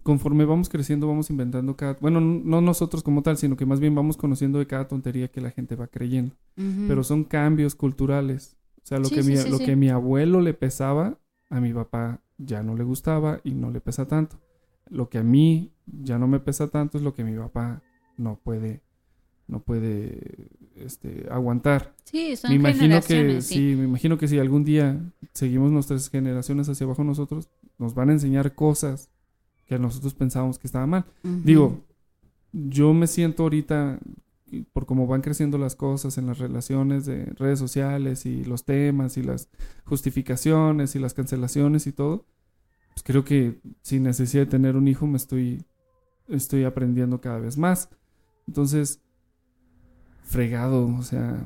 conforme 0.03 0.45
vamos 0.45 0.69
creciendo, 0.69 1.09
vamos 1.09 1.31
inventando 1.31 1.77
cada. 1.77 1.95
Bueno, 2.01 2.21
no 2.21 2.61
nosotros 2.61 3.03
como 3.03 3.23
tal, 3.23 3.37
sino 3.39 3.57
que 3.57 3.67
más 3.67 3.81
bien 3.81 3.95
vamos 3.95 4.17
conociendo 4.17 4.59
de 4.59 4.67
cada 4.67 4.87
tontería 4.87 5.29
que 5.29 5.41
la 5.41 5.51
gente 5.51 5.77
va 5.77 5.87
creyendo. 5.87 6.35
Pero 6.57 7.03
son 7.03 7.25
cambios 7.25 7.75
culturales. 7.75 8.57
O 8.83 8.87
sea, 8.87 8.99
lo, 8.99 9.07
Sí, 9.07 9.15
que, 9.15 9.23
sí, 9.23 9.31
mi, 9.31 9.37
sí, 9.39 9.49
lo 9.49 9.59
que 9.59 9.77
mi 9.77 9.89
abuelo 9.89 10.41
le 10.41 10.53
pesaba, 10.53 11.19
a 11.49 11.61
mi 11.61 11.73
papá 11.73 12.23
ya 12.37 12.63
no 12.63 12.77
le 12.77 12.85
gustaba 12.85 13.41
y 13.43 13.55
no 13.55 13.71
le 13.71 13.81
pesa 13.81 14.07
tanto. 14.07 14.41
Lo 14.89 15.09
que 15.09 15.19
a 15.19 15.23
mí 15.23 15.73
ya 15.87 16.19
no 16.19 16.29
me 16.29 16.39
pesa 16.39 16.69
tanto 16.69 16.99
es 16.99 17.05
lo 17.05 17.15
que 17.15 17.25
mi 17.25 17.37
papá 17.37 17.83
no 18.19 18.39
puede 18.39 18.83
no 19.47 19.61
puede 19.61 20.49
este, 20.77 21.27
aguantar. 21.31 21.95
sí, 22.05 22.37
son 22.37 22.51
Me 22.51 22.57
imagino 22.57 23.01
que 23.03 23.41
sí. 23.41 23.55
sí. 23.55 23.77
me 23.77 23.85
imagino 23.85 24.19
que 24.19 24.29
si 24.29 24.39
algún 24.39 24.65
día 24.65 25.01
seguimos 25.33 25.71
nuestras 25.71 26.09
generaciones 26.11 26.69
hacia 26.69 26.85
abajo 26.87 27.05
nosotros, 27.05 27.49
nos 27.79 27.95
van 27.95 28.11
a 28.11 28.13
enseñar 28.13 28.55
cosas 28.55 29.11
que 29.67 29.79
nosotros 29.79 30.15
pensábamos 30.15 30.59
que 30.59 30.67
estaba 30.67 30.87
mal. 30.87 31.05
Digo, 31.23 31.85
yo 32.53 32.93
me 32.95 33.07
siento 33.07 33.45
ahorita 33.45 33.99
por 34.73 34.87
cómo 34.87 35.07
van 35.07 35.23
creciendo 35.23 35.59
las 35.59 35.75
cosas 35.75 36.17
en 36.19 36.27
las 36.27 36.39
relaciones 36.39 37.07
de 37.07 37.25
redes 37.37 37.59
sociales 37.59 38.25
y 38.27 38.45
los 38.45 38.65
temas 38.65 39.17
y 39.17 39.23
las 39.23 39.49
justificaciones 39.85 40.95
y 40.95 40.99
las 40.99 41.15
cancelaciones 41.15 41.87
y 41.87 41.93
todo, 41.93 42.27
pues 42.93 43.03
creo 43.03 43.25
que 43.25 43.59
sin 43.83 44.05
necesidad 44.05 44.45
de 44.45 44.51
tener 44.51 44.77
un 44.77 44.87
hijo 44.87 45.07
me 45.07 45.17
estoy 45.17 45.65
estoy 46.29 46.65
aprendiendo 46.65 47.21
cada 47.21 47.39
vez 47.39 47.59
más. 47.59 47.91
Entonces, 48.47 49.03
fregado, 50.25 50.87
o 50.99 51.03
sea, 51.03 51.45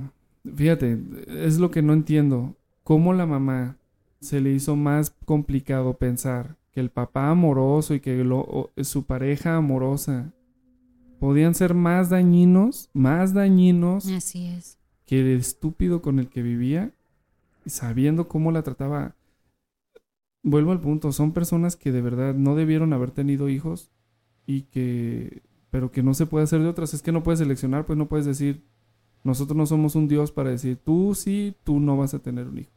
fíjate, 0.55 0.99
es 1.29 1.59
lo 1.59 1.71
que 1.71 1.83
no 1.83 1.93
entiendo. 1.93 2.57
¿Cómo 2.85 3.13
la 3.13 3.27
mamá 3.27 3.77
se 4.21 4.41
le 4.41 4.53
hizo 4.53 4.77
más 4.77 5.11
complicado 5.27 5.99
pensar 5.99 6.57
que 6.73 6.81
el 6.81 6.91
papá 6.91 7.29
amoroso 7.31 7.95
y 7.95 8.01
que 8.01 8.25
lo- 8.25 8.41
o- 8.41 8.71
su 8.83 9.05
pareja 9.05 9.57
amorosa 9.57 10.33
podían 11.21 11.55
ser 11.55 11.75
más 11.75 12.09
dañinos, 12.09 12.89
más 12.95 13.35
dañinos 13.35 14.07
Así 14.11 14.47
es. 14.47 14.79
que 15.05 15.21
el 15.21 15.39
estúpido 15.39 16.01
con 16.01 16.19
el 16.19 16.29
que 16.29 16.43
vivía, 16.43 16.93
sabiendo 17.67 18.29
cómo 18.29 18.53
la 18.53 18.63
trataba. 18.63 19.17
Vuelvo 20.43 20.73
al 20.73 20.81
punto, 20.81 21.13
son 21.13 21.33
personas 21.33 21.77
que 21.77 21.93
de 21.93 22.01
verdad 22.01 22.35
no 22.35 22.55
debieron 22.55 22.93
haber 22.93 23.11
tenido 23.11 23.49
hijos 23.49 23.91
y 24.47 24.63
que, 24.63 25.43
pero 25.71 25.91
que 25.91 26.03
no 26.03 26.15
se 26.15 26.27
puede 26.27 26.45
hacer 26.45 26.61
de 26.61 26.69
otras. 26.69 26.95
Es 26.95 27.03
que 27.03 27.13
no 27.13 27.23
puedes 27.23 27.39
seleccionar, 27.39 27.87
pues 27.87 27.99
no 27.99 28.07
puedes 28.07 28.27
decir, 28.27 28.63
nosotros 29.25 29.57
no 29.57 29.67
somos 29.67 29.95
un 29.95 30.09
Dios 30.09 30.33
para 30.33 30.51
decir, 30.51 30.79
tú 30.85 31.15
sí, 31.15 31.55
tú 31.65 31.81
no 31.81 31.97
vas 31.97 32.15
a 32.15 32.21
tener 32.21 32.49
un 32.49 32.59
hijo. 32.59 32.71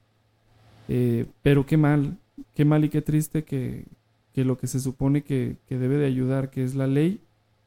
Eh, 0.88 1.26
pero 1.42 1.66
qué 1.66 1.78
mal, 1.78 2.18
qué 2.54 2.66
mal 2.66 2.84
y 2.84 2.90
qué 2.90 3.02
triste 3.02 3.44
que, 3.44 3.86
que 4.34 4.44
lo 4.44 4.58
que 4.58 4.68
se 4.68 4.80
supone 4.80 5.24
que, 5.24 5.58
que 5.68 5.78
debe 5.78 5.98
de 5.98 6.08
ayudar, 6.08 6.50
que 6.50 6.64
es 6.64 6.76
la 6.76 6.88
ley 6.88 7.22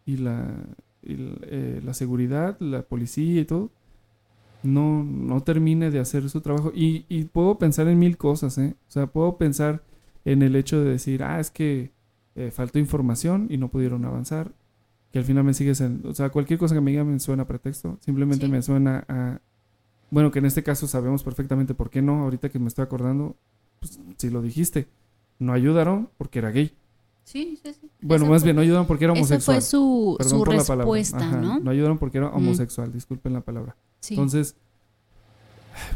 y 0.04 0.18
la, 0.18 0.54
eh, 1.02 1.80
la 1.84 1.94
seguridad, 1.94 2.58
la 2.60 2.82
policía 2.82 3.40
y 3.40 3.44
todo, 3.44 3.70
no, 4.62 5.04
no 5.04 5.42
termine 5.42 5.90
de 5.90 6.00
hacer 6.00 6.28
su 6.28 6.40
trabajo. 6.40 6.72
Y, 6.74 7.04
y 7.08 7.24
puedo 7.24 7.58
pensar 7.58 7.88
en 7.88 7.98
mil 7.98 8.16
cosas, 8.16 8.58
¿eh? 8.58 8.74
O 8.88 8.90
sea, 8.90 9.06
puedo 9.06 9.36
pensar 9.36 9.82
en 10.24 10.42
el 10.42 10.56
hecho 10.56 10.82
de 10.82 10.90
decir, 10.90 11.22
ah, 11.22 11.38
es 11.40 11.50
que 11.50 11.92
eh, 12.34 12.50
faltó 12.50 12.78
información 12.78 13.46
y 13.50 13.58
no 13.58 13.68
pudieron 13.68 14.04
avanzar. 14.04 14.52
Que 15.14 15.20
al 15.20 15.24
final 15.24 15.44
me 15.44 15.54
sigues 15.54 15.80
en... 15.80 16.02
O 16.04 16.12
sea, 16.12 16.30
cualquier 16.30 16.58
cosa 16.58 16.74
que 16.74 16.80
me 16.80 16.90
diga 16.90 17.04
me 17.04 17.20
suena 17.20 17.44
a 17.44 17.46
pretexto. 17.46 17.98
Simplemente 18.00 18.46
Sí. 18.46 18.50
me 18.50 18.60
suena 18.62 19.04
a... 19.08 19.40
Bueno, 20.10 20.32
que 20.32 20.40
en 20.40 20.46
este 20.46 20.64
caso 20.64 20.88
sabemos 20.88 21.22
perfectamente 21.22 21.72
por 21.72 21.88
qué 21.88 22.02
no. 22.02 22.24
Ahorita 22.24 22.48
que 22.48 22.58
me 22.58 22.66
estoy 22.66 22.82
acordando, 22.82 23.36
pues 23.78 24.00
si 24.16 24.28
lo 24.28 24.42
dijiste. 24.42 24.88
No 25.38 25.52
ayudaron 25.52 26.08
porque 26.18 26.40
era 26.40 26.50
gay. 26.50 26.74
Sí, 27.22 27.58
sí, 27.62 27.72
sí. 27.80 27.88
Bueno, 28.02 28.24
Esa 28.24 28.30
más 28.32 28.42
fue- 28.42 28.46
bien, 28.48 28.56
no 28.56 28.62
ayudaron 28.62 28.86
porque 28.88 29.04
era 29.04 29.12
Esa 29.14 29.20
homosexual. 29.20 29.56
fue 29.58 29.62
su, 29.62 30.14
Perdón 30.18 30.30
su 30.30 30.38
por 30.38 30.48
la 30.54 30.64
palabra. 30.64 30.84
respuesta, 30.84 31.18
Ajá, 31.18 31.40
¿no? 31.40 31.60
No 31.60 31.70
ayudaron 31.70 31.98
porque 31.98 32.18
era 32.18 32.30
Mm. 32.30 32.34
homosexual, 32.34 32.92
disculpen 32.92 33.32
la 33.34 33.40
palabra. 33.40 33.76
Sí. 34.00 34.14
Entonces, 34.14 34.56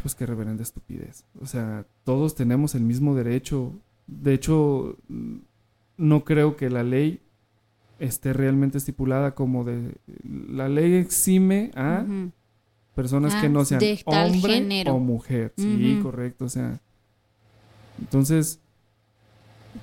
pues 0.01 0.15
qué 0.15 0.25
reverenda 0.25 0.63
estupidez. 0.63 1.25
O 1.41 1.45
sea, 1.45 1.85
todos 2.05 2.35
tenemos 2.35 2.73
el 2.73 2.83
mismo 2.83 3.15
derecho. 3.15 3.73
De 4.07 4.33
hecho, 4.33 4.95
no 5.97 6.23
creo 6.23 6.55
que 6.55 6.69
la 6.69 6.83
ley 6.83 7.21
esté 7.99 8.33
realmente 8.33 8.77
estipulada 8.77 9.35
como 9.35 9.63
de... 9.63 9.95
La 10.23 10.69
ley 10.69 10.95
exime 10.95 11.71
a 11.75 12.05
personas 12.95 13.33
Ah, 13.35 13.41
que 13.41 13.49
no 13.49 13.63
sean 13.65 13.79
de 13.79 13.99
tal 14.05 14.31
hombre 14.31 14.53
género. 14.53 14.93
o 14.95 14.99
mujer. 14.99 15.53
Sí, 15.57 15.99
correcto. 16.01 16.45
O 16.45 16.49
sea, 16.49 16.79
entonces, 17.99 18.59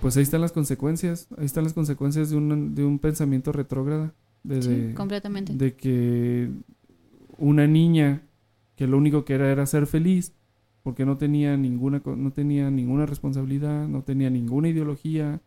pues 0.01 0.16
ahí 0.16 0.22
están 0.22 0.40
las 0.40 0.52
consecuencias. 0.52 1.28
Ahí 1.38 1.44
están 1.47 1.64
las 1.64 1.72
consecuencias 1.72 2.30
de 2.30 2.36
un, 2.36 2.74
de 2.74 2.84
un 2.84 2.98
pensamiento 2.98 3.52
retrógrada. 3.52 4.12
De, 4.43 4.62
Sí, 4.62 4.94
completamente. 4.94 5.55
de 5.55 5.74
que 5.74 6.51
una 7.38 7.66
niña 7.66 8.22
que 8.76 8.86
lo 8.86 8.97
único 8.97 9.24
que 9.24 9.34
era 9.34 9.51
era 9.51 9.66
ser 9.66 9.86
feliz 9.86 10.32
porque 10.84 11.05
no 11.05 11.16
tenía 11.16 11.56
ninguna 11.56 12.01
no 12.05 12.30
tenía 12.32 12.70
ninguna 12.70 13.06
responsabilidad 13.06 13.88
no 13.88 14.02
tenía 14.02 14.30
ninguna 14.30 14.68
ideología 14.68 15.40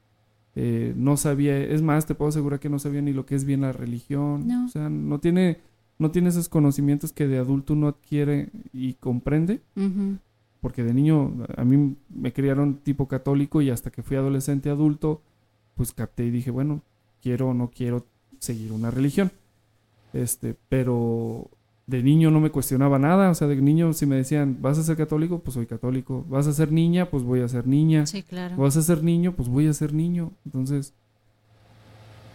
eh, 0.62 0.94
no 0.98 1.16
sabía 1.16 1.58
es 1.58 1.82
más 1.82 2.06
te 2.06 2.16
puedo 2.16 2.28
asegurar 2.28 2.60
que 2.60 2.68
no 2.68 2.80
sabía 2.80 3.02
ni 3.02 3.14
lo 3.14 3.26
que 3.26 3.36
es 3.36 3.46
bien 3.46 3.62
la 3.62 3.72
religión. 3.72 4.46
No. 4.46 4.66
o 4.66 4.68
sea 4.68 4.90
no 4.90 5.20
tiene 5.20 5.62
no 5.98 6.12
tiene 6.12 6.28
esos 6.28 6.50
conocimientos 6.50 7.14
que 7.14 7.28
de 7.28 7.38
adulto 7.38 7.72
uno 7.74 7.88
adquiere 7.88 8.50
y 8.74 8.96
comprende. 8.96 9.62
Porque 10.60 10.84
de 10.84 10.94
niño 10.94 11.46
a 11.56 11.64
mí 11.64 11.96
me 12.10 12.34
criaron 12.34 12.76
tipo 12.76 13.08
católico 13.08 13.62
y 13.62 13.70
hasta 13.70 13.90
que 13.90 14.04
fui 14.04 14.18
adolescente 14.18 14.70
adulto 14.70 15.22
pues 15.76 15.94
capté 15.94 16.26
y 16.26 16.30
dije 16.30 16.52
bueno 16.52 16.82
quiero 17.22 17.50
o 17.50 17.54
no 17.54 17.72
quiero 17.72 18.06
seguir 18.40 18.74
una 18.74 18.92
religión 18.92 19.32
este 20.12 20.58
pero 20.68 21.50
de 21.90 22.04
niño 22.04 22.30
no 22.32 22.40
me 22.40 22.52
cuestionaba 22.52 23.00
nada 23.00 23.30
o 23.30 23.36
sea 23.36 23.48
de 23.48 23.56
niño 23.56 23.94
si 23.94 24.06
me 24.06 24.16
decían 24.16 24.58
vas 24.62 24.78
a 24.78 24.84
ser 24.84 24.96
católico 24.98 25.40
pues 25.40 25.56
soy 25.56 25.66
católico 25.66 26.26
vas 26.30 26.46
a 26.48 26.54
ser 26.54 26.72
niña 26.72 27.10
pues 27.10 27.24
voy 27.24 27.42
a 27.42 27.48
ser 27.48 27.66
niña 27.68 28.06
Sí, 28.06 28.22
claro. 28.24 28.58
vas 28.58 28.78
a 28.78 28.82
ser 28.82 29.04
niño 29.04 29.34
pues 29.36 29.50
voy 29.50 29.68
a 29.68 29.74
ser 29.74 29.94
niño 29.94 30.32
entonces 30.46 30.94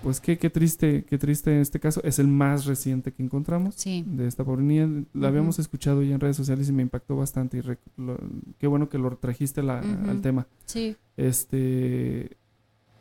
pues 0.03 0.21
qué 0.21 0.37
qué 0.39 0.51
triste 0.51 1.05
qué 1.09 1.17
triste 1.19 1.55
en 1.55 1.61
este 1.61 1.81
caso 1.81 2.03
es 2.05 2.19
el 2.19 2.29
más 2.29 2.67
reciente 2.67 3.13
que 3.13 3.23
encontramos 3.23 3.75
Sí. 3.77 4.05
de 4.07 4.27
esta 4.27 4.45
pobre 4.45 4.63
niña. 4.63 4.87
La 5.15 5.29
habíamos 5.29 5.59
escuchado 5.59 6.03
ya 6.03 6.15
en 6.15 6.21
redes 6.21 6.37
sociales 6.37 6.69
y 6.69 6.73
me 6.73 6.83
impactó 6.83 7.17
bastante. 7.17 7.57
Y 7.59 7.63
lo- 7.97 8.19
qué 8.59 8.67
bueno 8.67 8.91
que 8.91 8.99
lo 8.99 9.17
trajiste 9.17 9.63
la- 9.63 9.79
al 9.81 10.21
tema. 10.21 10.47
Sí. 10.67 10.95
Este, 11.17 12.37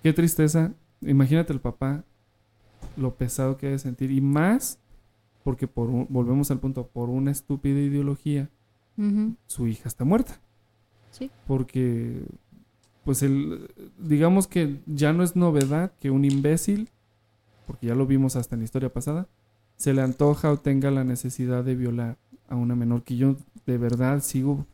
qué 0.01 0.13
tristeza. 0.13 0.71
Imagínate 1.01 1.51
el 1.51 1.59
papá, 1.59 2.05
lo 2.95 3.15
pesado 3.15 3.57
que 3.57 3.65
debe 3.65 3.79
sentir. 3.79 4.09
Y 4.11 4.21
más, 4.21 4.79
porque 5.43 5.67
por 5.67 5.89
un- 5.89 6.07
volvemos 6.09 6.49
al 6.51 6.59
punto, 6.59 6.87
por 6.87 7.09
una 7.09 7.31
estúpida 7.31 7.79
ideología, 7.79 8.49
su 9.47 9.67
hija 9.67 9.87
está 9.89 10.05
muerta. 10.05 10.39
Sí. 11.11 11.29
Porque, 11.47 12.23
pues, 13.03 13.23
el, 13.23 13.67
digamos 13.99 14.47
que 14.47 14.79
ya 14.85 15.13
no 15.13 15.23
es 15.23 15.35
novedad 15.35 15.91
que 15.99 16.11
un 16.11 16.25
imbécil, 16.25 16.89
porque 17.67 17.87
ya 17.87 17.95
lo 17.95 18.05
vimos 18.05 18.35
hasta 18.35 18.55
en 18.55 18.59
la 18.61 18.65
historia 18.65 18.91
pasada, 18.93 19.27
se 19.77 19.93
le 19.93 20.01
antoja 20.01 20.51
o 20.51 20.57
tenga 20.57 20.91
la 20.91 21.03
necesidad 21.03 21.63
de 21.63 21.75
violar 21.75 22.17
a 22.47 22.55
una 22.55 22.75
menor 22.75 23.03
que 23.03 23.15
yo 23.17 23.35
de 23.65 23.77
verdad 23.77 24.21
sigo 24.21 24.65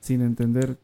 sin 0.00 0.20
entender 0.22 0.78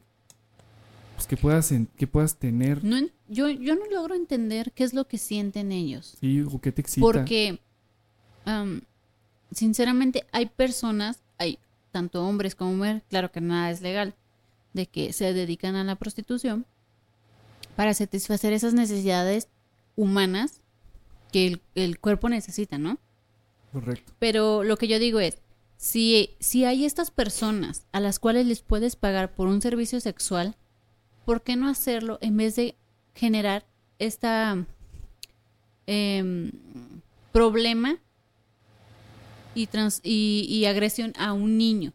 pues 1.15 1.29
que 1.29 1.37
puedas 1.37 1.71
en- 1.71 1.87
que 1.97 2.09
puedas 2.09 2.37
tener 2.37 2.83
No 2.85 2.97
yo, 3.29 3.49
yo 3.49 3.77
no 3.77 3.83
logro 3.93 4.15
entender 4.17 4.73
qué 4.75 4.83
es 4.83 4.93
lo 4.95 5.07
que 5.07 5.19
sienten 5.19 5.71
ellos. 5.71 6.17
sí 6.19 6.41
o 6.43 6.61
qué 6.61 6.73
te 6.73 6.81
excita 6.81 7.05
Porque, 7.07 7.61
sinceramente, 9.53 10.27
hay 10.33 10.47
personas, 10.47 11.23
hay 11.39 11.59
tanto 11.91 12.25
hombres 12.25 12.55
como 12.55 12.75
mujeres, 12.75 13.03
claro 13.09 13.31
que 13.31 13.41
nada 13.41 13.71
es 13.71 13.81
legal, 13.81 14.15
de 14.73 14.87
que 14.87 15.13
se 15.13 15.33
dedican 15.33 15.77
a 15.77 15.85
la 15.85 15.97
prostitución 15.97 16.67
para 17.77 17.95
satisfacer 17.95 18.53
esas 18.53 18.75
necesidades 18.75 19.49
humanas 19.97 20.61
que 21.33 21.47
el, 21.47 21.63
el 21.75 21.99
cuerpo 21.99 22.29
necesita, 22.29 22.79
¿no? 22.79 22.99
correcto 23.73 24.13
Pero 24.19 24.65
lo 24.65 24.77
que 24.77 24.89
yo 24.89 24.99
digo 24.99 25.21
es, 25.21 25.39
si, 25.77 26.31
si 26.41 26.65
hay 26.65 26.85
estas 26.85 27.11
personas 27.11 27.87
a 27.93 28.01
las 28.01 28.19
cuales 28.19 28.47
les 28.47 28.63
puedes 28.63 28.97
pagar 28.97 29.35
por 29.35 29.49
un 29.49 29.61
servicio 29.61 30.01
sexual, 30.01 30.57
¿por 31.25 31.43
qué 31.43 31.57
no 31.57 31.69
hacerlo 31.69 32.19
en 32.21 32.37
vez 32.37 32.57
de 32.57 32.77
generar 33.15 33.67
esta 33.99 34.65
em, 35.87 36.51
problema 37.33 37.99
y, 39.55 39.67
trans- 39.67 40.01
y, 40.03 40.47
y 40.49 40.65
agresión 40.67 41.13
a 41.19 41.33
un 41.33 41.57
niño? 41.59 41.93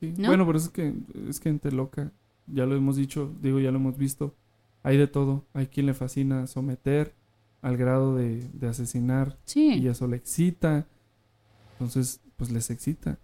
Sí. 0.00 0.12
¿No? 0.16 0.28
Bueno, 0.28 0.46
pero 0.46 0.58
es 0.58 0.68
que 0.68 0.92
es 1.28 1.40
gente 1.40 1.70
loca. 1.72 2.12
Ya 2.46 2.66
lo 2.66 2.76
hemos 2.76 2.96
dicho, 2.96 3.34
digo, 3.42 3.58
ya 3.60 3.70
lo 3.70 3.78
hemos 3.78 3.96
visto. 3.96 4.34
Hay 4.82 4.96
de 4.96 5.06
todo. 5.06 5.44
Hay 5.54 5.66
quien 5.66 5.86
le 5.86 5.94
fascina 5.94 6.46
someter 6.46 7.14
al 7.62 7.76
grado 7.76 8.14
de, 8.14 8.48
de 8.52 8.68
asesinar 8.68 9.36
Sí. 9.44 9.74
y 9.74 9.88
eso 9.88 10.06
le 10.06 10.16
excita. 10.16 10.86
Entonces, 11.72 12.20
pues 12.36 12.50
les 12.52 12.70
excita. 12.70 13.18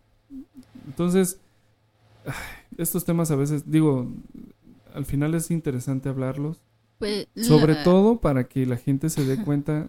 Entonces, 0.86 1.39
estos 2.76 3.05
temas 3.05 3.30
a 3.30 3.36
veces, 3.36 3.70
digo, 3.70 4.10
al 4.94 5.05
final 5.05 5.34
es 5.34 5.51
interesante 5.51 6.09
hablarlos. 6.09 6.62
Pues, 6.98 7.26
Sobre 7.36 7.74
la- 7.74 7.84
todo 7.84 8.20
para 8.20 8.44
que 8.44 8.64
la 8.66 8.76
gente 8.76 9.10
se 9.10 9.24
dé 9.24 9.43
cuenta 9.43 9.89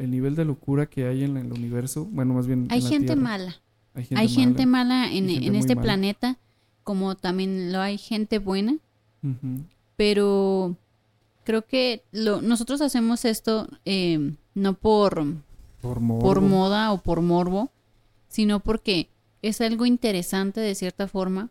el, 0.00 0.04
el 0.04 0.10
nivel 0.10 0.34
de 0.34 0.44
locura 0.44 0.86
que 0.86 1.06
hay 1.06 1.24
en 1.24 1.36
el 1.36 1.52
universo. 1.52 2.06
Bueno, 2.10 2.34
más 2.34 2.46
bien. 2.46 2.64
en 2.64 2.72
Hay 2.72 2.82
gente 2.82 3.16
mala. 3.16 3.56
Hay 3.94 4.04
gente 4.04 4.20
Hay 4.20 4.28
gente 4.28 4.66
mala. 4.66 5.12
en, 5.12 5.28
gente 5.28 5.58
este 5.58 5.74
mala. 5.74 5.82
planeta, 5.84 6.38
como 6.84 7.14
también 7.16 7.72
lo 7.72 7.80
hay 7.80 7.98
gente 7.98 8.38
buena. 8.38 8.76
Pero 9.96 10.76
creo 11.44 11.66
que 11.66 12.02
lo, 12.12 12.40
nosotros 12.42 12.80
hacemos 12.80 13.24
esto 13.24 13.68
eh, 13.84 14.34
no 14.54 14.74
por, 14.74 15.24
Por 15.80 16.00
moda 16.40 16.92
o 16.92 17.02
por 17.02 17.20
morbo, 17.20 17.70
sino 18.28 18.60
porque 18.60 19.08
es 19.42 19.60
algo 19.60 19.86
interesante 19.86 20.60
de 20.60 20.74
cierta 20.74 21.06
forma 21.08 21.50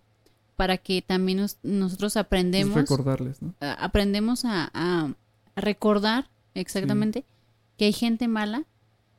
para 0.55 0.77
que 0.77 1.01
también 1.01 1.39
nos- 1.39 1.57
nosotros 1.63 2.13
Es 2.13 2.17
aprendemos 2.17 2.75
recordarles, 2.75 3.41
¿no? 3.41 3.53
a- 3.61 3.73
aprendemos 3.73 4.45
a, 4.45 4.69
a- 4.73 5.13
a 5.55 5.61
recordar 5.61 6.29
exactamente 6.53 7.23
que 7.79 7.85
hay 7.85 7.93
gente 7.93 8.27
mala 8.27 8.65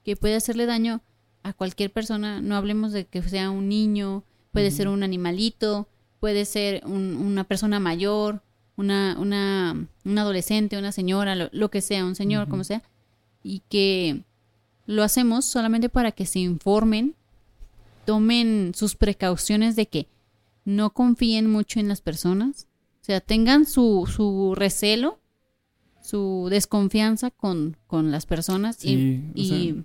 que 0.05 0.15
puede 0.15 0.37
hacerle 0.37 0.67
daño 0.67 1.01
a 1.43 1.53
cualquier 1.53 1.91
persona. 1.91 2.41
No 2.41 2.55
hablemos 2.55 2.93
de 2.93 3.07
que 3.07 3.23
sea 3.23 3.51
un 3.51 3.69
niño, 3.69 4.23
puede 4.53 4.71
ser 4.71 4.87
un 4.89 5.03
animalito, 5.03 5.89
puede 6.21 6.45
ser 6.45 6.83
un- 6.87 7.17
una 7.17 7.45
persona 7.45 7.81
mayor, 7.81 8.43
una, 8.77 9.17
una, 9.19 9.89
un 10.05 10.19
adolescente, 10.19 10.79
una 10.79 10.93
señora, 10.93 11.35
lo, 11.35 11.49
lo 11.53 11.71
que 11.71 11.81
sea, 11.81 12.05
un 12.05 12.15
señor, 12.15 12.49
como 12.49 12.65
sea, 12.65 12.83
y 13.43 13.63
que 13.69 14.23
lo 14.87 15.03
hacemos 15.03 15.45
solamente 15.45 15.89
para 15.89 16.13
que 16.13 16.27
se 16.27 16.41
informen, 16.41 17.15
tomen 18.05 18.73
sus 18.75 18.95
precauciones 18.97 19.77
de 19.77 19.87
que 19.87 20.09
no 20.65 20.91
confíen 20.93 21.51
mucho 21.51 21.81
en 21.81 21.89
las 21.89 22.01
personas, 22.01 22.67
o 23.01 23.05
sea, 23.05 23.21
tengan 23.21 23.67
su, 23.67 24.07
su 24.13 24.55
recelo, 24.55 25.20
su 26.11 26.49
desconfianza 26.51 27.31
con, 27.31 27.77
con 27.87 28.11
las 28.11 28.27
personas 28.27 28.85
y, 28.85 28.89
Sí, 28.89 29.31
y, 29.35 29.45
sea, 29.49 29.85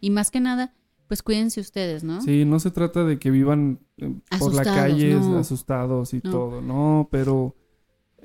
y 0.00 0.10
más 0.10 0.30
que 0.30 0.40
nada, 0.40 0.72
pues 1.08 1.22
cuídense 1.22 1.60
ustedes, 1.60 2.04
¿no? 2.04 2.20
sí, 2.22 2.44
no 2.44 2.60
se 2.60 2.70
trata 2.70 3.04
de 3.04 3.18
que 3.18 3.30
vivan 3.30 3.80
eh, 3.98 4.14
por 4.38 4.54
la 4.54 4.62
calle 4.64 5.14
no. 5.14 5.38
asustados 5.38 6.14
y 6.14 6.20
No. 6.22 6.30
todo, 6.30 6.60
no, 6.62 7.08
pero 7.10 7.56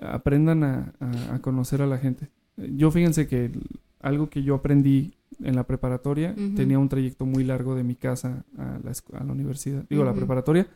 aprendan 0.02 0.64
a, 0.64 0.94
a- 1.00 1.36
a 1.36 1.42
conocer 1.42 1.82
a 1.82 1.88
la 1.88 1.98
gente. 1.98 2.30
Yo 2.58 2.92
fíjense 2.92 3.28
que 3.28 3.52
algo 4.00 4.30
que 4.30 4.44
yo 4.44 4.56
aprendí 4.56 5.14
en 5.44 5.56
la 5.56 5.64
preparatoria 5.66 6.34
tenía 6.56 6.80
un 6.80 6.88
trayecto 6.90 7.26
muy 7.26 7.44
largo 7.44 7.76
de 7.76 7.84
mi 7.84 7.96
casa 7.96 8.46
a 8.58 8.80
la, 8.84 8.94
a 9.20 9.24
la 9.24 9.32
universidad, 9.34 9.84
digo, 9.90 10.04
a 10.04 10.06
la 10.06 10.14
preparatoria, 10.14 10.68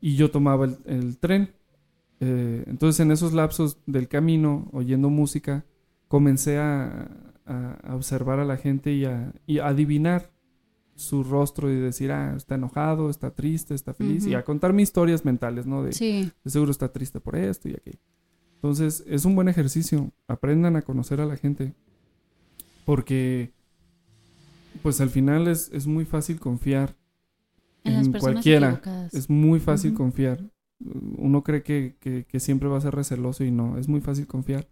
y 0.00 0.16
yo 0.16 0.30
tomaba 0.30 0.64
el, 0.66 0.76
el 0.86 1.16
tren. 1.18 1.50
Eh, 2.20 2.64
entonces 2.66 3.00
en 3.00 3.10
esos 3.10 3.32
lapsos 3.32 3.78
del 3.86 4.08
camino, 4.08 4.68
oyendo 4.72 5.10
música, 5.10 5.64
comencé 6.08 6.58
a, 6.58 7.08
observar 7.92 8.38
a 8.38 8.44
la 8.44 8.56
gente 8.56 8.92
y 8.92 9.04
a, 9.06 9.32
y 9.44 9.58
a 9.58 9.66
adivinar 9.66 10.30
su 10.94 11.24
rostro 11.24 11.68
y 11.68 11.74
decir, 11.76 12.12
ah, 12.12 12.34
está 12.36 12.54
enojado, 12.54 13.10
está 13.10 13.30
triste, 13.32 13.74
está 13.74 13.92
feliz, 13.92 14.24
y 14.26 14.34
a 14.34 14.44
contarme 14.44 14.82
historias 14.82 15.24
mentales, 15.24 15.66
¿no? 15.66 15.82
De, 15.82 15.92
Sí, 15.92 16.30
de 16.44 16.50
seguro 16.50 16.70
está 16.70 16.92
triste 16.92 17.18
por 17.18 17.34
esto 17.34 17.68
y 17.68 17.72
aquello. 17.72 17.98
Entonces, 18.56 19.02
es 19.06 19.24
un 19.24 19.34
buen 19.34 19.48
ejercicio. 19.48 20.12
Aprendan 20.28 20.76
a 20.76 20.82
conocer 20.82 21.22
a 21.22 21.24
la 21.24 21.38
gente. 21.38 21.72
Porque, 22.84 23.52
pues 24.82 25.00
al 25.00 25.08
final 25.08 25.48
es, 25.48 25.70
es 25.72 25.86
muy 25.86 26.04
fácil 26.04 26.38
confiar. 26.38 26.94
en 27.84 27.94
las 27.94 28.08
personas 28.10 28.34
cualquiera. 28.34 28.68
equivocadas. 28.68 29.14
Es 29.14 29.30
muy 29.30 29.60
fácil 29.60 29.94
confiar. 29.94 30.44
Uno 31.18 31.42
cree 31.44 31.62
que, 31.62 31.96
que- 32.00 32.24
que 32.24 32.40
siempre 32.40 32.68
va 32.68 32.78
a 32.78 32.80
ser 32.80 32.94
receloso 32.94 33.44
y 33.44 33.50
no, 33.50 33.76
es 33.78 33.88
muy 33.88 34.00
fácil 34.00 34.26
confiar. 34.26 34.66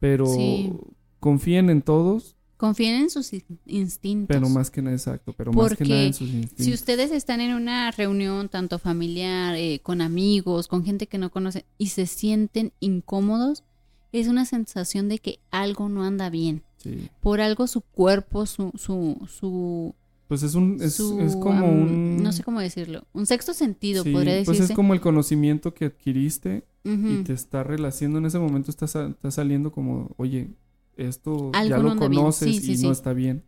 Pero 0.00 0.26
Sí. 0.26 0.72
confíen 1.20 1.70
en 1.70 1.82
todos, 1.82 2.36
Confíen 2.56 2.94
en 3.02 3.10
sus 3.10 3.32
in- 3.32 3.44
instintos. 3.66 4.28
pero 4.34 4.48
más 4.48 4.70
que 4.70 4.80
nada, 4.82 4.94
exacto, 4.96 5.32
pero 5.36 5.52
más 5.52 5.76
que 5.76 5.84
nada 5.84 6.02
en 6.02 6.14
sus 6.14 6.28
instintos. 6.30 6.64
Si 6.64 6.72
ustedes 6.72 7.10
están 7.10 7.40
en 7.40 7.54
una 7.54 7.90
reunión 7.90 8.48
tanto 8.48 8.78
familiar, 8.78 9.54
eh, 9.56 9.80
con 9.82 10.00
amigos, 10.00 10.68
con 10.68 10.84
gente 10.84 11.06
que 11.06 11.18
no 11.18 11.30
conocen 11.30 11.64
y 11.78 11.88
se 11.88 12.06
sienten 12.06 12.72
incómodos, 12.80 13.64
es 14.12 14.28
una 14.28 14.44
sensación 14.46 15.08
de 15.08 15.18
que 15.18 15.40
algo 15.50 15.88
no 15.88 16.04
anda 16.04 16.30
bien. 16.30 16.62
Sí. 16.78 17.08
Por 17.20 17.40
algo 17.40 17.66
su 17.66 17.80
cuerpo, 17.80 18.46
su, 18.46 18.70
su, 18.76 19.18
su, 19.28 19.94
Pues 20.28 20.42
es 20.42 20.54
un, 20.54 20.78
es, 20.80 20.94
su, 20.94 21.20
es 21.20 21.36
como 21.36 21.70
un... 21.70 22.22
no 22.22 22.32
sé 22.32 22.42
cómo 22.42 22.60
decirlo, 22.60 23.04
un 23.12 23.26
sexto 23.26 23.52
sentido, 23.52 24.02
sí, 24.04 24.10
podría 24.12 24.32
pues 24.36 24.46
decirse. 24.46 24.72
es 24.72 24.76
como 24.76 24.94
el 24.94 25.00
conocimiento 25.00 25.74
que 25.74 25.84
adquiriste 25.86 26.64
y 26.82 27.22
te 27.24 27.32
está 27.32 27.62
relacionando 27.62 28.18
en 28.20 28.26
ese 28.26 28.38
momento 28.38 28.70
está, 28.70 28.86
sa- 28.86 29.06
está 29.08 29.30
saliendo 29.30 29.72
como 29.72 30.14
oye 30.18 30.50
esto 30.96 31.50
ya 31.52 31.78
lo 31.78 31.96
conoces 31.96 32.56
Sí, 32.56 32.60
sí, 32.60 32.80
y 32.80 32.86
no 32.86 32.92
está 32.92 33.12
bien. 33.12 33.42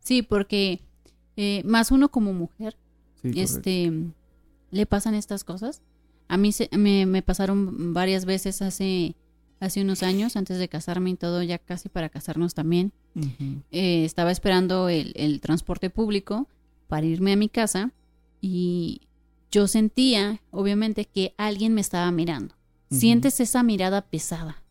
Sí, 0.00 0.22
porque 0.22 0.80
eh, 1.36 1.62
más 1.64 1.90
uno 1.90 2.10
como 2.10 2.32
mujer, 2.32 2.76
este, 3.22 3.92
le 4.70 4.86
pasan 4.86 5.14
estas 5.14 5.44
cosas. 5.44 5.80
A 6.28 6.36
mí 6.36 6.52
se- 6.52 6.68
me, 6.76 7.06
me 7.06 7.22
pasaron 7.22 7.92
varias 7.94 8.24
veces 8.24 8.62
hace, 8.62 9.14
hace 9.62 9.80
unos 9.80 10.02
años, 10.02 10.36
antes 10.36 10.58
de 10.58 10.68
casarme 10.68 11.10
y 11.10 11.14
todo, 11.14 11.40
ya 11.42 11.58
casi 11.58 11.88
para 11.88 12.08
casarnos 12.08 12.52
también. 12.52 12.92
Eh, 13.70 14.04
estaba 14.04 14.32
esperando 14.32 14.88
el, 14.88 15.12
el 15.14 15.40
transporte 15.40 15.88
público 15.88 16.48
para 16.88 17.06
irme 17.06 17.32
a 17.32 17.36
mi 17.36 17.48
casa 17.48 17.92
y 18.40 19.02
yo 19.52 19.68
sentía, 19.68 20.40
obviamente, 20.50 21.04
que 21.04 21.34
alguien 21.38 21.74
me 21.74 21.80
estaba 21.80 22.10
mirando. 22.10 22.56
Sientes 22.90 23.38
esa 23.40 23.62
mirada 23.62 24.02
pesada. 24.02 24.62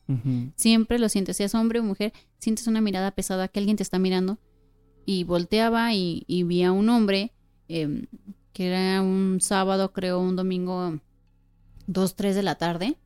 Siempre 0.58 1.00
lo 1.00 1.08
sientes, 1.08 1.38
seas 1.38 1.56
hombre 1.56 1.80
o 1.80 1.84
mujer, 1.84 2.12
sientes 2.38 2.68
una 2.68 2.82
mirada 2.82 3.12
pesada 3.12 3.48
que 3.48 3.60
alguien 3.60 3.78
te 3.78 3.84
está 3.84 3.98
mirando. 3.98 4.40
Y 5.06 5.24
volteaba 5.24 5.94
y, 5.94 6.26
y 6.28 6.44
vi 6.44 6.64
a 6.64 6.74
un 6.74 6.90
hombre, 6.90 7.32
eh, 7.70 8.08
que 8.52 8.68
era 8.68 9.02
un 9.02 9.40
sábado, 9.40 9.94
creo, 9.94 10.20
un 10.20 10.36
domingo, 10.36 11.00
dos, 11.88 12.16
tres 12.16 12.36
de 12.36 12.44
la 12.44 12.56
tarde, 12.56 12.98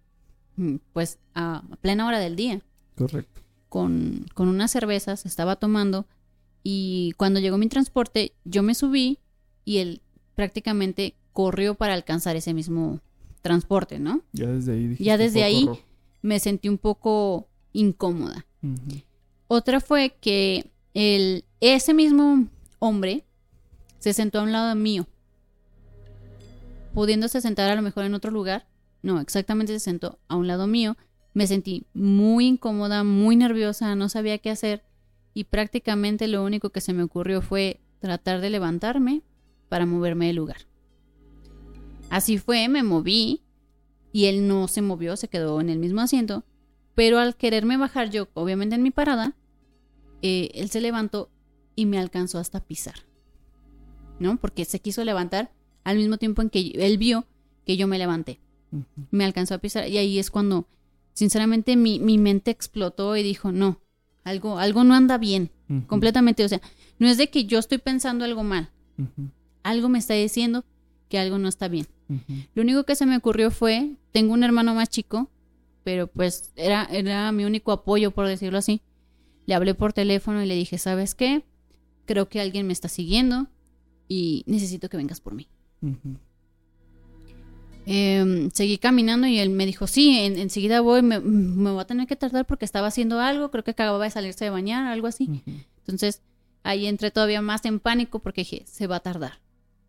pues 0.93 1.19
a 1.33 1.63
plena 1.81 2.07
hora 2.07 2.19
del 2.19 2.35
día, 2.35 2.61
correcto 2.95 3.41
con, 3.69 4.25
con 4.33 4.47
unas 4.47 4.71
cervezas, 4.71 5.25
estaba 5.25 5.57
tomando. 5.57 6.05
Y 6.63 7.11
cuando 7.17 7.39
llegó 7.41 7.57
mi 7.57 7.67
transporte, 7.67 8.33
yo 8.45 8.63
me 8.63 8.73
subí 8.73 9.19
y 9.65 9.77
él 9.79 10.01
prácticamente 10.33 11.15
corrió 11.33 11.75
para 11.75 11.93
alcanzar 11.93 12.35
ese 12.37 12.53
mismo 12.53 13.01
transporte, 13.41 13.99
¿no? 13.99 14.21
ya 14.31 14.47
desde 14.47 14.71
ahí 14.73 14.83
dijiste, 14.83 15.03
Ya 15.03 15.17
desde 15.17 15.43
ahí- 15.43 15.65
rojo. 15.65 15.81
Me 16.21 16.39
sentí 16.39 16.69
un 16.69 16.77
poco 16.79 17.47
incómoda. 17.73 18.45
Otra 19.47 19.79
fue 19.79 20.15
que 20.21 20.71
el, 20.95 21.43
ese 21.59 21.93
mismo 21.93 22.47
hombre 22.79 23.25
se 23.99 24.13
sentó 24.13 24.39
a 24.39 24.43
un 24.43 24.51
lado 24.51 24.73
mío, 24.73 25.05
pudiéndose 26.93 27.41
sentar 27.41 27.69
a 27.69 27.75
lo 27.75 27.81
mejor 27.81 28.05
en 28.05 28.13
otro 28.13 28.31
lugar. 28.31 28.65
No, 29.05 29.19
exactamente 29.19 29.71
se 29.71 29.79
sentó 29.79 30.17
a 30.27 30.35
un 30.35 30.47
lado 30.47 30.65
mío. 30.65 30.97
Me 31.35 31.45
sentí 31.45 31.85
muy 31.93 32.47
incómoda, 32.47 33.03
muy 33.03 33.35
nerviosa, 33.35 33.95
no 33.95 34.09
sabía 34.09 34.39
qué 34.39 34.49
hacer 34.49 34.83
y 35.35 35.43
prácticamente 35.43 36.27
lo 36.27 36.43
único 36.43 36.71
que 36.71 36.81
se 36.81 36.91
me 36.91 37.03
ocurrió 37.03 37.43
fue 37.43 37.81
tratar 37.99 38.41
de 38.41 38.49
levantarme 38.49 39.21
para 39.69 39.85
moverme 39.85 40.25
del 40.25 40.37
lugar. 40.37 40.57
Así 42.09 42.39
fue, 42.39 42.67
me 42.67 42.81
moví 42.81 43.43
y 44.11 44.25
él 44.25 44.47
no 44.47 44.67
se 44.67 44.81
movió, 44.81 45.15
se 45.17 45.27
quedó 45.27 45.61
en 45.61 45.69
el 45.69 45.77
mismo 45.77 46.01
asiento, 46.01 46.43
pero 46.95 47.19
al 47.19 47.35
quererme 47.35 47.77
bajar 47.77 48.09
yo, 48.09 48.27
obviamente 48.33 48.73
en 48.73 48.81
mi 48.81 48.89
parada, 48.89 49.35
eh, 50.23 50.49
él 50.55 50.71
se 50.71 50.81
levantó 50.81 51.29
y 51.75 51.85
me 51.85 51.99
alcanzó 51.99 52.39
hasta 52.39 52.59
pisar. 52.59 53.05
¿No? 54.17 54.37
Porque 54.37 54.65
se 54.65 54.79
quiso 54.79 55.03
levantar 55.03 55.51
al 55.83 55.97
mismo 55.97 56.17
tiempo 56.17 56.41
en 56.41 56.49
que 56.49 56.71
él 56.73 56.97
vio 56.97 57.27
que 57.67 57.77
yo 57.77 57.87
me 57.87 57.99
levanté. 57.99 58.39
Me 59.11 59.25
alcanzó 59.25 59.55
a 59.55 59.59
pisar 59.59 59.87
y 59.87 59.97
ahí 59.97 60.19
es 60.19 60.31
cuando, 60.31 60.67
sinceramente, 61.13 61.75
mi, 61.75 61.99
mi 61.99 62.17
mente 62.17 62.51
explotó 62.51 63.15
y 63.15 63.23
dijo, 63.23 63.51
no, 63.51 63.79
algo, 64.23 64.59
algo 64.59 64.83
no 64.83 64.93
anda 64.93 65.17
bien, 65.17 65.51
completamente. 65.87 66.43
O 66.43 66.49
sea, 66.49 66.61
no 66.99 67.07
es 67.07 67.17
de 67.17 67.29
que 67.29 67.45
yo 67.45 67.59
estoy 67.59 67.77
pensando 67.77 68.25
algo 68.25 68.43
mal, 68.43 68.69
algo 69.63 69.89
me 69.89 69.99
está 69.99 70.13
diciendo 70.13 70.65
que 71.09 71.19
algo 71.19 71.37
no 71.37 71.47
está 71.47 71.67
bien. 71.67 71.87
Lo 72.53 72.61
único 72.61 72.83
que 72.83 72.95
se 72.95 73.05
me 73.05 73.17
ocurrió 73.17 73.49
fue, 73.51 73.95
tengo 74.11 74.33
un 74.33 74.43
hermano 74.43 74.75
más 74.75 74.89
chico, 74.89 75.29
pero 75.83 76.07
pues 76.07 76.51
era, 76.55 76.85
era 76.85 77.31
mi 77.31 77.45
único 77.45 77.71
apoyo, 77.71 78.11
por 78.11 78.27
decirlo 78.27 78.57
así. 78.57 78.81
Le 79.45 79.53
hablé 79.53 79.75
por 79.75 79.93
teléfono 79.93 80.43
y 80.43 80.47
le 80.47 80.55
dije, 80.55 80.77
¿sabes 80.77 81.13
qué? 81.15 81.43
Creo 82.05 82.27
que 82.29 82.41
alguien 82.41 82.67
me 82.67 82.73
está 82.73 82.87
siguiendo 82.87 83.47
y 84.07 84.43
necesito 84.47 84.89
que 84.89 84.97
vengas 84.97 85.21
por 85.21 85.33
mí. 85.35 85.47
Em, 87.87 88.49
seguí 88.51 88.77
caminando 88.77 89.27
y 89.27 89.37
él 89.39 89.49
me 89.51 89.65
dijo, 89.65 89.85
sí, 89.87 90.17
en- 90.19 90.37
enseguida 90.39 90.81
voy, 90.81 91.01
me, 91.03 91.19
me 91.19 91.69
voy 91.71 91.81
a 91.81 91.85
tener 91.85 92.07
que 92.07 92.15
tardar 92.15 92.45
porque 92.45 92.65
estaba 92.65 92.87
haciendo 92.87 93.19
algo, 93.19 93.51
creo 93.51 93.63
que 93.63 93.71
acababa 93.71 94.03
de 94.03 94.09
salirse 94.11 94.45
de 94.45 94.49
bañar, 94.49 94.85
algo 94.91 95.07
así. 95.07 95.43
Entonces 95.79 96.21
ahí 96.63 96.87
entré 96.87 97.11
todavía 97.11 97.41
más 97.41 97.63
en 97.65 97.79
pánico 97.79 98.19
porque 98.19 98.41
dije, 98.41 98.63
se 98.65 98.87
va 98.87 98.95
a 98.97 98.99
tardar. 99.01 99.39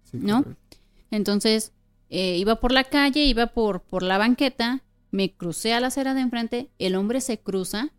Sí, 0.04 0.18
¿No? 0.20 0.42
correcto. 0.42 0.76
Entonces, 1.10 1.72
eh, 2.10 2.36
iba 2.36 2.60
por 2.60 2.72
la 2.72 2.84
calle, 2.84 3.24
iba 3.24 3.46
por, 3.46 3.82
por 3.82 4.02
la 4.02 4.18
banqueta, 4.18 4.82
me 5.10 5.32
crucé 5.34 5.72
a 5.72 5.80
la 5.80 5.86
acera 5.86 6.12
de 6.12 6.20
enfrente, 6.20 6.70
el 6.78 6.96
hombre 6.96 7.20
se 7.22 7.38
cruza 7.38 7.92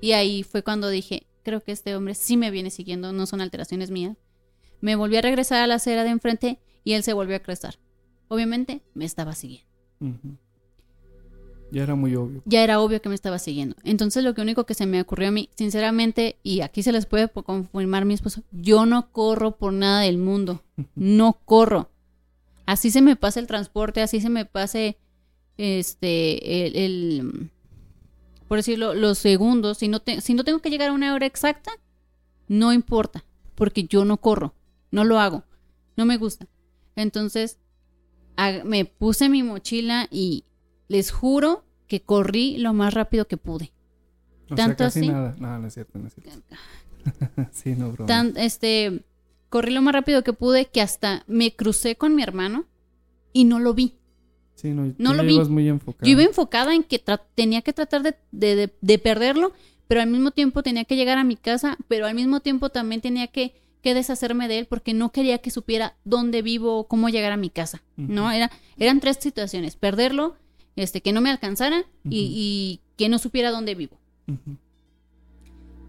y 0.00 0.12
ahí 0.12 0.42
fue 0.44 0.62
cuando 0.62 0.88
dije, 0.90 1.26
creo 1.42 1.60
que 1.60 1.72
este 1.72 1.96
hombre 1.96 2.14
sí 2.14 2.36
me 2.36 2.50
viene 2.52 2.70
siguiendo, 2.70 3.12
no 3.12 3.26
son 3.26 3.40
alteraciones 3.40 3.90
mías. 3.90 4.16
Me 4.80 4.94
volví 4.94 5.16
a 5.16 5.22
regresar 5.22 5.60
a 5.62 5.66
la 5.66 5.74
acera 5.76 6.04
de 6.04 6.10
enfrente 6.10 6.60
y 6.84 6.92
él 6.92 7.02
se 7.02 7.12
volvió 7.12 7.34
a 7.36 7.40
cruzar. 7.40 7.78
Obviamente 8.32 8.80
me 8.94 9.04
estaba 9.04 9.34
siguiendo. 9.34 9.68
Ya 11.70 11.82
era 11.82 11.94
muy 11.94 12.14
obvio 12.16 12.42
Ya 12.44 12.62
era 12.64 12.80
obvio 12.80 13.00
que 13.02 13.08
me 13.10 13.14
estaba 13.14 13.38
siguiendo. 13.38 13.76
Entonces 13.84 14.24
lo 14.24 14.34
que 14.34 14.40
único 14.40 14.64
que 14.64 14.72
se 14.74 14.86
me 14.86 15.00
ocurrió 15.00 15.28
a 15.28 15.32
mí, 15.32 15.50
sinceramente, 15.54 16.36
y 16.42 16.60
aquí 16.62 16.82
se 16.82 16.92
les 16.92 17.04
puede 17.04 17.28
confirmar 17.28 18.04
mi 18.06 18.14
esposo, 18.14 18.42
yo 18.50 18.86
no 18.86 19.10
corro 19.12 19.56
por 19.58 19.72
nada 19.74 20.00
del 20.00 20.16
mundo. 20.18 20.62
No 20.94 21.34
corro. 21.44 21.90
Así 22.64 22.90
se 22.90 23.02
me 23.02 23.16
pasa 23.16 23.38
el 23.38 23.46
transporte, 23.46 24.00
así 24.00 24.20
se 24.22 24.30
me 24.30 24.46
pase 24.46 24.96
este 25.58 26.66
el, 26.66 26.76
el- 26.76 27.50
por 28.48 28.58
decirlo, 28.58 28.94
los 28.94 29.18
segundos. 29.18 29.76
Si 29.78 29.88
no, 29.88 30.00
te- 30.00 30.20
si 30.22 30.32
no 30.34 30.44
tengo 30.44 30.60
que 30.60 30.70
llegar 30.70 30.88
a 30.90 30.92
una 30.94 31.14
hora 31.14 31.26
exacta, 31.26 31.70
no 32.48 32.72
importa, 32.72 33.24
porque 33.54 33.84
yo 33.84 34.04
no 34.06 34.16
corro, 34.18 34.54
no 34.90 35.04
lo 35.04 35.18
hago, 35.18 35.44
no 35.96 36.04
me 36.06 36.16
gusta. 36.18 36.46
Entonces, 36.96 37.58
me 38.64 38.84
puse 38.84 39.28
mi 39.28 39.42
mochila 39.42 40.08
y 40.10 40.44
les 40.88 41.10
juro 41.10 41.64
que 41.86 42.00
corrí 42.02 42.56
lo 42.58 42.72
más 42.72 42.94
rápido 42.94 43.26
que 43.28 43.36
pude. 43.36 43.72
o 44.50 44.54
tanto 44.54 44.78
sea 44.78 44.86
casi 44.88 44.98
así. 45.00 45.08
nada 45.08 45.34
no 45.38 45.58
no 45.58 45.66
es 45.68 45.74
cierto 45.74 45.98
no 45.98 46.06
es 46.08 46.14
cierto 46.14 46.56
sí 47.52 47.74
no 47.76 47.90
broma 47.92 48.06
Tan, 48.06 48.32
este, 48.36 49.02
corrí 49.48 49.72
lo 49.72 49.82
más 49.82 49.94
rápido 49.94 50.22
que 50.24 50.32
pude 50.32 50.66
que 50.66 50.80
hasta 50.80 51.24
me 51.26 51.54
crucé 51.54 51.96
con 51.96 52.14
mi 52.14 52.22
hermano 52.22 52.64
y 53.32 53.44
no 53.44 53.58
lo 53.60 53.74
vi. 53.74 53.94
sí 54.54 54.70
no, 54.70 55.14
lo 55.14 55.22
vi. 55.22 55.38
muy 55.48 55.68
enfocado 55.68 56.06
Yo 56.06 56.12
iba 56.12 56.22
enfocada 56.22 56.74
en 56.74 56.82
que 56.84 57.02
tenía 57.34 57.62
que 57.62 57.72
tratar 57.72 58.02
de, 58.02 58.14
de- 58.30 58.56
de- 58.56 58.74
de 58.80 58.98
perderlo, 58.98 59.52
pero 59.88 60.00
al 60.02 60.08
mismo 60.10 60.30
tiempo 60.30 60.62
tenía 60.62 60.84
que 60.84 60.96
llegar 60.96 61.18
a 61.18 61.24
mi 61.24 61.36
casa, 61.36 61.76
pero 61.88 62.06
al 62.06 62.14
mismo 62.14 62.40
tiempo 62.40 62.68
también 62.70 63.00
tenía 63.00 63.26
que, 63.28 63.54
que 63.82 63.94
deshacerme 63.94 64.48
de 64.48 64.60
él 64.60 64.66
porque 64.66 64.94
no 64.94 65.10
quería 65.12 65.38
que 65.38 65.50
supiera 65.50 65.96
dónde 66.04 66.40
vivo 66.40 66.78
o 66.78 66.86
cómo 66.86 67.08
llegar 67.08 67.32
a 67.32 67.36
mi 67.36 67.50
casa. 67.50 67.82
¿no? 67.96 68.30
Era, 68.30 68.50
eran 68.78 69.00
tres 69.00 69.18
situaciones, 69.20 69.76
perderlo, 69.76 70.36
este, 70.76 71.02
que 71.02 71.12
no 71.12 71.20
me 71.20 71.30
alcanzara 71.30 71.84
y, 72.08 72.80
que 72.96 73.08
no 73.08 73.18
supiera 73.18 73.50
dónde 73.50 73.74
vivo. 73.74 73.98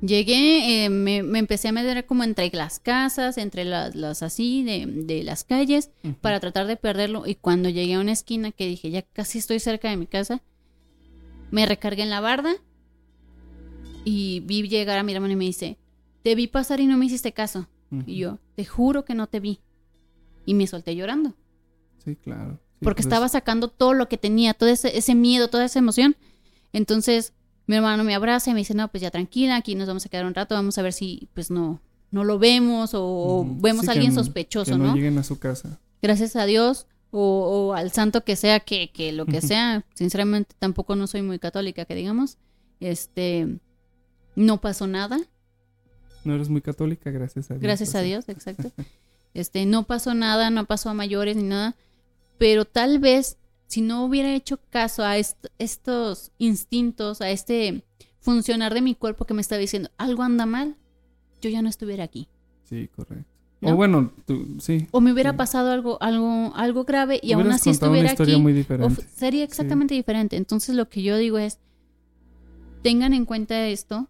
Llegué, 0.01 0.85
eh, 0.85 0.89
me, 0.89 1.23
me 1.23 1.39
empecé 1.39 1.69
a 1.69 1.71
meter 1.71 2.05
como 2.05 2.23
entre 2.23 2.49
las 2.51 2.79
casas, 2.79 3.37
entre 3.37 3.63
las, 3.63 3.95
las 3.95 4.23
así 4.23 4.63
de, 4.63 4.85
de 4.85 5.23
las 5.23 5.43
calles, 5.43 5.91
para 6.19 6.39
tratar 6.39 6.67
de 6.67 6.75
perderlo. 6.75 7.25
Y 7.25 7.35
cuando 7.35 7.69
llegué 7.69 7.93
a 7.93 7.99
una 7.99 8.11
esquina 8.11 8.51
que 8.51 8.67
dije, 8.67 8.89
ya 8.89 9.03
casi 9.03 9.37
estoy 9.37 9.59
cerca 9.59 9.89
de 9.89 9.97
mi 9.97 10.07
casa, 10.07 10.41
me 11.51 11.65
recargué 11.65 12.01
en 12.03 12.09
la 12.09 12.19
barda 12.19 12.55
y 14.03 14.41
vi 14.41 14.67
llegar 14.67 14.97
a 14.97 15.03
mi 15.03 15.13
hermano 15.13 15.33
y 15.33 15.37
me 15.37 15.45
dice, 15.45 15.77
te 16.23 16.35
vi 16.35 16.47
pasar 16.47 16.79
y 16.79 16.87
no 16.87 16.97
me 16.97 17.05
hiciste 17.05 17.31
caso. 17.31 17.67
Y 18.05 18.17
yo, 18.17 18.39
te 18.55 18.65
juro 18.65 19.05
que 19.05 19.15
no 19.15 19.27
te 19.27 19.39
vi. 19.39 19.59
Y 20.45 20.53
me 20.53 20.67
solté 20.67 20.95
llorando. 20.95 21.35
Sí, 22.03 22.15
claro. 22.15 22.59
Sí, 22.79 22.85
porque 22.85 23.03
pues, 23.03 23.05
estaba 23.05 23.29
sacando 23.29 23.69
todo 23.69 23.93
lo 23.93 24.09
que 24.09 24.17
tenía, 24.17 24.53
todo 24.53 24.69
ese, 24.69 24.97
ese 24.97 25.15
miedo, 25.15 25.49
toda 25.49 25.65
esa 25.65 25.79
emoción. 25.79 26.15
Entonces, 26.73 27.33
mi 27.65 27.75
hermano 27.75 28.03
me 28.03 28.15
abraza 28.15 28.51
y 28.51 28.53
me 28.53 28.59
dice, 28.59 28.73
no, 28.73 28.89
pues 28.89 29.01
ya 29.01 29.11
tranquila, 29.11 29.55
aquí 29.55 29.75
nos 29.75 29.87
vamos 29.87 30.05
a 30.05 30.09
quedar 30.09 30.25
un 30.25 30.33
rato, 30.33 30.55
vamos 30.55 30.77
a 30.77 30.81
ver 30.81 30.93
si, 30.93 31.29
pues 31.33 31.49
no, 31.49 31.81
no 32.11 32.23
lo 32.23 32.39
vemos 32.39 32.91
o, 32.93 33.45
vemos 33.59 33.83
Sí, 33.85 33.89
a 33.89 33.93
alguien 33.93 34.13
sospechoso, 34.13 34.71
que 34.71 34.77
no, 34.77 34.85
¿no? 34.85 34.95
lleguen 34.95 35.17
a 35.17 35.23
su 35.23 35.39
casa. 35.39 35.79
Gracias 36.01 36.35
a 36.35 36.45
Dios 36.45 36.87
o, 37.11 37.19
o 37.69 37.73
al 37.73 37.91
santo 37.91 38.23
que 38.23 38.35
sea, 38.35 38.59
que, 38.59 38.91
que 38.91 39.13
lo 39.13 39.25
que 39.25 39.39
sea, 39.41 39.85
sinceramente 39.93 40.55
tampoco 40.59 40.95
no 40.95 41.07
soy 41.07 41.21
muy 41.21 41.39
católica, 41.39 41.85
que 41.85 41.95
digamos, 41.95 42.37
este, 42.79 43.59
no 44.35 44.59
pasó 44.59 44.87
nada, 44.87 45.19
No 46.25 46.35
eres 46.35 46.49
muy 46.49 46.61
católica, 46.61 47.11
gracias 47.11 47.49
a 47.51 47.55
Dios. 47.55 47.61
gracias 47.63 47.95
a. 47.95 48.01
Dios, 48.01 48.29
exacto. 48.29 48.71
Este, 49.35 49.65
no 49.65 49.87
pasó 49.87 50.13
nada, 50.13 50.51
no 50.51 50.65
pasó 50.65 50.89
a 50.91 50.93
mayores 50.93 51.35
ni 51.35 51.41
nada, 51.41 51.75
pero 52.37 52.65
tal 52.65 52.99
vez 52.99 53.37
si 53.65 53.81
no 53.81 54.05
hubiera 54.05 54.31
hecho 54.35 54.59
caso 54.69 55.03
a 55.03 55.17
est- 55.17 55.47
estos 55.57 56.31
instintos, 56.37 57.19
a 57.19 57.31
este 57.31 57.83
funcionar 58.19 58.75
de 58.75 58.81
mi 58.81 58.93
cuerpo 58.93 59.25
que 59.25 59.33
me 59.33 59.41
está 59.41 59.57
diciendo 59.57 59.89
algo 59.97 60.21
anda 60.21 60.45
mal, 60.45 60.75
yo 61.41 61.49
ya 61.49 61.63
no 61.63 61.69
estuviera 61.69 62.03
aquí. 62.03 62.27
Sí, 62.69 62.87
correcto. 62.95 63.25
¿No? 63.59 63.71
O 63.71 63.75
bueno, 63.75 64.13
tú, 64.27 64.57
sí. 64.59 64.87
O 64.91 65.01
me 65.01 65.11
hubiera 65.11 65.31
Sí. 65.31 65.37
pasado 65.37 65.71
algo, 65.71 65.97
algo, 65.99 66.51
algo 66.55 66.83
grave 66.83 67.19
y 67.23 67.31
aún 67.33 67.49
así 67.49 67.71
contado 67.71 67.91
una 67.93 68.01
estuviera 68.01 68.11
historia 68.11 68.33
aquí. 68.35 68.41
muy 68.43 68.53
diferente. 68.53 69.03
sería 69.15 69.43
exactamente 69.43 69.95
diferente. 69.95 70.37
Entonces 70.37 70.75
lo 70.75 70.89
que 70.89 71.01
yo 71.01 71.17
digo 71.17 71.39
es, 71.39 71.57
tengan 72.83 73.13
en 73.15 73.25
cuenta 73.25 73.67
esto. 73.67 74.09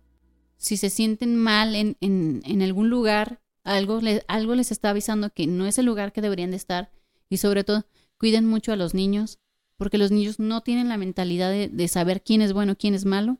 Si 0.63 0.77
se 0.77 0.89
sienten 0.89 1.35
mal 1.35 1.75
en, 1.75 1.97
en, 1.99 2.41
en 2.45 2.61
algún 2.61 2.89
lugar, 2.89 3.41
algo, 3.65 3.99
le- 4.01 4.23
algo 4.27 4.55
les 4.55 4.71
está 4.71 4.91
avisando 4.91 5.29
que 5.31 5.45
no 5.45 5.65
es 5.65 5.77
el 5.77 5.85
lugar 5.85 6.13
que 6.13 6.21
deberían 6.21 6.51
de 6.51 6.57
estar. 6.57 6.89
Y 7.29 7.37
sobre 7.37 7.63
todo, 7.63 7.85
cuiden 8.17 8.45
mucho 8.47 8.71
a 8.71 8.77
los 8.77 8.93
niños, 8.93 9.39
porque 9.77 9.97
los 9.97 10.11
niños 10.11 10.39
no 10.39 10.61
tienen 10.61 10.87
la 10.87 10.97
mentalidad 10.97 11.51
de, 11.51 11.67
de 11.67 11.87
saber 11.89 12.23
quién 12.23 12.41
es 12.41 12.53
bueno, 12.53 12.77
quién 12.77 12.93
es 12.93 13.03
malo. 13.05 13.39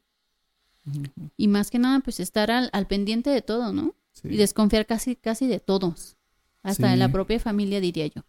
Y 1.38 1.48
más 1.48 1.72
que 1.72 1.80
nada, 1.80 2.02
pues 2.02 2.20
estar 2.20 2.52
al, 2.52 2.70
al 2.74 2.88
pendiente 2.88 3.30
de 3.30 3.42
todo, 3.42 3.72
¿no? 3.72 3.96
sí. 4.12 4.28
Y 4.30 4.38
desconfiar 4.38 4.86
casi, 4.86 5.16
casi 5.16 5.48
de 5.48 5.60
todos. 5.60 6.18
Hasta 6.62 6.90
de 6.92 6.98
la 6.98 7.10
propia 7.12 7.40
familia, 7.40 7.80
diría 7.80 8.08
yo. 8.08 8.22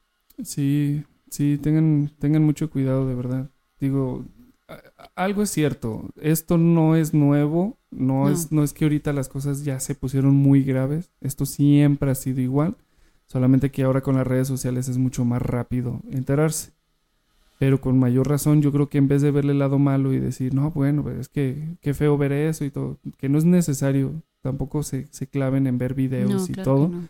Sí, 0.43 1.03
sí, 1.31 1.59
tengan, 1.59 2.11
tengan 2.19 2.45
mucho 2.45 2.71
cuidado, 2.71 3.09
de 3.09 3.15
verdad. 3.15 3.51
Digo, 3.81 4.25
algo 5.15 5.43
es 5.43 5.51
cierto. 5.51 6.11
Esto 6.21 6.59
no 6.59 6.97
es 6.97 7.15
nuevo. 7.15 7.79
No, 7.95 8.25
No. 8.25 8.31
Es, 8.31 8.53
no 8.53 8.63
es 8.63 8.73
que 8.73 8.85
ahorita 8.85 9.13
las 9.13 9.29
cosas 9.29 9.65
ya 9.65 9.81
se 9.81 9.95
pusieron 9.95 10.35
muy 10.35 10.63
graves. 10.65 11.11
Esto 11.21 11.47
siempre 11.47 12.11
ha 12.11 12.15
sido 12.15 12.41
igual. 12.41 12.77
Solamente 13.27 13.71
que 13.71 13.83
ahora 13.85 14.03
con 14.03 14.17
las 14.17 14.27
redes 14.27 14.49
sociales 14.49 14.89
es 14.89 14.99
mucho 14.99 15.25
más 15.25 15.41
rápido 15.43 16.01
enterarse. 16.11 16.73
Pero 17.59 17.81
con 17.81 17.99
mayor 17.99 18.29
razón, 18.29 18.61
yo 18.63 18.73
creo 18.73 18.89
que 18.89 18.99
en 18.99 19.09
vez 19.09 19.23
de 19.23 19.31
verle 19.31 19.53
el 19.53 19.59
lado 19.61 19.79
malo 19.79 20.13
y 20.13 20.19
decir, 20.19 20.53
no, 20.55 20.71
bueno, 20.73 21.03
pues 21.03 21.19
es 21.19 21.29
que 21.29 21.77
qué 21.81 21.95
feo 21.95 22.19
ver 22.19 22.33
eso 22.33 22.65
y 22.65 22.71
todo, 22.71 22.99
que 23.17 23.29
no 23.29 23.39
es 23.39 23.45
necesario, 23.45 24.23
tampoco 24.43 24.83
se, 24.83 25.07
se 25.13 25.29
claven 25.29 25.67
en 25.67 25.79
ver 25.79 25.95
videos 25.95 26.33
No, 26.33 26.45
y 26.49 26.49
claro 26.53 26.65
todo 26.65 26.89
no. 26.89 27.09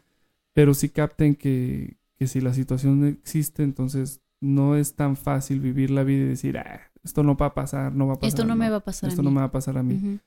pero 0.53 0.75
sí 0.75 0.91
capten 0.91 1.35
que, 1.35 1.97
que 2.19 2.27
si 2.29 2.41
la 2.43 2.53
situación 2.53 3.05
existe, 3.07 3.63
entonces 3.63 4.21
no 4.41 4.77
es 4.77 4.95
tan 4.95 5.17
fácil 5.17 5.61
vivir 5.61 5.91
la 5.91 6.05
vida 6.05 6.25
y 6.25 6.29
decir, 6.29 6.59
ah, 6.59 6.81
esto 7.03 7.23
no 7.23 7.37
va 7.37 7.47
a 7.47 7.55
pasar, 7.55 7.95
no 7.95 8.07
va 8.07 8.13
a 8.15 8.17
pasar. 8.17 8.29
Esto 8.29 8.45
no, 8.45 8.55
me 8.55 8.69
va 8.71 8.77
a 8.77 8.81
pasar 8.81 9.09
Esto 9.09 9.23
a 9.23 9.25
no 9.25 9.31
mí. 9.31 9.35
me 9.37 9.41
va 9.41 9.47
a 9.47 9.51
pasar 9.53 9.79
a 9.79 9.83
mí. 9.83 10.21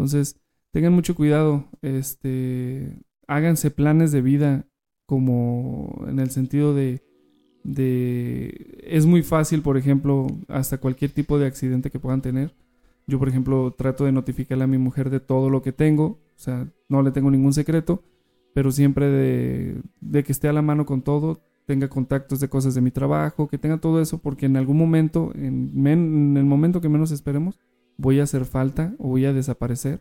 Entonces, 0.00 0.40
tengan 0.72 0.94
mucho 0.94 1.14
cuidado, 1.14 1.66
este, 1.82 3.02
háganse 3.26 3.70
planes 3.70 4.12
de 4.12 4.22
vida 4.22 4.66
como 5.06 6.04
en 6.08 6.20
el 6.20 6.30
sentido 6.30 6.74
de, 6.74 7.02
de, 7.64 8.78
es 8.84 9.06
muy 9.06 9.22
fácil, 9.22 9.62
por 9.62 9.76
ejemplo, 9.76 10.26
hasta 10.48 10.78
cualquier 10.78 11.10
tipo 11.12 11.38
de 11.38 11.46
accidente 11.46 11.90
que 11.90 11.98
puedan 11.98 12.22
tener. 12.22 12.54
Yo, 13.06 13.18
por 13.18 13.28
ejemplo, 13.28 13.74
trato 13.76 14.04
de 14.04 14.12
notificarle 14.12 14.64
a 14.64 14.68
mi 14.68 14.78
mujer 14.78 15.10
de 15.10 15.20
todo 15.20 15.50
lo 15.50 15.62
que 15.62 15.72
tengo, 15.72 16.04
o 16.06 16.18
sea, 16.36 16.68
no 16.88 17.02
le 17.02 17.10
tengo 17.10 17.30
ningún 17.30 17.52
secreto, 17.52 18.02
pero 18.54 18.72
siempre 18.72 19.06
de, 19.08 19.82
de 20.00 20.24
que 20.24 20.32
esté 20.32 20.48
a 20.48 20.52
la 20.52 20.62
mano 20.62 20.86
con 20.86 21.02
todo, 21.02 21.40
tenga 21.66 21.88
contactos 21.88 22.40
de 22.40 22.48
cosas 22.48 22.74
de 22.74 22.80
mi 22.80 22.90
trabajo, 22.90 23.48
que 23.48 23.58
tenga 23.58 23.78
todo 23.78 24.00
eso, 24.00 24.18
porque 24.18 24.46
en 24.46 24.56
algún 24.56 24.78
momento, 24.78 25.32
en, 25.34 25.70
men- 25.80 26.30
en 26.32 26.36
el 26.36 26.44
momento 26.44 26.80
que 26.80 26.88
menos 26.88 27.10
esperemos, 27.12 27.58
voy 28.00 28.20
a 28.20 28.24
hacer 28.24 28.44
falta 28.44 28.94
o 28.98 29.08
voy 29.08 29.24
a 29.26 29.32
desaparecer 29.32 30.00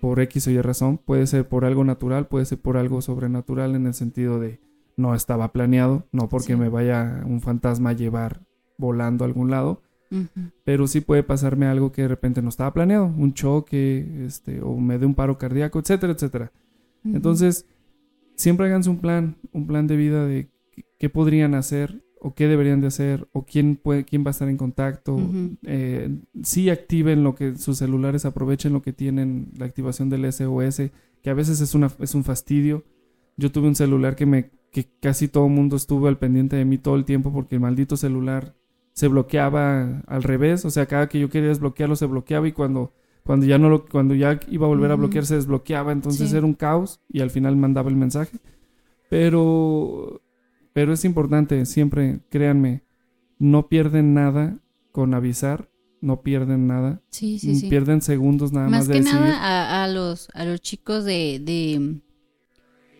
por 0.00 0.20
X 0.20 0.46
o 0.46 0.50
Y 0.50 0.60
razón. 0.60 0.98
Puede 0.98 1.26
ser 1.26 1.48
por 1.48 1.64
algo 1.64 1.82
natural, 1.84 2.26
puede 2.28 2.44
ser 2.44 2.58
por 2.58 2.76
algo 2.76 3.00
sobrenatural 3.00 3.74
en 3.74 3.86
el 3.86 3.94
sentido 3.94 4.38
de 4.38 4.60
no 4.96 5.14
estaba 5.14 5.52
planeado, 5.52 6.06
no 6.12 6.28
porque 6.28 6.52
Sí. 6.54 6.56
me 6.56 6.68
vaya 6.68 7.22
un 7.26 7.40
fantasma 7.40 7.90
a 7.90 7.92
llevar 7.94 8.42
volando 8.78 9.24
a 9.24 9.26
algún 9.28 9.50
lado, 9.50 9.82
pero 10.64 10.86
sí 10.86 11.00
puede 11.00 11.22
pasarme 11.22 11.66
algo 11.66 11.90
que 11.92 12.02
de 12.02 12.08
repente 12.08 12.40
no 12.42 12.48
estaba 12.48 12.72
planeado, 12.72 13.06
un 13.06 13.34
choque, 13.34 14.24
este, 14.24 14.60
o 14.62 14.76
me 14.76 14.98
dé 14.98 15.04
un 15.06 15.14
paro 15.14 15.36
cardíaco, 15.38 15.78
etcétera, 15.78 16.12
etcétera. 16.12 16.52
Entonces, 17.04 17.66
siempre 18.36 18.66
háganse 18.66 18.88
un 18.90 18.98
plan, 18.98 19.36
un 19.52 19.66
plan 19.66 19.86
de 19.86 19.96
vida 19.96 20.24
de 20.26 20.48
qué 20.98 21.08
podrían 21.10 21.54
hacer 21.54 22.02
o 22.26 22.34
qué 22.34 22.48
deberían 22.48 22.80
de 22.80 22.88
hacer 22.88 23.28
o 23.32 23.44
quién 23.46 23.76
puede, 23.76 24.04
quién 24.04 24.24
va 24.24 24.28
a 24.28 24.30
estar 24.32 24.48
en 24.48 24.56
contacto. 24.56 25.16
Eh, 25.62 26.10
sí 26.42 26.70
activen 26.70 27.22
lo 27.22 27.36
que 27.36 27.54
sus 27.56 27.78
celulares 27.78 28.24
aprovechen 28.24 28.72
lo 28.72 28.82
que 28.82 28.92
tienen 28.92 29.52
la 29.56 29.66
activación 29.66 30.10
del 30.10 30.24
SOS, 30.32 30.90
que 31.22 31.30
a 31.30 31.34
veces 31.34 31.60
es 31.60 31.74
una 31.76 31.88
es 32.00 32.16
un 32.16 32.24
fastidio. 32.24 32.82
Yo 33.36 33.52
tuve 33.52 33.68
un 33.68 33.76
celular 33.76 34.16
que 34.16 34.26
me 34.26 34.50
que 34.72 34.88
casi 35.00 35.28
todo 35.28 35.46
el 35.46 35.52
mundo 35.52 35.76
estuvo 35.76 36.08
al 36.08 36.18
pendiente 36.18 36.56
de 36.56 36.64
mí 36.64 36.78
todo 36.78 36.96
el 36.96 37.04
tiempo 37.04 37.32
porque 37.32 37.54
el 37.54 37.60
maldito 37.60 37.96
celular 37.96 38.56
se 38.92 39.06
bloqueaba 39.08 40.00
al 40.08 40.22
revés, 40.24 40.64
o 40.64 40.70
sea, 40.70 40.86
cada 40.86 41.08
que 41.08 41.20
yo 41.20 41.28
quería 41.30 41.50
desbloquearlo 41.50 41.94
se 41.94 42.06
bloqueaba 42.06 42.48
y 42.48 42.52
cuando 42.52 42.92
cuando 43.24 43.46
ya 43.46 43.58
no 43.58 43.68
lo 43.68 43.84
cuando 43.86 44.14
ya 44.14 44.40
iba 44.48 44.66
a 44.66 44.68
volver 44.68 44.90
a 44.90 44.96
bloquear 44.96 45.24
se 45.26 45.36
desbloqueaba, 45.36 45.92
entonces 45.92 46.28
Sí. 46.30 46.36
era 46.36 46.44
un 46.44 46.54
caos 46.54 47.00
y 47.08 47.20
al 47.20 47.30
final 47.30 47.54
mandaba 47.56 47.88
el 47.88 47.96
mensaje. 47.96 48.36
Pero 49.08 50.20
pero 50.76 50.92
es 50.92 51.06
importante, 51.06 51.64
siempre 51.64 52.20
créanme, 52.28 52.82
no 53.38 53.66
pierden 53.68 54.12
nada 54.12 54.58
con 54.92 55.14
avisar, 55.14 55.70
no 56.02 56.20
pierden 56.20 56.66
nada, 56.66 57.00
Sí, 57.10 57.38
sí, 57.38 57.54
sí. 57.54 57.70
pierden 57.70 58.02
segundos 58.02 58.52
nada 58.52 58.68
más, 58.68 58.80
Más 58.80 58.88
de 58.88 58.94
que 58.94 59.00
nada 59.00 59.38
a, 59.40 59.84
a 59.84 59.88
los 59.88 60.28
a 60.34 60.44
los 60.44 60.60
chicos 60.60 61.04
de 61.04 61.40
de 61.42 61.96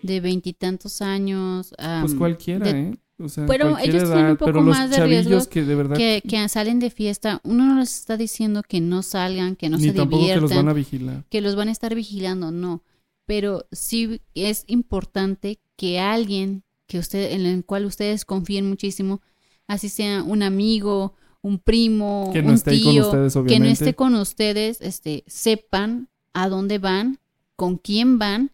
de 0.03 0.21
veintitantos 0.21 1.03
años. 1.03 1.75
pues 2.01 2.15
cualquiera, 2.15 2.65
de- 2.73 2.81
¿eh? 2.81 2.99
O 3.19 3.29
sea, 3.29 3.45
Pero 3.47 3.77
ellos 3.79 4.05
tienen 4.11 4.27
un 4.33 4.37
poco 4.37 4.61
más 4.63 4.91
de 4.91 5.07
riesgo 5.07 5.39
que 5.51 5.65
de 5.65 5.75
verdad 5.75 5.97
que, 5.97 6.23
que 6.27 6.49
salen 6.49 6.79
de 6.81 6.89
fiesta, 6.91 7.41
uno 7.45 7.65
no 7.67 7.81
les 7.81 7.95
está 7.99 8.17
diciendo 8.17 8.63
que 8.67 8.81
no 8.81 9.03
salgan, 9.03 9.57
que 9.57 9.69
no 9.71 9.77
ni 9.79 9.85
se 9.85 9.93
tampoco 9.93 10.23
que 10.27 10.35
los 10.35 10.51
diviertan, 10.51 10.67
van 10.67 10.69
a 10.71 10.73
vigilar. 10.75 11.25
que 11.31 11.41
los 11.43 11.57
van 11.57 11.69
a 11.69 11.73
estar 11.73 11.95
vigilando, 11.95 12.51
no. 12.53 12.83
Pero 13.27 13.67
sí 13.73 14.21
es 14.35 14.65
importante 14.67 15.59
que 15.77 15.99
alguien 15.99 16.63
que 16.87 16.99
usted, 16.99 17.33
en 17.33 17.47
el 17.47 17.65
cual 17.65 17.85
ustedes 17.85 18.25
confíen 18.25 18.69
muchísimo, 18.69 19.21
así 19.67 19.89
sea 19.89 20.23
un 20.23 20.43
amigo, 20.43 21.15
un 21.43 21.59
primo, 21.59 22.31
Que 22.33 22.43
no 22.43 22.49
un 22.51 22.55
esté 22.55 22.71
ahí 22.73 22.83
con 22.83 22.93
tío, 22.93 23.05
ustedes, 23.07 23.33
que 23.35 23.39
no 23.39 23.45
obviamente. 23.45 23.73
esté 23.73 23.95
con 23.95 24.15
ustedes, 24.15 24.81
este, 24.81 25.25
sepan 25.27 26.09
a 26.33 26.49
dónde 26.49 26.79
van, 26.79 27.19
con 27.57 27.77
quién 27.77 28.19
van, 28.19 28.51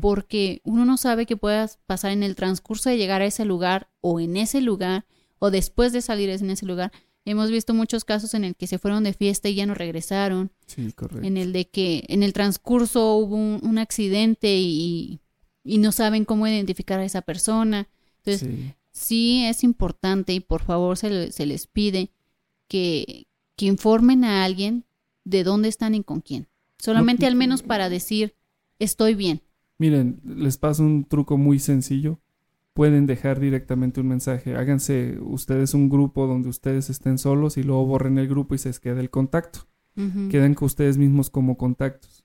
porque 0.00 0.62
uno 0.64 0.86
no 0.86 0.96
sabe 0.96 1.26
qué 1.26 1.36
pueda 1.36 1.68
pasar 1.86 2.12
en 2.12 2.22
el 2.22 2.36
transcurso 2.36 2.88
de 2.88 2.96
llegar 2.96 3.20
a 3.20 3.26
ese 3.26 3.44
lugar 3.44 3.88
o 4.00 4.18
en 4.18 4.38
ese 4.38 4.62
lugar 4.62 5.04
o 5.38 5.50
después 5.50 5.92
de 5.92 6.00
salir 6.00 6.30
en 6.30 6.48
ese 6.48 6.64
lugar. 6.64 6.90
Hemos 7.26 7.50
visto 7.50 7.74
muchos 7.74 8.06
casos 8.06 8.32
en 8.32 8.44
el 8.44 8.56
que 8.56 8.66
se 8.66 8.78
fueron 8.78 9.04
de 9.04 9.12
fiesta 9.12 9.50
y 9.50 9.54
ya 9.56 9.66
no 9.66 9.74
regresaron, 9.74 10.50
Sí, 10.66 10.90
correcto. 10.92 11.26
en 11.26 11.36
el 11.36 11.52
de 11.52 11.68
que 11.68 12.04
en 12.08 12.22
el 12.22 12.32
transcurso 12.32 13.16
hubo 13.16 13.36
un, 13.36 13.60
un 13.62 13.76
accidente 13.76 14.56
y, 14.56 15.20
y 15.68 15.78
no 15.78 15.92
saben 15.92 16.24
cómo 16.24 16.46
identificar 16.46 17.00
a 17.00 17.04
esa 17.04 17.22
persona. 17.22 17.88
Entonces, 18.24 18.48
Sí. 18.48 18.74
sí 18.90 19.44
es 19.44 19.62
importante 19.64 20.32
y 20.32 20.40
por 20.40 20.62
favor 20.62 20.96
se, 20.96 21.10
le- 21.10 21.32
se 21.32 21.46
les 21.46 21.66
pide 21.66 22.10
que, 22.68 23.26
que 23.56 23.66
informen 23.66 24.24
a 24.24 24.44
alguien 24.44 24.84
de 25.24 25.44
dónde 25.44 25.68
están 25.68 25.94
y 25.94 26.02
con 26.02 26.20
quién. 26.20 26.48
Solamente 26.78 27.26
al 27.26 27.34
menos 27.34 27.62
para 27.62 27.88
decir, 27.88 28.34
estoy 28.78 29.14
bien. 29.14 29.40
Miren, 29.78 30.20
les 30.24 30.56
paso 30.58 30.82
un 30.82 31.04
truco 31.04 31.36
muy 31.36 31.58
sencillo. 31.58 32.18
Pueden 32.72 33.06
dejar 33.06 33.40
directamente 33.40 34.00
un 34.00 34.08
mensaje. 34.08 34.54
Háganse 34.54 35.18
ustedes 35.20 35.74
un 35.74 35.88
grupo 35.88 36.26
donde 36.26 36.48
ustedes 36.48 36.88
estén 36.90 37.18
solos 37.18 37.56
y 37.56 37.62
luego 37.64 37.84
borren 37.86 38.18
el 38.18 38.28
grupo 38.28 38.54
y 38.54 38.58
se 38.58 38.68
les 38.68 38.78
queda 38.80 39.00
el 39.00 39.10
contacto. 39.10 39.66
Ujú. 39.96 40.28
Quedan 40.28 40.54
con 40.54 40.66
ustedes 40.66 40.96
mismos 40.96 41.28
como 41.30 41.56
contactos. 41.56 42.24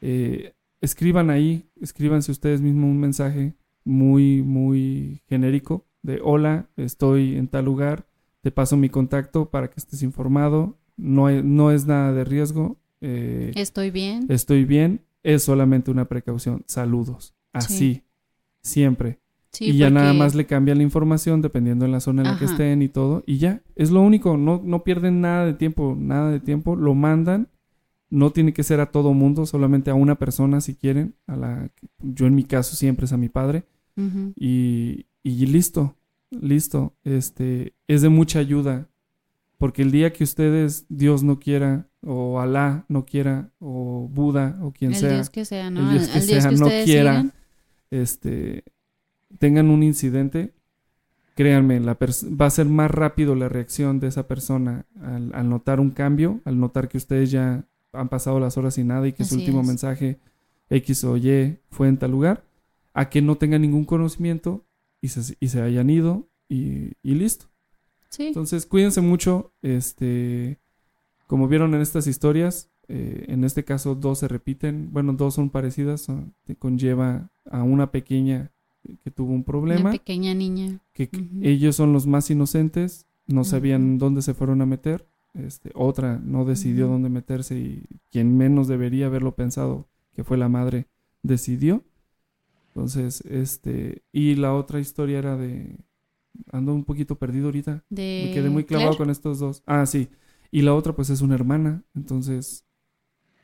Eh, 0.00 0.54
escriban 0.80 1.30
ahí, 1.30 1.68
escríbanse 1.80 2.32
ustedes 2.32 2.60
mismos 2.60 2.84
un 2.90 2.98
mensaje 3.00 3.54
muy, 3.84 4.42
muy 4.42 5.22
genérico 5.28 5.86
de 6.02 6.20
hola, 6.22 6.68
estoy 6.76 7.36
en 7.36 7.48
tal 7.48 7.64
lugar, 7.66 8.06
te 8.42 8.50
paso 8.50 8.76
mi 8.76 8.88
contacto 8.88 9.50
para 9.50 9.68
que 9.68 9.74
estés 9.78 10.02
informado. 10.02 10.78
No, 10.96 11.26
hay- 11.26 11.42
no 11.42 11.70
es 11.70 11.86
nada 11.86 12.12
de 12.12 12.24
riesgo. 12.24 12.78
eh, 13.02 13.52
Estoy 13.54 13.90
bien. 13.90 14.26
estoy 14.28 14.64
bien, 14.66 15.00
es 15.22 15.42
solamente 15.42 15.90
una 15.90 16.04
precaución. 16.06 16.64
Saludos. 16.66 17.34
Así. 17.52 17.76
Sí. 17.76 18.02
siempre. 18.62 19.18
Sí, 19.52 19.70
y 19.70 19.76
ya 19.78 19.88
nada 19.90 20.12
más 20.12 20.34
le 20.34 20.44
cambian 20.46 20.76
la 20.78 20.84
información 20.84 21.40
dependiendo 21.42 21.84
de 21.86 21.90
la 21.90 22.00
zona 22.00 22.22
en 22.22 22.28
la 22.28 22.38
que 22.38 22.44
estén 22.44 22.82
y 22.82 22.88
todo. 22.88 23.24
Y 23.26 23.38
ya, 23.38 23.62
es 23.74 23.90
lo 23.90 24.00
único, 24.02 24.36
no, 24.36 24.60
no 24.62 24.84
pierden 24.84 25.20
nada 25.22 25.44
de 25.46 25.54
tiempo, 25.54 25.96
nada 25.98 26.30
de 26.30 26.40
tiempo, 26.40 26.76
lo 26.76 26.94
mandan. 26.94 27.48
No 28.10 28.30
tiene 28.32 28.52
que 28.52 28.64
ser 28.64 28.80
a 28.80 28.90
todo 28.90 29.14
mundo, 29.14 29.46
solamente 29.46 29.90
a 29.90 29.94
una 29.94 30.16
persona 30.16 30.60
si 30.60 30.74
quieren. 30.74 31.14
A 31.26 31.36
la, 31.36 31.70
yo 32.00 32.26
en 32.26 32.34
mi 32.34 32.44
caso 32.44 32.76
siempre 32.76 33.06
es 33.06 33.12
a 33.12 33.16
mi 33.16 33.28
padre. 33.28 33.64
Y, 34.36 35.06
y 35.22 35.46
listo, 35.46 35.96
listo. 36.30 36.94
Este, 37.04 37.74
es 37.86 38.02
de 38.02 38.08
mucha 38.08 38.38
ayuda. 38.38 38.88
Porque 39.58 39.82
el 39.82 39.90
día 39.90 40.12
que 40.12 40.24
ustedes, 40.24 40.86
Dios 40.88 41.22
no 41.22 41.38
quiera, 41.38 41.86
o 42.02 42.40
Alá 42.40 42.86
no 42.88 43.04
quiera, 43.04 43.50
o 43.58 44.08
Buda, 44.10 44.58
o 44.62 44.72
quien 44.72 44.92
el 44.92 44.96
sea, 44.96 45.12
Dios 45.12 45.28
que 45.28 45.44
sea, 45.44 45.70
¿no? 45.70 45.80
el 45.80 45.98
Dios 45.98 46.08
que 46.08 46.20
Dios 46.20 46.42
sea, 46.42 46.50
que 46.50 46.56
no 46.56 46.66
quiera. 46.66 46.84
sigan. 46.86 47.32
este, 47.90 48.64
tengan 49.38 49.68
un 49.68 49.82
incidente, 49.82 50.54
créanme, 51.34 51.78
la 51.80 51.94
va 51.94 52.46
a 52.46 52.50
ser 52.50 52.66
más 52.66 52.90
rápido 52.90 53.34
la 53.34 53.50
reacción 53.50 54.00
de 54.00 54.08
esa 54.08 54.26
persona 54.26 54.86
al, 55.02 55.30
al 55.34 55.48
notar 55.50 55.78
un 55.78 55.90
cambio, 55.90 56.40
al 56.44 56.58
notar 56.58 56.88
que 56.88 56.96
ustedes 56.96 57.30
ya 57.30 57.66
han 57.92 58.08
pasado 58.08 58.38
las 58.40 58.56
horas 58.56 58.74
sin 58.74 58.88
nada 58.88 59.06
y 59.08 59.12
que 59.12 59.24
su 59.24 59.36
último 59.36 59.60
es. 59.62 59.66
mensaje 59.66 60.18
X 60.70 61.04
o 61.04 61.16
Y 61.16 61.58
fue 61.70 61.88
en 61.88 61.98
tal 61.98 62.10
lugar, 62.12 62.44
a 62.94 63.08
que 63.10 63.22
no 63.22 63.36
tengan 63.36 63.62
ningún 63.62 63.84
conocimiento 63.84 64.64
y 65.00 65.08
se, 65.08 65.36
y 65.40 65.48
se 65.48 65.60
hayan 65.62 65.90
ido 65.90 66.28
y, 66.48 66.92
y 67.02 67.14
listo. 67.14 67.46
Sí. 68.08 68.26
Entonces, 68.28 68.66
cuídense 68.66 69.00
mucho. 69.00 69.52
Este, 69.62 70.58
como 71.26 71.46
vieron 71.48 71.74
en 71.74 71.80
estas 71.80 72.06
historias, 72.06 72.70
eh, 72.88 73.26
en 73.28 73.44
este 73.44 73.64
caso 73.64 73.94
dos 73.94 74.18
se 74.18 74.28
repiten. 74.28 74.88
Bueno, 74.92 75.12
dos 75.12 75.34
son 75.34 75.50
parecidas. 75.50 76.00
son- 76.02 76.34
que 76.44 76.56
conlleva 76.56 77.30
a 77.48 77.62
una 77.62 77.90
pequeña 77.92 78.50
que 79.04 79.10
tuvo 79.10 79.32
un 79.32 79.44
problema. 79.44 79.82
Una 79.82 79.92
pequeña 79.92 80.34
niña. 80.34 80.80
Que 80.92 81.08
ellos 81.42 81.76
son 81.76 81.92
los 81.92 82.06
más 82.06 82.30
inocentes. 82.30 83.06
No 83.26 83.44
sabían 83.44 83.98
dónde 83.98 84.22
se 84.22 84.34
fueron 84.34 84.60
a 84.60 84.66
meter. 84.66 85.06
Este, 85.34 85.70
otra 85.74 86.18
no 86.24 86.44
decidió 86.44 86.88
dónde 86.88 87.08
meterse 87.08 87.58
y 87.58 87.84
quien 88.10 88.36
menos 88.36 88.66
debería 88.68 89.06
haberlo 89.06 89.34
pensado, 89.34 89.88
que 90.14 90.24
fue 90.24 90.36
la 90.36 90.48
madre, 90.48 90.88
decidió. 91.22 91.84
Entonces, 92.68 93.22
este, 93.22 94.02
y 94.12 94.36
la 94.36 94.54
otra 94.54 94.80
historia 94.80 95.18
era 95.18 95.36
de, 95.36 95.76
ando 96.52 96.74
un 96.74 96.84
poquito 96.84 97.16
perdido 97.16 97.46
ahorita. 97.46 97.84
De 97.90 98.24
Me 98.28 98.34
quedé 98.34 98.50
muy 98.50 98.64
clavado 98.64 98.90
Claire. 98.90 98.98
con 98.98 99.10
estos 99.10 99.38
dos. 99.38 99.62
Ah, 99.66 99.86
sí. 99.86 100.08
Y 100.50 100.62
la 100.62 100.74
otra, 100.74 100.94
pues, 100.94 101.10
es 101.10 101.20
una 101.20 101.34
hermana. 101.36 101.84
Entonces, 101.94 102.64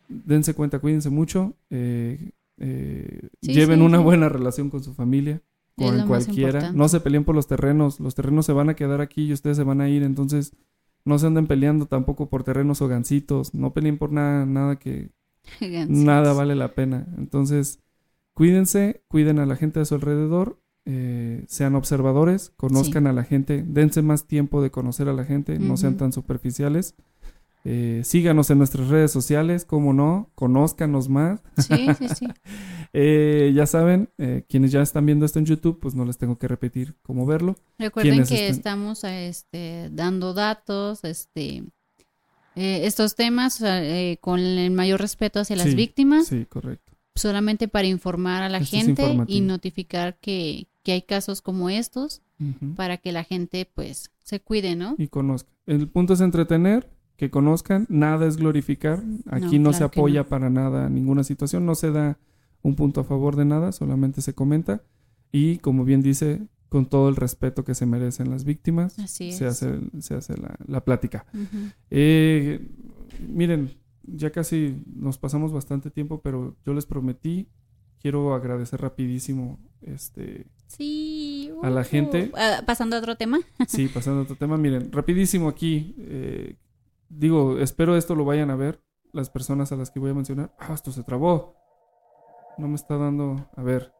dense 0.09 0.55
cuenta, 0.55 0.79
cuídense 0.79 1.11
mucho. 1.11 1.55
eh, 1.71 2.31
eh, 2.59 3.29
Sí, 3.43 3.53
lleven 3.53 3.81
sí, 3.81 3.85
una 3.85 3.99
sí. 3.99 4.05
buena 4.05 4.29
relación 4.29 4.71
con 4.71 4.83
su 4.83 4.95
familia, 4.95 5.43
con 5.77 6.07
cualquiera. 6.07 6.73
No 6.73 6.89
se 6.89 7.01
peleen 7.01 7.25
por 7.25 7.35
los 7.35 7.47
terrenos. 7.47 8.01
Los 8.01 8.15
terrenos 8.15 8.47
se 8.47 8.53
van 8.53 8.71
a 8.71 8.75
quedar 8.77 9.01
aquí 9.01 9.27
y 9.27 9.33
ustedes 9.33 9.57
se 9.57 9.65
van 9.65 9.81
a 9.81 9.89
ir. 9.89 10.03
Entonces, 10.03 10.53
no 11.07 11.19
se 11.19 11.27
anden 11.29 11.47
peleando 11.47 11.87
tampoco 11.87 12.29
por 12.29 12.45
terrenos 12.45 12.83
o 12.83 12.89
gancitos. 12.89 13.55
No 13.55 13.73
peleen 13.73 13.97
por 13.97 14.13
nada, 14.13 14.45
nada 14.45 14.77
que 14.77 15.11
Gancitos. 15.61 16.05
nada 16.05 16.33
vale 16.35 16.55
la 16.55 16.75
pena. 16.75 17.07
Entonces, 17.17 17.81
cuídense, 18.35 19.03
cuiden 19.09 19.39
a 19.39 19.47
la 19.47 19.57
gente 19.57 19.79
de 19.81 19.87
su 19.87 19.95
alrededor, 19.95 20.61
eh, 20.85 21.45
sean 21.49 21.75
observadores, 21.77 22.53
conozcan 22.57 23.07
a 23.07 23.13
la 23.13 23.25
gente, 23.25 23.65
dense 23.67 24.03
más 24.03 24.27
tiempo 24.27 24.61
de 24.63 24.71
conocer 24.71 25.09
a 25.09 25.13
la 25.15 25.25
gente, 25.25 25.59
no 25.59 25.77
sean 25.77 25.97
tan 25.97 26.13
superficiales. 26.13 26.95
Eh, 27.69 28.03
síganos 28.05 28.49
en 28.51 28.59
nuestras 28.59 28.87
redes 28.89 29.11
sociales, 29.11 29.65
como 29.65 29.93
no, 29.93 30.31
conózcanos 30.37 31.09
más. 31.09 31.41
Sí, 31.57 31.87
sí, 31.99 32.09
sí. 32.09 32.27
Eh, 32.99 33.53
ya 33.55 33.67
saben, 33.67 34.09
eh, 34.17 34.45
quienes 34.49 34.73
ya 34.73 34.81
están 34.81 35.05
viendo 35.05 35.27
esto 35.27 35.39
en 35.39 35.45
YouTube, 35.45 35.79
pues 35.81 35.95
no 35.95 36.07
les 36.07 36.17
tengo 36.17 36.39
que 36.39 36.49
repetir 36.49 36.95
cómo 37.03 37.27
verlo. 37.27 37.57
Recuerden 37.79 38.13
¿Quiénes 38.13 38.29
que 38.31 38.49
estamos 38.49 39.05
este, 39.05 39.91
dando 39.93 40.33
datos, 40.33 41.05
este, 41.05 41.65
eh, 42.55 42.87
estos 42.87 43.15
temas 43.15 43.61
eh, 43.63 44.17
con 44.23 44.41
el 44.41 44.71
mayor 44.71 45.01
respeto 45.01 45.41
hacia 45.41 45.57
las 45.57 45.69
Sí, 45.69 45.75
víctimas, 45.75 46.29
Sí, 46.29 46.47
correcto. 46.47 46.95
solamente 47.15 47.69
para 47.69 47.87
informar 47.87 48.43
a 48.43 48.49
la 48.49 48.59
Esto 48.59 48.77
gente 48.77 49.19
y 49.27 49.43
notificar 49.43 50.17
que, 50.19 50.67
que 50.83 50.93
hay 50.93 51.03
casos 51.03 51.43
como 51.43 51.69
estos 51.69 52.23
para 52.77 52.97
que 52.97 53.13
la 53.13 53.25
gente 53.25 53.69
pues 53.75 54.11
se 54.23 54.41
cuide, 54.41 54.75
¿no? 54.75 54.95
y 54.97 55.09
conozcan. 55.09 55.53
El 55.67 55.89
punto 55.89 56.15
es 56.15 56.21
entretener, 56.23 56.89
que 57.17 57.31
conozcan, 57.31 57.87
nada 57.89 58.27
es 58.27 58.37
glorificar. 58.37 59.03
Aquí 59.31 59.59
no, 59.59 59.71
No, 59.71 59.73
se 59.73 59.79
claro 59.79 59.93
apoya 59.93 60.23
no. 60.23 60.29
para 60.29 60.51
nada 60.51 60.89
ninguna 60.91 61.25
situación, 61.25 61.65
no 61.67 61.75
se 61.75 61.91
da 61.91 62.19
un 62.63 62.75
punto 62.75 63.01
a 63.01 63.05
favor 63.05 63.37
de 63.37 63.45
nada, 63.45 63.73
solamente 63.73 64.21
se 64.23 64.35
comenta 64.35 64.83
y 65.33 65.59
como 65.59 65.85
bien 65.85 66.03
dice, 66.03 66.47
con 66.69 66.87
todo 66.87 67.09
el 67.09 67.17
respeto 67.17 67.65
que 67.65 67.75
se 67.75 67.87
merecen 67.87 68.31
las 68.31 68.45
víctimas, 68.45 68.99
Así 68.99 69.33
se 69.33 69.47
hace, 69.47 69.79
se 70.01 70.15
hace 70.15 70.37
la, 70.37 70.57
la 70.67 70.85
plática. 70.85 71.25
Eh, 71.91 72.67
miren, 73.29 73.71
ya 74.03 74.31
casi 74.31 74.83
nos 74.95 75.19
pasamos 75.19 75.53
bastante 75.53 75.91
tiempo, 75.91 76.21
pero 76.23 76.57
yo 76.67 76.75
les 76.75 76.87
prometí, 76.87 77.49
quiero 78.01 78.35
agradecer 78.35 78.81
rapidísimo, 78.81 79.59
este, 79.83 80.47
Sí. 80.69 81.51
A 81.63 81.71
la 81.71 81.85
gente. 81.85 82.33
ah, 82.35 82.63
Pasando 82.67 82.97
a 82.97 82.99
otro 82.99 83.15
tema. 83.17 83.39
Sí, 83.69 83.87
pasando 83.87 84.21
a 84.21 84.23
otro 84.25 84.35
tema, 84.37 84.57
miren, 84.57 84.91
rapidísimo 84.91 85.49
aquí. 85.49 85.95
eh, 85.99 86.57
digo, 87.09 87.59
espero 87.59 87.97
esto 87.97 88.15
lo 88.15 88.25
vayan 88.25 88.51
a 88.51 88.57
ver 88.57 88.83
las 89.13 89.31
personas 89.31 89.73
a 89.73 89.77
las 89.77 89.91
que 89.91 90.01
voy 90.01 90.11
a 90.11 90.15
mencionar. 90.15 90.55
Ah, 90.59 90.75
esto 90.75 90.93
se 90.93 91.03
trabó. 91.03 91.55
No 92.59 92.69
me 92.69 92.75
está 92.75 92.97
dando. 92.97 93.49
A 93.57 93.63
ver. 93.63 93.93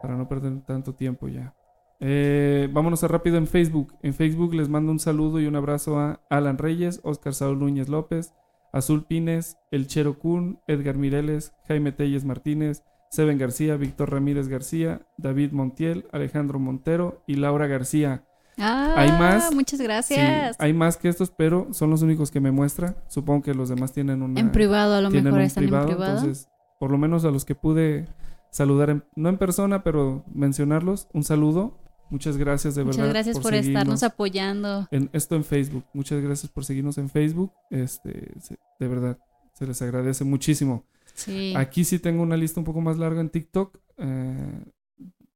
Para 0.00 0.16
no 0.16 0.28
perder 0.28 0.60
tanto 0.62 0.94
tiempo 0.94 1.28
ya. 1.28 1.54
Eh, 2.00 2.68
vámonos 2.72 3.04
a 3.04 3.08
rápido 3.08 3.36
en 3.36 3.46
Facebook. 3.46 3.94
En 4.02 4.12
Facebook 4.12 4.54
les 4.54 4.68
mando 4.68 4.90
un 4.90 4.98
saludo 4.98 5.40
y 5.40 5.46
un 5.46 5.54
abrazo 5.54 5.98
a 6.00 6.20
Alan 6.28 6.58
Reyes, 6.58 7.00
Oscar 7.04 7.32
Saúl 7.32 7.60
Núñez 7.60 7.88
López, 7.88 8.34
Azul 8.72 9.04
Pines, 9.04 9.56
El 9.70 9.86
Chero 9.86 10.18
Kun, 10.18 10.58
Edgar 10.66 10.96
Mireles, 10.96 11.52
Jaime 11.68 11.92
Telles 11.92 12.24
Martínez, 12.24 12.82
Seven 13.10 13.38
García, 13.38 13.76
Víctor 13.76 14.10
Ramírez 14.10 14.48
García, 14.48 15.06
David 15.16 15.52
Montiel, 15.52 16.08
Alejandro 16.10 16.58
Montero 16.58 17.22
y 17.28 17.36
Laura 17.36 17.68
García. 17.68 18.24
Ah, 18.58 18.94
Hay 18.96 19.10
más. 19.12 19.54
Muchas 19.54 19.78
Sí, 19.78 19.84
gracias. 19.84 20.56
hay 20.58 20.72
más 20.72 20.96
que 20.96 21.08
estos, 21.08 21.30
pero 21.30 21.68
son 21.72 21.90
los 21.90 22.02
únicos 22.02 22.30
que 22.30 22.40
me 22.40 22.50
muestra. 22.50 22.96
Supongo 23.08 23.42
que 23.42 23.54
los 23.54 23.68
demás 23.68 23.92
tienen 23.92 24.22
una. 24.22 24.38
En 24.40 24.52
privado, 24.52 24.94
a 24.94 25.00
lo 25.00 25.10
mejor 25.10 25.32
un 25.32 25.40
están 25.40 25.64
privado, 25.64 25.88
en 25.88 25.94
privado. 25.96 26.18
Entonces, 26.18 26.48
por 26.78 26.90
lo 26.90 26.98
menos 26.98 27.24
a 27.24 27.30
los 27.30 27.44
que 27.44 27.54
pude 27.54 28.06
saludar, 28.50 28.90
en- 28.90 29.04
no 29.16 29.28
en 29.30 29.38
persona, 29.38 29.82
pero 29.82 30.24
mencionarlos, 30.34 31.08
un 31.12 31.24
saludo. 31.24 31.78
Muchas 32.10 32.36
gracias 32.36 32.74
de 32.74 32.84
Muchas 32.84 32.98
verdad. 32.98 33.12
gracias 33.14 33.38
por, 33.38 33.54
estarnos 33.54 34.02
apoyando. 34.02 34.86
En, 34.90 35.08
esto 35.14 35.34
en 35.34 35.44
Facebook. 35.44 35.84
Muchas 35.94 36.20
gracias 36.20 36.52
por 36.52 36.66
seguirnos 36.66 36.98
en 36.98 37.08
Facebook. 37.08 37.52
Este, 37.70 38.32
de 38.78 38.88
verdad, 38.88 39.18
se 39.54 39.66
les 39.66 39.80
agradece 39.80 40.24
muchísimo. 40.24 40.84
Sí. 41.14 41.54
Aquí 41.56 41.84
sí 41.84 41.98
tengo 41.98 42.22
una 42.22 42.36
lista 42.36 42.60
un 42.60 42.64
poco 42.64 42.82
más 42.82 42.98
larga 42.98 43.22
en 43.22 43.30
TikTok. 43.30 43.78
eh, 43.96 44.64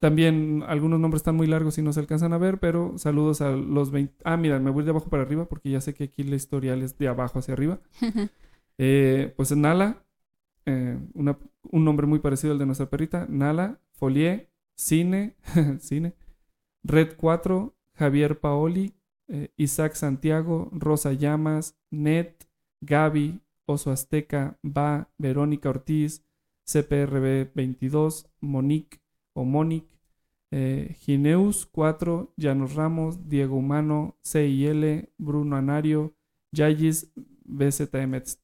también 0.01 0.63
algunos 0.67 1.01
nombres 1.01 1.21
están 1.21 1.37
muy 1.37 1.47
largos 1.47 1.79
y 1.79 1.83
no 1.83 1.93
se 1.93 2.01
alcanzan 2.01 2.33
a 2.33 2.39
ver, 2.39 2.59
pero 2.61 2.99
saludos 2.99 3.41
a 3.41 3.51
los 3.51 3.91
20. 3.91 4.15
Ah, 4.25 4.37
mira, 4.37 4.59
me 4.61 4.71
voy 4.71 4.85
de 4.85 4.91
abajo 4.91 5.09
para 5.11 5.23
arriba 5.23 5.47
porque 5.49 5.71
ya 5.71 5.81
sé 5.81 5.95
que 5.95 6.05
aquí 6.05 6.23
la 6.23 6.37
historial 6.37 6.83
es 6.83 6.99
de 6.99 7.09
abajo 7.09 7.39
hacia 7.39 7.55
arriba. 7.55 7.81
Eh, 8.79 9.33
pues 9.37 9.57
Nala, 9.57 10.05
eh, 10.67 10.99
una- 11.15 11.39
un 11.71 11.85
nombre 11.85 12.07
muy 12.07 12.19
parecido 12.19 12.53
al 12.53 12.59
de 12.59 12.67
nuestra 12.67 12.91
perrita. 12.91 13.27
Nala, 13.29 13.81
Folie, 13.93 14.49
Cine, 14.77 15.35
Cine, 15.81 16.15
Red 16.83 17.17
4, 17.17 17.75
Javier 17.95 18.39
Paoli, 18.41 18.95
eh, 19.29 19.51
Isaac 19.57 19.95
Santiago, 19.95 20.71
Rosa 20.73 21.13
Llamas, 21.13 21.77
Net, 21.91 22.35
Gaby, 22.81 23.41
Oso 23.67 23.91
Azteca, 23.91 24.59
Va, 24.63 25.09
Verónica 25.19 25.71
Ortiz, 25.71 26.23
CPRB 26.65 27.51
22, 27.55 28.29
Monique 28.41 29.01
o 29.37 29.45
Monique, 29.45 29.95
eh, 30.53 30.95
Gineus 31.01 31.67
4, 31.67 32.33
Llanos 32.37 32.75
Ramos, 32.75 33.29
Diego 33.29 33.57
Humano, 33.57 34.17
CIL, 34.23 35.09
Bruno 35.19 35.57
Anario, 35.57 36.15
Yayis, 36.53 37.13
BZMTZ, 37.45 38.39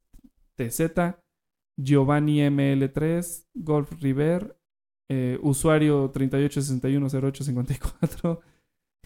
Giovanni 1.81 2.40
ML3, 2.40 3.47
Golf 3.55 3.93
River, 4.02 4.60
eh, 5.10 5.39
usuario 5.43 6.12
38610854, 6.12 8.43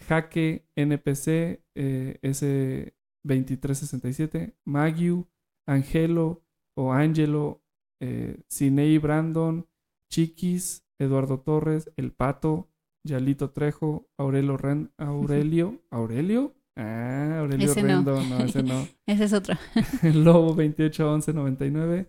Jaque 0.07 0.67
NPC 0.75 1.63
eh, 1.75 2.19
S2367, 2.21 4.53
Magiu, 4.65 5.27
Angelo 5.67 6.43
o 6.77 6.91
Angelo, 6.91 7.63
eh, 8.01 8.39
Cinei 8.47 8.99
Brandon, 8.99 9.65
Chiquis, 10.11 10.86
Eduardo 10.99 11.39
Torres, 11.39 11.91
El 11.97 12.11
Pato, 12.11 12.67
Yalito 13.03 13.51
Trejo, 13.51 14.07
Aurelio 14.17 14.57
Ren- 14.57 14.91
Aurelio, 14.97 15.81
¿Aurelio? 15.91 16.53
Ah, 16.75 17.39
Aurelio 17.39 17.71
Ese. 17.71 17.81
Rendo, 17.81 18.21
no, 18.23 18.37
ese 18.43 18.61
no. 18.63 18.87
Ese 19.07 19.23
es 19.25 19.33
otro. 19.33 19.55
Lobo 20.13 20.53
281199, 20.53 22.07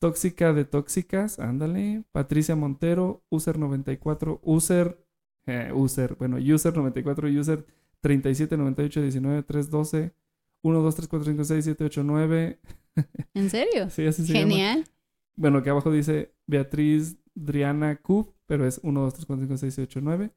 Tóxica 0.00 0.52
de 0.52 0.64
Tóxicas, 0.64 1.38
ándale. 1.38 2.04
Patricia 2.12 2.56
Montero, 2.56 3.22
User94, 3.30 4.40
User, 4.42 5.04
eh, 5.46 5.70
User, 5.74 6.16
bueno, 6.18 6.38
User94, 6.38 7.38
User 7.38 7.64
37, 8.00 8.56
98, 8.56 9.00
19, 9.02 9.42
312, 9.44 10.12
1, 10.64 10.80
2, 10.80 10.94
3, 10.96 11.08
4, 11.08 11.24
5, 11.32 11.44
6, 11.44 11.64
7, 11.64 11.84
8, 11.84 12.04
9. 12.04 12.60
¿En 13.34 13.50
serio? 13.50 13.90
Sí, 13.90 14.06
así 14.06 14.26
se 14.26 14.32
llama. 14.32 14.48
Genial. 14.50 14.84
Bueno, 15.36 15.58
aquí 15.58 15.70
abajo 15.70 15.90
dice 15.90 16.34
Beatriz 16.46 17.16
Driana 17.34 17.96
Cub, 17.96 18.34
pero 18.46 18.66
es 18.66 18.80
1, 18.82 19.00
2, 19.00 19.14
3, 19.14 19.26
4, 19.26 19.46
5, 19.46 19.56
6, 19.56 19.74
7, 19.74 19.90
8, 19.90 20.00
9. 20.02 20.30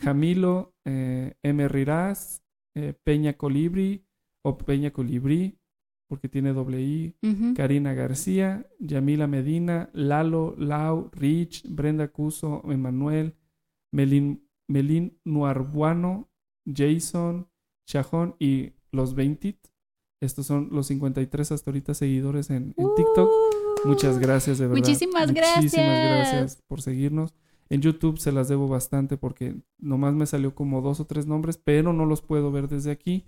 Jamilo, 0.00 0.74
eh, 0.84 1.34
M. 1.42 1.68
Rirás, 1.68 2.42
eh, 2.74 2.94
Peña 3.04 3.34
Colibri 3.34 4.04
o 4.44 4.58
Peña 4.58 4.90
Colibrí, 4.90 5.58
porque 6.08 6.28
tiene 6.28 6.52
doble 6.52 6.82
I. 6.82 7.16
Ujú. 7.22 7.54
Karina 7.54 7.94
García, 7.94 8.66
Yamila 8.78 9.26
Medina, 9.26 9.90
Lalo, 9.92 10.54
Lau, 10.58 11.10
Rich, 11.12 11.64
Brenda 11.68 12.08
Cuso, 12.08 12.62
Emanuel, 12.70 13.34
Melín, 13.92 14.48
Melín 14.68 15.18
Nuarbuano, 15.24 16.28
Jason, 16.66 17.48
Chajón 17.86 18.36
y 18.38 18.72
los 18.90 19.14
20. 19.14 19.58
Estos 20.20 20.46
son 20.46 20.68
los 20.72 20.86
53 20.86 21.52
hasta 21.52 21.70
ahorita 21.70 21.94
seguidores 21.94 22.50
en, 22.50 22.74
en 22.76 22.94
TikTok. 22.94 23.28
Uh. 23.28 23.88
Muchas 23.88 24.18
gracias, 24.18 24.58
de 24.58 24.66
verdad. 24.66 24.80
Muchísimas 24.80 25.28
Muchísimas 25.28 25.34
gracias. 25.34 25.72
gracias 25.74 26.62
por 26.66 26.80
seguirnos. 26.80 27.34
En 27.68 27.80
YouTube 27.80 28.18
se 28.18 28.32
las 28.32 28.48
debo 28.48 28.68
bastante 28.68 29.16
porque 29.16 29.56
nomás 29.78 30.14
me 30.14 30.26
salió 30.26 30.54
como 30.54 30.80
dos 30.80 31.00
o 31.00 31.06
tres 31.06 31.26
nombres, 31.26 31.58
pero 31.62 31.92
no 31.92 32.06
los 32.06 32.22
puedo 32.22 32.50
ver 32.52 32.68
desde 32.68 32.90
aquí. 32.90 33.26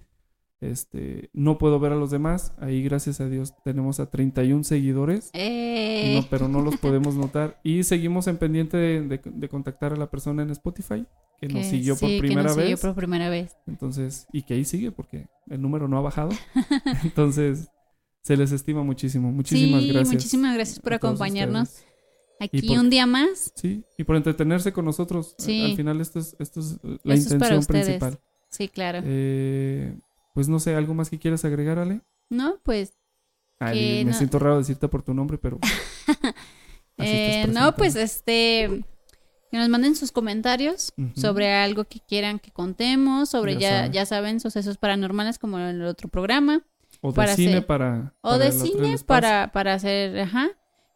Este, 0.61 1.29
no 1.35 1.59
puedo 1.59 1.79
ver 1.79 1.93
a 1.93 1.97
los 1.97 2.11
demás. 2.11 2.53
Ahí, 2.59 2.83
gracias 2.83 3.21
a 3.21 3.29
Dios, 3.29 3.53
tenemos 3.65 4.01
a 4.01 4.11
31 4.11 4.65
seguidores. 4.65 5.31
Eh, 5.35 6.15
No, 6.21 6.27
pero 6.31 6.49
no 6.49 6.63
los 6.63 6.77
podemos 6.79 7.15
notar. 7.17 7.61
Y 7.63 7.83
seguimos 7.85 8.27
en 8.27 8.39
pendiente 8.39 8.77
de, 8.77 9.03
de- 9.03 9.21
de 9.25 9.49
contactar 9.49 9.93
a 9.93 9.97
la 9.97 10.11
persona 10.11 10.43
en 10.43 10.51
Spotify 10.51 11.05
que 11.39 11.49
nos 11.49 11.67
siguió 11.67 11.95
por 11.97 12.09
sí, 12.09 12.15
que 12.17 12.21
primera 12.21 12.45
nos 12.45 12.55
siguió 12.55 12.71
vez. 12.71 12.81
por 12.81 12.95
primera 12.95 13.29
vez. 13.29 13.55
Entonces, 13.67 14.27
y 14.33 14.43
que 14.43 14.55
ahí 14.55 14.65
sigue 14.65 14.91
porque 14.93 15.27
el 15.51 15.61
número 15.61 15.87
no 15.89 15.99
ha 15.99 16.01
bajado. 16.01 16.31
Entonces, 17.05 17.69
se 18.23 18.37
les 18.39 18.53
estima 18.53 18.83
muchísimo. 18.83 19.31
Muchísimas 19.33 19.83
sí, 19.83 19.89
gracias. 19.89 20.15
muchísimas 20.15 20.55
gracias 20.55 20.81
por 20.81 20.95
acompañarnos 20.95 21.69
ustedes. 21.69 21.87
aquí 22.41 22.67
por- 22.69 22.79
un 22.79 22.89
día 22.91 23.07
más. 23.07 23.53
Sí, 23.55 23.85
y 23.99 24.05
por 24.05 24.17
entretenerse 24.17 24.73
con 24.73 24.87
nosotros. 24.87 25.35
Sí. 25.39 25.63
Al 25.65 25.77
final, 25.77 26.01
esto 26.01 26.19
es, 26.19 26.35
esto 26.39 26.61
es 26.61 26.79
la 27.05 27.15
Esto 27.15 27.35
es 27.35 27.41
para 27.41 27.55
intención 27.57 27.65
principal. 27.67 28.19
Sí, 28.49 28.69
claro. 28.69 29.01
Eh, 29.05 29.95
pues 30.37 30.49
no 30.51 30.61
sé, 30.61 30.75
¿algo 30.75 30.93
más 30.93 31.09
que 31.09 31.19
quieras 31.19 31.47
agregar, 31.47 31.79
Ale? 31.79 32.03
No, 32.29 32.59
pues, 32.63 32.93
Que 33.59 34.03
me 34.05 34.11
no- 34.11 34.17
siento 34.19 34.39
raro 34.39 34.59
decirte 34.59 34.87
por 34.87 35.03
tu 35.03 35.15
nombre, 35.15 35.39
pero. 35.39 35.59
eh, 36.99 37.47
no, 37.49 37.75
pues 37.75 37.97
este, 37.97 38.85
que 39.51 39.57
nos 39.59 39.69
manden 39.71 39.97
sus 39.97 40.13
comentarios 40.13 40.93
sobre 41.15 41.55
algo 41.55 41.85
que 41.85 42.01
quieran 42.01 42.39
que 42.39 42.51
contemos, 42.51 43.31
sobre 43.31 43.55
Ya 43.55 43.61
ya, 43.61 43.71
saben. 43.79 43.93
ya 43.93 44.07
saben, 44.07 44.41
sucesos 44.41 44.77
paranormales 44.79 45.39
como 45.39 45.59
en 45.59 45.65
el 45.77 45.83
otro 45.85 46.09
programa, 46.11 46.63
O 47.01 47.09
de 47.13 47.15
para 47.17 47.35
cine 47.35 47.53
hacer- 47.55 47.67
para. 47.67 48.15
o 48.21 48.31
para 48.33 48.45
de 48.45 48.53
cine 48.53 48.97
para, 49.07 49.53
para 49.53 49.75
hacer, 49.75 50.19
ajá. 50.21 50.49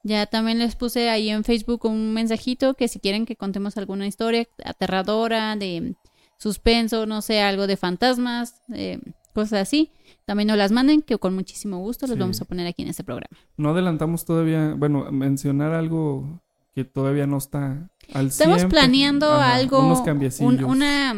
Ya 0.02 0.26
también 0.26 0.58
les 0.58 0.76
puse 0.76 1.10
ahí 1.10 1.28
en 1.30 1.44
Facebook 1.44 1.84
un 1.84 2.12
mensajito 2.14 2.72
que 2.74 2.88
si 2.88 3.00
quieren 3.00 3.26
que 3.26 3.36
contemos 3.36 3.76
alguna 3.76 4.06
historia 4.06 4.46
aterradora, 4.64 5.56
de 5.56 5.94
suspenso, 6.38 7.04
no 7.04 7.20
sé, 7.20 7.40
algo 7.42 7.66
de 7.66 7.76
fantasmas, 7.76 8.62
eh, 8.74 8.98
cosas 9.40 9.62
así, 9.62 9.90
también 10.24 10.46
nos 10.48 10.56
las 10.56 10.70
manden, 10.72 11.02
que 11.02 11.16
con 11.18 11.34
muchísimo 11.34 11.78
gusto 11.78 12.06
los 12.06 12.14
Sí. 12.14 12.20
vamos 12.20 12.40
a 12.40 12.44
poner 12.44 12.66
aquí 12.66 12.82
en 12.82 12.88
este 12.88 13.04
programa. 13.04 13.36
No 13.56 13.70
adelantamos 13.70 14.24
todavía. 14.24 14.74
Bueno, 14.76 15.10
mencionar 15.10 15.72
algo 15.72 16.40
que 16.74 16.84
todavía 16.84 17.26
no 17.26 17.38
está 17.38 17.88
al 18.14 18.26
Estamos 18.28 18.58
100, 18.58 18.68
planeando 18.68 19.26
ajá, 19.32 19.54
algo, 19.54 19.80
Unos 19.86 20.40
un- 20.40 20.64
una, 20.64 21.10
a 21.10 21.14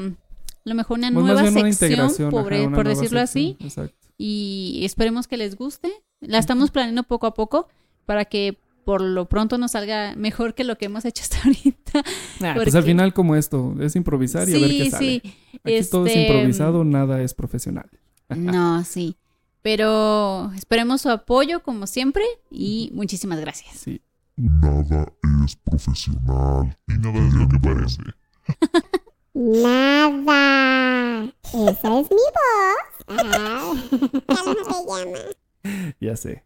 lo 0.64 0.74
mejor 0.74 0.98
una 0.98 1.10
Pues 1.12 1.24
nueva 1.24 1.40
una 1.42 1.50
sección, 1.50 1.68
integración, 1.68 2.30
por, 2.30 2.52
ajá, 2.52 2.62
una 2.66 2.76
por 2.76 2.88
decirlo 2.88 3.20
sección, 3.20 3.22
así, 3.24 3.56
Exacto. 3.60 3.96
y 4.18 4.80
esperemos 4.84 5.28
que 5.28 5.36
les 5.36 5.56
guste. 5.56 5.92
La 6.20 6.38
estamos 6.38 6.70
planeando 6.70 7.02
poco 7.02 7.26
a 7.26 7.34
poco 7.34 7.68
para 8.06 8.24
que 8.24 8.58
por 8.84 9.00
lo 9.00 9.28
pronto 9.28 9.58
nos 9.58 9.72
salga 9.72 10.14
mejor 10.16 10.54
que 10.54 10.64
lo 10.64 10.76
que 10.76 10.86
hemos 10.86 11.04
hecho 11.04 11.22
hasta 11.22 11.36
ahorita. 11.44 12.02
Nah, 12.40 12.54
Porque- 12.54 12.70
Pues 12.70 12.74
al 12.74 12.82
final, 12.84 13.12
como 13.12 13.36
esto, 13.36 13.74
es 13.80 13.94
improvisar 13.94 14.48
y 14.48 14.54
a 14.54 14.58
ver 14.58 14.70
qué 14.70 14.90
sale. 14.90 15.06
sí. 15.06 15.22
Aquí 15.64 15.90
todo 15.90 16.06
es 16.06 16.16
este, 16.16 16.22
improvisado, 16.22 16.82
nada 16.84 17.22
es 17.22 17.34
profesional. 17.34 17.88
No, 18.36 18.84
sí. 18.84 19.16
Pero 19.62 20.52
esperemos 20.54 21.02
su 21.02 21.10
apoyo 21.10 21.62
como 21.62 21.86
siempre 21.86 22.24
y 22.50 22.90
muchísimas 22.94 23.38
gracias. 23.40 23.76
Sí. 23.76 24.02
Nada 24.36 25.12
es 25.44 25.56
profesional. 25.56 26.76
Y 26.88 26.94
nada 26.94 27.26
es 27.28 27.34
lo 27.34 27.48
que 27.48 27.58
parece. 27.60 28.02
Nada. 29.34 31.24
Esa 31.42 32.00
es 32.00 32.10
mi 32.10 32.16
voz. 32.36 33.06
¿Cómo 34.26 34.52
se 34.54 35.04
llama? 35.04 35.18
Ya 36.00 36.16
sé. 36.16 36.44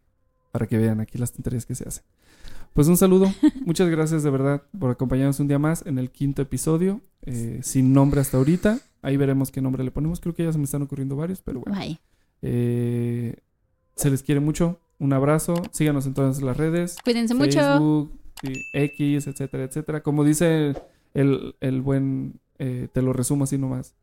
Para 0.51 0.67
que 0.67 0.77
vean 0.77 0.99
aquí 1.01 1.17
las 1.17 1.31
tonterías 1.31 1.65
que 1.65 1.75
se 1.75 1.87
hacen. 1.87 2.03
Pues 2.77 2.87
un 2.89 2.95
saludo. 2.95 3.33
Muchas 3.65 3.89
gracias 3.89 4.21
de 4.21 4.29
verdad 4.29 4.61
por 4.79 4.91
acompañarnos 4.91 5.39
un 5.39 5.47
día 5.47 5.57
más 5.57 5.83
en 5.87 5.97
el 5.97 6.11
quinto 6.11 6.43
episodio. 6.43 7.01
eh, 7.23 7.59
sin 7.63 7.91
nombre 7.91 8.21
hasta 8.21 8.37
ahorita. 8.37 8.77
Ahí 9.01 9.17
veremos 9.17 9.49
qué 9.49 9.63
nombre 9.63 9.83
le 9.83 9.89
ponemos. 9.89 10.19
Creo 10.19 10.35
que 10.35 10.43
ya 10.43 10.51
se 10.51 10.59
me 10.59 10.65
están 10.65 10.83
ocurriendo 10.83 11.15
varios, 11.15 11.41
pero 11.41 11.61
bueno. 11.61 11.75
Eh, 12.43 13.35
se 13.95 14.11
les 14.11 14.21
quiere 14.21 14.41
mucho. 14.41 14.79
Un 14.99 15.11
abrazo. 15.11 15.55
Síganos 15.71 16.05
en 16.05 16.13
todas 16.13 16.39
las 16.43 16.55
redes. 16.55 16.97
Cuídense 17.03 17.33
mucho. 17.33 17.59
Facebook, 17.59 18.11
sí, 18.43 18.53
X, 18.73 19.25
etcétera, 19.25 19.63
etcétera. 19.63 20.03
Como 20.03 20.23
dice 20.23 20.75
el, 21.15 21.55
el 21.59 21.81
buen, 21.81 22.39
eh, 22.59 22.89
te 22.93 23.01
lo 23.01 23.11
resumo 23.11 23.45
así 23.45 23.57
nomás. 23.57 23.95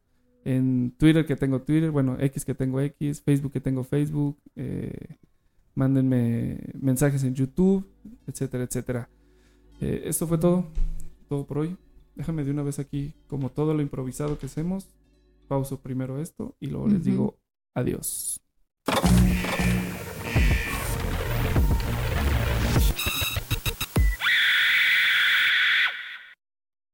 En 0.44 0.92
Twitter 0.98 1.24
que 1.26 1.36
tengo 1.36 1.62
Twitter, 1.62 1.92
bueno, 1.92 2.16
X 2.18 2.44
que 2.44 2.56
tengo 2.56 2.80
X, 2.80 3.22
Facebook 3.22 3.52
que 3.52 3.60
tengo 3.60 3.84
Facebook, 3.84 4.36
eh, 4.56 5.16
mándenme 5.74 6.60
mensajes 6.80 7.24
en 7.24 7.34
YouTube, 7.34 7.86
etcétera, 8.26 8.64
etcétera. 8.64 9.08
Eh, 9.80 10.02
esto 10.04 10.26
fue 10.26 10.38
todo, 10.38 10.66
todo 11.28 11.46
por 11.46 11.58
hoy. 11.58 11.76
Déjame 12.14 12.44
de 12.44 12.50
una 12.50 12.62
vez 12.62 12.78
aquí, 12.78 13.14
como 13.26 13.50
todo 13.50 13.74
lo 13.74 13.82
improvisado 13.82 14.38
que 14.38 14.46
hacemos, 14.46 14.88
pauso 15.48 15.80
primero 15.80 16.20
esto 16.20 16.54
y 16.60 16.68
luego 16.68 16.88
les 16.88 17.04
digo 17.04 17.38
adiós. 17.74 18.40